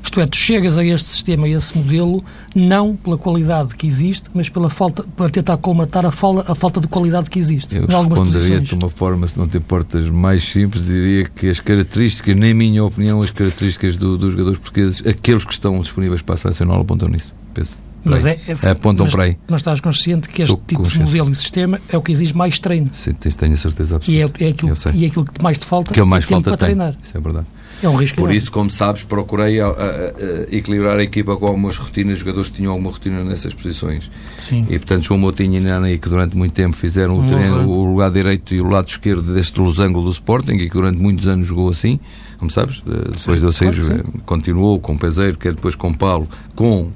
Isto 0.07 0.21
é, 0.21 0.25
tu 0.25 0.37
chegas 0.37 0.77
a 0.77 0.85
este 0.85 1.09
sistema, 1.09 1.45
a 1.47 1.49
esse 1.49 1.77
modelo, 1.77 2.23
não 2.55 2.95
pela 2.95 3.17
qualidade 3.17 3.75
que 3.75 3.85
existe, 3.85 4.29
mas 4.33 4.47
pela 4.47 4.69
falta, 4.69 5.03
para 5.17 5.29
tentar 5.29 5.57
colmatar 5.57 6.05
a, 6.05 6.11
fala, 6.11 6.45
a 6.47 6.55
falta 6.55 6.79
de 6.79 6.87
qualidade 6.87 7.29
que 7.29 7.37
existe 7.37 7.75
Eu 7.75 7.85
responderia 7.85 8.61
de 8.61 8.73
uma 8.73 8.89
forma, 8.89 9.27
se 9.27 9.37
não 9.37 9.49
te 9.49 9.57
importas, 9.57 10.07
mais 10.09 10.43
simples, 10.43 10.85
diria 10.85 11.25
que 11.25 11.49
as 11.49 11.59
características, 11.59 12.37
na 12.37 12.53
minha 12.53 12.85
opinião, 12.85 13.21
as 13.21 13.31
características 13.31 13.97
do- 13.97 14.17
dos 14.17 14.31
jogadores 14.31 14.57
portugueses, 14.59 15.05
aqueles 15.05 15.43
que 15.43 15.51
estão 15.51 15.77
disponíveis 15.81 16.21
para 16.21 16.35
a 16.35 16.37
seleção, 16.37 16.71
apontam 16.71 17.09
nisso. 17.09 17.33
Penso. 17.53 17.77
Mas, 18.05 18.25
é, 18.25 18.39
é, 18.47 18.69
Apontam 18.69 19.05
mas, 19.07 19.13
para 19.13 19.23
aí. 19.25 19.37
mas 19.49 19.59
estás 19.59 19.81
consciente 19.81 20.29
que 20.29 20.41
este 20.41 20.53
Estou 20.53 20.65
tipo 20.65 20.83
de 20.83 20.87
consciente. 20.87 21.05
modelo 21.07 21.29
e 21.31 21.35
sistema 21.35 21.81
é 21.89 21.97
o 21.97 22.01
que 22.01 22.13
exige 22.13 22.33
mais 22.33 22.57
treino. 22.61 22.89
Sim, 22.93 23.11
tenho 23.11 23.51
a 23.51 23.57
certeza 23.57 23.99
E 24.07 24.19
é, 24.19 24.23
absoluta. 24.23 24.45
é 24.45 24.49
aquilo, 24.51 24.77
e 24.95 25.03
é 25.03 25.07
aquilo 25.07 25.25
que 25.25 25.43
mais 25.43 25.57
te 25.57 25.65
falta 25.65 25.91
que 25.93 26.01
mais 26.05 26.23
é 26.23 26.27
tempo 26.27 26.41
falta 26.43 26.57
para 26.57 26.67
tem. 26.67 26.75
treinar. 26.75 26.95
Isso 27.03 27.17
é 27.17 27.19
verdade. 27.19 27.45
É 27.81 27.87
um 27.89 27.95
risco 27.95 28.17
Por 28.17 28.31
isso, 28.31 28.51
como 28.51 28.69
sabes, 28.69 29.03
procurei 29.03 29.59
a- 29.61 29.67
a- 29.67 29.69
a- 29.71 30.55
equilibrar 30.55 30.97
a 30.97 31.03
equipa 31.03 31.35
com 31.37 31.45
algumas 31.45 31.77
rotinas, 31.77 32.19
jogadores 32.19 32.49
que 32.49 32.57
tinham 32.57 32.71
alguma 32.71 32.91
rotina 32.91 33.23
nessas 33.23 33.53
posições. 33.53 34.09
Sim. 34.37 34.65
E 34.69 34.79
portanto, 34.79 35.03
João 35.03 35.19
Moutinho 35.19 35.55
e 35.55 35.59
Nani, 35.59 35.97
que 35.99 36.09
durante 36.09 36.35
muito 36.35 36.53
tempo 36.53 36.75
fizeram 36.75 37.15
o, 37.15 37.21
Um 37.21 37.27
treino, 37.27 37.67
o 37.69 37.85
lugar 37.85 38.09
direito 38.11 38.53
e 38.55 38.61
o 38.61 38.67
lado 38.67 38.87
esquerdo 38.87 39.33
deste 39.33 39.59
losango 39.59 40.01
do 40.01 40.09
Sporting, 40.09 40.53
e 40.53 40.67
que 40.69 40.73
durante 40.73 40.99
muitos 40.99 41.27
anos 41.27 41.45
jogou 41.45 41.69
assim, 41.69 41.99
como 42.37 42.49
sabes, 42.51 42.81
depois 43.15 43.39
de 43.39 43.45
eu 43.45 43.51
sair, 43.51 43.73
claro 43.75 43.93
eh, 43.99 44.19
continuou 44.25 44.79
com 44.79 44.93
o 44.93 44.97
Peseiro, 44.99 45.37
quer 45.37 45.53
depois 45.53 45.75
com 45.75 45.89
o 45.89 45.95
Paulo, 45.97 46.27
com 46.55 46.89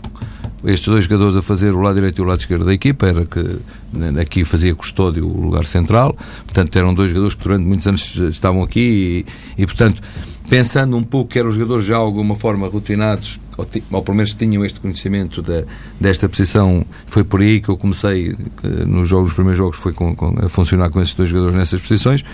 estes 0.64 0.88
dois 0.88 1.06
jogadores 1.06 1.36
a 1.36 1.42
fazer 1.42 1.72
o 1.74 1.80
lado 1.82 1.96
direito 1.96 2.20
e 2.20 2.22
o 2.22 2.26
lado 2.26 2.40
esquerdo 2.40 2.66
da 2.66 2.74
equipa, 2.74 3.08
era 3.08 3.26
que 3.26 3.58
aqui 4.20 4.44
fazia 4.46 4.74
custódio 4.76 5.28
o 5.28 5.42
lugar 5.42 5.66
central, 5.66 6.16
portanto 6.46 6.76
eram 6.76 6.94
dois 6.94 7.10
jogadores 7.10 7.36
que 7.36 7.44
durante 7.44 7.66
muitos 7.66 7.88
anos 7.88 8.16
estavam 8.16 8.62
aqui 8.64 9.26
e, 9.58 9.62
e, 9.64 9.66
portanto, 9.66 10.02
pensando 10.52 10.98
um 10.98 11.04
pouco 11.04 11.32
que 11.32 11.40
eram 11.40 11.48
os 11.48 11.56
jogadores 11.56 11.86
já 11.86 11.94
de 11.96 12.02
alguma 12.02 12.36
forma 12.36 12.68
rotinados, 12.68 13.40
ou, 13.58 13.66
ou 13.90 14.02
pelo 14.04 14.18
menos 14.18 14.34
tinham 14.34 14.66
este 14.66 14.82
conhecimento 14.82 15.42
da, 15.42 15.64
desta 15.98 16.28
posição, 16.28 16.86
foi 17.06 17.24
por 17.24 17.40
aí 17.40 17.62
que 17.62 17.70
eu 17.70 17.78
comecei 17.78 18.36
que 18.62 18.68
nos 18.86 19.08
jogos, 19.08 19.28
nos 19.28 19.34
primeiros 19.34 19.58
jogos 19.58 19.78
foi 19.78 19.94
com, 19.94 20.14
com- 20.14 20.36
a 20.46 20.50
funcionar 20.50 20.90
com 20.90 21.02
esses 21.02 21.14
dois 21.14 21.30
jogadores 21.30 21.56
nessas 21.56 21.80
posições. 21.80 22.26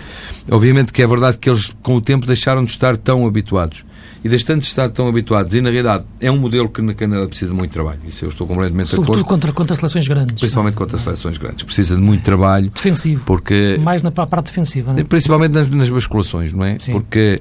Obviamente 0.50 0.92
que 0.92 1.00
é 1.00 1.06
verdade 1.06 1.38
que 1.38 1.48
eles 1.48 1.72
com 1.80 1.94
o 1.94 2.00
tempo 2.00 2.26
deixaram 2.26 2.64
de 2.64 2.70
estar 2.72 2.96
tão 2.96 3.24
habituados 3.24 3.84
e 4.24 4.28
deixando 4.28 4.58
de 4.62 4.66
estar 4.66 4.90
tão 4.90 5.06
habituados, 5.06 5.54
e 5.54 5.60
na 5.60 5.70
realidade 5.70 6.04
é 6.20 6.28
um 6.28 6.38
modelo 6.38 6.68
que 6.68 6.82
na 6.82 6.92
Canadá 6.92 7.24
precisa 7.28 7.52
de 7.52 7.56
muito 7.56 7.70
trabalho, 7.70 8.00
isso 8.04 8.24
eu 8.24 8.28
estou 8.30 8.48
completamente 8.48 8.86
de 8.86 8.90
Sobretudo 8.90 9.12
acordo, 9.20 9.28
contra, 9.28 9.52
contra 9.52 9.76
seleções 9.76 10.08
grandes. 10.08 10.40
principalmente 10.40 10.76
contra 10.76 10.98
seleções 10.98 11.38
grandes, 11.38 11.62
precisa 11.62 11.94
de 11.94 12.02
muito 12.02 12.22
trabalho, 12.24 12.68
Defensivo. 12.70 13.22
porque 13.24 13.78
Mais 13.80 14.02
na 14.02 14.10
pa- 14.10 14.26
parte 14.26 14.46
defensiva. 14.46 14.92
É? 14.98 15.04
Principalmente 15.04 15.52
nas, 15.52 15.70
nas 15.70 15.88
basculações, 15.88 16.52
não 16.52 16.64
é? 16.64 16.78
Sim. 16.80 16.90
Porque 16.90 17.40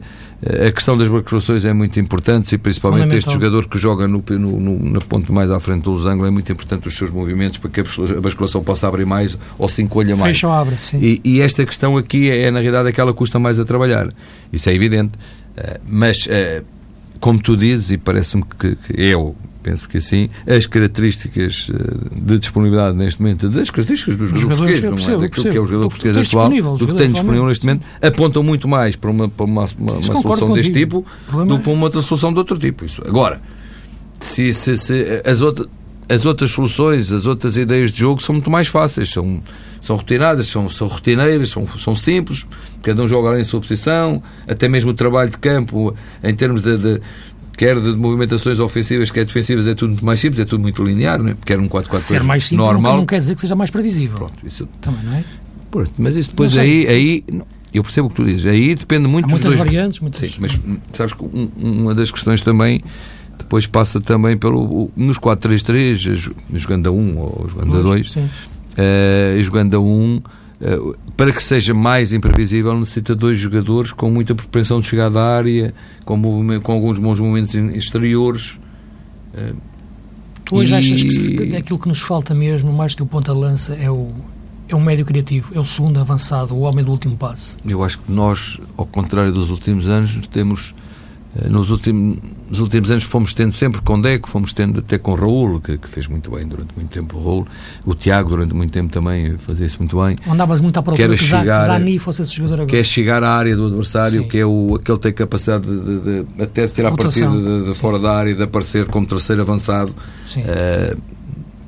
a 0.67 0.71
questão 0.71 0.95
das 0.95 1.07
basculações 1.07 1.65
é 1.65 1.73
muito 1.73 1.99
importante 1.99 2.53
e 2.53 2.57
principalmente 2.59 3.15
este 3.15 3.31
jogador 3.33 3.67
que 3.67 3.77
joga 3.79 4.07
no, 4.07 4.23
no, 4.29 4.59
no- 4.59 4.91
na 4.91 4.99
ponte 4.99 5.31
mais 5.31 5.49
à 5.49 5.59
frente 5.59 5.83
do 5.85 5.91
losango 5.91 6.25
é 6.25 6.29
muito 6.29 6.51
importante 6.51 6.87
os 6.87 6.95
seus 6.95 7.09
movimentos 7.09 7.57
para 7.57 7.71
que 7.71 7.79
a 7.79 7.83
bascula- 7.83 8.17
a 8.17 8.21
basculação 8.21 8.63
possa 8.63 8.87
abrir 8.87 9.05
mais 9.05 9.35
ou 9.57 9.67
se 9.67 9.81
encolha 9.81 10.15
mais. 10.15 10.35
Fecha 10.37 10.47
ou 10.47 10.53
abre. 10.53 10.75
Sim. 10.83 10.99
E, 11.01 11.19
e 11.23 11.41
esta 11.41 11.65
questão 11.65 11.97
aqui 11.97 12.29
é, 12.29 12.51
na 12.51 12.59
realidade, 12.59 12.87
aquela 12.87 13.11
que 13.11 13.17
custa 13.17 13.39
mais 13.39 13.59
a 13.59 13.65
trabalhar. 13.65 14.09
Isso 14.53 14.69
é 14.69 14.75
evidente. 14.75 15.13
Eh, 15.57 15.79
mas, 15.87 16.27
eh, 16.29 16.61
como 17.19 17.41
tu 17.41 17.57
dizes, 17.57 17.89
e 17.89 17.97
parece-me 17.97 18.43
que, 18.59 18.75
que 18.75 19.01
eu 19.01 19.35
penso 19.67 19.89
que 19.89 19.97
assim, 19.97 20.29
as 20.47 20.65
características 20.65 21.69
eh, 21.73 22.19
de 22.21 22.39
disponibilidade 22.39 22.95
neste 22.97 23.21
momento, 23.21 23.49
das 23.49 23.69
características 23.69 24.15
dos 24.15 24.29
jogadores 24.29 24.57
portugueses, 24.57 24.83
não 24.83 24.95
percebo, 24.95 25.17
é? 25.17 25.27
daquilo 25.27 25.43
que 25.43 25.57
é 25.57 25.59
o 25.59 25.63
percebo. 25.63 25.65
jogador 25.67 25.83
Do 25.83 25.89
português 25.89 26.15
tens 26.15 26.27
atual, 26.29 26.77
do 26.77 26.87
que 26.87 26.93
tem 26.93 27.11
disponível 27.11 27.45
neste 27.47 27.65
momento, 27.65 27.85
apontam 28.01 28.43
muito 28.43 28.67
mais 28.67 28.95
para 28.95 29.11
uma, 29.11 29.27
para 29.27 29.45
uma, 29.45 29.65
uma, 29.77 29.93
uma 29.93 30.01
solução 30.01 30.53
deste 30.53 30.71
tipo 30.73 31.05
do 31.31 31.41
é- 31.53 31.57
que 31.57 31.63
para 31.63 31.71
uma 31.73 31.83
outra 31.83 32.01
solução 32.01 32.29
de 32.29 32.37
outro 32.37 32.57
tipo. 32.57 32.85
Isso. 32.85 33.01
Agora, 33.05 33.41
se, 34.19 34.53
se, 34.53 34.77
se 34.77 35.21
as, 35.25 35.41
outras, 35.41 35.67
as 36.09 36.25
outras 36.25 36.51
soluções, 36.51 37.11
as 37.11 37.25
outras 37.25 37.57
ideias 37.57 37.91
de 37.91 37.99
jogo 37.99 38.21
são 38.21 38.33
muito 38.33 38.49
mais 38.49 38.67
fáceis, 38.67 39.09
são, 39.11 39.41
são 39.81 39.95
rotinadas, 39.95 40.47
são, 40.47 40.67
são 40.69 40.87
rotineiras, 40.87 41.49
são, 41.51 41.67
são 41.77 41.95
simples, 41.95 42.45
cada 42.81 43.03
um 43.03 43.07
joga 43.07 43.39
em 43.39 43.43
sua 43.43 43.59
posição, 43.59 44.23
até 44.47 44.67
mesmo 44.67 44.91
o 44.91 44.93
trabalho 44.93 45.29
de 45.29 45.37
campo, 45.37 45.93
em 46.23 46.33
termos 46.33 46.61
de, 46.61 46.77
de- 46.77 47.01
quer 47.57 47.79
de 47.79 47.93
movimentações 47.95 48.59
ofensivas, 48.59 49.09
quer 49.11 49.25
defensivas, 49.25 49.67
é 49.67 49.73
tudo 49.75 49.89
muito 49.89 50.05
mais 50.05 50.19
simples, 50.19 50.39
é 50.39 50.45
tudo 50.45 50.61
muito 50.61 50.83
linear, 50.83 51.21
não 51.21 51.31
é? 51.31 51.35
Quer 51.45 51.59
um 51.59 51.67
4-4 51.67 51.95
Ser 51.95 52.23
mais 52.23 52.43
simples 52.45 52.65
normal. 52.65 52.91
Não, 52.93 52.99
não 52.99 53.05
quer 53.05 53.17
dizer 53.17 53.35
que 53.35 53.41
seja 53.41 53.55
mais 53.55 53.69
previsível. 53.71 54.15
Pronto, 54.17 54.33
isso, 54.45 54.67
Também, 54.79 55.03
não 55.03 55.13
é? 55.15 55.23
pronto, 55.71 55.91
mas 55.97 56.15
isso 56.15 56.29
depois 56.29 56.57
aí, 56.57 56.87
aí 56.87 57.23
eu 57.73 57.83
percebo 57.83 58.07
o 58.07 58.09
que 58.09 58.15
tu 58.15 58.23
dizes, 58.25 58.45
aí 58.45 58.75
depende 58.75 59.07
muito 59.07 59.25
Há 59.25 59.29
muitas 59.29 59.47
dois 59.47 59.59
variantes, 59.59 59.99
muitas. 59.99 60.21
Sim, 60.31 60.37
mas 60.39 60.53
hum, 60.55 60.77
sabes 60.93 61.13
que 61.13 61.23
um- 61.23 61.49
uma 61.57 61.93
das 61.95 62.09
questões 62.11 62.41
também 62.43 62.81
depois 63.37 63.67
passa 63.67 63.99
também 63.99 64.37
pelo 64.37 64.89
nos 64.95 65.17
4-3-3, 65.19 65.97
jo- 65.97 66.35
jogando 66.53 66.87
a 66.87 66.91
1 66.91 67.17
ou 67.17 67.45
jogando 67.49 67.77
a 67.77 67.81
2, 67.81 68.11
Sim. 68.11 68.21
uh, 68.21 69.41
jogando 69.41 69.75
a 69.75 69.79
um, 69.79 70.15
uh, 70.17 70.21
para 71.15 71.31
que 71.31 71.41
seja 71.41 71.73
mais 71.73 72.13
imprevisível, 72.13 72.77
necessita 72.77 73.15
dois 73.15 73.37
jogadores 73.37 73.91
com 73.91 74.09
muita 74.09 74.33
propensão 74.33 74.79
de 74.79 74.87
chegar 74.87 75.09
da 75.09 75.23
área, 75.23 75.73
com, 76.03 76.19
com 76.61 76.71
alguns 76.71 76.97
bons 76.97 77.19
momentos 77.19 77.53
exteriores. 77.53 78.59
Uh, 79.33 79.55
Hoje 80.51 80.73
e... 80.73 80.75
achas 80.75 81.03
que 81.03 81.11
se, 81.11 81.55
aquilo 81.55 81.77
que 81.77 81.87
nos 81.87 82.01
falta 82.01 82.33
mesmo, 82.33 82.71
mais 82.71 82.95
que 82.95 83.03
o 83.03 83.05
ponta-lança, 83.05 83.75
é 83.75 83.91
o, 83.91 84.07
é 84.67 84.75
um 84.75 84.81
médio 84.81 85.05
criativo, 85.05 85.51
é 85.53 85.59
o 85.59 85.65
segundo 85.65 85.99
avançado, 85.99 86.55
o 86.55 86.61
homem 86.61 86.83
do 86.83 86.91
último 86.91 87.15
passe? 87.17 87.57
Eu 87.65 87.83
acho 87.83 87.99
que 87.99 88.11
nós, 88.11 88.59
ao 88.75 88.85
contrário 88.85 89.31
dos 89.31 89.49
últimos 89.49 89.87
anos, 89.87 90.19
temos 90.27 90.73
eh, 90.73 90.86
nos 91.49 91.69
últimos, 91.69 92.17
nos 92.49 92.59
últimos 92.59 92.89
anos 92.89 93.03
fomos 93.03 93.33
tendo 93.33 93.51
sempre 93.51 93.81
com 93.81 93.99
Deco, 93.99 94.27
fomos 94.27 94.53
tendo 94.53 94.79
até 94.79 94.97
com 94.97 95.13
Raul, 95.13 95.59
que, 95.59 95.77
que, 95.77 95.87
fez 95.87 96.07
muito 96.07 96.31
bem 96.31 96.47
durante 96.47 96.73
muito 96.75 96.89
tempo 96.89 97.17
o 97.17 97.23
Raul. 97.23 97.47
O 97.85 97.93
Tiago, 97.93 98.29
durante 98.29 98.53
muito 98.53 98.71
tempo, 98.71 98.91
também 98.91 99.37
fazia 99.37 99.65
isso 99.65 99.77
muito 99.79 100.01
bem. 100.01 100.15
Andavas 100.27 100.61
muito 100.61 100.77
à 100.79 100.83
procura 100.83 101.09
que, 101.09 101.17
chegar, 101.17 101.63
que 101.63 101.67
Dani 101.67 101.99
fosse 101.99 102.21
esse 102.21 102.33
jogador 102.33 102.55
agora. 102.55 102.69
Quer 102.69 102.83
chegar 102.83 103.23
à 103.23 103.31
área 103.31 103.55
do 103.55 103.67
adversário, 103.67 104.23
Sim. 104.23 104.27
que 104.27 104.37
é 104.39 104.45
o, 104.45 104.75
aquele 104.75 104.97
que 104.97 105.03
tem 105.03 105.13
capacidade 105.13 105.65
de, 105.65 105.99
de, 105.99 106.23
de 106.23 106.43
até 106.43 106.65
de 106.65 106.73
tirar 106.73 106.91
partido 106.91 107.63
de, 107.63 107.69
de, 107.69 107.75
fora 107.75 107.99
da 107.99 108.15
área 108.15 108.31
e 108.31 108.35
de 108.35 108.43
aparecer 108.43 108.85
como 108.85 109.05
terceiro 109.05 109.41
avançado. 109.41 109.93
Uh, 110.35 110.97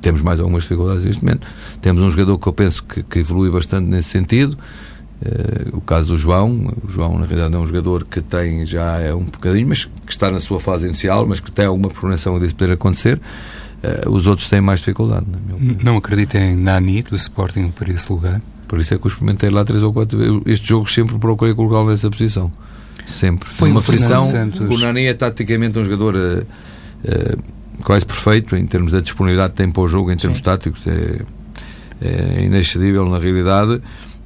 temos 0.00 0.22
mais 0.22 0.40
algumas 0.40 0.62
dificuldades 0.62 1.04
neste 1.04 1.22
momento. 1.22 1.46
Temos 1.80 2.02
um 2.02 2.10
jogador 2.10 2.38
que 2.38 2.46
eu 2.46 2.52
penso 2.52 2.82
que, 2.84 3.02
que 3.02 3.18
evolui 3.20 3.50
bastante 3.50 3.86
nesse 3.86 4.08
sentido. 4.08 4.56
Uh, 5.20 5.76
o 5.76 5.80
caso 5.82 6.06
do 6.08 6.16
João, 6.16 6.74
o 6.82 6.88
João 6.88 7.18
na 7.18 7.26
realidade 7.26 7.54
é 7.54 7.58
um 7.58 7.66
jogador 7.66 8.04
que 8.04 8.22
tem 8.22 8.64
já 8.64 8.98
é 8.98 9.14
um 9.14 9.24
bocadinho, 9.24 9.68
mas 9.68 9.84
que 9.84 10.10
está 10.10 10.30
na 10.30 10.40
sua 10.40 10.58
fase 10.58 10.86
inicial, 10.86 11.26
mas 11.26 11.40
que 11.40 11.52
tem 11.52 11.66
alguma 11.66 11.90
progressão 11.90 12.40
disso 12.40 12.54
poder 12.54 12.72
acontecer. 12.72 13.20
Uh, 14.06 14.10
os 14.10 14.26
outros 14.26 14.48
têm 14.48 14.62
mais 14.62 14.80
dificuldade. 14.80 15.26
Não 15.82 15.98
acreditem 15.98 16.52
em 16.52 16.56
Nani 16.56 17.02
do 17.02 17.14
Sporting 17.16 17.70
para 17.70 17.90
esse 17.92 18.10
lugar? 18.10 18.40
Por 18.66 18.78
isso 18.80 18.94
é 18.94 18.98
que 18.98 19.06
eu 19.06 19.08
experimentei 19.08 19.50
lá 19.50 19.62
três 19.62 19.82
ou 19.82 19.92
quatro 19.92 20.16
vezes. 20.16 20.40
Este 20.46 20.68
jogo 20.68 20.90
sempre 20.90 21.18
procurei 21.18 21.54
colocá-lo 21.54 21.90
nessa 21.90 22.08
posição. 22.08 22.50
Sempre. 23.06 23.48
Foi 23.48 23.70
uma 23.70 23.82
frição. 23.82 24.22
O 24.70 24.78
Nani 24.78 25.04
é 25.04 25.14
taticamente 25.14 25.78
um 25.78 25.84
jogador 25.84 26.14
uh, 26.14 27.42
quase 27.82 28.06
perfeito 28.06 28.56
em 28.56 28.66
termos 28.66 28.92
da 28.92 29.00
disponibilidade 29.00 29.50
que 29.50 29.56
tem 29.56 29.70
para 29.70 29.82
o 29.82 29.88
jogo, 29.88 30.10
em 30.10 30.16
termos 30.16 30.38
Sim. 30.38 30.44
táticos. 30.44 30.86
É, 30.86 31.22
é 32.02 32.44
inexcedível 32.44 33.06
na 33.06 33.18
realidade 33.18 33.82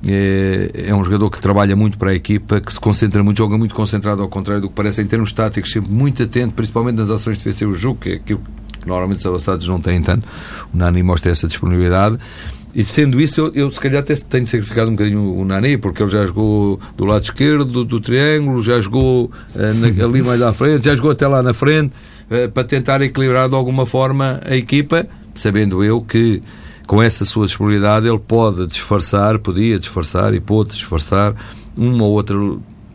é, 0.06 0.88
é, 0.88 0.94
um 0.94 1.02
jogador 1.02 1.30
que 1.30 1.40
trabalha 1.40 1.74
muito 1.74 1.96
para 1.96 2.10
a 2.10 2.14
equipa, 2.14 2.60
que 2.60 2.72
se 2.72 2.80
concentra 2.80 3.22
muito, 3.22 3.38
joga 3.38 3.56
muito 3.56 3.74
concentrado, 3.74 4.22
ao 4.22 4.28
contrário 4.28 4.62
do 4.62 4.68
que 4.68 4.74
parece 4.74 5.00
em 5.02 5.06
termos 5.06 5.32
táticos, 5.32 5.70
sempre 5.70 5.90
muito 5.90 6.22
atento, 6.22 6.54
principalmente 6.54 6.96
nas 6.96 7.10
ações 7.10 7.38
defensivas 7.38 7.74
do 7.74 7.80
jogo, 7.80 8.00
que 8.00 8.10
é 8.10 8.14
aquilo 8.14 8.42
que 8.80 8.88
normalmente 8.88 9.20
os 9.20 9.26
avançados 9.26 9.66
não 9.66 9.80
têm 9.80 10.02
tanto. 10.02 10.26
O 10.72 10.76
Nani 10.76 11.02
mostra 11.02 11.32
essa 11.32 11.46
disponibilidade. 11.46 12.18
E 12.74 12.84
sendo 12.84 13.20
isso, 13.20 13.40
eu, 13.40 13.52
eu 13.54 13.70
se 13.70 13.80
calhar 13.80 14.00
até 14.00 14.14
tenho 14.16 14.46
sacrificado 14.46 14.90
um 14.90 14.94
bocadinho 14.94 15.36
o 15.36 15.44
Nani, 15.44 15.78
porque 15.78 16.02
ele 16.02 16.10
já 16.10 16.26
jogou 16.26 16.78
do 16.96 17.04
lado 17.04 17.22
esquerdo 17.22 17.64
do, 17.64 17.84
do 17.84 18.00
triângulo, 18.00 18.60
já 18.62 18.78
jogou 18.80 19.26
uh, 19.26 19.74
na, 19.74 20.04
ali 20.04 20.22
mais 20.22 20.42
à 20.42 20.52
frente, 20.52 20.84
já 20.84 20.94
jogou 20.94 21.12
até 21.12 21.26
lá 21.26 21.42
na 21.42 21.54
frente, 21.54 21.92
uh, 22.30 22.50
para 22.50 22.64
tentar 22.64 23.00
equilibrar 23.00 23.48
de 23.48 23.54
alguma 23.54 23.86
forma 23.86 24.40
a 24.44 24.56
equipa, 24.56 25.06
sabendo 25.34 25.84
eu 25.84 26.00
que 26.00 26.42
com 26.86 27.02
essa 27.02 27.24
sua 27.24 27.46
disponibilidade, 27.46 28.06
ele 28.06 28.18
pode 28.18 28.66
disfarçar, 28.66 29.38
podia 29.38 29.78
disfarçar 29.78 30.34
e 30.34 30.40
pôde 30.40 30.70
disfarçar 30.70 31.34
uma 31.76 32.04
ou 32.04 32.12
outra 32.12 32.36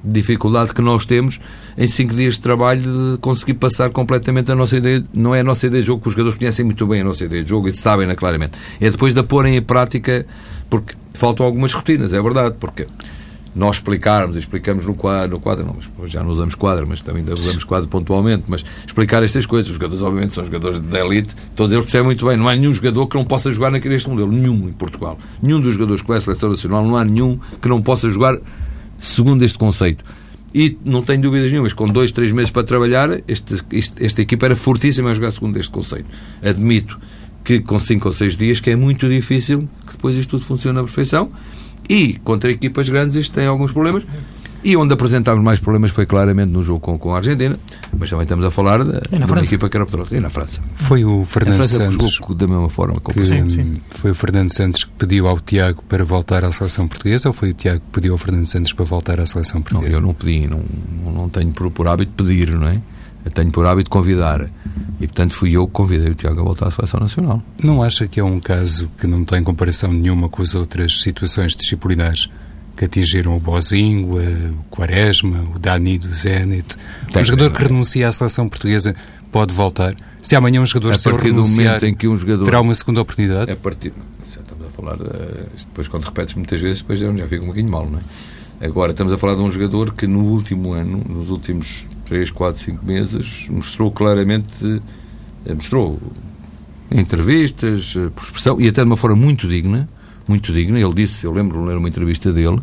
dificuldade 0.04 0.74
que 0.74 0.82
nós 0.82 1.06
temos 1.06 1.40
em 1.78 1.88
cinco 1.88 2.14
dias 2.14 2.36
de 2.36 2.42
trabalho 2.42 2.82
de 2.82 3.18
conseguir 3.20 3.56
passar 3.56 3.90
completamente 3.90 4.52
a 4.52 4.56
nossa 4.56 4.78
ideia. 4.78 5.04
Não 5.14 5.34
é 5.34 5.42
a 5.42 5.44
nossa 5.44 5.68
ideia 5.68 5.82
de 5.82 5.88
jogo, 5.88 6.02
que 6.02 6.08
os 6.08 6.14
jogadores 6.14 6.38
conhecem 6.38 6.66
muito 6.66 6.86
bem 6.88 7.02
a 7.02 7.04
nossa 7.04 7.26
ideia 7.26 7.44
de 7.44 7.50
jogo 7.50 7.68
e 7.68 7.72
sabem-na 7.72 8.16
claramente. 8.16 8.54
É 8.80 8.90
depois 8.90 9.14
de 9.14 9.20
a 9.20 9.24
porem 9.24 9.56
em 9.56 9.62
prática, 9.62 10.26
porque 10.70 10.96
faltam 11.14 11.46
algumas 11.46 11.74
rotinas, 11.74 12.14
é 12.14 12.22
verdade, 12.22 12.56
porque 12.60 12.86
nós 13.56 13.78
explicarmos, 13.78 14.38
explicamos 14.38 14.86
no 14.86 14.94
quadro, 14.94 15.32
no 15.32 15.40
quadro 15.40 15.66
não, 15.66 15.76
mas 15.98 16.12
já 16.12 16.24
não 16.24 16.32
usamos 16.32 16.56
quadro, 16.56 16.86
mas 16.88 17.02
também 17.02 17.24
usamos 17.32 17.64
quadro 17.64 17.90
pontualmente, 17.90 18.44
mas 18.48 18.64
explicar 18.86 19.24
estas 19.24 19.46
coisas. 19.46 19.70
Os 19.70 19.76
jogadores, 19.76 20.04
obviamente, 20.04 20.36
são 20.36 20.46
jogadores 20.46 20.80
de 20.80 20.98
elite, 20.98 21.36
todos 21.56 21.72
eles 21.72 21.86
percebem 21.86 22.06
muito 22.06 22.26
bem. 22.26 22.38
Não 22.38 22.48
há 22.48 22.56
nenhum 22.56 22.74
jogador 22.74 23.08
que 23.08 23.16
não 23.16 23.26
possa 23.26 23.52
jogar 23.52 23.72
neste 23.72 24.10
modelo, 24.10 24.32
nenhum 24.32 24.70
em 24.70 24.74
Portugal. 24.74 25.18
Nenhum 25.42 25.60
dos 25.60 25.74
jogadores 25.74 26.02
que 26.02 26.08
vai 26.08 26.18
à 26.18 26.22
seleção 26.22 26.50
nacional, 26.50 26.86
não 26.86 26.96
há 26.96 27.04
nenhum 27.04 27.40
que 27.62 27.68
não 27.68 27.82
possa 27.82 28.10
jogar 28.10 28.38
segundo 29.00 29.44
este 29.44 29.58
conceito. 29.58 30.04
E 30.54 30.78
não 30.84 31.04
tenho 31.04 31.22
dúvidas 31.22 31.52
nenhumas, 31.52 31.74
com 31.74 31.88
dois, 31.88 32.12
três 32.12 32.32
meses 32.32 32.50
para 32.50 32.64
trabalhar, 32.64 33.22
este, 33.28 33.56
este, 33.72 34.04
esta 34.04 34.22
equipa 34.22 34.48
era 34.48 34.56
fortíssima 34.56 35.12
a 35.12 35.14
jogar 35.14 35.32
segundo 35.32 35.58
este 35.58 35.70
conceito. 35.70 36.10
Admito 36.44 37.00
que 37.44 37.60
com 37.60 37.80
cinco 37.80 38.08
ou 38.08 38.12
seis 38.12 38.36
dias, 38.36 38.60
que 38.60 38.70
é 38.70 38.76
muito 38.76 39.08
difícil 39.08 39.68
que 39.86 39.94
depois 39.94 40.18
isto 40.18 40.32
tudo 40.32 40.46
funcione 40.46 40.80
à 40.80 40.84
perfeição 40.84 41.30
e 41.90 42.14
contra 42.24 42.52
equipas 42.52 42.88
grandes 42.88 43.16
isto 43.16 43.34
tem 43.34 43.48
alguns 43.48 43.72
problemas. 43.72 44.06
E 44.62 44.76
onde 44.76 44.94
apresentámos 44.94 45.42
mais 45.42 45.58
problemas 45.58 45.92
foi 45.92 46.06
claramente 46.06 46.50
no 46.50 46.62
jogo 46.62 46.82
com, 46.82 47.00
com 47.00 47.14
a 47.14 47.18
Argentina, 47.18 47.58
mas 47.98 48.10
também 48.10 48.24
estamos 48.24 48.46
a 48.46 48.52
falar 48.52 48.84
de, 48.84 48.92
de 48.92 49.24
uma 49.24 49.40
equipa 49.42 49.70
que 49.70 49.78
era 49.78 49.86
poderosa. 49.86 50.16
E 50.16 50.20
na 50.20 50.30
França. 50.30 50.60
Foi 50.76 51.06
o 51.06 51.24
Fernando 51.26 51.66
Santos. 51.66 52.12
Jogou 52.12 52.36
da 52.36 52.46
mesma 52.46 52.70
forma. 52.70 53.00
Que, 53.00 53.22
sim, 53.22 53.50
sim. 53.50 53.82
Foi 53.90 54.12
o 54.12 54.16
Fernando 54.16 54.52
Santos 54.52 54.84
que 54.84 54.92
pediu 54.92 55.30
ao 55.30 55.40
Tiago 55.40 55.82
para 55.88 56.04
voltar 56.04 56.44
à 56.44 56.52
seleção 56.52 56.90
portuguesa 56.90 57.30
ou 57.30 57.34
foi 57.34 57.52
o 57.52 57.54
Tiago 57.54 57.80
que 57.80 57.92
pediu 57.94 58.12
ao 58.12 58.18
Fernando 58.18 58.46
Santos 58.46 58.74
para 58.74 58.84
voltar 58.84 59.20
à 59.22 59.26
seleção 59.26 59.62
portuguesa? 59.62 59.94
Não, 59.94 60.00
eu 60.00 60.08
não 60.08 60.14
pedi, 60.14 60.46
não, 60.46 60.62
não 61.10 61.30
tenho 61.30 61.54
por, 61.54 61.72
por 61.72 61.88
hábito 61.88 62.12
pedir, 62.22 62.52
não 62.52 62.68
é? 62.68 62.82
Eu 63.26 63.32
tenho 63.32 63.52
por 63.52 63.66
hábito 63.66 63.90
convidar. 63.90 64.50
E, 65.00 65.08
portanto, 65.08 65.34
fui 65.34 65.56
eu 65.56 65.68
que 65.68 65.74
convidei 65.74 66.10
o 66.10 66.16
Tiago 66.16 66.42
a 66.42 66.44
voltar 66.44 66.68
à 66.68 66.72
Seleção 66.72 67.00
Nacional. 67.00 67.42
Não 67.64 67.82
acha 67.82 68.08
que 68.08 68.20
é 68.20 68.24
um 68.24 68.40
caso 68.40 68.90
que 68.98 69.08
não 69.08 69.24
tem 69.24 69.44
comparação 69.44 69.94
nenhuma 69.94 70.30
com 70.30 70.42
as 70.42 70.56
outras 70.56 71.02
situações 71.02 71.56
disciplinares 71.56 72.30
que 72.76 72.86
atingiram 72.86 73.36
o 73.36 73.40
Bozinho, 73.40 74.18
o 74.18 74.64
Quaresma, 74.70 75.44
o 75.54 75.60
Dani 75.60 75.98
do 75.98 76.14
Zenit? 76.14 76.78
Tem, 77.12 77.22
um 77.22 77.26
jogador 77.26 77.52
que 77.52 77.64
renuncia 77.64 78.08
à 78.08 78.12
Seleção 78.12 78.48
Portuguesa 78.48 78.96
pode 79.32 79.54
voltar? 79.54 79.96
Se 80.22 80.36
amanhã 80.36 80.62
um 80.62 80.66
jogador 80.66 80.94
a 80.94 80.98
partir 80.98 81.32
do 81.32 81.46
momento 81.46 81.86
em 81.86 81.94
que 81.94 82.08
um 82.08 82.18
jogador 82.18 82.46
terá 82.46 82.62
uma 82.62 82.74
segunda 82.74 83.02
oportunidade? 83.02 83.52
A 83.52 83.56
partir 83.56 83.94
já 84.34 84.42
estamos 84.42 84.66
a 84.66 84.70
falar 84.70 84.96
eh, 84.96 85.46
depois 85.68 85.88
quando 85.88 86.06
repetes 86.06 86.34
muitas 86.36 86.60
vezes 86.60 86.82
depois 86.82 87.00
já 87.00 87.12
fica 87.28 87.44
um 87.44 87.48
bocadinho 87.48 87.72
mal, 87.72 87.90
não 87.90 88.00
é? 88.00 88.66
Agora 88.66 88.92
estamos 88.92 89.14
a 89.14 89.18
falar 89.18 89.36
de 89.36 89.42
um 89.42 89.50
jogador 89.50 89.94
que 89.94 90.06
no 90.06 90.20
último 90.20 90.74
ano, 90.74 91.04
nos 91.08 91.30
últimos 91.30 91.88
3, 92.10 92.32
4, 92.32 92.62
5 92.62 92.86
meses, 92.86 93.48
mostrou 93.50 93.92
claramente, 93.92 94.82
eh, 95.46 95.54
mostrou 95.54 96.00
entrevistas, 96.92 97.94
eh, 97.96 98.10
por 98.10 98.24
expressão, 98.24 98.60
e 98.60 98.68
até 98.68 98.82
de 98.82 98.88
uma 98.88 98.98
forma 98.98 99.16
muito 99.16 99.48
digna, 99.48 99.88
muito 100.28 100.52
digna. 100.52 100.80
Ele 100.80 100.94
disse, 100.94 101.24
eu 101.26 101.32
lembro 101.32 101.60
de 101.60 101.68
ler 101.68 101.78
uma 101.78 101.88
entrevista 101.88 102.34
dele, 102.34 102.60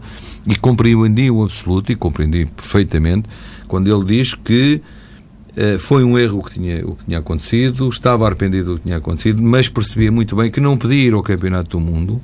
e 0.48 0.56
compreendi 0.56 1.30
o 1.30 1.44
absoluto, 1.44 1.92
e 1.92 1.94
compreendi 1.94 2.44
perfeitamente, 2.46 3.28
quando 3.68 3.88
ele 3.88 4.04
diz 4.04 4.34
que 4.34 4.82
eh, 5.56 5.78
foi 5.78 6.02
um 6.02 6.18
erro 6.18 6.40
o 6.40 6.42
que, 6.42 6.54
tinha, 6.54 6.84
o 6.84 6.96
que 6.96 7.04
tinha 7.04 7.18
acontecido, 7.18 7.88
estava 7.88 8.26
arrependido 8.26 8.72
do 8.72 8.78
que 8.78 8.82
tinha 8.82 8.96
acontecido, 8.96 9.40
mas 9.40 9.68
percebia 9.68 10.10
muito 10.10 10.34
bem 10.34 10.50
que 10.50 10.60
não 10.60 10.76
podia 10.76 11.06
ir 11.06 11.14
ao 11.14 11.22
Campeonato 11.22 11.78
do 11.78 11.80
Mundo, 11.80 12.20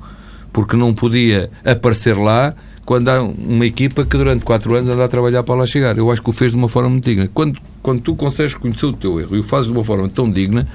porque 0.53 0.77
não 0.77 0.93
podia 0.93 1.51
aparecer 1.65 2.19
lá 2.19 2.53
quando 2.85 3.09
há 3.09 3.23
uma 3.23 3.65
equipa 3.65 4.05
que 4.05 4.17
durante 4.17 4.45
4 4.45 4.75
anos 4.75 4.91
anda 4.91 5.05
a 5.05 5.09
trabalhar 5.09 5.43
para 5.43 5.55
lá 5.55 5.67
chegar. 5.67 5.97
Eu 5.97 6.11
acho 6.11 6.23
que 6.23 6.31
o 6.31 6.33
fez 6.33 6.51
de 6.51 6.57
uma 6.57 6.69
forma 6.69 6.91
muito 6.91 7.05
digna. 7.05 7.29
Quando, 7.33 7.59
quando 7.83 8.01
tu 8.01 8.15
consegues 8.15 8.55
reconhecer 8.55 8.87
o 8.87 8.93
teu 8.93 9.21
erro 9.21 9.37
e 9.37 9.39
o 9.39 9.43
fazes 9.43 9.67
de 9.67 9.73
uma 9.73 9.85
forma 9.85 10.09
tão 10.09 10.31
digna, 10.31 10.67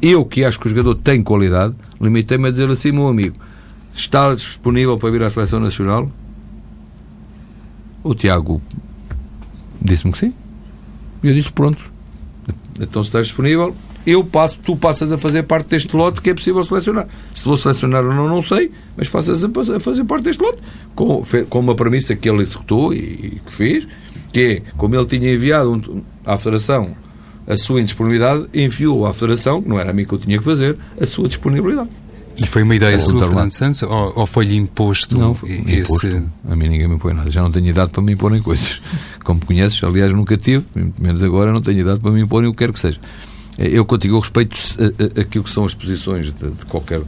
eu 0.00 0.24
que 0.24 0.44
acho 0.44 0.58
que 0.58 0.66
o 0.66 0.70
jogador 0.70 0.94
tem 0.96 1.22
qualidade, 1.22 1.74
limitei-me 2.00 2.48
a 2.48 2.50
dizer 2.50 2.70
assim, 2.70 2.92
meu 2.92 3.08
amigo, 3.08 3.36
está 3.94 4.34
disponível 4.34 4.98
para 4.98 5.10
vir 5.10 5.22
à 5.22 5.30
seleção 5.30 5.60
nacional? 5.60 6.10
O 8.02 8.14
Tiago 8.14 8.60
disse-me 9.80 10.12
que 10.12 10.18
sim. 10.18 10.34
E 11.22 11.28
eu 11.28 11.34
disse, 11.34 11.52
pronto. 11.52 11.92
Então 12.80 13.02
se 13.02 13.08
estás 13.08 13.26
disponível, 13.26 13.74
eu 14.06 14.22
passo, 14.24 14.58
tu 14.58 14.76
passas 14.76 15.10
a 15.12 15.18
fazer 15.18 15.44
parte 15.44 15.68
deste 15.68 15.94
lote 15.96 16.20
que 16.20 16.30
é 16.30 16.34
possível 16.34 16.62
selecionar. 16.62 17.08
Se 17.34 17.44
vou 17.44 17.56
selecionar 17.56 18.04
ou 18.04 18.14
não, 18.14 18.28
não 18.28 18.42
sei, 18.42 18.70
mas 18.96 19.08
passas 19.08 19.42
a, 19.44 19.80
fazer 19.80 20.04
parte 20.04 20.24
deste 20.24 20.42
lote 20.42 20.58
com, 20.94 21.22
com 21.48 21.58
uma 21.58 21.74
premissa 21.74 22.14
que 22.14 22.28
ele 22.28 22.42
executou 22.42 22.92
e, 22.92 22.98
e 22.98 23.42
que 23.44 23.52
fez, 23.52 23.88
que 24.32 24.40
é, 24.40 24.62
como 24.76 24.94
ele 24.94 25.06
tinha 25.06 25.32
enviado 25.32 25.72
um, 25.72 26.02
à 26.24 26.36
Federação 26.36 26.94
a 27.46 27.56
sua 27.56 27.80
indisponibilidade, 27.80 28.46
enviou 28.54 29.06
à 29.06 29.12
Federação, 29.12 29.62
não 29.64 29.78
era 29.78 29.90
a 29.90 29.92
mim 29.92 30.04
que 30.04 30.12
eu 30.12 30.18
tinha 30.18 30.38
que 30.38 30.44
fazer, 30.44 30.78
a 30.98 31.06
sua 31.06 31.28
disponibilidade. 31.28 31.90
E 32.36 32.46
foi 32.46 32.62
uma 32.62 32.74
ideia 32.74 32.98
sua, 32.98 33.26
Fernando 33.26 33.52
Santos, 33.52 33.82
ou, 33.82 34.12
ou 34.16 34.26
foi-lhe 34.26 34.56
imposto 34.56 35.16
não, 35.16 35.34
foi 35.34 35.50
esse... 35.68 36.06
Imposto. 36.06 36.22
A 36.48 36.56
mim 36.56 36.68
ninguém 36.68 36.88
me 36.88 36.94
impõe 36.94 37.14
nada. 37.14 37.30
Já 37.30 37.42
não 37.42 37.50
tenho 37.50 37.66
idade 37.66 37.90
para 37.90 38.02
me 38.02 38.12
imporem 38.12 38.42
coisas. 38.42 38.82
Como 39.22 39.44
conheces, 39.44 39.82
aliás, 39.84 40.12
nunca 40.12 40.36
tive, 40.36 40.64
menos 40.98 41.22
agora, 41.22 41.52
não 41.52 41.62
tenho 41.62 41.80
idade 41.80 42.00
para 42.00 42.10
me 42.10 42.20
imporem 42.20 42.48
o 42.48 42.52
que 42.52 42.58
quer 42.58 42.72
que 42.72 42.78
seja. 42.78 42.98
Eu 43.58 43.84
contigo 43.84 44.16
eu 44.16 44.20
respeito 44.20 44.56
aquilo 45.20 45.44
que 45.44 45.50
são 45.50 45.64
as 45.64 45.74
posições 45.74 46.32
de, 46.32 46.50
de 46.50 46.66
qualquer, 46.66 47.00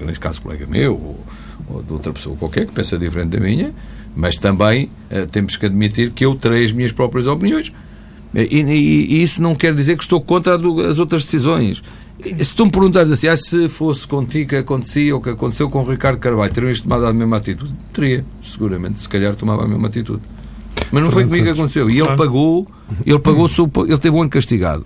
neste 0.00 0.20
caso, 0.20 0.42
colega 0.42 0.66
meu 0.66 0.94
ou, 0.94 1.26
ou, 1.68 1.82
de 1.82 1.92
outra 1.92 2.12
pessoa 2.12 2.36
qualquer 2.36 2.66
que 2.66 2.72
pensa 2.72 2.98
diferente 2.98 3.28
da 3.28 3.40
minha, 3.40 3.72
mas 4.14 4.36
também 4.36 4.90
uh, 5.10 5.26
temos 5.30 5.56
que 5.56 5.66
admitir 5.66 6.10
que 6.10 6.24
eu 6.24 6.34
terei 6.34 6.64
as 6.64 6.72
minhas 6.72 6.92
próprias 6.92 7.26
opiniões. 7.26 7.72
E, 8.34 8.62
e, 8.62 9.14
e, 9.14 9.22
isso 9.22 9.40
não 9.40 9.54
quer 9.54 9.72
dizer 9.72 9.96
que 9.96 10.02
estou 10.02 10.20
contra 10.20 10.56
as 10.56 10.98
outras 10.98 11.24
decisões. 11.24 11.82
Se 12.40 12.54
tu 12.54 12.64
me 12.64 12.72
perguntares 12.72 13.12
assim, 13.12 13.28
ah, 13.28 13.36
se 13.36 13.68
fosse 13.68 14.06
contigo 14.06 14.50
que 14.50 14.56
acontecia 14.56 15.14
ou 15.14 15.20
que 15.20 15.30
aconteceu 15.30 15.68
com 15.70 15.82
o 15.82 15.88
Ricardo 15.88 16.18
Carvalho, 16.18 16.52
teriam 16.52 16.74
tomado 16.74 17.06
a 17.06 17.12
mesma 17.12 17.36
atitude? 17.36 17.72
Teria, 17.92 18.24
seguramente, 18.42 18.98
se 18.98 19.08
calhar 19.08 19.36
tomava 19.36 19.64
a 19.64 19.68
mesma 19.68 19.86
atitude. 19.86 20.22
Mas 20.90 21.02
não 21.02 21.12
foi 21.12 21.24
comigo 21.24 21.44
que 21.44 21.50
aconteceu. 21.50 21.88
E 21.88 22.00
ele 22.00 22.16
pagou, 22.16 22.66
ele 23.04 23.18
pagou, 23.18 23.48
ele 23.86 23.98
teve 23.98 24.16
um 24.16 24.22
ano 24.22 24.30
castigado. 24.30 24.84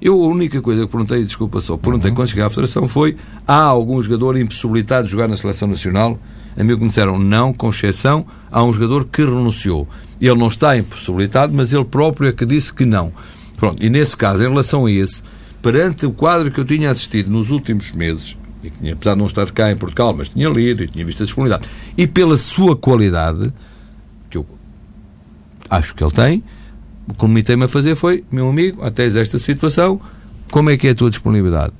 Eu 0.00 0.22
a 0.22 0.26
única 0.26 0.60
coisa 0.60 0.84
que 0.84 0.92
perguntei, 0.92 1.24
desculpa 1.24 1.60
só, 1.60 1.76
perguntei 1.76 2.12
quando 2.12 2.28
cheguei 2.28 2.44
à 2.44 2.50
Federação 2.50 2.86
foi: 2.86 3.16
há 3.46 3.62
algum 3.62 4.00
jogador 4.00 4.36
impossibilitado 4.36 5.06
de 5.06 5.12
jogar 5.12 5.28
na 5.28 5.36
Seleção 5.36 5.68
Nacional? 5.68 6.18
A 6.56 6.64
mim 6.64 6.74
me 6.74 6.86
disseram 6.86 7.18
não, 7.18 7.52
com 7.52 7.68
exceção, 7.68 8.26
há 8.50 8.62
um 8.62 8.72
jogador 8.72 9.04
que 9.06 9.22
renunciou. 9.22 9.86
Ele 10.20 10.38
não 10.38 10.48
está 10.48 10.76
impossibilitado, 10.76 11.52
mas 11.52 11.72
ele 11.72 11.84
próprio 11.84 12.28
é 12.28 12.32
que 12.32 12.46
disse 12.46 12.72
que 12.72 12.86
não. 12.86 13.12
Pronto, 13.56 13.84
e 13.84 13.90
nesse 13.90 14.16
caso, 14.16 14.42
em 14.42 14.48
relação 14.48 14.86
a 14.86 14.90
esse, 14.90 15.22
perante 15.60 16.06
o 16.06 16.12
quadro 16.12 16.50
que 16.50 16.58
eu 16.58 16.64
tinha 16.64 16.90
assistido 16.90 17.30
nos 17.30 17.50
últimos 17.50 17.92
meses, 17.92 18.36
e 18.62 18.70
que, 18.70 18.90
apesar 18.90 19.12
de 19.12 19.18
não 19.18 19.26
estar 19.26 19.50
cá 19.50 19.70
em 19.70 19.76
Portugal, 19.76 20.14
mas 20.16 20.30
tinha 20.30 20.48
lido 20.48 20.82
e 20.82 20.88
tinha 20.88 21.04
visto 21.04 21.22
a 21.22 21.26
disponibilidade, 21.26 21.68
e 21.96 22.06
pela 22.06 22.38
sua 22.38 22.74
qualidade, 22.74 23.52
que 24.30 24.38
eu 24.38 24.46
acho 25.68 25.94
que 25.94 26.02
ele 26.02 26.12
tem, 26.12 26.44
o 27.08 27.14
que 27.14 27.26
limitei-me 27.26 27.64
a 27.64 27.68
fazer 27.68 27.94
foi, 27.96 28.24
meu 28.30 28.48
amigo, 28.48 28.82
até 28.84 29.06
esta 29.06 29.38
situação, 29.38 30.00
como 30.50 30.70
é 30.70 30.76
que 30.76 30.88
é 30.88 30.90
a 30.90 30.94
tua 30.94 31.10
disponibilidade? 31.10 31.72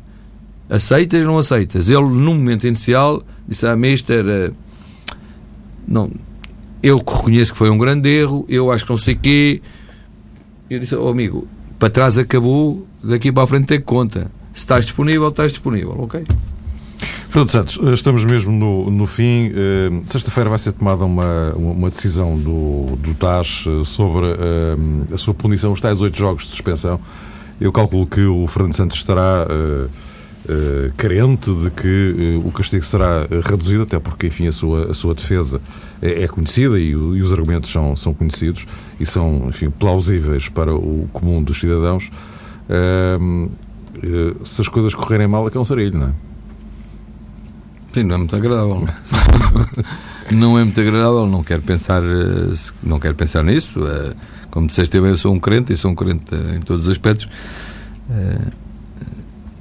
Aceitas 0.68 1.20
ou 1.20 1.26
não 1.26 1.38
aceitas? 1.38 1.88
Ele, 1.88 2.02
no 2.02 2.34
momento 2.34 2.66
inicial, 2.66 3.22
disse, 3.46 3.66
ah, 3.66 3.76
mister, 3.76 4.24
uh, 4.24 4.54
não, 5.86 6.10
eu 6.82 6.98
reconheço 6.98 7.52
que 7.52 7.58
foi 7.58 7.70
um 7.70 7.78
grande 7.78 8.08
erro, 8.08 8.44
eu 8.48 8.70
acho 8.70 8.84
que 8.84 8.90
não 8.90 8.98
sei 8.98 9.14
o 9.14 9.18
quê. 9.18 9.62
Eu 10.68 10.80
disse, 10.80 10.94
oh, 10.94 11.08
amigo, 11.08 11.46
para 11.78 11.90
trás 11.90 12.18
acabou, 12.18 12.86
daqui 13.02 13.30
para 13.30 13.44
a 13.44 13.46
frente 13.46 13.66
tem 13.66 13.80
conta. 13.80 14.30
Se 14.52 14.60
estás 14.60 14.86
disponível, 14.86 15.28
estás 15.28 15.52
disponível, 15.52 15.96
ok? 15.98 16.24
Fernando 17.36 17.50
Santos, 17.50 17.78
estamos 17.92 18.24
mesmo 18.24 18.50
no, 18.50 18.90
no 18.90 19.06
fim. 19.06 19.50
Uh, 19.50 20.02
Sexta-feira 20.06 20.48
vai 20.48 20.58
ser 20.58 20.72
tomada 20.72 21.04
uma, 21.04 21.52
uma 21.52 21.90
decisão 21.90 22.34
do, 22.38 22.96
do 22.96 23.12
TAS 23.12 23.66
eh, 23.66 23.84
sobre 23.84 24.24
uh, 24.24 25.14
a 25.14 25.18
sua 25.18 25.34
punição, 25.34 25.70
os 25.70 25.78
tais 25.78 26.00
oito 26.00 26.16
jogos 26.16 26.44
de 26.44 26.48
suspensão. 26.52 26.98
Eu 27.60 27.70
calculo 27.70 28.06
que 28.06 28.24
o 28.24 28.46
Fernando 28.46 28.74
Santos 28.74 28.96
estará 28.96 29.46
uh, 29.46 29.90
carente 30.96 31.52
de 31.52 31.70
que 31.72 32.40
o 32.42 32.50
castigo 32.50 32.86
será 32.86 33.26
reduzido, 33.44 33.82
até 33.82 33.98
porque, 33.98 34.28
enfim, 34.28 34.46
a 34.46 34.52
sua, 34.52 34.92
a 34.92 34.94
sua 34.94 35.14
defesa 35.14 35.60
é, 36.00 36.22
é 36.22 36.28
conhecida 36.28 36.80
e, 36.80 36.92
e, 36.92 36.94
os 36.94 37.34
argumentos 37.34 37.70
são, 37.70 37.94
são 37.96 38.14
conhecidos 38.14 38.66
e 38.98 39.04
são, 39.04 39.44
enfim, 39.50 39.68
plausíveis 39.68 40.48
para 40.48 40.74
o 40.74 41.06
comum 41.12 41.42
dos 41.42 41.60
cidadãos. 41.60 42.10
se 44.42 44.60
as 44.62 44.68
coisas 44.68 44.94
correrem 44.94 45.26
mal, 45.26 45.46
é 45.46 45.50
que 45.50 45.58
é 45.58 45.60
um 45.60 45.66
sarilho, 45.66 45.98
não 45.98 46.06
é? 46.06 46.25
Sim, 47.96 48.02
não 48.02 48.16
é 48.16 48.18
muito 48.18 48.36
agradável. 48.36 48.86
não 50.30 50.58
é 50.58 50.64
muito 50.64 50.78
agradável, 50.78 51.26
não 51.26 51.42
quero 51.42 51.62
pensar, 51.62 52.02
eh, 52.02 52.52
não 52.82 53.00
quero 53.00 53.14
pensar 53.14 53.42
nisso. 53.42 53.80
Eh, 53.88 54.12
como 54.50 54.66
disseste 54.66 55.00
bem, 55.00 55.08
eu 55.08 55.16
sou 55.16 55.32
um 55.32 55.40
crente 55.40 55.72
e 55.72 55.76
sou 55.76 55.92
um 55.92 55.94
crente 55.94 56.34
em 56.54 56.60
todos 56.60 56.84
os 56.84 56.90
aspectos. 56.90 57.26
Eh, 58.10 58.52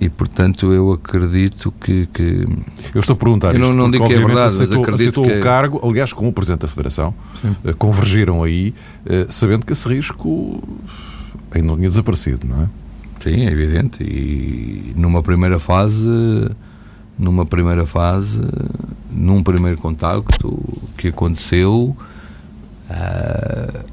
e 0.02 0.10
portanto 0.10 0.74
eu 0.74 0.92
acredito 0.92 1.74
que, 1.80 2.08
que... 2.08 2.46
eu 2.94 3.00
estou 3.00 3.14
a 3.14 3.18
perguntar 3.18 3.56
eu 3.56 3.60
não, 3.60 3.74
não 3.74 3.90
digo 3.90 4.06
que 4.06 4.14
é 4.14 4.18
verdade 4.18 4.56
aceitou, 4.56 4.80
mas 4.80 4.90
acredito 4.90 5.22
aceitou 5.22 5.24
que... 5.24 5.40
o 5.40 5.42
cargo 5.42 5.80
aliás 5.88 6.12
com 6.12 6.28
o 6.28 6.34
presidente 6.34 6.64
da 6.64 6.68
Federação 6.68 7.16
Sim. 7.34 7.56
convergiram 7.78 8.44
aí 8.44 8.76
sabendo 9.30 9.66
que 9.66 9.72
esse 9.72 9.88
risco 9.88 10.62
ainda 11.50 11.66
não 11.66 11.78
tinha 11.78 11.88
desaparecido 11.88 12.46
não 12.46 12.64
é 12.64 12.68
Sim, 13.22 13.48
é 13.48 13.52
evidente 13.52 14.04
e 14.04 14.94
numa 14.98 15.24
primeira 15.24 15.60
fase 15.60 16.06
numa 17.18 17.46
primeira 17.46 17.86
fase, 17.86 18.42
num 19.12 19.42
primeiro 19.42 19.78
contacto 19.78 20.58
que 20.98 21.10
aconteceu, 21.10 21.96
uh, 22.90 23.86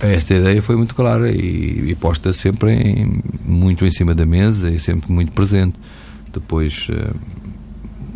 esta 0.00 0.34
ideia 0.34 0.60
foi 0.60 0.76
muito 0.76 0.94
clara 0.94 1.30
e, 1.30 1.90
e, 1.90 1.94
posta 1.94 2.32
sempre 2.32 2.72
em, 2.72 3.22
muito 3.44 3.86
em 3.86 3.90
cima 3.90 4.14
da 4.14 4.26
mesa 4.26 4.70
e 4.70 4.78
sempre 4.78 5.10
muito 5.10 5.32
presente. 5.32 5.74
Depois, 6.32 6.88
uh, 6.90 7.14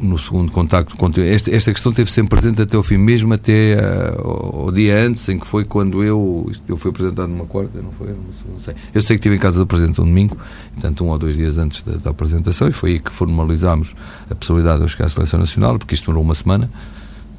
no 0.00 0.16
segundo 0.16 0.52
contacto 0.52 0.96
esta, 1.20 1.54
esta 1.54 1.72
questão 1.72 1.90
esteve 1.90 2.10
sempre 2.10 2.30
presente 2.30 2.62
até 2.62 2.76
o 2.76 2.82
fim, 2.82 2.96
mesmo 2.96 3.34
até 3.34 3.76
uh, 3.76 4.66
o 4.66 4.72
dia 4.72 5.02
antes, 5.02 5.28
em 5.28 5.38
que 5.38 5.46
foi 5.46 5.64
quando 5.64 6.04
eu 6.04 6.50
eu 6.68 6.76
fui 6.76 6.90
apresentado 6.90 7.28
numa 7.28 7.46
quarta, 7.46 7.82
não 7.82 7.90
foi? 7.90 8.08
Não 8.08 8.60
sei. 8.64 8.74
Eu 8.94 9.02
sei 9.02 9.16
que 9.16 9.20
estive 9.20 9.34
em 9.34 9.38
casa 9.38 9.58
do 9.58 9.66
Presidente 9.66 10.00
um 10.00 10.04
domingo, 10.04 10.36
portanto, 10.74 11.04
um 11.04 11.08
ou 11.08 11.18
dois 11.18 11.36
dias 11.36 11.58
antes 11.58 11.82
da, 11.82 11.96
da, 11.96 12.10
apresentação, 12.10 12.68
e 12.68 12.72
foi 12.72 12.92
aí 12.92 12.98
que 13.00 13.12
formalizámos 13.12 13.94
a 14.30 14.34
possibilidade 14.34 14.78
de 14.78 14.84
eu 14.84 14.88
chegar 14.88 15.06
à 15.06 15.08
Seleção 15.08 15.40
Nacional, 15.40 15.78
porque 15.78 15.94
isto 15.94 16.04
demorou 16.04 16.22
uma 16.22 16.34
semana, 16.34 16.70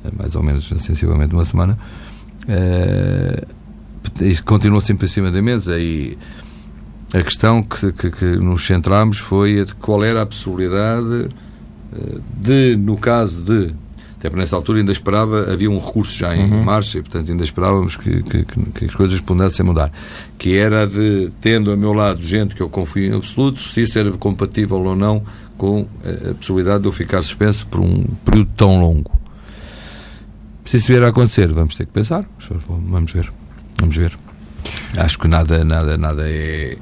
eh, 0.04 0.12
mais 0.18 0.36
ou 0.36 0.44
menos 0.44 0.68
sensivelmente 0.68 1.34
uma 1.34 1.46
semana. 1.46 1.78
Uh, 2.44 3.60
isto 4.22 4.44
continuou 4.44 4.82
sempre 4.82 5.06
em 5.06 5.10
cima 5.10 5.32
da 5.32 5.42
mesa 5.42 5.80
e 5.80 6.18
a 7.14 7.22
questão 7.22 7.64
que, 7.64 7.92
que, 7.92 8.12
que 8.12 8.26
nos 8.38 8.66
centrámos 8.66 9.18
foi 9.18 9.64
de 9.64 9.74
qual 9.76 10.04
era 10.04 10.22
a 10.22 10.26
possibilidade 10.26 11.30
de, 12.40 12.76
no 12.76 12.98
caso 12.98 13.44
de 13.44 13.74
até 14.20 14.30
porque 14.30 14.42
nessa 14.42 14.58
altura 14.58 14.80
ainda 14.80 14.92
esperava, 14.92 15.50
havia 15.50 15.72
um 15.72 15.80
recurso 15.80 16.18
já 16.18 16.36
em 16.36 16.52
uhum. 16.52 16.62
marcha 16.62 16.98
e, 16.98 17.02
portanto, 17.02 17.32
ainda 17.32 17.42
esperávamos 17.42 17.96
que, 17.96 18.22
que, 18.22 18.44
que, 18.76 18.86
as 18.86 18.94
coisas 18.94 19.22
pudessem 19.22 19.66
mudar. 19.66 19.90
Que 20.38 20.58
era 20.58 20.86
de, 20.86 21.30
tendo 21.40 21.72
a 21.72 21.78
meu 21.78 21.94
lado 21.94 22.22
gente 22.22 22.54
que 22.54 22.60
eu 22.60 22.68
confio 22.68 23.14
em 23.14 23.16
absoluto, 23.16 23.62
se 23.62 23.84
isso 23.84 23.98
era 23.98 24.12
compatível 24.12 24.84
ou 24.84 24.94
não 24.94 25.24
com 25.58 25.88
a 26.04 26.34
possibilidade 26.34 26.82
de 26.82 26.90
eu 26.90 26.92
ficar 26.92 27.22
suspenso 27.22 27.66
por 27.68 27.80
um 27.80 28.04
período 28.26 28.50
tão 28.58 28.82
longo. 28.82 29.10
Se 30.66 30.76
isso 30.76 30.88
vier 30.88 31.04
a 31.04 31.08
acontecer, 31.08 31.48
vamos 31.54 31.76
ter 31.76 31.86
que 31.86 31.94
pensar. 31.94 32.26
Vamos 32.68 33.14
ver. 33.14 33.32
Vamos 33.80 33.96
ver. 33.96 34.12
Acho 34.98 35.18
que 35.18 35.30
nada, 35.30 35.64
nada, 35.64 35.98
nada 35.98 36.24
é, 36.30 36.78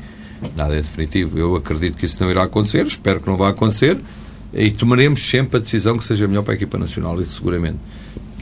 nada 0.55 0.73
é 0.73 0.77
definitivo. 0.77 1.37
Eu 1.37 1.55
acredito 1.55 1.97
que 1.97 2.05
isso 2.05 2.21
não 2.21 2.31
irá 2.31 2.43
acontecer, 2.43 2.83
espero 2.87 3.21
que 3.21 3.27
não 3.27 3.37
vá 3.37 3.49
acontecer 3.49 3.99
e 4.53 4.71
tomaremos 4.71 5.19
sempre 5.19 5.57
a 5.57 5.59
decisão 5.59 5.97
que 5.97 6.03
seja 6.03 6.27
melhor 6.27 6.43
para 6.43 6.53
a 6.53 6.55
equipa 6.55 6.77
nacional, 6.77 7.19
isso 7.21 7.35
seguramente. 7.35 7.77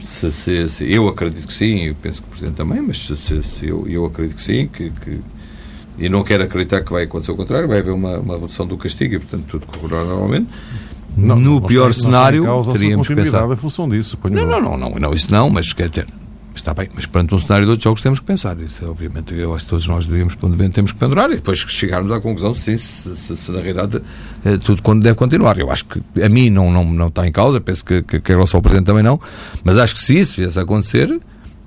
Se, 0.04 0.30
se, 0.30 0.68
se, 0.68 0.92
eu 0.92 1.08
acredito 1.08 1.48
que 1.48 1.54
sim, 1.54 1.86
eu 1.86 1.94
penso 2.00 2.22
que 2.22 2.28
o 2.28 2.30
Presidente 2.30 2.56
também, 2.56 2.80
mas 2.80 2.98
se, 2.98 3.42
se 3.42 3.66
eu, 3.66 3.86
eu 3.88 4.06
acredito 4.06 4.36
que 4.36 4.42
sim, 4.42 4.68
que, 4.68 4.90
que, 4.90 5.20
e 5.98 6.08
não 6.08 6.22
quero 6.22 6.44
acreditar 6.44 6.82
que 6.82 6.92
vai 6.92 7.04
acontecer 7.04 7.32
o 7.32 7.36
contrário, 7.36 7.66
vai 7.66 7.78
haver 7.78 7.92
uma, 7.92 8.18
uma 8.18 8.34
redução 8.34 8.66
do 8.66 8.76
castigo 8.76 9.14
e, 9.14 9.18
portanto, 9.18 9.46
tudo 9.48 9.66
correrá 9.66 10.04
normalmente. 10.04 10.48
Não, 11.16 11.36
no 11.36 11.60
pior 11.62 11.92
cenário, 11.94 12.44
teríamos 12.72 13.08
pensar. 13.08 13.50
em 13.50 13.56
função 13.56 13.88
disso. 13.88 14.18
Não, 14.24 14.46
não, 14.46 14.60
não, 14.60 14.76
não, 14.76 14.90
não, 14.90 15.14
isso 15.14 15.32
não, 15.32 15.48
mas 15.48 15.72
quer 15.72 15.88
dizer, 15.88 16.06
Está 16.66 16.74
bem, 16.74 16.88
mas 16.96 17.06
perante 17.06 17.32
um 17.32 17.38
cenário 17.38 17.64
de 17.64 17.70
outros 17.70 17.84
jogos 17.84 18.02
temos 18.02 18.18
que 18.18 18.26
pensar. 18.26 18.58
Isso, 18.58 18.84
obviamente, 18.90 19.32
eu 19.32 19.54
acho 19.54 19.62
que 19.62 19.70
todos 19.70 19.86
nós 19.86 20.04
deveríamos, 20.04 20.36
temos 20.72 20.90
que 20.90 20.98
pendurar 20.98 21.30
e 21.30 21.36
depois 21.36 21.60
chegarmos 21.60 22.10
à 22.10 22.20
conclusão 22.20 22.52
sim, 22.52 22.76
se, 22.76 23.14
se, 23.14 23.36
se 23.36 23.52
na 23.52 23.60
realidade 23.60 24.02
é, 24.44 24.56
tudo 24.56 24.82
quando 24.82 25.00
deve 25.00 25.14
continuar. 25.14 25.56
Eu 25.60 25.70
acho 25.70 25.84
que 25.84 26.02
a 26.20 26.28
mim 26.28 26.50
não, 26.50 26.72
não, 26.72 26.84
não 26.84 27.06
está 27.06 27.24
em 27.24 27.30
causa, 27.30 27.60
penso 27.60 27.84
que, 27.84 28.02
que, 28.02 28.20
que 28.20 28.32
em 28.32 28.34
relação 28.34 28.58
ao 28.58 28.62
Presidente 28.62 28.86
também 28.86 29.04
não, 29.04 29.20
mas 29.62 29.78
acho 29.78 29.94
que 29.94 30.00
se 30.00 30.18
isso 30.18 30.40
viesse 30.40 30.58
a 30.58 30.62
acontecer, 30.62 31.20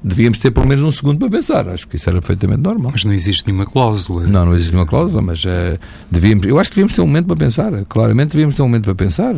devíamos 0.03 0.37
ter 0.37 0.51
pelo 0.51 0.67
menos 0.67 0.83
um 0.83 0.91
segundo 0.91 1.17
para 1.17 1.29
pensar. 1.29 1.69
Acho 1.69 1.87
que 1.87 1.95
isso 1.95 2.09
era 2.09 2.19
perfeitamente 2.19 2.61
normal. 2.61 2.91
Mas 2.91 3.05
não 3.05 3.13
existe 3.13 3.47
nenhuma 3.47 3.65
cláusula. 3.65 4.27
Não, 4.27 4.47
não 4.47 4.53
existe 4.53 4.73
nenhuma 4.73 4.85
cláusula, 4.85 5.21
mas 5.21 5.45
uh, 5.45 5.79
devíamos, 6.11 6.45
eu 6.45 6.59
acho 6.59 6.71
que 6.71 6.75
devíamos 6.75 6.91
ter 6.91 6.99
um 6.99 7.07
momento 7.07 7.27
para 7.27 7.37
pensar. 7.37 7.71
Claramente 7.85 8.31
devíamos 8.31 8.53
ter 8.53 8.63
um 8.63 8.67
momento 8.67 8.83
para 8.83 8.95
pensar. 8.95 9.33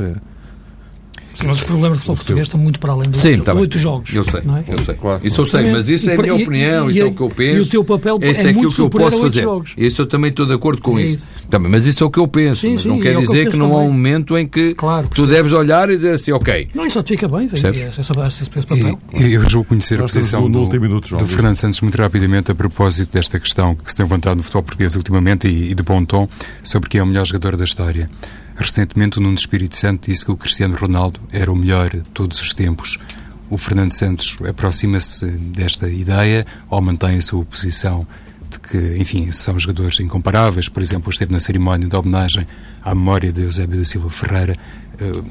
Sim, 1.33 1.47
mas 1.47 1.57
os 1.57 1.63
problemas 1.63 1.97
do 1.97 2.01
futebol 2.01 2.15
português 2.17 2.47
estão 2.47 2.59
muito 2.59 2.79
para 2.79 2.91
além 2.91 3.09
dos 3.09 3.21
Sim, 3.21 3.39
tá 3.39 3.53
oito 3.53 3.79
jogos. 3.79 4.13
Eu 4.13 4.23
sei, 4.23 4.41
é? 4.41 4.73
eu 4.73 4.77
sei. 4.79 4.95
Claro. 4.95 5.21
Isso 5.23 5.41
eu 5.41 5.45
sei, 5.45 5.71
mas 5.71 5.89
isso 5.89 6.09
é 6.09 6.15
a 6.15 6.21
minha 6.21 6.33
e, 6.33 6.43
opinião, 6.43 6.89
e, 6.89 6.91
isso 6.91 7.01
é 7.01 7.05
o 7.05 7.13
que 7.13 7.21
eu 7.21 7.29
penso. 7.29 7.57
E 7.57 7.61
o 7.61 7.65
teu 7.67 7.83
papel 7.83 8.19
isso 8.21 8.41
é, 8.41 8.47
é 8.47 8.49
aquilo 8.49 8.71
que 8.71 8.81
eu 8.81 8.89
posso 8.89 9.21
fazer. 9.21 9.41
Jogos. 9.43 9.73
Isso 9.77 10.01
eu 10.01 10.05
também 10.05 10.29
estou 10.29 10.45
de 10.45 10.53
acordo 10.53 10.81
com 10.81 10.99
é 10.99 11.03
isso. 11.03 11.15
isso. 11.15 11.31
Também, 11.49 11.71
mas 11.71 11.85
isso 11.85 12.03
é 12.03 12.07
o 12.07 12.09
que 12.09 12.19
eu 12.19 12.27
penso. 12.27 12.61
Sim, 12.61 12.73
mas 12.73 12.81
sim, 12.81 12.87
não 12.87 12.99
quer 12.99 13.15
é 13.15 13.19
dizer 13.19 13.45
que, 13.45 13.51
que 13.51 13.57
não 13.57 13.69
também. 13.69 13.83
há 13.83 13.87
um 13.87 13.91
momento 13.91 14.37
em 14.37 14.47
que 14.47 14.73
claro, 14.75 15.07
tu 15.07 15.25
deves 15.25 15.51
olhar 15.51 15.89
e 15.89 15.95
dizer 15.95 16.13
assim, 16.13 16.31
ok. 16.31 16.69
Não, 16.73 16.85
isso 16.85 17.01
te 17.03 17.09
fica 17.09 17.27
bem, 17.27 17.49
esse 17.51 18.49
papel. 18.49 18.99
Eu 19.13 19.49
julgo 19.49 19.69
conhecer 19.69 19.99
a 19.99 20.03
posição 20.03 20.49
do, 20.49 20.65
do 20.65 21.27
Fernando 21.27 21.55
Santos 21.55 21.81
muito 21.81 21.97
rapidamente 21.97 22.51
a 22.51 22.55
propósito 22.55 23.13
desta 23.13 23.39
questão 23.39 23.75
que 23.75 23.89
se 23.89 23.97
tem 23.97 24.05
levantado 24.05 24.37
no 24.37 24.43
futebol 24.43 24.63
português 24.63 24.95
ultimamente 24.95 25.47
e 25.47 25.73
de 25.73 25.83
bom 25.83 26.03
tom 26.03 26.27
sobre 26.63 26.89
quem 26.89 26.99
é 26.99 27.03
o 27.03 27.07
melhor 27.07 27.25
jogador 27.25 27.57
da 27.57 27.63
história. 27.63 28.09
Recentemente, 28.55 29.17
o 29.17 29.21
Nuno 29.21 29.35
Espírito 29.35 29.75
Santo 29.75 30.09
disse 30.09 30.25
que 30.25 30.31
o 30.31 30.37
Cristiano 30.37 30.75
Ronaldo 30.75 31.19
era 31.31 31.51
o 31.51 31.55
melhor 31.55 31.89
de 31.89 32.01
todos 32.13 32.39
os 32.41 32.53
tempos. 32.53 32.99
O 33.49 33.57
Fernando 33.57 33.91
Santos 33.91 34.37
aproxima-se 34.47 35.25
desta 35.25 35.89
ideia 35.89 36.45
ou 36.69 36.81
mantém 36.81 37.17
a 37.17 37.21
sua 37.21 37.43
posição 37.43 38.07
de 38.49 38.59
que, 38.59 39.01
enfim, 39.01 39.31
são 39.31 39.57
jogadores 39.57 39.99
incomparáveis. 39.99 40.67
Por 40.69 40.81
exemplo, 40.81 41.09
esteve 41.09 41.31
na 41.31 41.39
cerimónia 41.39 41.87
de 41.87 41.95
homenagem 41.95 42.45
à 42.81 42.93
memória 42.93 43.31
de 43.31 43.41
Eusébio 43.41 43.77
da 43.77 43.83
Silva 43.83 44.09
Ferreira. 44.09 44.55
Uh, 45.01 45.25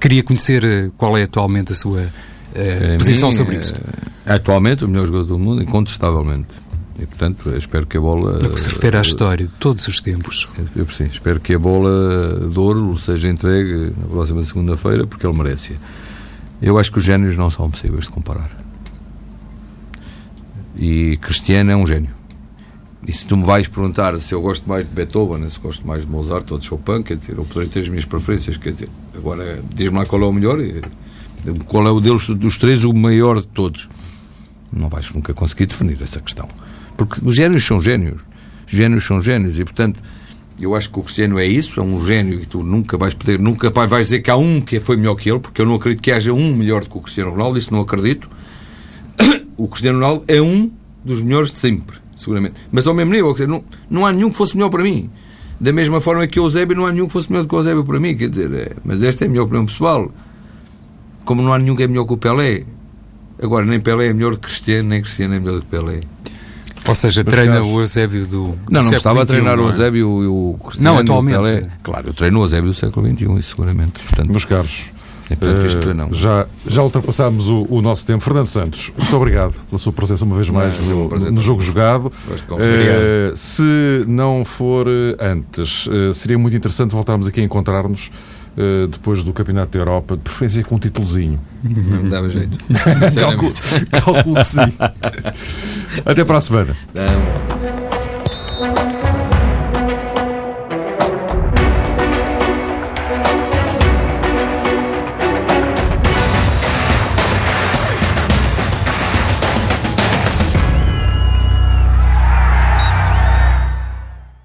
queria 0.00 0.22
conhecer 0.22 0.64
eh, 0.64 0.90
qual 0.96 1.16
é 1.16 1.22
atualmente 1.22 1.70
a 1.72 1.74
sua 1.74 2.02
uh, 2.02 2.98
posição 2.98 3.28
mim, 3.28 3.34
sobre 3.34 3.56
isso. 3.56 3.72
Atualmente 4.26 4.84
o 4.84 4.88
melhor 4.88 5.06
jogador 5.06 5.26
do 5.26 5.38
mundo, 5.38 5.62
incontestavelmente. 5.62 6.61
E, 6.98 7.06
portanto, 7.06 7.48
espero 7.56 7.86
que 7.86 7.96
a 7.96 8.00
bola. 8.00 8.38
No 8.38 8.50
que 8.50 8.60
se 8.60 8.68
refere 8.68 8.96
à 8.96 9.00
história 9.00 9.46
de 9.46 9.54
todos 9.54 9.86
os 9.88 10.00
tempos. 10.00 10.48
Eu, 10.76 10.86
sim, 10.88 11.06
espero 11.06 11.40
que 11.40 11.54
a 11.54 11.58
bola 11.58 12.48
de 12.48 12.58
ouro 12.58 12.96
seja 12.98 13.28
entregue 13.28 13.92
na 13.96 14.06
próxima 14.08 14.44
segunda-feira, 14.44 15.06
porque 15.06 15.26
ele 15.26 15.36
merece. 15.36 15.76
Eu 16.60 16.78
acho 16.78 16.92
que 16.92 16.98
os 16.98 17.04
génios 17.04 17.36
não 17.36 17.50
são 17.50 17.70
possíveis 17.70 18.04
de 18.04 18.10
comparar. 18.10 18.50
E 20.76 21.16
Cristiano 21.18 21.70
é 21.70 21.76
um 21.76 21.86
gênio. 21.86 22.10
E 23.06 23.12
se 23.12 23.26
tu 23.26 23.36
me 23.36 23.44
vais 23.44 23.66
perguntar 23.66 24.18
se 24.20 24.32
eu 24.32 24.40
gosto 24.40 24.68
mais 24.68 24.88
de 24.88 24.94
Beethoven, 24.94 25.48
se 25.48 25.58
gosto 25.58 25.84
mais 25.86 26.02
de 26.02 26.08
Mozart 26.08 26.48
ou 26.52 26.58
de 26.58 26.66
Chopin, 26.66 27.02
quer 27.02 27.16
dizer, 27.16 27.36
eu 27.36 27.44
poderia 27.44 27.68
ter 27.68 27.80
as 27.80 27.88
minhas 27.88 28.04
preferências, 28.04 28.56
quer 28.56 28.72
dizer, 28.72 28.88
agora 29.16 29.60
diz-me 29.74 29.98
lá 29.98 30.06
qual 30.06 30.22
é 30.22 30.26
o 30.26 30.32
melhor, 30.32 30.58
qual 31.66 31.86
é 31.86 31.90
o 31.90 32.00
deles 32.00 32.28
dos 32.28 32.56
três 32.58 32.84
o 32.84 32.92
maior 32.92 33.40
de 33.40 33.46
todos. 33.48 33.88
Não 34.72 34.88
vais 34.88 35.10
nunca 35.10 35.34
conseguir 35.34 35.66
definir 35.66 36.00
essa 36.00 36.20
questão. 36.20 36.48
Porque 36.96 37.20
os 37.22 37.34
génios 37.34 37.64
são 37.64 37.80
génios. 37.80 38.22
Os 38.66 38.72
génios 38.72 39.04
são 39.04 39.20
génios 39.20 39.58
e, 39.58 39.64
portanto, 39.64 40.00
eu 40.60 40.74
acho 40.74 40.90
que 40.90 40.98
o 40.98 41.02
Cristiano 41.02 41.38
é 41.38 41.46
isso, 41.46 41.80
é 41.80 41.82
um 41.82 42.04
gênio 42.04 42.40
e 42.40 42.46
tu 42.46 42.62
nunca 42.62 42.96
vais 42.96 43.14
poder, 43.14 43.38
nunca 43.38 43.70
vais 43.70 44.06
dizer 44.06 44.20
que 44.20 44.30
há 44.30 44.36
um 44.36 44.60
que 44.60 44.80
foi 44.80 44.96
melhor 44.96 45.14
que 45.16 45.30
ele, 45.30 45.40
porque 45.40 45.60
eu 45.60 45.66
não 45.66 45.74
acredito 45.74 46.02
que 46.02 46.12
haja 46.12 46.32
um 46.32 46.54
melhor 46.54 46.82
do 46.82 46.90
que 46.90 46.96
o 46.96 47.00
Cristiano 47.00 47.30
Ronaldo, 47.30 47.58
isso 47.58 47.72
não 47.72 47.80
acredito. 47.80 48.28
O 49.54 49.68
Cristiano 49.68 49.98
Ronaldo 49.98 50.24
é 50.26 50.40
um 50.40 50.72
dos 51.04 51.22
melhores 51.22 51.52
de 51.52 51.58
sempre 51.58 52.02
seguramente. 52.22 52.54
Mas 52.70 52.86
ao 52.86 52.94
mesmo 52.94 53.12
nível, 53.12 53.34
não, 53.46 53.64
não 53.90 54.06
há 54.06 54.12
nenhum 54.12 54.30
que 54.30 54.36
fosse 54.36 54.56
melhor 54.56 54.70
para 54.70 54.82
mim. 54.82 55.10
Da 55.60 55.72
mesma 55.72 56.00
forma 56.00 56.26
que 56.26 56.40
o 56.40 56.44
Eusébio, 56.44 56.76
não 56.76 56.86
há 56.86 56.92
nenhum 56.92 57.06
que 57.06 57.12
fosse 57.12 57.30
melhor 57.30 57.44
do 57.44 57.48
que 57.48 57.54
o 57.54 57.58
Eusébio 57.58 57.84
para 57.84 58.00
mim. 58.00 58.16
Quer 58.16 58.28
dizer, 58.28 58.52
é, 58.52 58.72
mas 58.84 59.02
esta 59.02 59.24
é 59.24 59.26
a 59.26 59.30
minha 59.30 59.42
opinião 59.42 59.66
pessoal. 59.66 60.10
Como 61.24 61.42
não 61.42 61.52
há 61.52 61.58
nenhum 61.58 61.76
que 61.76 61.82
é 61.82 61.88
melhor 61.88 62.04
que 62.04 62.12
o 62.12 62.16
Pelé. 62.16 62.64
Agora, 63.40 63.64
nem 63.64 63.80
Pelé 63.80 64.08
é 64.08 64.12
melhor 64.12 64.34
que 64.34 64.40
Cristiano, 64.40 64.88
nem 64.88 65.00
Cristiano 65.02 65.34
é 65.34 65.40
melhor 65.40 65.60
que 65.60 65.66
Pelé. 65.66 66.00
Ou 66.86 66.94
seja, 66.94 67.24
treina 67.24 67.62
o 67.62 67.80
Eusébio 67.80 68.26
do. 68.26 68.58
Não, 68.70 68.82
não 68.82 68.92
estava 68.92 69.22
a 69.22 69.26
treinar 69.26 69.58
o 69.58 69.64
é? 69.64 69.68
Eusébio 69.68 70.22
e 70.22 70.26
o 70.26 70.56
Cristiano. 70.60 70.94
Não, 70.94 70.98
atualmente. 70.98 71.36
Pelé. 71.36 71.62
Claro, 71.82 72.08
eu 72.08 72.14
treino 72.14 72.38
o 72.40 72.42
Eusébio 72.42 72.70
do 72.70 72.74
século 72.74 73.06
XXI, 73.06 73.24
isso 73.38 73.50
seguramente. 73.50 74.00
Portanto, 74.00 74.30
Meus 74.30 74.44
caros, 74.44 74.84
portanto, 75.28 75.66
isto 75.66 75.90
uh, 75.90 75.94
não. 75.94 76.12
Já, 76.12 76.46
já 76.66 76.82
ultrapassámos 76.82 77.46
o, 77.46 77.66
o, 77.70 77.80
nosso 77.80 78.04
tempo. 78.04 78.22
Fernando 78.22 78.48
Santos, 78.48 78.92
muito 78.98 79.16
obrigado 79.16 79.54
pela 79.68 79.78
sua 79.78 79.92
presença 79.92 80.24
uma 80.24 80.36
vez 80.36 80.48
mais 80.48 80.78
no, 80.80 81.08
no, 81.08 81.30
no 81.30 81.40
jogo 81.40 81.60
jogado. 81.60 82.06
Uh, 82.06 83.36
se 83.36 84.04
não 84.06 84.44
for 84.44 84.86
antes, 85.20 85.86
uh, 85.86 86.12
seria 86.12 86.38
muito 86.38 86.56
interessante 86.56 86.90
voltarmos 86.90 87.26
aqui 87.26 87.40
a 87.40 87.44
encontrar-nos. 87.44 88.10
Uh, 88.54 88.86
depois 88.86 89.22
do 89.24 89.32
Campeonato 89.32 89.72
da 89.72 89.78
Europa, 89.78 90.14
de 90.14 90.22
preferência 90.22 90.62
com 90.64 90.74
um 90.74 90.78
títulozinho. 90.78 91.40
Não 91.64 92.02
me 92.02 92.10
dava 92.10 92.28
jeito. 92.28 92.58
calculo, 93.18 93.52
calculo 93.90 94.34
que 94.36 94.44
sim. 94.44 94.60
Até 96.04 96.22
para 96.22 96.36
a 96.36 96.40
semana. 96.40 96.76
Não. 96.94 97.91